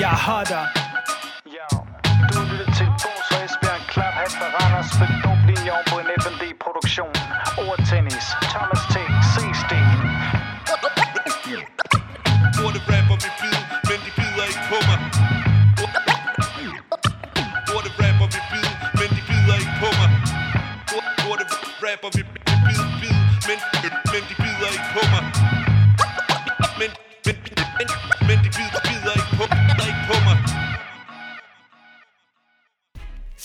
Jeg 0.00 0.10
er 0.16 0.20
hotter 0.28 0.62
Du 2.32 2.40
lytter 2.50 2.70
til 2.78 2.88
Bors 3.02 3.24
fra 3.30 3.38
Esbjerg, 3.46 3.82
klap 3.92 4.14
hat 4.20 4.32
for 4.38 4.48
Randers, 4.56 4.90
for 4.98 5.06
dobbling 5.24 5.64
oven 5.74 5.86
på 5.92 5.96
en 6.02 6.08
FMD-produktion. 6.22 7.14
Ordtennis, 7.68 8.26
Thomas 8.52 8.73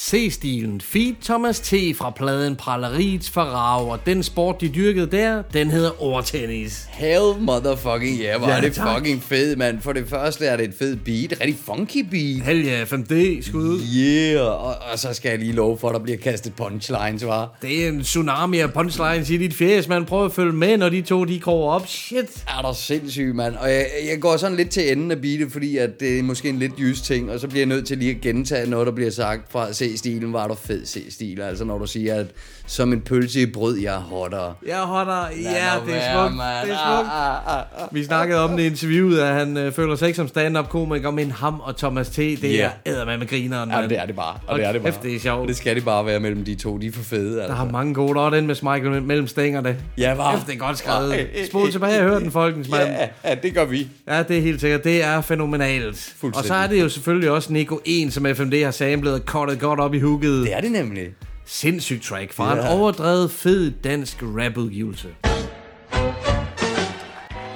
C-stilen 0.10 0.82
Feed 0.82 1.14
Thomas 1.24 1.60
T. 1.60 1.74
fra 1.96 2.10
pladen 2.10 2.56
Praleriets 2.56 3.30
Farage, 3.30 3.92
og 3.92 4.00
den 4.06 4.24
sport, 4.24 4.62
de 4.62 4.70
dyrkede 4.70 5.08
der, 5.12 5.42
den 5.54 5.72
hedder 5.72 6.04
ordtennis. 6.04 6.86
Hell 6.90 7.34
motherfucking 7.40 8.20
yeah, 8.22 8.40
hvor 8.40 8.48
Ja, 8.50 8.58
er 8.58 8.62
det 8.62 8.74
tak. 8.74 8.98
fucking 8.98 9.24
fed, 9.24 9.56
mand. 9.56 9.82
For 9.82 9.94
det 9.94 10.08
første 10.10 10.46
er 10.46 10.58
det 10.58 10.66
et 10.66 10.74
fed 10.80 10.96
beat, 10.96 11.34
rigtig 11.42 11.58
funky 11.66 12.06
beat. 12.12 12.42
Hell 12.46 12.66
ja, 12.66 12.84
5D, 12.84 13.42
skud 13.50 13.64
ud. 13.64 13.80
Yeah, 13.98 14.42
og, 14.42 14.76
og 14.92 15.00
så 15.00 15.14
skal 15.14 15.30
jeg 15.30 15.40
lige 15.40 15.52
love 15.52 15.78
for, 15.78 15.90
at 15.90 15.94
der 15.94 16.00
bliver 16.00 16.18
kastet 16.18 16.54
punchlines, 16.56 17.26
var. 17.26 17.58
Det 17.62 17.84
er 17.84 17.88
en 17.90 18.02
tsunami 18.04 18.60
af 18.60 18.74
punchlines 18.74 19.30
i 19.30 19.38
dit 19.38 19.54
fjes, 19.54 19.88
man. 19.88 20.06
Prøv 20.06 20.26
at 20.26 20.32
følge 20.32 20.54
med, 20.54 20.78
når 20.78 20.90
de 20.90 21.02
to, 21.02 21.24
de 21.26 21.40
kroger 21.40 21.72
op. 21.72 21.88
Shit. 21.88 22.44
Er 22.58 22.62
der 22.62 22.74
sindssygt, 22.74 23.36
mand. 23.36 23.56
Og 23.56 23.70
jeg, 23.70 23.86
jeg 24.12 24.20
går 24.22 24.38
sådan 24.38 24.58
lidt 24.58 24.70
til 24.70 24.92
enden 24.92 25.12
af 25.12 25.22
beatet, 25.22 25.52
fordi 25.52 25.78
at 25.78 26.00
det 26.00 26.20
er 26.20 26.24
måske 26.24 26.50
en 26.50 26.60
lidt 26.60 26.74
jysk 26.80 27.04
ting, 27.04 27.32
og 27.32 27.40
så 27.40 27.48
bliver 27.48 27.60
jeg 27.60 27.68
nødt 27.68 27.88
til 27.88 27.98
lige 27.98 28.12
at 28.12 28.22
gentage 28.22 28.70
noget, 28.70 28.88
der 28.88 28.94
bliver 28.94 29.12
sagt 29.12 29.42
fra 29.52 29.74
C. 29.74 29.99
C-stilen 30.00 30.34
var 30.34 30.48
du 30.48 30.56
fed 30.56 30.86
C-stil. 30.86 31.42
Altså 31.42 31.66
når 31.66 31.78
du 31.78 31.88
siger, 31.88 32.16
at 32.16 32.28
som 32.70 32.94
en 32.94 33.02
pølse 33.02 33.42
i 33.42 33.46
brød, 33.46 33.78
jeg 33.78 33.96
er 33.96 34.00
hottere. 34.00 34.54
Jeg 34.68 34.78
holder, 34.80 35.14
ja, 35.44 35.80
nu 35.80 35.92
det 35.92 35.96
er 35.96 36.14
smukt, 36.14 36.34
det 36.66 36.72
er 36.72 36.78
smukt. 36.88 37.10
Ah, 37.12 37.48
ah, 37.58 37.64
ah, 37.84 37.88
Vi 37.96 38.04
snakkede 38.04 38.40
om 38.44 38.58
det 38.58 38.64
i 38.64 38.66
interviewet, 38.66 39.20
at 39.20 39.34
han 39.36 39.58
øh, 39.58 39.72
føler 39.72 39.96
sig 39.96 40.08
ikke 40.08 40.18
som 40.18 40.28
stand-up-komiker, 40.28 41.12
men 41.12 41.32
ham 41.32 41.60
og 41.60 41.78
Thomas 41.78 42.10
T, 42.10 42.16
det 42.18 42.44
Ja. 42.44 42.66
er 42.86 42.92
æder 42.92 43.06
med 43.18 43.28
grineren. 43.28 43.70
Ja, 43.72 43.82
det 43.88 44.00
er 44.00 44.06
det 44.06 44.16
bare. 44.16 44.36
Og 44.48 44.60
det 44.60 44.66
er 44.68 44.72
det 44.72 44.82
bare. 44.82 44.92
kæft, 44.92 45.04
det 45.04 45.16
er 45.16 45.20
sjovt. 45.20 45.48
Det 45.48 45.56
skal 45.58 45.76
det 45.76 45.86
bare 45.86 46.06
være 46.06 46.20
mellem 46.20 46.46
de 46.46 46.56
to. 46.56 46.78
De 46.78 46.88
er 46.88 46.92
for 46.92 47.04
fede, 47.04 47.36
Der 47.36 47.42
altså. 47.44 47.56
har 47.56 47.66
mange 47.66 47.94
gode, 47.94 48.20
der 48.20 48.26
er 48.26 48.30
den 48.30 48.48
med 48.48 48.56
Michael 48.64 49.04
mellem 49.04 49.28
stængerne. 49.28 49.78
Ja, 49.98 50.14
var. 50.14 50.36
Kæft, 50.36 50.48
det 50.48 50.54
er 50.54 50.58
godt 50.60 50.78
skrevet. 50.78 51.28
Spol 51.48 51.72
tilbage 51.72 52.00
og 52.00 52.10
hør 52.10 52.20
den, 52.20 52.32
folkens 52.32 52.70
mand. 52.70 52.90
Ja, 52.90 53.08
ja, 53.30 53.36
det 53.44 53.54
gør 53.54 53.66
vi. 53.66 53.88
Ja, 54.08 54.24
det 54.24 54.38
er 54.38 54.42
helt 54.42 54.62
sikkert. 54.62 54.84
Det 54.84 55.04
er 55.04 55.22
fænomenalt. 55.22 56.16
Og 56.34 56.44
så 56.46 56.54
er 56.54 56.68
det 56.68 56.82
jo 56.82 56.90
selvfølgelig 56.90 57.32
også 57.32 57.54
Nico 57.54 57.80
1, 57.86 58.14
som 58.14 58.26
FMD 58.36 58.64
har 58.64 58.72
samlet 58.72 59.14
og 59.14 59.26
godt 59.60 59.80
op 59.80 59.94
i 59.94 60.00
hooket. 60.00 60.44
Det 60.46 60.56
er 60.56 60.62
det 60.62 60.72
nemlig. 60.72 61.08
Sindssygt 61.52 62.04
track 62.04 62.34
fra 62.34 62.56
Ja. 62.56 62.62
en 62.62 62.68
overdrevet 62.68 63.32
fed 63.32 63.72
dansk 63.72 64.18
rapudgivelse. 64.22 65.08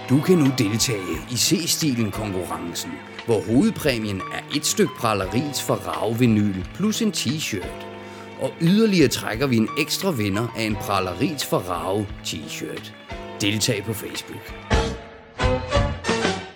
Du 0.10 0.22
kan 0.22 0.38
nu 0.38 0.52
deltage 0.58 1.18
i 1.32 1.36
C-stilen 1.38 2.12
konkurrencen, 2.12 2.92
hvor 3.26 3.42
hovedpræmien 3.42 4.18
er 4.34 4.56
et 4.58 4.66
stykke 4.66 4.94
prallerins 4.98 5.62
for 5.64 5.74
rav 5.76 6.20
vinyl 6.20 6.66
plus 6.76 7.02
en 7.02 7.12
t-shirt. 7.12 7.86
Og 8.42 8.52
yderligere 8.62 9.08
trækker 9.08 9.48
vi 9.48 9.58
en 9.58 9.70
ekstra 9.80 10.12
vinder 10.12 10.48
af 10.58 10.64
en 10.64 10.76
prallerins 10.76 11.46
for 11.46 11.58
rav 11.58 12.06
t-shirt. 12.26 12.92
Deltag 13.42 13.84
på 13.86 13.94
Facebook. 13.94 14.73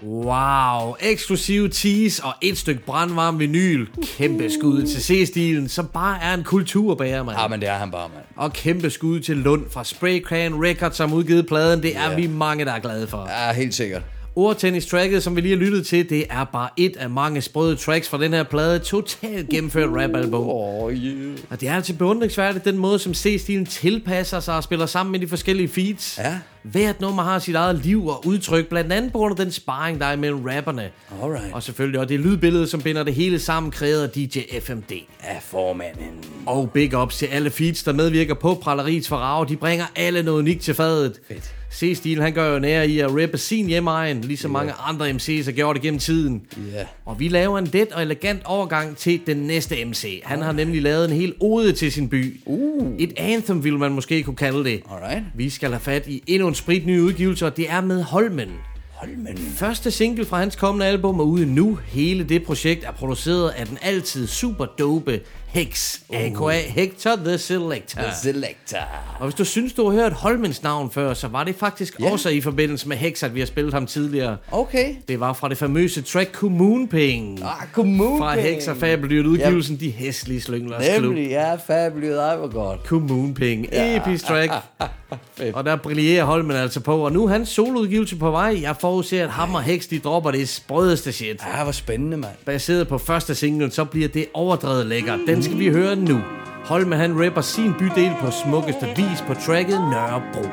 Wow, 0.07 0.95
eksklusiv 0.99 1.69
tease 1.69 2.23
og 2.23 2.33
et 2.41 2.57
stykke 2.57 2.81
brandvarm 2.85 3.39
vinyl. 3.39 3.85
Kæmpe 4.17 4.49
skud 4.49 4.83
til 4.83 5.03
C-stilen, 5.03 5.69
som 5.69 5.87
bare 5.93 6.19
er 6.23 6.33
en 6.33 6.43
kulturbærer, 6.43 7.23
mand. 7.23 7.37
Ja, 7.39 7.47
men 7.47 7.59
det 7.61 7.69
er 7.69 7.73
han 7.73 7.91
bare, 7.91 8.09
mand. 8.15 8.23
Og 8.35 8.53
kæmpe 8.53 8.89
skud 8.89 9.19
til 9.19 9.37
Lund 9.37 9.63
fra 9.71 9.83
Spray 9.83 10.23
Can 10.25 10.65
Records, 10.65 10.95
som 10.95 11.13
udgivet 11.13 11.47
pladen. 11.47 11.81
Det 11.83 11.97
er 11.97 12.09
Ja. 12.09 12.15
vi 12.15 12.27
mange, 12.27 12.65
der 12.65 12.71
er 12.73 12.79
glade 12.79 13.07
for. 13.07 13.27
Ja, 13.47 13.53
helt 13.53 13.73
sikkert. 13.75 14.01
Ordtennis-tracket, 14.37 15.23
som 15.23 15.35
vi 15.35 15.41
lige 15.41 15.57
har 15.57 15.65
lyttet 15.65 15.87
til, 15.87 16.09
det 16.09 16.25
er 16.29 16.43
bare 16.43 16.69
et 16.77 16.97
af 16.97 17.09
mange 17.09 17.41
sprøde 17.41 17.75
tracks 17.75 18.09
fra 18.09 18.17
den 18.17 18.33
her 18.33 18.43
plade. 18.43 18.79
Totalt 18.79 19.49
gennemført 19.49 19.89
rap-album. 19.89 20.49
Oh, 20.49 20.93
yeah. 20.93 21.37
Og 21.49 21.61
det 21.61 21.69
er 21.69 21.75
altså 21.75 21.93
beundringsværdigt, 21.93 22.65
den 22.65 22.77
måde, 22.77 22.99
som 22.99 23.13
C-stilen 23.13 23.65
tilpasser 23.65 24.39
sig 24.39 24.55
og 24.55 24.63
spiller 24.63 24.85
sammen 24.85 25.11
med 25.11 25.19
de 25.19 25.27
forskellige 25.27 25.67
feats. 25.67 26.17
Ja. 26.17 26.39
Hvert 26.63 27.01
nummer 27.01 27.23
har 27.23 27.39
sit 27.39 27.55
eget 27.55 27.75
liv 27.85 28.07
og 28.07 28.27
udtryk, 28.27 28.67
blandt 28.67 28.93
andet 28.93 29.11
på 29.11 29.17
grund 29.17 29.39
af 29.39 29.45
den 29.45 29.51
sparring, 29.51 29.99
der 29.99 30.05
er 30.05 30.13
imellem 30.13 30.43
rapperne. 30.43 30.89
Alright. 31.23 31.53
Og 31.53 31.63
selvfølgelig 31.63 31.99
også 31.99 32.09
det 32.09 32.19
lydbillede, 32.19 32.67
som 32.67 32.81
binder 32.81 33.03
det 33.03 33.13
hele 33.13 33.39
sammen, 33.39 33.71
kreeret 33.71 34.03
af 34.03 34.09
DJ 34.09 34.39
FMD. 34.61 34.91
Af 35.23 35.39
formanden. 35.41 36.23
Og 36.45 36.71
big 36.71 36.97
ups 36.97 37.17
til 37.17 37.25
alle 37.25 37.49
feats, 37.49 37.83
der 37.83 37.93
medvirker 37.93 38.33
på 38.33 38.53
Prallerits 38.53 39.07
for 39.07 39.15
Rave. 39.15 39.45
De 39.45 39.55
bringer 39.55 39.85
alle 39.95 40.23
noget 40.23 40.39
unikt 40.39 40.61
til 40.61 40.73
fadet. 40.73 41.19
Fedt. 41.27 41.56
C-Stil, 41.73 42.21
han 42.21 42.33
gør 42.33 42.53
jo 42.53 42.59
nær 42.59 42.81
i 42.81 42.99
at 42.99 43.21
rappe 43.21 43.37
sin 43.37 43.67
hjemmeegn, 43.67 44.21
ligesom 44.21 44.51
mange 44.51 44.73
andre 44.73 45.09
MC's 45.09 45.45
har 45.45 45.51
gjort 45.51 45.75
det 45.75 45.83
gennem 45.83 45.99
tiden. 45.99 46.41
Ja. 46.73 46.83
Og 47.05 47.19
vi 47.19 47.27
laver 47.27 47.57
en 47.59 47.69
let 47.73 47.91
og 47.91 48.01
elegant 48.01 48.41
overgang 48.45 48.97
til 48.97 49.21
den 49.27 49.37
næste 49.37 49.85
MC. 49.85 50.21
Han 50.23 50.41
har 50.41 50.51
nemlig 50.51 50.81
lavet 50.81 51.11
en 51.11 51.17
hel 51.17 51.33
ode 51.39 51.71
til 51.71 51.91
sin 51.91 52.09
by. 52.09 52.39
Uh. 52.45 52.95
Et 52.99 53.13
anthem, 53.17 53.63
ville 53.63 53.79
man 53.79 53.91
måske 53.91 54.23
kunne 54.23 54.35
kalde 54.35 54.63
det. 54.63 54.81
Alright. 54.91 55.23
Vi 55.35 55.49
skal 55.49 55.69
have 55.69 55.79
fat 55.79 56.07
i 56.07 56.23
endnu 56.27 56.47
en 56.47 56.55
spritny 56.55 56.99
udgivelse, 56.99 57.45
og 57.45 57.57
det 57.57 57.69
er 57.69 57.81
med 57.81 58.03
Holmen. 58.03 58.49
Holmen. 58.91 59.37
Første 59.37 59.91
single 59.91 60.25
fra 60.25 60.39
hans 60.39 60.55
kommende 60.55 60.85
album 60.85 61.19
er 61.19 61.23
ude 61.23 61.45
nu. 61.45 61.79
Hele 61.87 62.23
det 62.23 62.43
projekt 62.43 62.83
er 62.83 62.91
produceret 62.91 63.49
af 63.49 63.67
den 63.67 63.77
altid 63.81 64.27
super 64.27 64.65
dope 64.65 65.19
Hex, 65.49 65.99
a.k.a. 66.13 66.51
Hector 66.69 67.15
the 67.15 67.37
Selector. 67.37 68.01
The 68.01 68.11
Selector. 68.23 68.77
Og 69.19 69.23
hvis 69.25 69.35
du 69.35 69.45
synes, 69.45 69.73
du 69.73 69.89
har 69.89 69.91
hørt 70.01 70.13
Holmens 70.13 70.63
navn 70.63 70.91
før, 70.91 71.13
så 71.13 71.27
var 71.27 71.43
det 71.43 71.55
faktisk 71.55 71.99
Ja. 71.99 72.11
også 72.11 72.29
i 72.29 72.41
forbindelse 72.41 72.87
med 72.87 72.97
Hex, 72.97 73.23
at 73.23 73.35
vi 73.35 73.39
har 73.39 73.47
spillet 73.47 73.73
ham 73.73 73.85
tidligere. 73.85 74.37
Okay. 74.51 74.95
Det 75.07 75.19
var 75.19 75.33
fra 75.33 75.49
det 75.49 75.57
famøse 75.57 76.01
track 76.01 76.31
Kommune 76.33 76.87
Penge. 76.87 77.43
Ah, 77.45 77.67
Kommune 77.73 78.19
Fra. 78.19 78.39
Hex 78.39 78.67
og 78.67 78.77
Fabeldyret 78.77 79.25
udgivelsen 79.25 79.79
De 79.79 79.91
Hæslige 79.91 80.41
Slynglers 80.41 80.83
Klub. 80.97 81.03
Nemlig, 81.03 81.29
ja, 81.29 81.55
fabulous. 81.55 82.15
Ej, 82.17 82.35
hvor 82.35 82.51
godt. 82.53 82.83
Kommune 82.83 83.33
Penge. 83.33 83.69
Ja. 83.71 83.97
Episk 84.01 84.25
track. 84.25 84.51
Og 85.53 85.65
der 85.65 85.75
brillerer 85.75 86.23
Holmen 86.23 86.55
altså 86.55 86.79
på. 86.79 87.05
Og 87.05 87.11
nu 87.11 87.23
er 87.25 87.29
hans 87.29 87.49
soloudgivelse 87.49 88.15
på 88.15 88.31
vej. 88.31 88.57
Jeg 88.61 88.75
forudser, 88.81 89.23
at 89.23 89.29
ham 89.29 89.55
og 89.55 89.63
Hex, 89.63 89.87
de 89.89 89.99
dropper 89.99 90.31
det 90.31 90.49
sprødeste 90.49 91.11
shit. 91.11 91.41
Ja, 91.57 91.63
hvor 91.63 91.71
spændende, 91.71 92.17
mand. 92.17 92.31
Baseret 92.45 92.87
på 92.87 92.97
første 92.97 93.35
single, 93.35 93.71
så 93.71 93.85
bliver 93.85 94.07
det 94.07 94.25
overdrevet 94.33 94.85
lækkert. 94.85 95.19
Den 95.27 95.36
skal 95.43 95.59
vi 95.59 95.69
høre 95.69 95.95
nu. 95.95 96.21
Holmen 96.65 96.99
han 96.99 97.25
rapper 97.25 97.41
sin 97.41 97.73
bydel 97.79 98.11
på 98.21 98.31
smukkeste 98.31 98.85
vis 98.95 99.23
på 99.27 99.33
tracket 99.33 99.79
Nørrebro. 99.91 100.43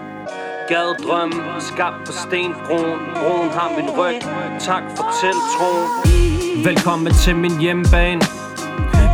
Gadedrøm, 0.69 1.33
skabt 1.61 2.07
på 2.07 2.13
stenbroen. 2.13 3.01
Broen 3.15 3.51
har 3.57 3.73
min 3.77 3.91
ryg, 3.99 4.21
tak 4.61 4.83
for 4.97 5.05
tiltroen 5.21 6.65
Velkommen 6.65 7.13
til 7.13 7.37
min 7.37 7.61
hjemmebane. 7.61 8.21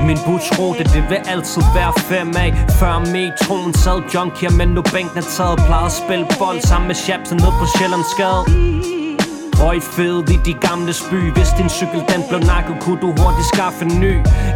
Min 0.06 0.18
busrute, 0.26 0.84
det 0.84 1.04
vil 1.10 1.20
altid 1.32 1.62
være 1.74 1.92
fem 2.10 2.28
af. 2.36 2.50
Før 2.80 2.98
metroen 2.98 3.74
sad 3.74 4.02
junkier, 4.14 4.50
men 4.50 4.68
nu 4.68 4.82
bænken 4.92 5.18
er 5.18 5.28
taget. 5.36 5.58
Plejede 5.66 5.86
at 5.86 5.92
spille 5.92 6.26
bold 6.38 6.60
sammen 6.60 6.86
med 6.86 6.94
Shabsen 6.94 7.36
ned 7.36 7.52
på 7.60 7.66
Sjællandsgade 7.76 8.44
Røg 9.62 9.82
fed 9.82 10.30
i 10.34 10.36
de 10.48 10.54
gamle 10.66 10.92
by 11.10 11.20
Hvis 11.36 11.50
din 11.58 11.68
cykel 11.68 12.00
den 12.12 12.22
blev 12.28 12.40
nakket 12.40 12.76
Kunne 12.80 13.00
du 13.04 13.08
hurtigt 13.20 13.48
skaffe 13.54 13.84
en 13.84 14.00
ny. 14.00 14.14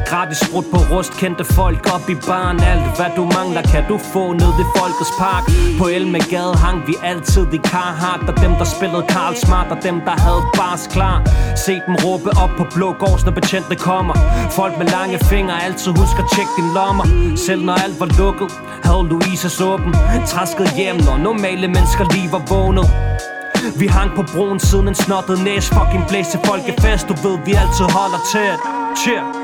Gratis 0.09 0.39
sprut 0.39 0.67
på 0.73 0.79
rust 0.93 1.13
Kendte 1.21 1.45
folk 1.45 1.95
op 1.95 2.07
i 2.15 2.17
barn. 2.29 2.57
Alt 2.73 2.97
hvad 2.97 3.11
du 3.17 3.25
mangler 3.37 3.63
kan 3.73 3.85
du 3.91 3.97
få 4.13 4.33
ned 4.33 4.53
i 4.63 4.67
Folkets 4.77 5.13
Park. 5.23 5.45
På 5.79 5.85
Elmegade 5.97 6.55
hang 6.65 6.79
vi 6.89 6.95
altid 7.11 7.47
i 7.53 7.61
Carhartt 7.73 8.29
Og 8.31 8.37
dem 8.43 8.53
der 8.61 8.69
spillede 8.75 9.05
Karl 9.15 9.35
Smart 9.45 9.69
Og 9.75 9.79
dem 9.83 9.97
der 10.07 10.17
havde 10.27 10.43
bars 10.59 10.85
klar. 10.95 11.19
Se 11.65 11.75
dem 11.87 11.95
råbe 12.05 12.31
op 12.43 12.53
på 12.59 12.65
Blågårds 12.75 13.25
Når 13.25 13.33
betjente 13.39 13.77
kommer. 13.89 14.15
Folk 14.59 14.75
med 14.79 14.87
lange 14.97 15.19
fingre 15.31 15.57
Altid 15.67 15.91
husk 16.01 16.17
at 16.23 16.27
tjekke 16.35 16.53
din 16.59 16.69
lommer. 16.77 17.07
Selv 17.47 17.63
når 17.69 17.77
alt 17.85 18.01
var 18.01 18.11
lukket 18.21 18.51
Havde 18.87 19.05
Louises 19.11 19.61
åben. 19.61 19.93
Træsket 20.33 20.69
hjem 20.79 20.97
når 21.07 21.17
normale 21.29 21.69
mennesker 21.77 22.05
lige 22.15 22.33
var 22.33 22.43
vågnet 22.53 23.14
vi 23.81 23.87
hang 23.87 24.11
på 24.17 24.23
broen 24.33 24.61
siden 24.61 24.89
en 24.89 24.95
snottet 24.95 25.45
næs. 25.45 25.69
Fucking 25.69 26.05
blæs 26.09 26.27
til 26.29 26.41
folkefest 26.45 27.09
Du 27.09 27.15
ved 27.29 27.39
vi 27.47 27.53
altid 27.53 27.87
holder 27.97 28.21
tæt. 28.33 28.61
Cheer. 29.03 29.44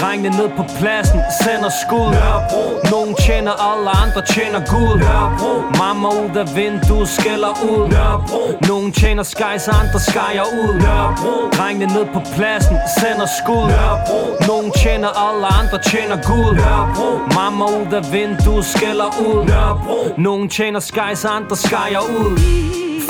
Drengene 0.00 0.36
ned 0.36 0.48
på 0.56 0.64
pladsen 0.78 1.20
sender 1.42 1.70
skud. 1.82 2.10
Nørrebro 2.16 2.62
Nogen 2.90 3.14
tjener 3.14 3.54
alle 3.70 3.90
andre 4.02 4.22
tjener 4.34 4.60
Gud 4.72 4.92
Nørrebro 5.02 5.52
Mamma 5.78 6.08
ud 6.08 6.36
af 6.36 6.56
vinduet 6.56 7.08
skælder 7.08 7.52
ud. 7.70 7.88
Nørrebro 7.88 8.42
Nogen 8.68 8.92
tjener 8.92 9.22
skies 9.22 9.68
andre 9.68 10.00
skyer 10.08 10.46
ud. 10.62 10.74
Nørrebro 10.84 11.32
Drengene 11.56 11.86
ned 11.94 12.06
på 12.14 12.20
pladsen 12.34 12.76
sender 12.98 13.28
skud. 13.38 13.64
Nørrebro 13.72 14.20
Nogen 14.48 14.70
tjener 14.82 15.10
alle 15.26 15.46
andre 15.60 15.78
tjener 15.90 16.18
Gud 16.28 16.54
Nørrebro 16.60 17.08
Mamma 17.34 17.64
ud 17.64 17.92
af 17.98 18.12
vinduet 18.12 18.64
skælder 18.64 19.10
ud. 19.26 19.44
Nørrebro 19.44 19.98
Nogen 20.18 20.48
tjener 20.48 20.80
skies 20.80 21.24
andre 21.24 21.56
skyer 21.56 22.02
ud. 22.20 22.38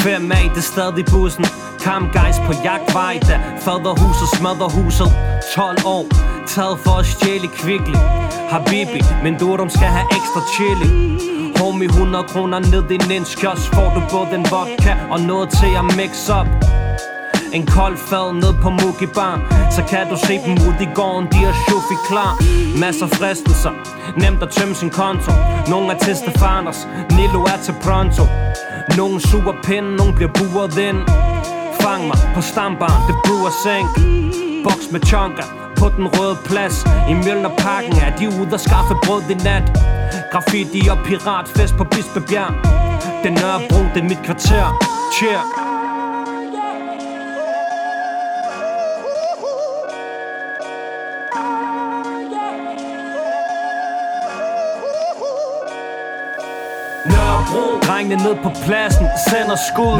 5 0.00 0.32
af 0.32 0.50
det 0.54 0.64
stadig 0.64 1.04
bussen. 1.04 1.44
Kam 1.80 2.02
guys 2.12 2.38
på 2.46 2.52
jagtvej. 2.64 3.18
Da 3.28 3.40
faderhuset 3.58 4.28
smadrer 4.38 4.68
huset. 4.68 5.08
12 5.54 5.76
år. 5.86 6.04
Taget 6.54 6.78
for 6.84 6.98
at 6.98 7.06
stjæle 7.06 7.48
kvickly. 7.48 7.98
Habibi, 8.52 9.00
men 9.22 9.38
durum 9.38 9.70
skal 9.70 9.90
have 9.96 10.06
ekstra 10.18 10.42
chili. 10.54 10.88
Homie 11.58 11.88
100 11.88 12.24
kroner 12.24 12.58
ned 12.58 12.90
i 12.90 12.94
en 12.94 13.24
kiosk 13.24 13.74
Får 13.74 13.88
du 13.94 14.00
både 14.10 14.34
en 14.38 14.46
vodka 14.50 14.94
og 15.10 15.20
noget 15.20 15.48
til 15.58 15.72
at 15.80 15.84
mix 15.98 16.12
up? 16.38 16.48
En 17.52 17.66
kold 17.66 17.96
fad 17.96 18.32
ned 18.32 18.54
på 18.62 18.70
Mugi 18.70 19.06
Bar 19.06 19.36
Så 19.76 19.82
kan 19.90 20.08
du 20.10 20.16
se 20.26 20.34
dem 20.46 20.52
ud 20.68 20.76
i 20.86 20.88
gården, 20.94 21.28
de 21.32 21.38
er 21.50 21.54
shufi 21.62 21.96
klar. 22.08 22.32
Masser 22.80 23.06
fristelser, 23.06 23.74
nemt 24.22 24.42
at 24.42 24.50
tømme 24.50 24.74
sin 24.74 24.90
konto. 24.90 25.32
Nogle 25.72 25.86
er 25.92 25.98
til 25.98 26.16
Stefaners, 26.16 26.80
Nilo 27.16 27.42
er 27.42 27.58
til 27.64 27.74
pronto. 27.82 28.24
Nogle 28.96 29.20
suger 29.20 29.56
pinden, 29.62 29.94
nogle 30.00 30.14
bliver 30.14 30.32
buret 30.38 30.78
ind. 30.88 31.00
Fang 31.80 32.02
mig 32.06 32.18
på 32.34 32.40
stambaren, 32.40 33.02
det 33.08 33.16
brewer 33.24 33.52
sænk 33.64 33.90
Boks 34.64 34.86
med 34.92 35.00
chunker 35.06 35.59
på 35.80 35.88
den 35.96 36.06
røde 36.06 36.36
plads. 36.44 36.76
I 37.10 37.14
Mjølnerparken 37.14 37.92
er 38.06 38.16
de 38.18 38.28
ude 38.28 38.52
og 38.52 38.60
skaffe 38.60 38.94
brød 39.04 39.22
i 39.30 39.34
nat. 39.34 39.66
Graffiti 40.32 40.88
og 40.90 40.98
piratfest 41.06 41.74
på 41.76 41.84
Bispebjerg. 41.84 42.54
Den 43.24 43.32
Nørrebro, 43.32 43.80
det 43.94 44.00
er 44.02 44.08
mit 44.08 44.22
kvarter. 44.24 44.66
Cheer. 45.14 45.69
Drengene 57.90 58.22
ned 58.22 58.36
på 58.42 58.50
pladsen 58.66 59.06
sender 59.28 59.58
skud. 59.68 59.98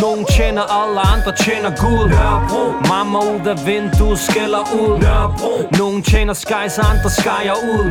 Nogen 0.00 0.24
tjener 0.36 0.62
alle 0.80 1.00
andre 1.12 1.32
tjener 1.44 1.72
Gud. 1.84 2.08
Mamma 2.88 3.18
ud 3.18 3.46
af 3.46 3.66
vinduet 3.66 4.18
skælder 4.18 4.64
ud. 4.80 4.98
Nogen 5.78 6.02
tjener 6.02 6.32
skies, 6.32 6.78
andre 6.78 7.10
skyer 7.10 7.56
ud. 7.72 7.90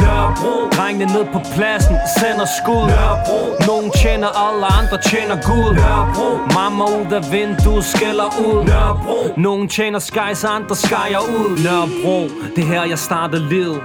Drengene 0.78 1.06
ned 1.06 1.26
på 1.34 1.40
pladsen 1.56 1.96
sender 2.18 2.48
skud. 2.60 2.88
Nogen 3.68 3.92
tjener 3.92 4.30
alle 4.46 4.66
andre 4.80 4.98
tjener 5.10 5.38
Gud. 5.50 5.72
Mamma 6.54 6.84
ud 6.84 7.12
af 7.14 7.32
vinduet 7.32 7.86
skælder 7.86 8.30
ud. 8.48 8.60
Nogen 9.38 9.70
tjener 9.70 10.00
skies, 10.00 10.44
andre 10.44 10.76
skyer 10.76 11.24
ud. 11.38 11.50
Nørrebro, 11.66 12.20
det 12.56 12.64
her 12.64 12.84
jeg 12.84 13.00
startede 13.00 13.50
livet 13.50 13.82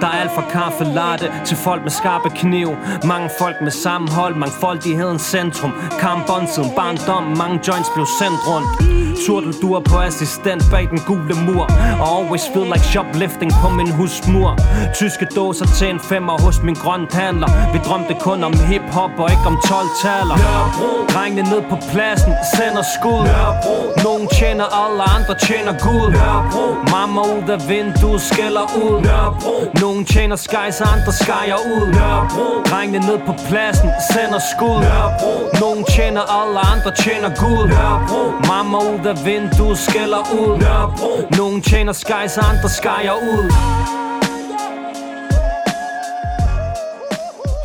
der 0.00 0.06
er 0.06 0.20
alt 0.22 0.30
fra 0.34 0.44
kaffe 0.50 0.84
latte 0.84 1.32
til 1.44 1.56
folk 1.56 1.82
med 1.82 1.90
skarpe 1.90 2.30
kniv. 2.30 2.76
Mange 3.04 3.30
folk 3.38 3.56
med 3.62 3.70
sammenhold, 3.70 4.34
mangfoldighedens 4.34 5.22
centrum. 5.22 5.72
Kampbåndtiden, 6.00 6.70
barndom, 6.76 7.22
mange 7.22 7.60
joints 7.68 7.90
blev 7.94 8.06
sendt 8.20 8.40
rundt. 8.48 9.09
Turteldur 9.26 9.80
på 9.80 9.96
assistent 9.98 10.62
bag 10.70 10.88
den 10.90 11.00
gule 11.06 11.34
mur. 11.46 11.66
Og 12.00 12.06
always 12.16 12.44
feel 12.52 12.66
like 12.72 12.84
shoplifting 12.92 13.52
på 13.62 13.68
min 13.68 13.90
husmur. 13.90 14.50
Tyske 14.94 15.26
dåser 15.36 15.66
til 15.66 15.88
en 15.90 16.00
femmer 16.00 16.36
hos 16.44 16.62
min 16.62 16.74
grønthandler. 16.74 17.48
Vi 17.72 17.78
drømte 17.86 18.14
kun 18.20 18.44
om 18.44 18.54
hiphop 18.68 19.10
og 19.18 19.30
ikke 19.30 19.46
om 19.46 19.56
12-taller 19.70 20.36
Drengene 21.12 21.42
ned 21.50 21.62
på 21.70 21.76
pladsen 21.92 22.32
sender 22.54 22.84
skud. 22.94 23.24
Nogen 24.04 24.26
tjener 24.38 24.66
alle 24.82 25.02
andre 25.16 25.34
tjener 25.46 25.74
Gud 25.86 26.08
Mamma 26.92 27.20
ud 27.20 27.48
af 27.56 27.60
vinduet 27.68 28.20
skælder 28.20 28.66
ud. 28.84 28.98
Nogen 29.80 30.04
tjener 30.04 30.36
skies, 30.36 30.80
andre 30.94 31.12
skyer 31.22 31.60
ud. 31.76 31.86
Drengene 32.70 33.06
ned 33.08 33.18
på 33.26 33.32
pladsen 33.48 33.90
sender 34.12 34.40
skud. 34.52 34.80
Nogen 35.62 35.84
tjener 35.94 36.24
alle 36.38 36.58
andre 36.72 36.90
tjener 37.02 37.30
Gud 37.42 37.66
Mamma 38.48 38.78
ud 38.92 39.06
af 39.09 39.09
vinduet 39.24 39.78
skælder 39.78 40.32
ud 40.32 41.36
Nogen 41.36 41.62
tjener 41.62 41.92
skies, 41.92 42.38
andre 42.38 42.68
skyer 42.68 43.14
ud 43.14 43.50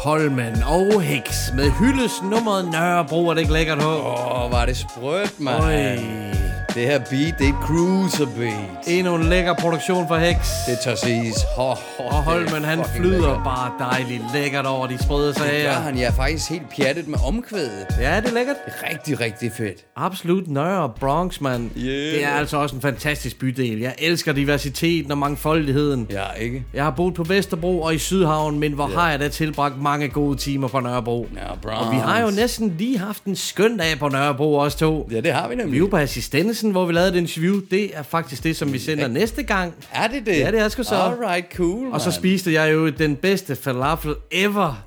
Holmen 0.05 0.63
og 0.63 1.01
Heks 1.01 1.53
med 1.55 1.71
hyldes 1.71 2.11
nummeret 2.23 2.71
Nørrebro. 2.71 3.27
Er 3.27 3.33
det 3.33 3.41
ikke 3.41 3.53
lækkert, 3.53 3.83
H? 3.83 3.85
Åh, 3.85 4.45
oh, 4.45 4.51
var 4.51 4.65
det 4.65 4.77
sprødt, 4.77 5.39
mand. 5.39 6.44
Det 6.75 6.83
her 6.83 6.99
beat, 6.99 7.35
det 7.39 7.47
er 7.49 7.53
cruiser 7.61 8.25
beat. 8.37 8.87
Endnu 8.87 9.15
en 9.15 9.23
lækker 9.23 9.53
produktion 9.53 10.07
for 10.07 10.15
Heks. 10.15 10.49
Det 10.67 10.79
tør 10.83 10.95
siges. 10.95 11.35
Ho, 11.57 11.63
ho, 11.63 11.73
Og 11.97 12.13
Holmen, 12.23 12.63
han 12.63 12.83
flyder 12.95 13.41
bare 13.43 13.71
dejligt 13.91 14.21
lækkert 14.33 14.65
over 14.65 14.87
de 14.87 15.03
sprøde 15.03 15.27
Det 15.27 15.35
gør 15.37 15.43
sager. 15.43 15.71
han. 15.71 15.97
Jeg 15.97 16.05
er 16.07 16.11
faktisk 16.11 16.49
helt 16.49 16.69
pjattet 16.77 17.07
med 17.07 17.19
omkvædet. 17.27 17.85
Ja, 17.99 18.19
det 18.21 18.29
er 18.29 18.33
lækkert. 18.33 18.55
Er 18.65 18.89
rigtig, 18.91 19.19
rigtig 19.19 19.51
fedt. 19.57 19.85
Absolut 19.95 20.47
Nørre 20.47 20.91
Bronx, 20.99 21.41
mand. 21.41 21.69
Yeah. 21.77 21.87
Det 22.13 22.23
er 22.23 22.29
altså 22.29 22.57
også 22.57 22.75
en 22.75 22.81
fantastisk 22.81 23.39
bydel. 23.39 23.79
Jeg 23.79 23.93
elsker 23.97 24.33
diversiteten 24.33 25.11
og 25.11 25.17
mangfoldigheden. 25.17 26.07
Ja, 26.11 26.31
ikke? 26.39 26.63
Jeg 26.73 26.83
har 26.83 26.91
boet 26.91 27.13
på 27.13 27.23
Vesterbro 27.23 27.81
og 27.81 27.95
i 27.95 27.97
Sydhavn, 27.97 28.59
men 28.59 28.71
hvor 28.73 28.89
Ja. 28.89 28.99
har 28.99 29.09
jeg 29.11 29.19
da 29.19 29.27
tilbragt 29.27 29.81
mange 29.81 30.07
gode 30.09 30.37
timer 30.37 30.67
på 30.67 30.79
Nørrebro. 30.79 31.27
Ja, 31.35 31.55
Bronx. 31.61 31.85
Og 31.87 31.91
vi 31.91 31.97
har 31.97 32.21
jo 32.21 32.31
næsten 32.31 32.75
lige 32.79 32.97
haft 32.99 33.23
en 33.25 33.35
skøn 33.35 33.77
dag 33.77 33.99
på 33.99 34.09
Nørrebro 34.09 34.53
også 34.55 34.77
to. 34.77 35.07
Ja, 35.11 35.19
det 35.19 35.31
har 35.33 35.47
vi 35.49 35.55
nemlig. 35.55 35.71
Vi 35.71 35.77
er 35.77 35.79
jo 35.79 35.87
på 35.87 35.97
assistensen, 35.97 36.64
hvor 36.71 36.85
vi 36.85 36.93
lavede 36.93 37.09
et 37.11 37.15
interview. 37.15 37.61
Det 37.71 37.97
er 37.97 38.03
faktisk 38.03 38.43
det, 38.43 38.55
som 38.55 38.73
vi 38.73 38.79
sender 38.79 39.07
næste 39.07 39.43
gang. 39.43 39.73
Er 39.93 40.07
det 40.07 40.25
det? 40.25 40.39
Ja, 40.39 40.51
det 40.51 40.59
er 40.59 40.69
sgu 40.69 40.83
så. 40.83 40.95
Alright, 40.95 41.45
cool, 41.55 41.87
Og 41.91 42.01
så 42.01 42.11
spiste 42.11 42.53
jeg 42.53 42.73
jo 42.73 42.89
den 42.89 43.15
bedste 43.15 43.55
falafel 43.55 44.13
ever. 44.31 44.83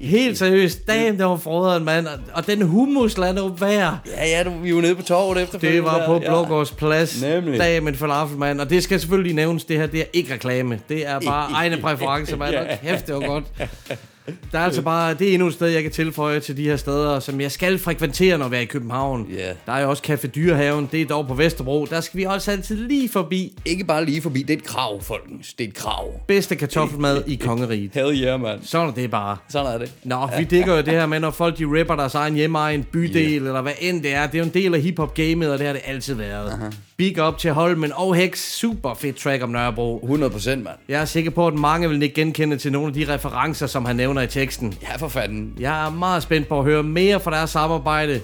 Helt 0.00 0.38
seriøst. 0.38 0.86
Damn, 0.88 1.16
det 1.18 1.26
var 1.26 1.36
frøderen, 1.36 1.84
mand. 1.84 2.06
Og- 2.32 2.46
den 2.46 2.62
hummus, 2.62 3.18
lad 3.18 3.34
nu 3.34 3.48
være. 3.48 3.98
Ja, 4.16 4.26
ja, 4.28 4.42
du, 4.44 4.50
vi 4.62 4.74
var 4.74 4.80
nede 4.80 4.94
på 4.94 5.02
torvet 5.02 5.42
efter. 5.42 5.58
Det 5.58 5.84
var 5.84 6.06
på 6.06 6.18
Blågårds 6.18 6.70
Plads. 6.72 7.22
Nemlig. 7.22 7.60
Dag 7.60 7.82
med 7.82 7.94
falafel, 7.94 8.38
mand. 8.38 8.60
Og 8.60 8.70
det 8.70 8.82
skal 8.82 9.00
selvfølgelig 9.00 9.34
nævnes, 9.34 9.64
det 9.64 9.76
her 9.76 9.86
det 9.86 10.00
er 10.00 10.04
ikke 10.12 10.34
reklame. 10.34 10.80
Det 10.88 11.06
er 11.08 11.20
bare 11.20 11.50
egne 11.60 11.76
præferencer, 11.76 12.36
mand. 12.36 12.54
Kæft, 12.82 13.06
det 13.06 13.14
var 13.14 13.20
godt. 13.20 13.44
Der 14.52 14.58
er 14.58 14.64
altså 14.64 14.82
bare, 14.82 15.14
det 15.14 15.28
er 15.28 15.32
endnu 15.32 15.48
et 15.48 15.54
sted, 15.54 15.68
jeg 15.68 15.82
kan 15.82 15.92
tilføje 15.92 16.40
til 16.40 16.56
de 16.56 16.62
her 16.62 16.76
steder, 16.76 17.20
som 17.20 17.40
jeg 17.40 17.52
skal 17.52 17.78
frekventere, 17.78 18.38
når 18.38 18.48
vi 18.48 18.56
er 18.56 18.60
i 18.60 18.64
København. 18.64 19.26
Ja. 19.36 19.52
Der 19.66 19.72
er 19.72 19.82
jo 19.82 19.90
også 19.90 20.02
Café 20.06 20.26
Dyrehaven, 20.26 20.88
det 20.92 21.02
er 21.02 21.06
dog 21.06 21.26
på 21.26 21.34
Vesterbro. 21.34 21.86
Der 21.90 22.00
skal 22.00 22.18
vi 22.18 22.24
også 22.24 22.50
altid 22.50 22.88
lige 22.88 23.08
forbi. 23.08 23.58
Ikke 23.64 23.84
bare 23.84 24.04
lige 24.04 24.22
forbi, 24.22 24.42
det 24.42 24.50
er 24.50 24.58
et 24.58 24.64
krav, 24.64 25.02
folkens. 25.02 25.54
Det 25.54 25.64
er 25.64 25.68
et 25.68 25.74
krav. 25.74 26.20
Bedste 26.26 26.56
kartoffelmad 26.56 27.22
i 27.26 27.34
kongeriget. 27.34 27.90
Hell 27.94 28.22
yeah, 28.22 28.40
mand. 28.40 28.60
Sådan 28.62 28.88
er 28.88 28.92
det 28.92 29.10
bare. 29.10 29.36
Sådan 29.48 29.74
er 29.74 29.78
det. 29.78 29.92
Nå, 30.04 30.28
vi 30.38 30.44
digger 30.44 30.76
jo 30.76 30.82
det 30.82 30.92
her 30.92 31.06
med, 31.06 31.20
når 31.20 31.30
folk 31.30 31.58
de 31.58 31.80
rapper 31.80 31.96
deres 31.96 32.14
egen 32.14 32.34
hjemmeegen 32.34 32.84
bydel, 32.84 33.16
yeah. 33.16 33.34
eller 33.34 33.62
hvad 33.62 33.72
end 33.80 34.02
det 34.02 34.14
er. 34.14 34.26
Det 34.26 34.34
er 34.34 34.38
jo 34.38 34.44
en 34.44 34.54
del 34.54 34.74
af 34.74 34.80
hiphop-gamet, 34.80 35.52
og 35.52 35.58
det 35.58 35.66
har 35.66 35.72
det 35.72 35.82
altid 35.84 36.14
været. 36.14 36.50
Uh-huh. 36.50 36.74
Big 36.96 37.22
up 37.22 37.38
til 37.38 37.52
Holmen 37.52 37.92
og 37.94 38.14
Hex. 38.14 38.38
Super 38.38 38.94
fedt 38.94 39.16
track 39.16 39.42
om 39.42 39.48
Nørrebro. 39.48 40.00
100 40.02 40.32
procent, 40.32 40.64
mand. 40.64 40.76
Jeg 40.88 41.00
er 41.00 41.04
sikker 41.04 41.30
på, 41.30 41.46
at 41.46 41.54
mange 41.54 41.88
vil 41.88 42.02
ikke 42.02 42.14
genkende 42.14 42.56
til 42.58 42.72
nogle 42.72 42.88
af 42.88 42.94
de 42.94 43.14
referencer, 43.14 43.66
som 43.66 43.84
han 43.84 43.96
nævner 43.96 44.22
i 44.22 44.26
teksten. 44.26 44.74
Ja, 44.82 44.96
for 44.96 45.08
fanden. 45.08 45.54
Jeg 45.60 45.86
er 45.86 45.90
meget 45.90 46.22
spændt 46.22 46.48
på 46.48 46.58
at 46.58 46.64
høre 46.64 46.82
mere 46.82 47.20
fra 47.20 47.30
deres 47.30 47.50
samarbejde. 47.50 48.20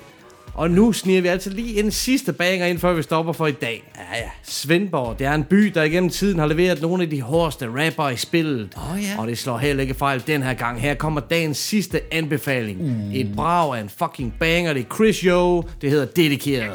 Og 0.55 0.71
nu 0.71 0.93
sniger 0.93 1.21
vi 1.21 1.29
altså 1.29 1.51
lige 1.51 1.83
en 1.83 1.91
sidste 1.91 2.33
banger 2.33 2.67
ind, 2.67 2.79
før 2.79 2.93
vi 2.93 3.03
stopper 3.03 3.33
for 3.33 3.47
i 3.47 3.53
dag. 3.53 3.93
Ja, 3.97 4.19
ja. 4.19 4.31
Svendborg, 4.43 5.19
det 5.19 5.27
er 5.27 5.35
en 5.35 5.45
by, 5.45 5.65
der 5.75 5.83
igennem 5.83 6.11
tiden 6.11 6.39
har 6.39 6.47
leveret 6.47 6.83
nogle 6.83 7.03
af 7.03 7.11
de 7.11 7.21
hårdeste 7.21 7.67
rapper 7.67 8.09
i 8.09 8.17
spillet. 8.17 8.75
Åh, 8.77 9.03
ja. 9.03 9.21
Og 9.21 9.27
det 9.27 9.39
slår 9.39 9.59
heller 9.59 9.83
ikke 9.83 9.95
fejl 9.95 10.23
den 10.27 10.43
her 10.43 10.55
gang. 10.55 10.81
Her 10.81 10.95
kommer 10.95 11.21
dagens 11.21 11.59
sidste 11.59 12.01
anbefaling. 12.15 12.81
Uh. 12.81 13.15
Et 13.15 13.37
brag 13.37 13.77
af 13.77 13.81
en 13.81 13.89
fucking 13.89 14.35
banger. 14.41 14.73
Det 14.73 14.83
er 14.83 14.95
Chris 14.95 15.19
Yo. 15.21 15.65
Det 15.81 15.91
hedder 15.91 16.07
Dedikeret. 16.07 16.71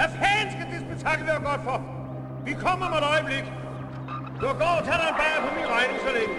Hvad 0.00 0.10
fanden 0.22 0.50
skal 0.54 0.66
det 0.72 0.80
spektakel 0.86 1.26
være 1.26 1.40
godt 1.50 1.62
for? 1.68 1.78
Vi 2.44 2.52
kommer 2.52 2.86
om 2.86 2.92
et 2.92 3.06
øjeblik. 3.14 3.44
Du 4.40 4.46
går 4.62 4.72
og 4.78 4.84
tager 4.84 5.00
dig 5.02 5.08
en 5.12 5.18
bager 5.20 5.40
på 5.46 5.50
min 5.58 5.66
regning 5.74 5.98
så 6.06 6.10
længe. 6.18 6.34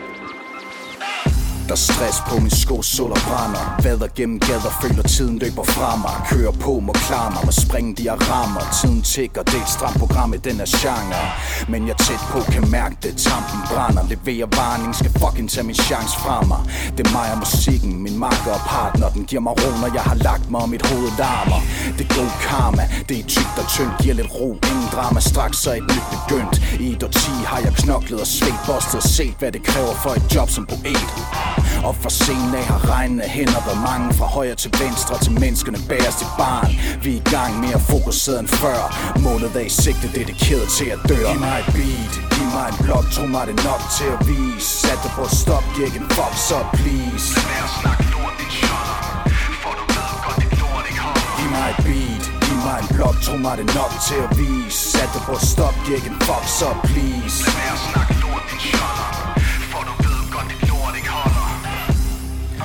Der 1.71 1.77
stress 1.77 2.19
på 2.27 2.39
min 2.39 2.49
sko, 2.49 2.81
sol 2.81 3.11
og 3.11 3.17
brænder. 3.27 3.63
Vader 3.83 4.07
gennem 4.15 4.39
gader, 4.39 4.71
føler 4.81 5.03
tiden 5.03 5.39
løber 5.39 5.63
fra 5.63 5.95
mig. 5.95 6.15
Kører 6.31 6.51
på, 6.51 6.79
må 6.87 6.93
klare 7.07 7.31
mig, 7.35 7.41
må 7.45 7.51
springe 7.51 7.95
de 7.95 8.03
rammer 8.11 8.63
Tiden 8.81 9.01
tigger, 9.01 9.43
det 9.43 9.57
er 9.59 9.63
et 9.67 9.69
stramt 9.69 9.97
program 10.03 10.33
i 10.33 10.37
den 10.37 10.55
her 10.61 10.69
genre. 10.81 11.21
Men 11.71 11.87
jeg 11.87 11.97
tæt 11.97 12.23
på, 12.31 12.39
kan 12.53 12.63
mærke 12.77 12.95
det, 13.03 13.13
tampen 13.25 13.59
brænder. 13.71 14.03
Leverer 14.13 14.47
varning, 14.61 14.95
skal 14.95 15.11
fucking 15.21 15.49
tage 15.53 15.65
min 15.69 15.75
chance 15.75 16.13
fra 16.23 16.37
mig. 16.51 16.61
Det 16.97 17.07
er 17.07 17.11
mig 17.17 17.27
og 17.33 17.39
musikken, 17.45 18.03
min 18.05 18.17
marker 18.19 18.53
og 18.59 18.63
partner. 18.75 19.07
Den 19.09 19.23
giver 19.29 19.43
mig 19.47 19.53
ro, 19.61 19.69
når 19.83 19.91
jeg 19.97 20.03
har 20.11 20.17
lagt 20.27 20.51
mig, 20.51 20.61
og 20.61 20.69
mit 20.69 20.83
hoved 20.89 21.11
larmer. 21.21 21.61
Det 21.97 22.03
er 22.09 22.13
god 22.21 22.31
karma, 22.47 22.83
det 23.09 23.15
er 23.19 23.25
tykt 23.35 23.55
og 23.61 23.67
tyndt 23.73 23.93
Giver 24.01 24.15
lidt 24.19 24.31
ro, 24.39 24.49
ingen 24.71 24.89
drama, 24.95 25.19
straks 25.19 25.57
så 25.63 25.71
et 25.79 25.85
nyt 25.93 26.07
begyndt. 26.15 26.55
I 26.85 26.87
et 26.95 27.03
årti 27.03 27.35
har 27.51 27.59
jeg 27.65 27.73
knoklet 27.81 28.19
og 28.25 28.27
svedt 28.27 28.59
Bostet 28.67 28.95
og 28.95 29.03
set, 29.03 29.35
hvad 29.39 29.51
det 29.51 29.63
kræver 29.63 29.93
for 30.03 30.11
et 30.19 30.25
job 30.35 30.49
som 30.49 30.65
poet 30.65 31.11
og 31.83 31.93
for 32.01 32.09
scenen 32.09 32.55
af 32.55 32.65
har 32.73 32.81
regnende 32.93 33.23
hænder 33.23 33.61
været 33.67 33.81
mange 33.89 34.13
Fra 34.13 34.25
højre 34.25 34.55
til 34.55 34.71
venstre 34.83 35.19
til 35.23 35.31
menneskene 35.43 35.77
bagerst 35.89 36.21
i 36.21 36.27
barn. 36.37 36.71
Vi 37.03 37.11
er 37.17 37.21
i 37.21 37.25
gang 37.35 37.51
mere 37.65 37.79
fokuseret 37.93 38.39
end 38.39 38.47
før. 38.47 38.81
Målet 39.25 39.55
af 39.55 39.71
sigte 39.71 40.07
dedikeret 40.19 40.67
til 40.77 40.87
at 40.95 40.99
døre. 41.09 41.31
Giv 41.31 41.39
mig 41.39 41.57
et 41.63 41.69
beat, 41.77 42.13
giv 42.33 42.47
mig 42.57 42.67
en 42.71 42.77
blok 42.85 43.05
Tro 43.15 43.25
mig 43.35 43.43
det 43.47 43.55
er 43.59 43.63
nok 43.71 43.81
til 43.97 44.09
at 44.15 44.19
vise. 44.29 44.67
Sat 44.81 44.99
det 45.03 45.11
på 45.17 45.25
stop, 45.41 45.65
giv 45.75 45.85
ikke 45.85 45.99
en 46.03 46.09
fuck 46.17 46.35
så 46.49 46.59
please. 46.79 47.27
Giv 51.37 51.49
mig 51.55 51.67
et 51.73 51.79
beat, 51.87 52.23
giv 52.45 52.57
mig 52.67 52.77
en 52.83 52.87
blok 52.95 53.17
Tro 53.25 53.35
mig 53.45 53.53
det 53.57 53.65
er 53.69 53.73
nok 53.81 53.93
til 54.07 54.19
at 54.25 54.31
vise. 54.39 54.77
Sat 54.91 55.09
det 55.15 55.21
på 55.29 55.35
stop, 55.51 55.75
giv 55.85 55.95
ikke 55.95 56.09
en 56.13 56.19
fuck 56.27 56.45
så 56.59 56.69
please 56.89 57.37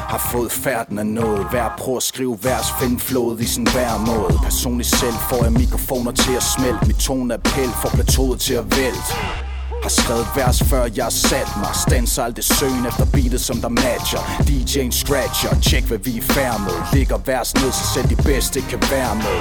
Har 0.09 0.19
fået 0.33 0.53
færden 0.53 0.99
af 0.99 1.07
noget. 1.07 1.51
Hver 1.51 1.69
prøv 1.79 1.97
at 1.97 2.03
skrive 2.03 2.39
vers, 2.43 2.67
find 2.81 3.01
flowet 3.01 3.41
i 3.41 3.47
sin 3.47 3.67
hver 3.73 3.93
måde. 4.07 4.39
Personligt 4.43 4.89
selv 4.89 5.19
får 5.31 5.43
jeg 5.45 5.53
mikrofoner 5.53 6.13
til 6.13 6.37
at 6.37 6.43
smelte. 6.43 6.87
Mit 6.87 6.97
tone 6.97 7.35
appel 7.35 7.71
får 7.83 7.91
plateauet 7.95 8.41
til 8.41 8.55
at 8.55 8.65
vælte. 8.65 9.46
Har 9.87 9.91
skrevet 9.91 10.29
vers 10.37 10.63
før 10.63 10.85
jeg 10.97 11.13
sat 11.13 11.51
mig. 11.57 11.73
Stanser 11.87 12.23
aldrig 12.23 12.45
søgen 12.45 12.87
efter 12.87 13.07
beatet 13.15 13.41
som 13.41 13.57
der 13.65 13.69
matcher. 13.69 14.23
DJ'en 14.49 14.91
scratcher, 14.91 15.61
tjek 15.61 15.85
hvad 15.85 15.99
vi 15.99 16.19
er 16.19 16.23
færd 16.23 16.61
med. 16.61 16.79
Ligger 16.99 17.19
vers 17.27 17.55
ned, 17.55 17.73
så 17.73 17.85
selv 17.95 18.09
de 18.09 18.17
bedste 18.17 18.61
kan 18.71 18.81
være 18.91 19.15
med. 19.27 19.39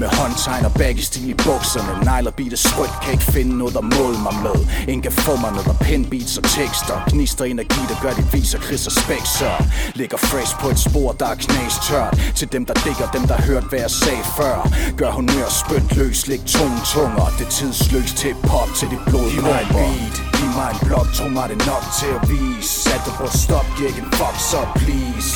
Med 0.00 0.08
håndtegn 0.18 0.64
og 0.64 0.72
baggy 0.80 1.02
stil 1.10 1.28
i 1.30 1.34
bukserne. 1.34 2.04
Nejler 2.04 2.30
beatet 2.30 2.58
sprødt, 2.58 2.94
kan 3.02 3.12
ikke 3.12 3.28
finde 3.36 3.58
noget 3.58 3.76
at 3.76 3.84
måle 3.84 4.18
mig 4.26 4.36
med. 4.46 4.58
Ingen 4.88 5.02
kan 5.02 5.12
få 5.12 5.36
mig 5.36 5.52
noget 5.56 5.76
pen 5.80 6.04
beats 6.10 6.38
og 6.38 6.44
tekster. 6.44 6.96
Gnister 7.12 7.44
energi, 7.44 7.82
der 7.90 7.96
gør 8.02 8.12
de 8.18 8.24
viser 8.32 8.60
Chris 8.66 8.86
og 8.86 8.92
Spexer 8.92 9.54
Ligger 9.94 10.18
fresh 10.18 10.52
på 10.60 10.68
et 10.68 10.78
spor, 10.78 11.12
der 11.20 11.26
er 11.26 11.34
knas 11.34 11.74
tørt 11.86 12.12
Til 12.38 12.52
dem 12.52 12.62
der 12.68 12.74
digger, 12.84 13.06
dem 13.16 13.24
der 13.30 13.36
hørt 13.48 13.64
hvad 13.70 13.80
jeg 13.86 13.90
sagde 13.90 14.24
før. 14.38 14.56
Gør 14.98 15.10
honør, 15.10 15.48
spyt 15.62 15.96
løs, 15.96 16.26
læg 16.28 16.42
tung 16.54 16.74
tunger 16.92 17.26
Det 17.38 17.46
er 17.46 17.50
tidsløst 17.50 18.16
til 18.16 18.34
pop 18.48 18.70
til 18.78 18.88
de 18.92 18.98
blod 19.06 19.28
beat, 19.80 20.14
giv 20.36 20.50
mig 20.58 20.68
en 20.72 20.78
blok, 20.86 21.08
tro 21.16 21.28
mig 21.28 21.46
det 21.52 21.58
nok 21.70 21.84
til 21.98 22.10
at 22.18 22.22
vise. 22.30 22.68
Sat 22.84 23.00
dig 23.06 23.14
på 23.20 23.26
stop, 23.42 23.66
giv 23.76 23.86
ikke 23.90 24.02
en 24.04 24.10
fuck 24.18 24.36
så 24.50 24.60
please. 24.80 25.30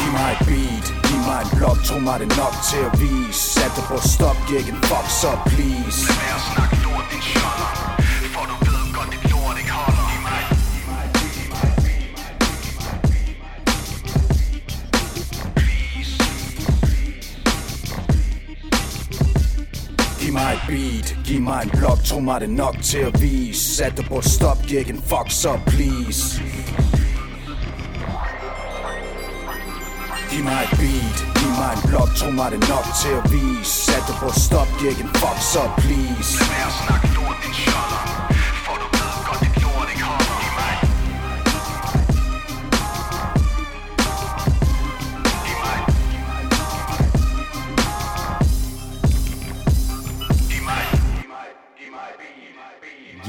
Giv 0.00 0.10
mig 0.18 0.30
et 0.34 0.42
beat, 0.48 0.86
giv 1.06 1.20
mig 1.28 1.38
en 1.44 1.50
blok, 1.56 1.78
tro 1.88 1.98
mig 2.08 2.16
det 2.20 2.30
nok 2.40 2.54
til 2.68 2.82
at 2.88 2.92
vise. 3.00 3.40
Sat 3.54 3.72
dig 3.76 3.84
på 3.90 3.96
stop, 4.14 4.36
giv 4.46 4.56
ikke 4.58 4.72
en 4.76 4.82
fuck 4.90 5.08
så 5.20 5.30
please. 5.46 6.00
Giv 20.30 20.38
mig 20.38 20.52
et 20.54 20.62
beat, 20.68 21.16
giv 21.24 21.40
mig 21.40 21.62
en 21.62 21.70
blok, 21.78 21.98
tro 22.04 22.20
mig 22.20 22.40
det 22.40 22.50
nok 22.50 22.76
til 22.82 22.98
at 22.98 23.22
vise. 23.22 23.74
Sat 23.76 23.96
dig 23.96 24.04
på 24.04 24.20
stop, 24.20 24.58
giv 24.66 24.78
en 24.78 25.02
fuck 25.02 25.30
så 25.30 25.58
please. 25.66 26.42
Giv 30.30 30.44
mig 30.44 30.62
et 30.64 30.78
beat, 30.78 31.18
giv 31.38 31.50
mig 31.60 31.72
en 31.76 31.88
blok, 31.88 32.08
tro 32.16 32.30
mig 32.30 32.50
det 32.50 32.60
nok 32.68 32.86
til 33.02 33.12
at 33.20 33.32
vise. 33.32 33.70
Sat 33.70 34.02
dig 34.08 34.16
på 34.22 34.30
stop, 34.40 34.68
giv 34.80 34.88
en 34.88 35.10
fuck 35.20 35.38
så 35.52 35.62
please. 35.78 36.32
Lad 36.38 36.48
være 36.48 36.66
at 36.66 36.76
snakke 36.86 37.06
lort 37.16 37.36
din 37.44 37.54
shot 37.54 38.19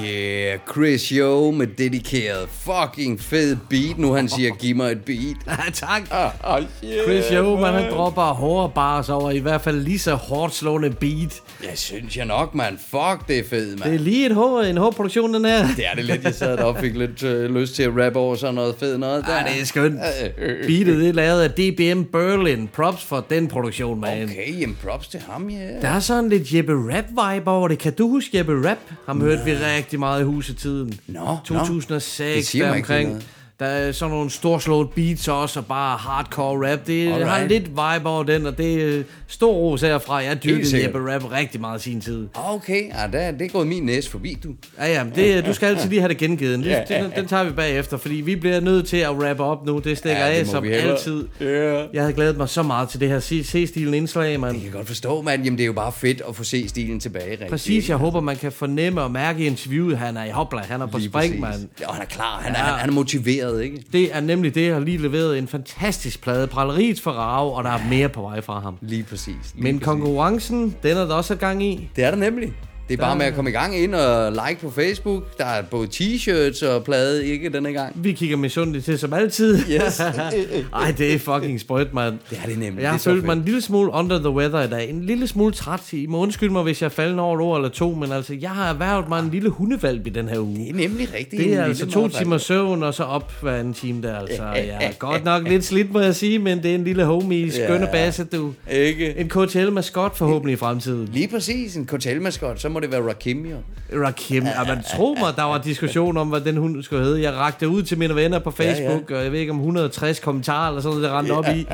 Yeah, 0.05 0.59
Chris 0.71 1.07
Yo 1.09 1.51
med 1.51 1.67
dedikeret 1.67 2.49
fucking 2.49 3.21
fed 3.21 3.57
beat, 3.69 3.97
nu 3.97 4.13
han 4.13 4.29
siger, 4.29 4.55
giv 4.55 4.75
mig 4.75 4.91
et 4.91 5.01
beat. 5.05 5.35
Tak. 5.73 6.01
Ah, 6.11 6.31
oh, 6.43 6.63
yeah, 6.83 7.03
Chris 7.05 7.25
Yo, 7.33 7.55
man, 7.55 7.73
han 7.73 7.83
man. 7.83 7.91
dropper 7.93 8.21
hårde 8.21 8.71
bars 8.75 9.09
over 9.09 9.31
i 9.31 9.39
hvert 9.39 9.61
fald 9.61 9.81
lige 9.81 9.99
så 9.99 10.15
hårdt 10.15 10.55
slående 10.55 10.89
beat. 10.89 11.41
Jeg 11.63 11.71
synes 11.77 12.17
jeg 12.17 12.25
nok, 12.25 12.55
man. 12.55 12.79
Fuck, 12.89 13.27
det 13.27 13.39
er 13.39 13.43
fedt, 13.49 13.77
Det 13.77 13.85
er 13.85 13.89
man. 13.91 13.99
lige 13.99 14.25
et 14.25 14.35
hår, 14.35 14.61
en 14.61 14.77
hårdproduktion, 14.77 15.33
den 15.33 15.45
her. 15.45 15.67
Det 15.75 15.85
er 15.91 15.95
det 15.95 16.05
lidt, 16.05 16.23
jeg 16.23 16.33
sad 16.35 16.57
deroppe 16.57 16.77
og 16.79 16.83
fik 16.83 16.95
lidt 16.97 17.23
øh, 17.23 17.55
lyst 17.55 17.75
til 17.75 17.83
at 17.83 17.91
rappe 18.05 18.19
over 18.19 18.35
sådan 18.35 18.55
noget 18.55 18.75
fedt 18.79 18.99
noget 18.99 19.25
der. 19.27 19.35
Ja, 19.35 19.43
det 19.53 19.61
er 19.61 19.65
skønt. 19.65 19.95
Øh, 20.37 20.67
Beatet 20.67 20.97
det 20.99 21.09
er 21.09 21.13
lavet 21.13 21.41
af 21.41 21.49
DBM 21.51 22.03
Berlin. 22.11 22.69
Props 22.73 23.03
for 23.03 23.25
den 23.29 23.47
produktion, 23.47 24.01
man. 24.01 24.23
Okay, 24.23 24.59
jamen 24.61 24.77
props 24.85 25.07
til 25.07 25.19
ham, 25.29 25.49
ja. 25.49 25.79
Der 25.81 25.87
er 25.87 25.99
sådan 25.99 26.29
lidt 26.29 26.53
Jeppe 26.53 26.73
Rap-vibe 26.73 27.49
over 27.49 27.67
det. 27.67 27.77
Kan 27.79 27.93
du 27.93 28.09
huske 28.09 28.37
Jeppe 28.37 28.69
Rap? 28.69 28.77
Ham 29.05 29.21
hørte 29.21 29.41
vi 29.45 29.51
rigtig 29.91 29.99
meget 29.99 30.21
i 30.21 30.23
husetiden. 30.23 30.99
Nå, 31.07 31.19
nå. 31.25 31.31
Det 31.31 31.43
2006, 31.43 32.47
siger 32.47 32.65
mig 32.65 32.69
der 32.69 32.75
ikke 32.75 32.87
omkring. 32.87 33.23
Der 33.61 33.67
er 33.67 33.91
sådan 33.91 34.11
nogle 34.15 34.29
storslået 34.29 34.89
beats 34.89 35.27
også, 35.27 35.59
og 35.59 35.65
bare 35.65 35.97
hardcore 35.97 36.71
rap. 36.71 36.79
Det 36.87 37.07
Alright. 37.07 37.27
har 37.29 37.43
lidt 37.47 37.67
vibe 37.69 38.09
over 38.09 38.23
den, 38.23 38.45
og 38.45 38.57
det 38.57 38.97
er 38.99 39.03
stor 39.27 39.53
ros 39.53 39.81
herfra. 39.81 40.15
Jeg 40.15 40.43
dyrkede. 40.43 40.83
Jeppe 40.83 41.13
Rap 41.13 41.31
rigtig 41.31 41.61
meget 41.61 41.79
i 41.79 41.83
sin 41.83 42.01
tid. 42.01 42.27
Okay, 42.33 42.83
ja, 42.89 43.07
der, 43.17 43.31
det 43.31 43.41
er 43.45 43.49
gået 43.49 43.67
min 43.67 43.83
næse 43.83 44.09
forbi, 44.11 44.37
du. 44.43 44.49
Ja, 44.79 44.93
ja, 44.93 45.03
det, 45.15 45.45
du 45.45 45.53
skal 45.53 45.65
altid 45.67 45.89
lige 45.89 45.99
have 46.01 46.09
det 46.09 46.17
gengivet. 46.17 46.57
Den, 46.57 46.65
Ja. 46.71 46.83
den, 46.89 47.11
den 47.15 47.27
tager 47.27 47.43
vi 47.43 47.51
bagefter, 47.51 47.97
fordi 47.97 48.15
vi 48.15 48.35
bliver 48.35 48.59
nødt 48.59 48.87
til 48.87 48.97
at 48.97 49.09
wrap 49.11 49.39
op 49.39 49.65
nu. 49.65 49.79
Det 49.79 49.97
stikker 49.97 50.19
Ja, 50.25 50.31
det 50.33 50.39
af 50.39 50.47
som 50.47 50.63
altid. 50.65 51.27
Ja. 51.41 51.85
Jeg 51.93 52.01
havde 52.01 52.13
glædet 52.13 52.37
mig 52.37 52.49
så 52.49 52.63
meget 52.63 52.89
til 52.89 52.99
det 52.99 53.09
her 53.09 53.19
C-stilen 53.19 53.93
indslag, 53.93 54.39
mand. 54.39 54.53
Jeg 54.55 54.63
kan 54.63 54.71
godt 54.71 54.87
forstå, 54.87 55.21
mand. 55.21 55.43
Jamen, 55.43 55.57
det 55.57 55.63
er 55.63 55.67
jo 55.67 55.73
bare 55.73 55.91
fedt 55.91 56.21
at 56.29 56.35
få 56.35 56.43
se 56.43 56.69
stilen 56.69 56.99
tilbage, 56.99 57.31
rigtig. 57.31 57.47
Præcis, 57.47 57.89
jeg 57.89 57.97
håber, 57.97 58.19
man 58.21 58.35
kan 58.37 58.51
fornemme 58.51 59.01
og 59.01 59.11
mærke 59.11 59.43
i 59.43 59.45
interviewet, 59.47 59.97
han 59.97 60.17
er 60.17 60.23
i 60.25 60.29
hopla, 60.29 60.59
han 60.59 60.81
er 60.81 60.85
på 60.85 60.97
Lige 60.97 61.09
spring, 61.09 61.39
mand. 61.39 61.67
Ja, 61.81 61.85
han 61.91 62.01
er 62.01 62.05
klar. 62.05 62.41
Han, 62.43 62.51
Ja. 62.55 62.59
han 62.61 62.89
er 62.89 62.93
motiveret, 62.93 63.50
ikke? 63.59 63.83
Det 63.93 64.15
er 64.15 64.19
nemlig 64.21 64.55
det, 64.55 64.65
jeg 64.65 64.73
har 64.73 64.79
lige 64.81 64.97
leveret 64.97 65.37
en 65.37 65.47
fantastisk 65.47 66.21
plade. 66.21 66.47
Pralleriets 66.47 67.01
Ferraro, 67.01 67.53
og 67.53 67.63
der 67.63 67.69
er 67.69 67.89
mere 67.89 68.09
på 68.09 68.21
vej 68.21 68.41
fra 68.41 68.59
ham. 68.59 68.77
Lige 68.81 69.03
præcis. 69.03 69.27
Lige 69.27 69.63
Men 69.63 69.75
præcis. 69.75 69.85
konkurrencen, 69.85 70.75
den 70.83 70.97
er 70.97 71.05
der 71.05 71.15
også 71.15 71.35
gang 71.35 71.63
i. 71.63 71.89
Det 71.95 72.03
er 72.03 72.11
der 72.11 72.17
nemlig. 72.17 72.53
Det 72.91 72.99
er 72.99 73.05
bare 73.05 73.15
med 73.15 73.25
at 73.25 73.33
komme 73.33 73.49
i 73.49 73.53
gang 73.53 73.77
ind 73.77 73.95
og 73.95 74.31
like 74.31 74.61
på 74.61 74.71
Facebook. 74.71 75.37
Der 75.37 75.45
er 75.45 75.61
både 75.61 75.87
t-shirts 75.87 76.67
og 76.67 76.83
plade, 76.83 77.25
ikke 77.25 77.49
denne 77.49 77.73
gang. 77.73 77.93
Vi 77.95 78.13
kigger 78.13 78.37
misundeligt 78.37 78.85
til 78.85 78.99
som 78.99 79.13
altid. 79.13 79.59
Yes. 79.59 79.99
Ej, 80.73 80.93
det 80.97 81.13
er 81.13 81.19
fucking 81.19 81.59
sprødt, 81.59 81.93
mand. 81.93 82.19
Det 82.29 82.39
er 82.43 82.47
det 82.47 82.59
nemlig. 82.59 82.81
Jeg 82.81 82.91
har 82.91 82.97
følt 82.97 83.25
mig 83.25 83.33
en 83.33 83.43
lille 83.45 83.61
smule 83.61 83.91
under 83.93 84.19
the 84.19 84.29
weather 84.29 84.61
i 84.61 84.67
dag. 84.67 84.89
En 84.89 85.03
lille 85.03 85.27
smule 85.27 85.53
træt. 85.53 85.93
I 85.93 86.05
må 86.05 86.17
undskylde 86.17 86.53
mig, 86.53 86.63
hvis 86.63 86.81
jeg 86.81 86.91
falder 86.91 87.23
over 87.23 87.35
et 87.35 87.41
ord 87.41 87.57
eller 87.57 87.69
to, 87.69 87.93
men 87.93 88.11
altså, 88.11 88.37
jeg 88.41 88.49
har 88.49 88.69
erhvervet 88.69 89.09
mig 89.09 89.19
en 89.19 89.29
lille 89.29 89.49
hundevalp 89.49 90.07
i 90.07 90.09
den 90.09 90.29
her 90.29 90.39
uge. 90.39 90.55
Det 90.55 90.69
er 90.69 90.73
nemlig 90.73 91.13
rigtigt. 91.13 91.43
Det 91.43 91.51
en 91.51 91.57
er 91.57 91.63
altså 91.63 91.89
to 91.89 92.07
timer 92.07 92.37
søvn, 92.37 92.83
og 92.83 92.93
så 92.93 93.03
op 93.03 93.33
hver 93.41 93.55
anden 93.55 93.73
time 93.73 94.01
der. 94.01 94.19
Altså, 94.19 94.43
jeg 94.71 94.77
er 94.81 94.91
godt 94.99 95.23
nok 95.23 95.47
lidt 95.47 95.65
slidt, 95.65 95.93
må 95.93 95.99
jeg 95.99 96.15
sige, 96.15 96.39
men 96.39 96.63
det 96.63 96.71
er 96.71 96.75
en 96.75 96.83
lille 96.83 97.05
homie, 97.05 97.51
skønne 97.51 97.87
basse, 97.91 98.23
du. 98.23 98.53
Ikke? 98.71 99.17
En 99.17 99.29
KTL-maskot 99.29 100.17
forhåbentlig 100.17 100.53
i 100.53 100.57
fremtiden. 100.57 101.09
Lige 101.13 101.27
præcis. 101.27 101.75
En 101.75 101.85
kotelmaskot. 101.85 102.59
Så 102.59 102.69
må 102.69 102.80
det 102.81 102.91
være 102.91 103.07
Rakim, 103.09 103.45
jo. 103.45 103.57
Rakim. 103.93 104.43
Ja, 104.43 104.63
man 104.67 104.83
tro 104.95 105.15
mig, 105.19 105.33
der 105.35 105.43
var 105.43 105.57
diskussion 105.57 106.17
om, 106.17 106.27
hvad 106.29 106.41
den 106.41 106.57
hund 106.57 106.83
skulle 106.83 107.03
hedde. 107.03 107.21
Jeg 107.21 107.33
rakte 107.33 107.69
ud 107.69 107.83
til 107.83 107.97
mine 107.97 108.15
venner 108.15 108.39
på 108.39 108.51
Facebook, 108.51 109.09
ja, 109.09 109.13
ja. 109.13 109.19
og 109.19 109.23
jeg 109.23 109.31
ved 109.31 109.39
ikke 109.39 109.51
om 109.51 109.57
160 109.57 110.19
kommentarer 110.19 110.67
eller 110.67 110.81
sådan 110.81 110.97
noget, 110.97 111.11
der 111.11 111.17
rendte 111.17 111.31
op 111.31 111.45
i. 111.55 111.67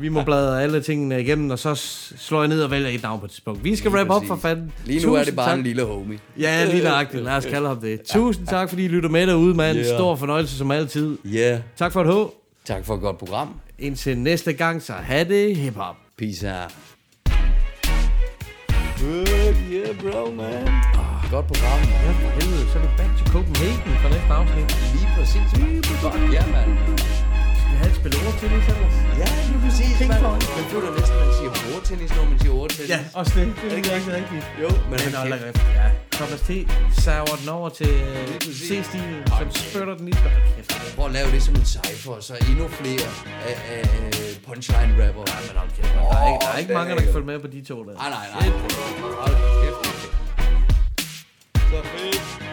Vi 0.00 0.08
må 0.08 0.22
bladre 0.22 0.62
alle 0.62 0.80
tingene 0.80 1.20
igennem, 1.20 1.50
og 1.50 1.58
så 1.58 1.74
slår 2.18 2.40
jeg 2.40 2.48
ned 2.48 2.62
og 2.62 2.70
vælger 2.70 2.88
et 2.88 3.02
navn 3.02 3.20
på 3.20 3.24
et 3.24 3.30
tidspunkt. 3.30 3.64
Vi 3.64 3.76
skal 3.76 3.90
wrap 3.90 4.10
op 4.10 4.22
for 4.26 4.36
fanden. 4.36 4.72
Lige 4.84 5.06
nu 5.06 5.14
er 5.14 5.18
det 5.18 5.26
Tusind 5.26 5.36
bare 5.36 5.50
tak. 5.50 5.58
en 5.58 5.64
lille 5.64 5.84
homie. 5.84 6.18
Ja, 6.38 6.64
lige 6.64 6.84
nøjagtigt. 6.84 7.24
Lad 7.24 7.36
os 7.36 7.46
kalde 7.46 7.68
ham 7.68 7.80
det. 7.80 8.00
Tusind 8.02 8.46
tak, 8.46 8.68
fordi 8.68 8.84
I 8.84 8.88
lytter 8.88 9.08
med 9.08 9.26
derude, 9.26 9.54
mand. 9.54 9.78
Yeah. 9.78 9.86
Stor 9.86 10.16
fornøjelse 10.16 10.58
som 10.58 10.70
altid. 10.70 11.18
Ja. 11.24 11.38
Yeah. 11.38 11.60
Tak 11.76 11.92
for 11.92 12.00
et 12.00 12.06
håb. 12.06 12.34
Tak 12.64 12.84
for 12.84 12.94
et 12.94 13.00
godt 13.00 13.18
program. 13.18 13.48
Indtil 13.78 14.18
næste 14.18 14.52
gang, 14.52 14.82
så 14.82 14.92
have 14.92 15.28
det 15.28 15.56
hip-hop. 15.56 15.96
Peace 16.18 16.48
out. 16.48 16.89
Good, 19.00 19.56
yeah, 19.72 19.90
bro, 20.00 20.22
man. 20.40 20.64
Godt 21.34 21.46
program. 21.50 21.80
Ja, 22.04 22.10
for 22.22 22.30
helvede. 22.38 22.64
Så 22.72 22.78
er 22.78 22.82
det 22.86 22.92
back 22.98 23.10
to 23.18 23.24
Copenhagen 23.34 23.92
for 24.02 24.08
næste 24.14 24.32
afsnit. 24.38 24.68
Lige 24.94 25.08
præcis. 25.16 25.48
Fuck, 26.02 26.14
ja, 26.36 26.42
mand. 26.54 26.70
Vi 27.70 27.74
har 27.80 27.86
et 27.92 27.96
spil 28.00 28.12
ord 28.26 28.34
til 28.40 28.48
lige 28.52 28.64
selv. 28.68 28.78
Ja, 29.22 29.28
lige 29.50 29.60
præcis, 29.64 29.94
mand. 30.08 30.22
Men 30.56 30.64
føler 30.72 30.90
næsten, 30.98 31.16
man 31.24 31.30
siger 31.38 31.50
bordtennis, 31.64 32.10
når 32.16 32.24
man 32.30 32.38
siger 32.42 32.54
ordtennis? 32.62 32.88
Ja, 32.94 32.98
også 33.20 33.32
det. 33.38 33.46
Det 33.62 33.72
er 33.72 33.76
ikke 33.80 33.90
rigtig 33.96 34.12
rigtigt. 34.20 34.44
Jo, 34.62 34.68
men 34.90 34.90
Men 34.90 34.98
kæft. 34.98 35.44
kæft. 35.44 35.60
Ja. 35.80 35.88
Thomas 36.20 36.40
T. 36.40 36.50
sauer 37.00 37.36
den 37.40 37.48
over 37.48 37.68
til 37.68 37.88
øh, 37.88 38.40
C-stilen, 38.40 39.26
som 39.26 39.50
spytter 39.50 39.96
den 39.96 40.08
i. 40.08 40.10
Kæft. 40.10 40.94
Prøv 40.96 41.06
at 41.06 41.12
lave 41.12 41.30
det 41.30 41.42
som 41.42 41.54
en 41.54 41.64
cypher, 41.64 42.20
så 42.20 42.34
endnu 42.50 42.68
flere 42.68 43.08
af, 43.48 43.56
af 43.70 43.84
punchline 44.46 44.92
rapper. 45.06 45.24
Ja, 45.26 45.36
men 45.46 45.56
hold 45.56 45.70
kæft. 45.76 45.88
Der 45.94 46.16
er 46.16 46.32
ikke, 46.32 46.44
der 46.44 46.52
er 46.52 46.58
ikke 46.58 46.72
mange, 46.74 46.94
der 46.94 47.00
kan 47.00 47.12
følge 47.12 47.26
med 47.26 47.38
på 47.40 47.46
de 47.46 47.64
to 47.64 47.84
der. 47.84 47.92
Nej, 47.94 48.10
nej, 48.10 48.26
nej. 48.34 48.48
Hold 49.22 49.36
kæft. 49.62 50.10
Så 51.54 51.82
fedt. 51.82 52.49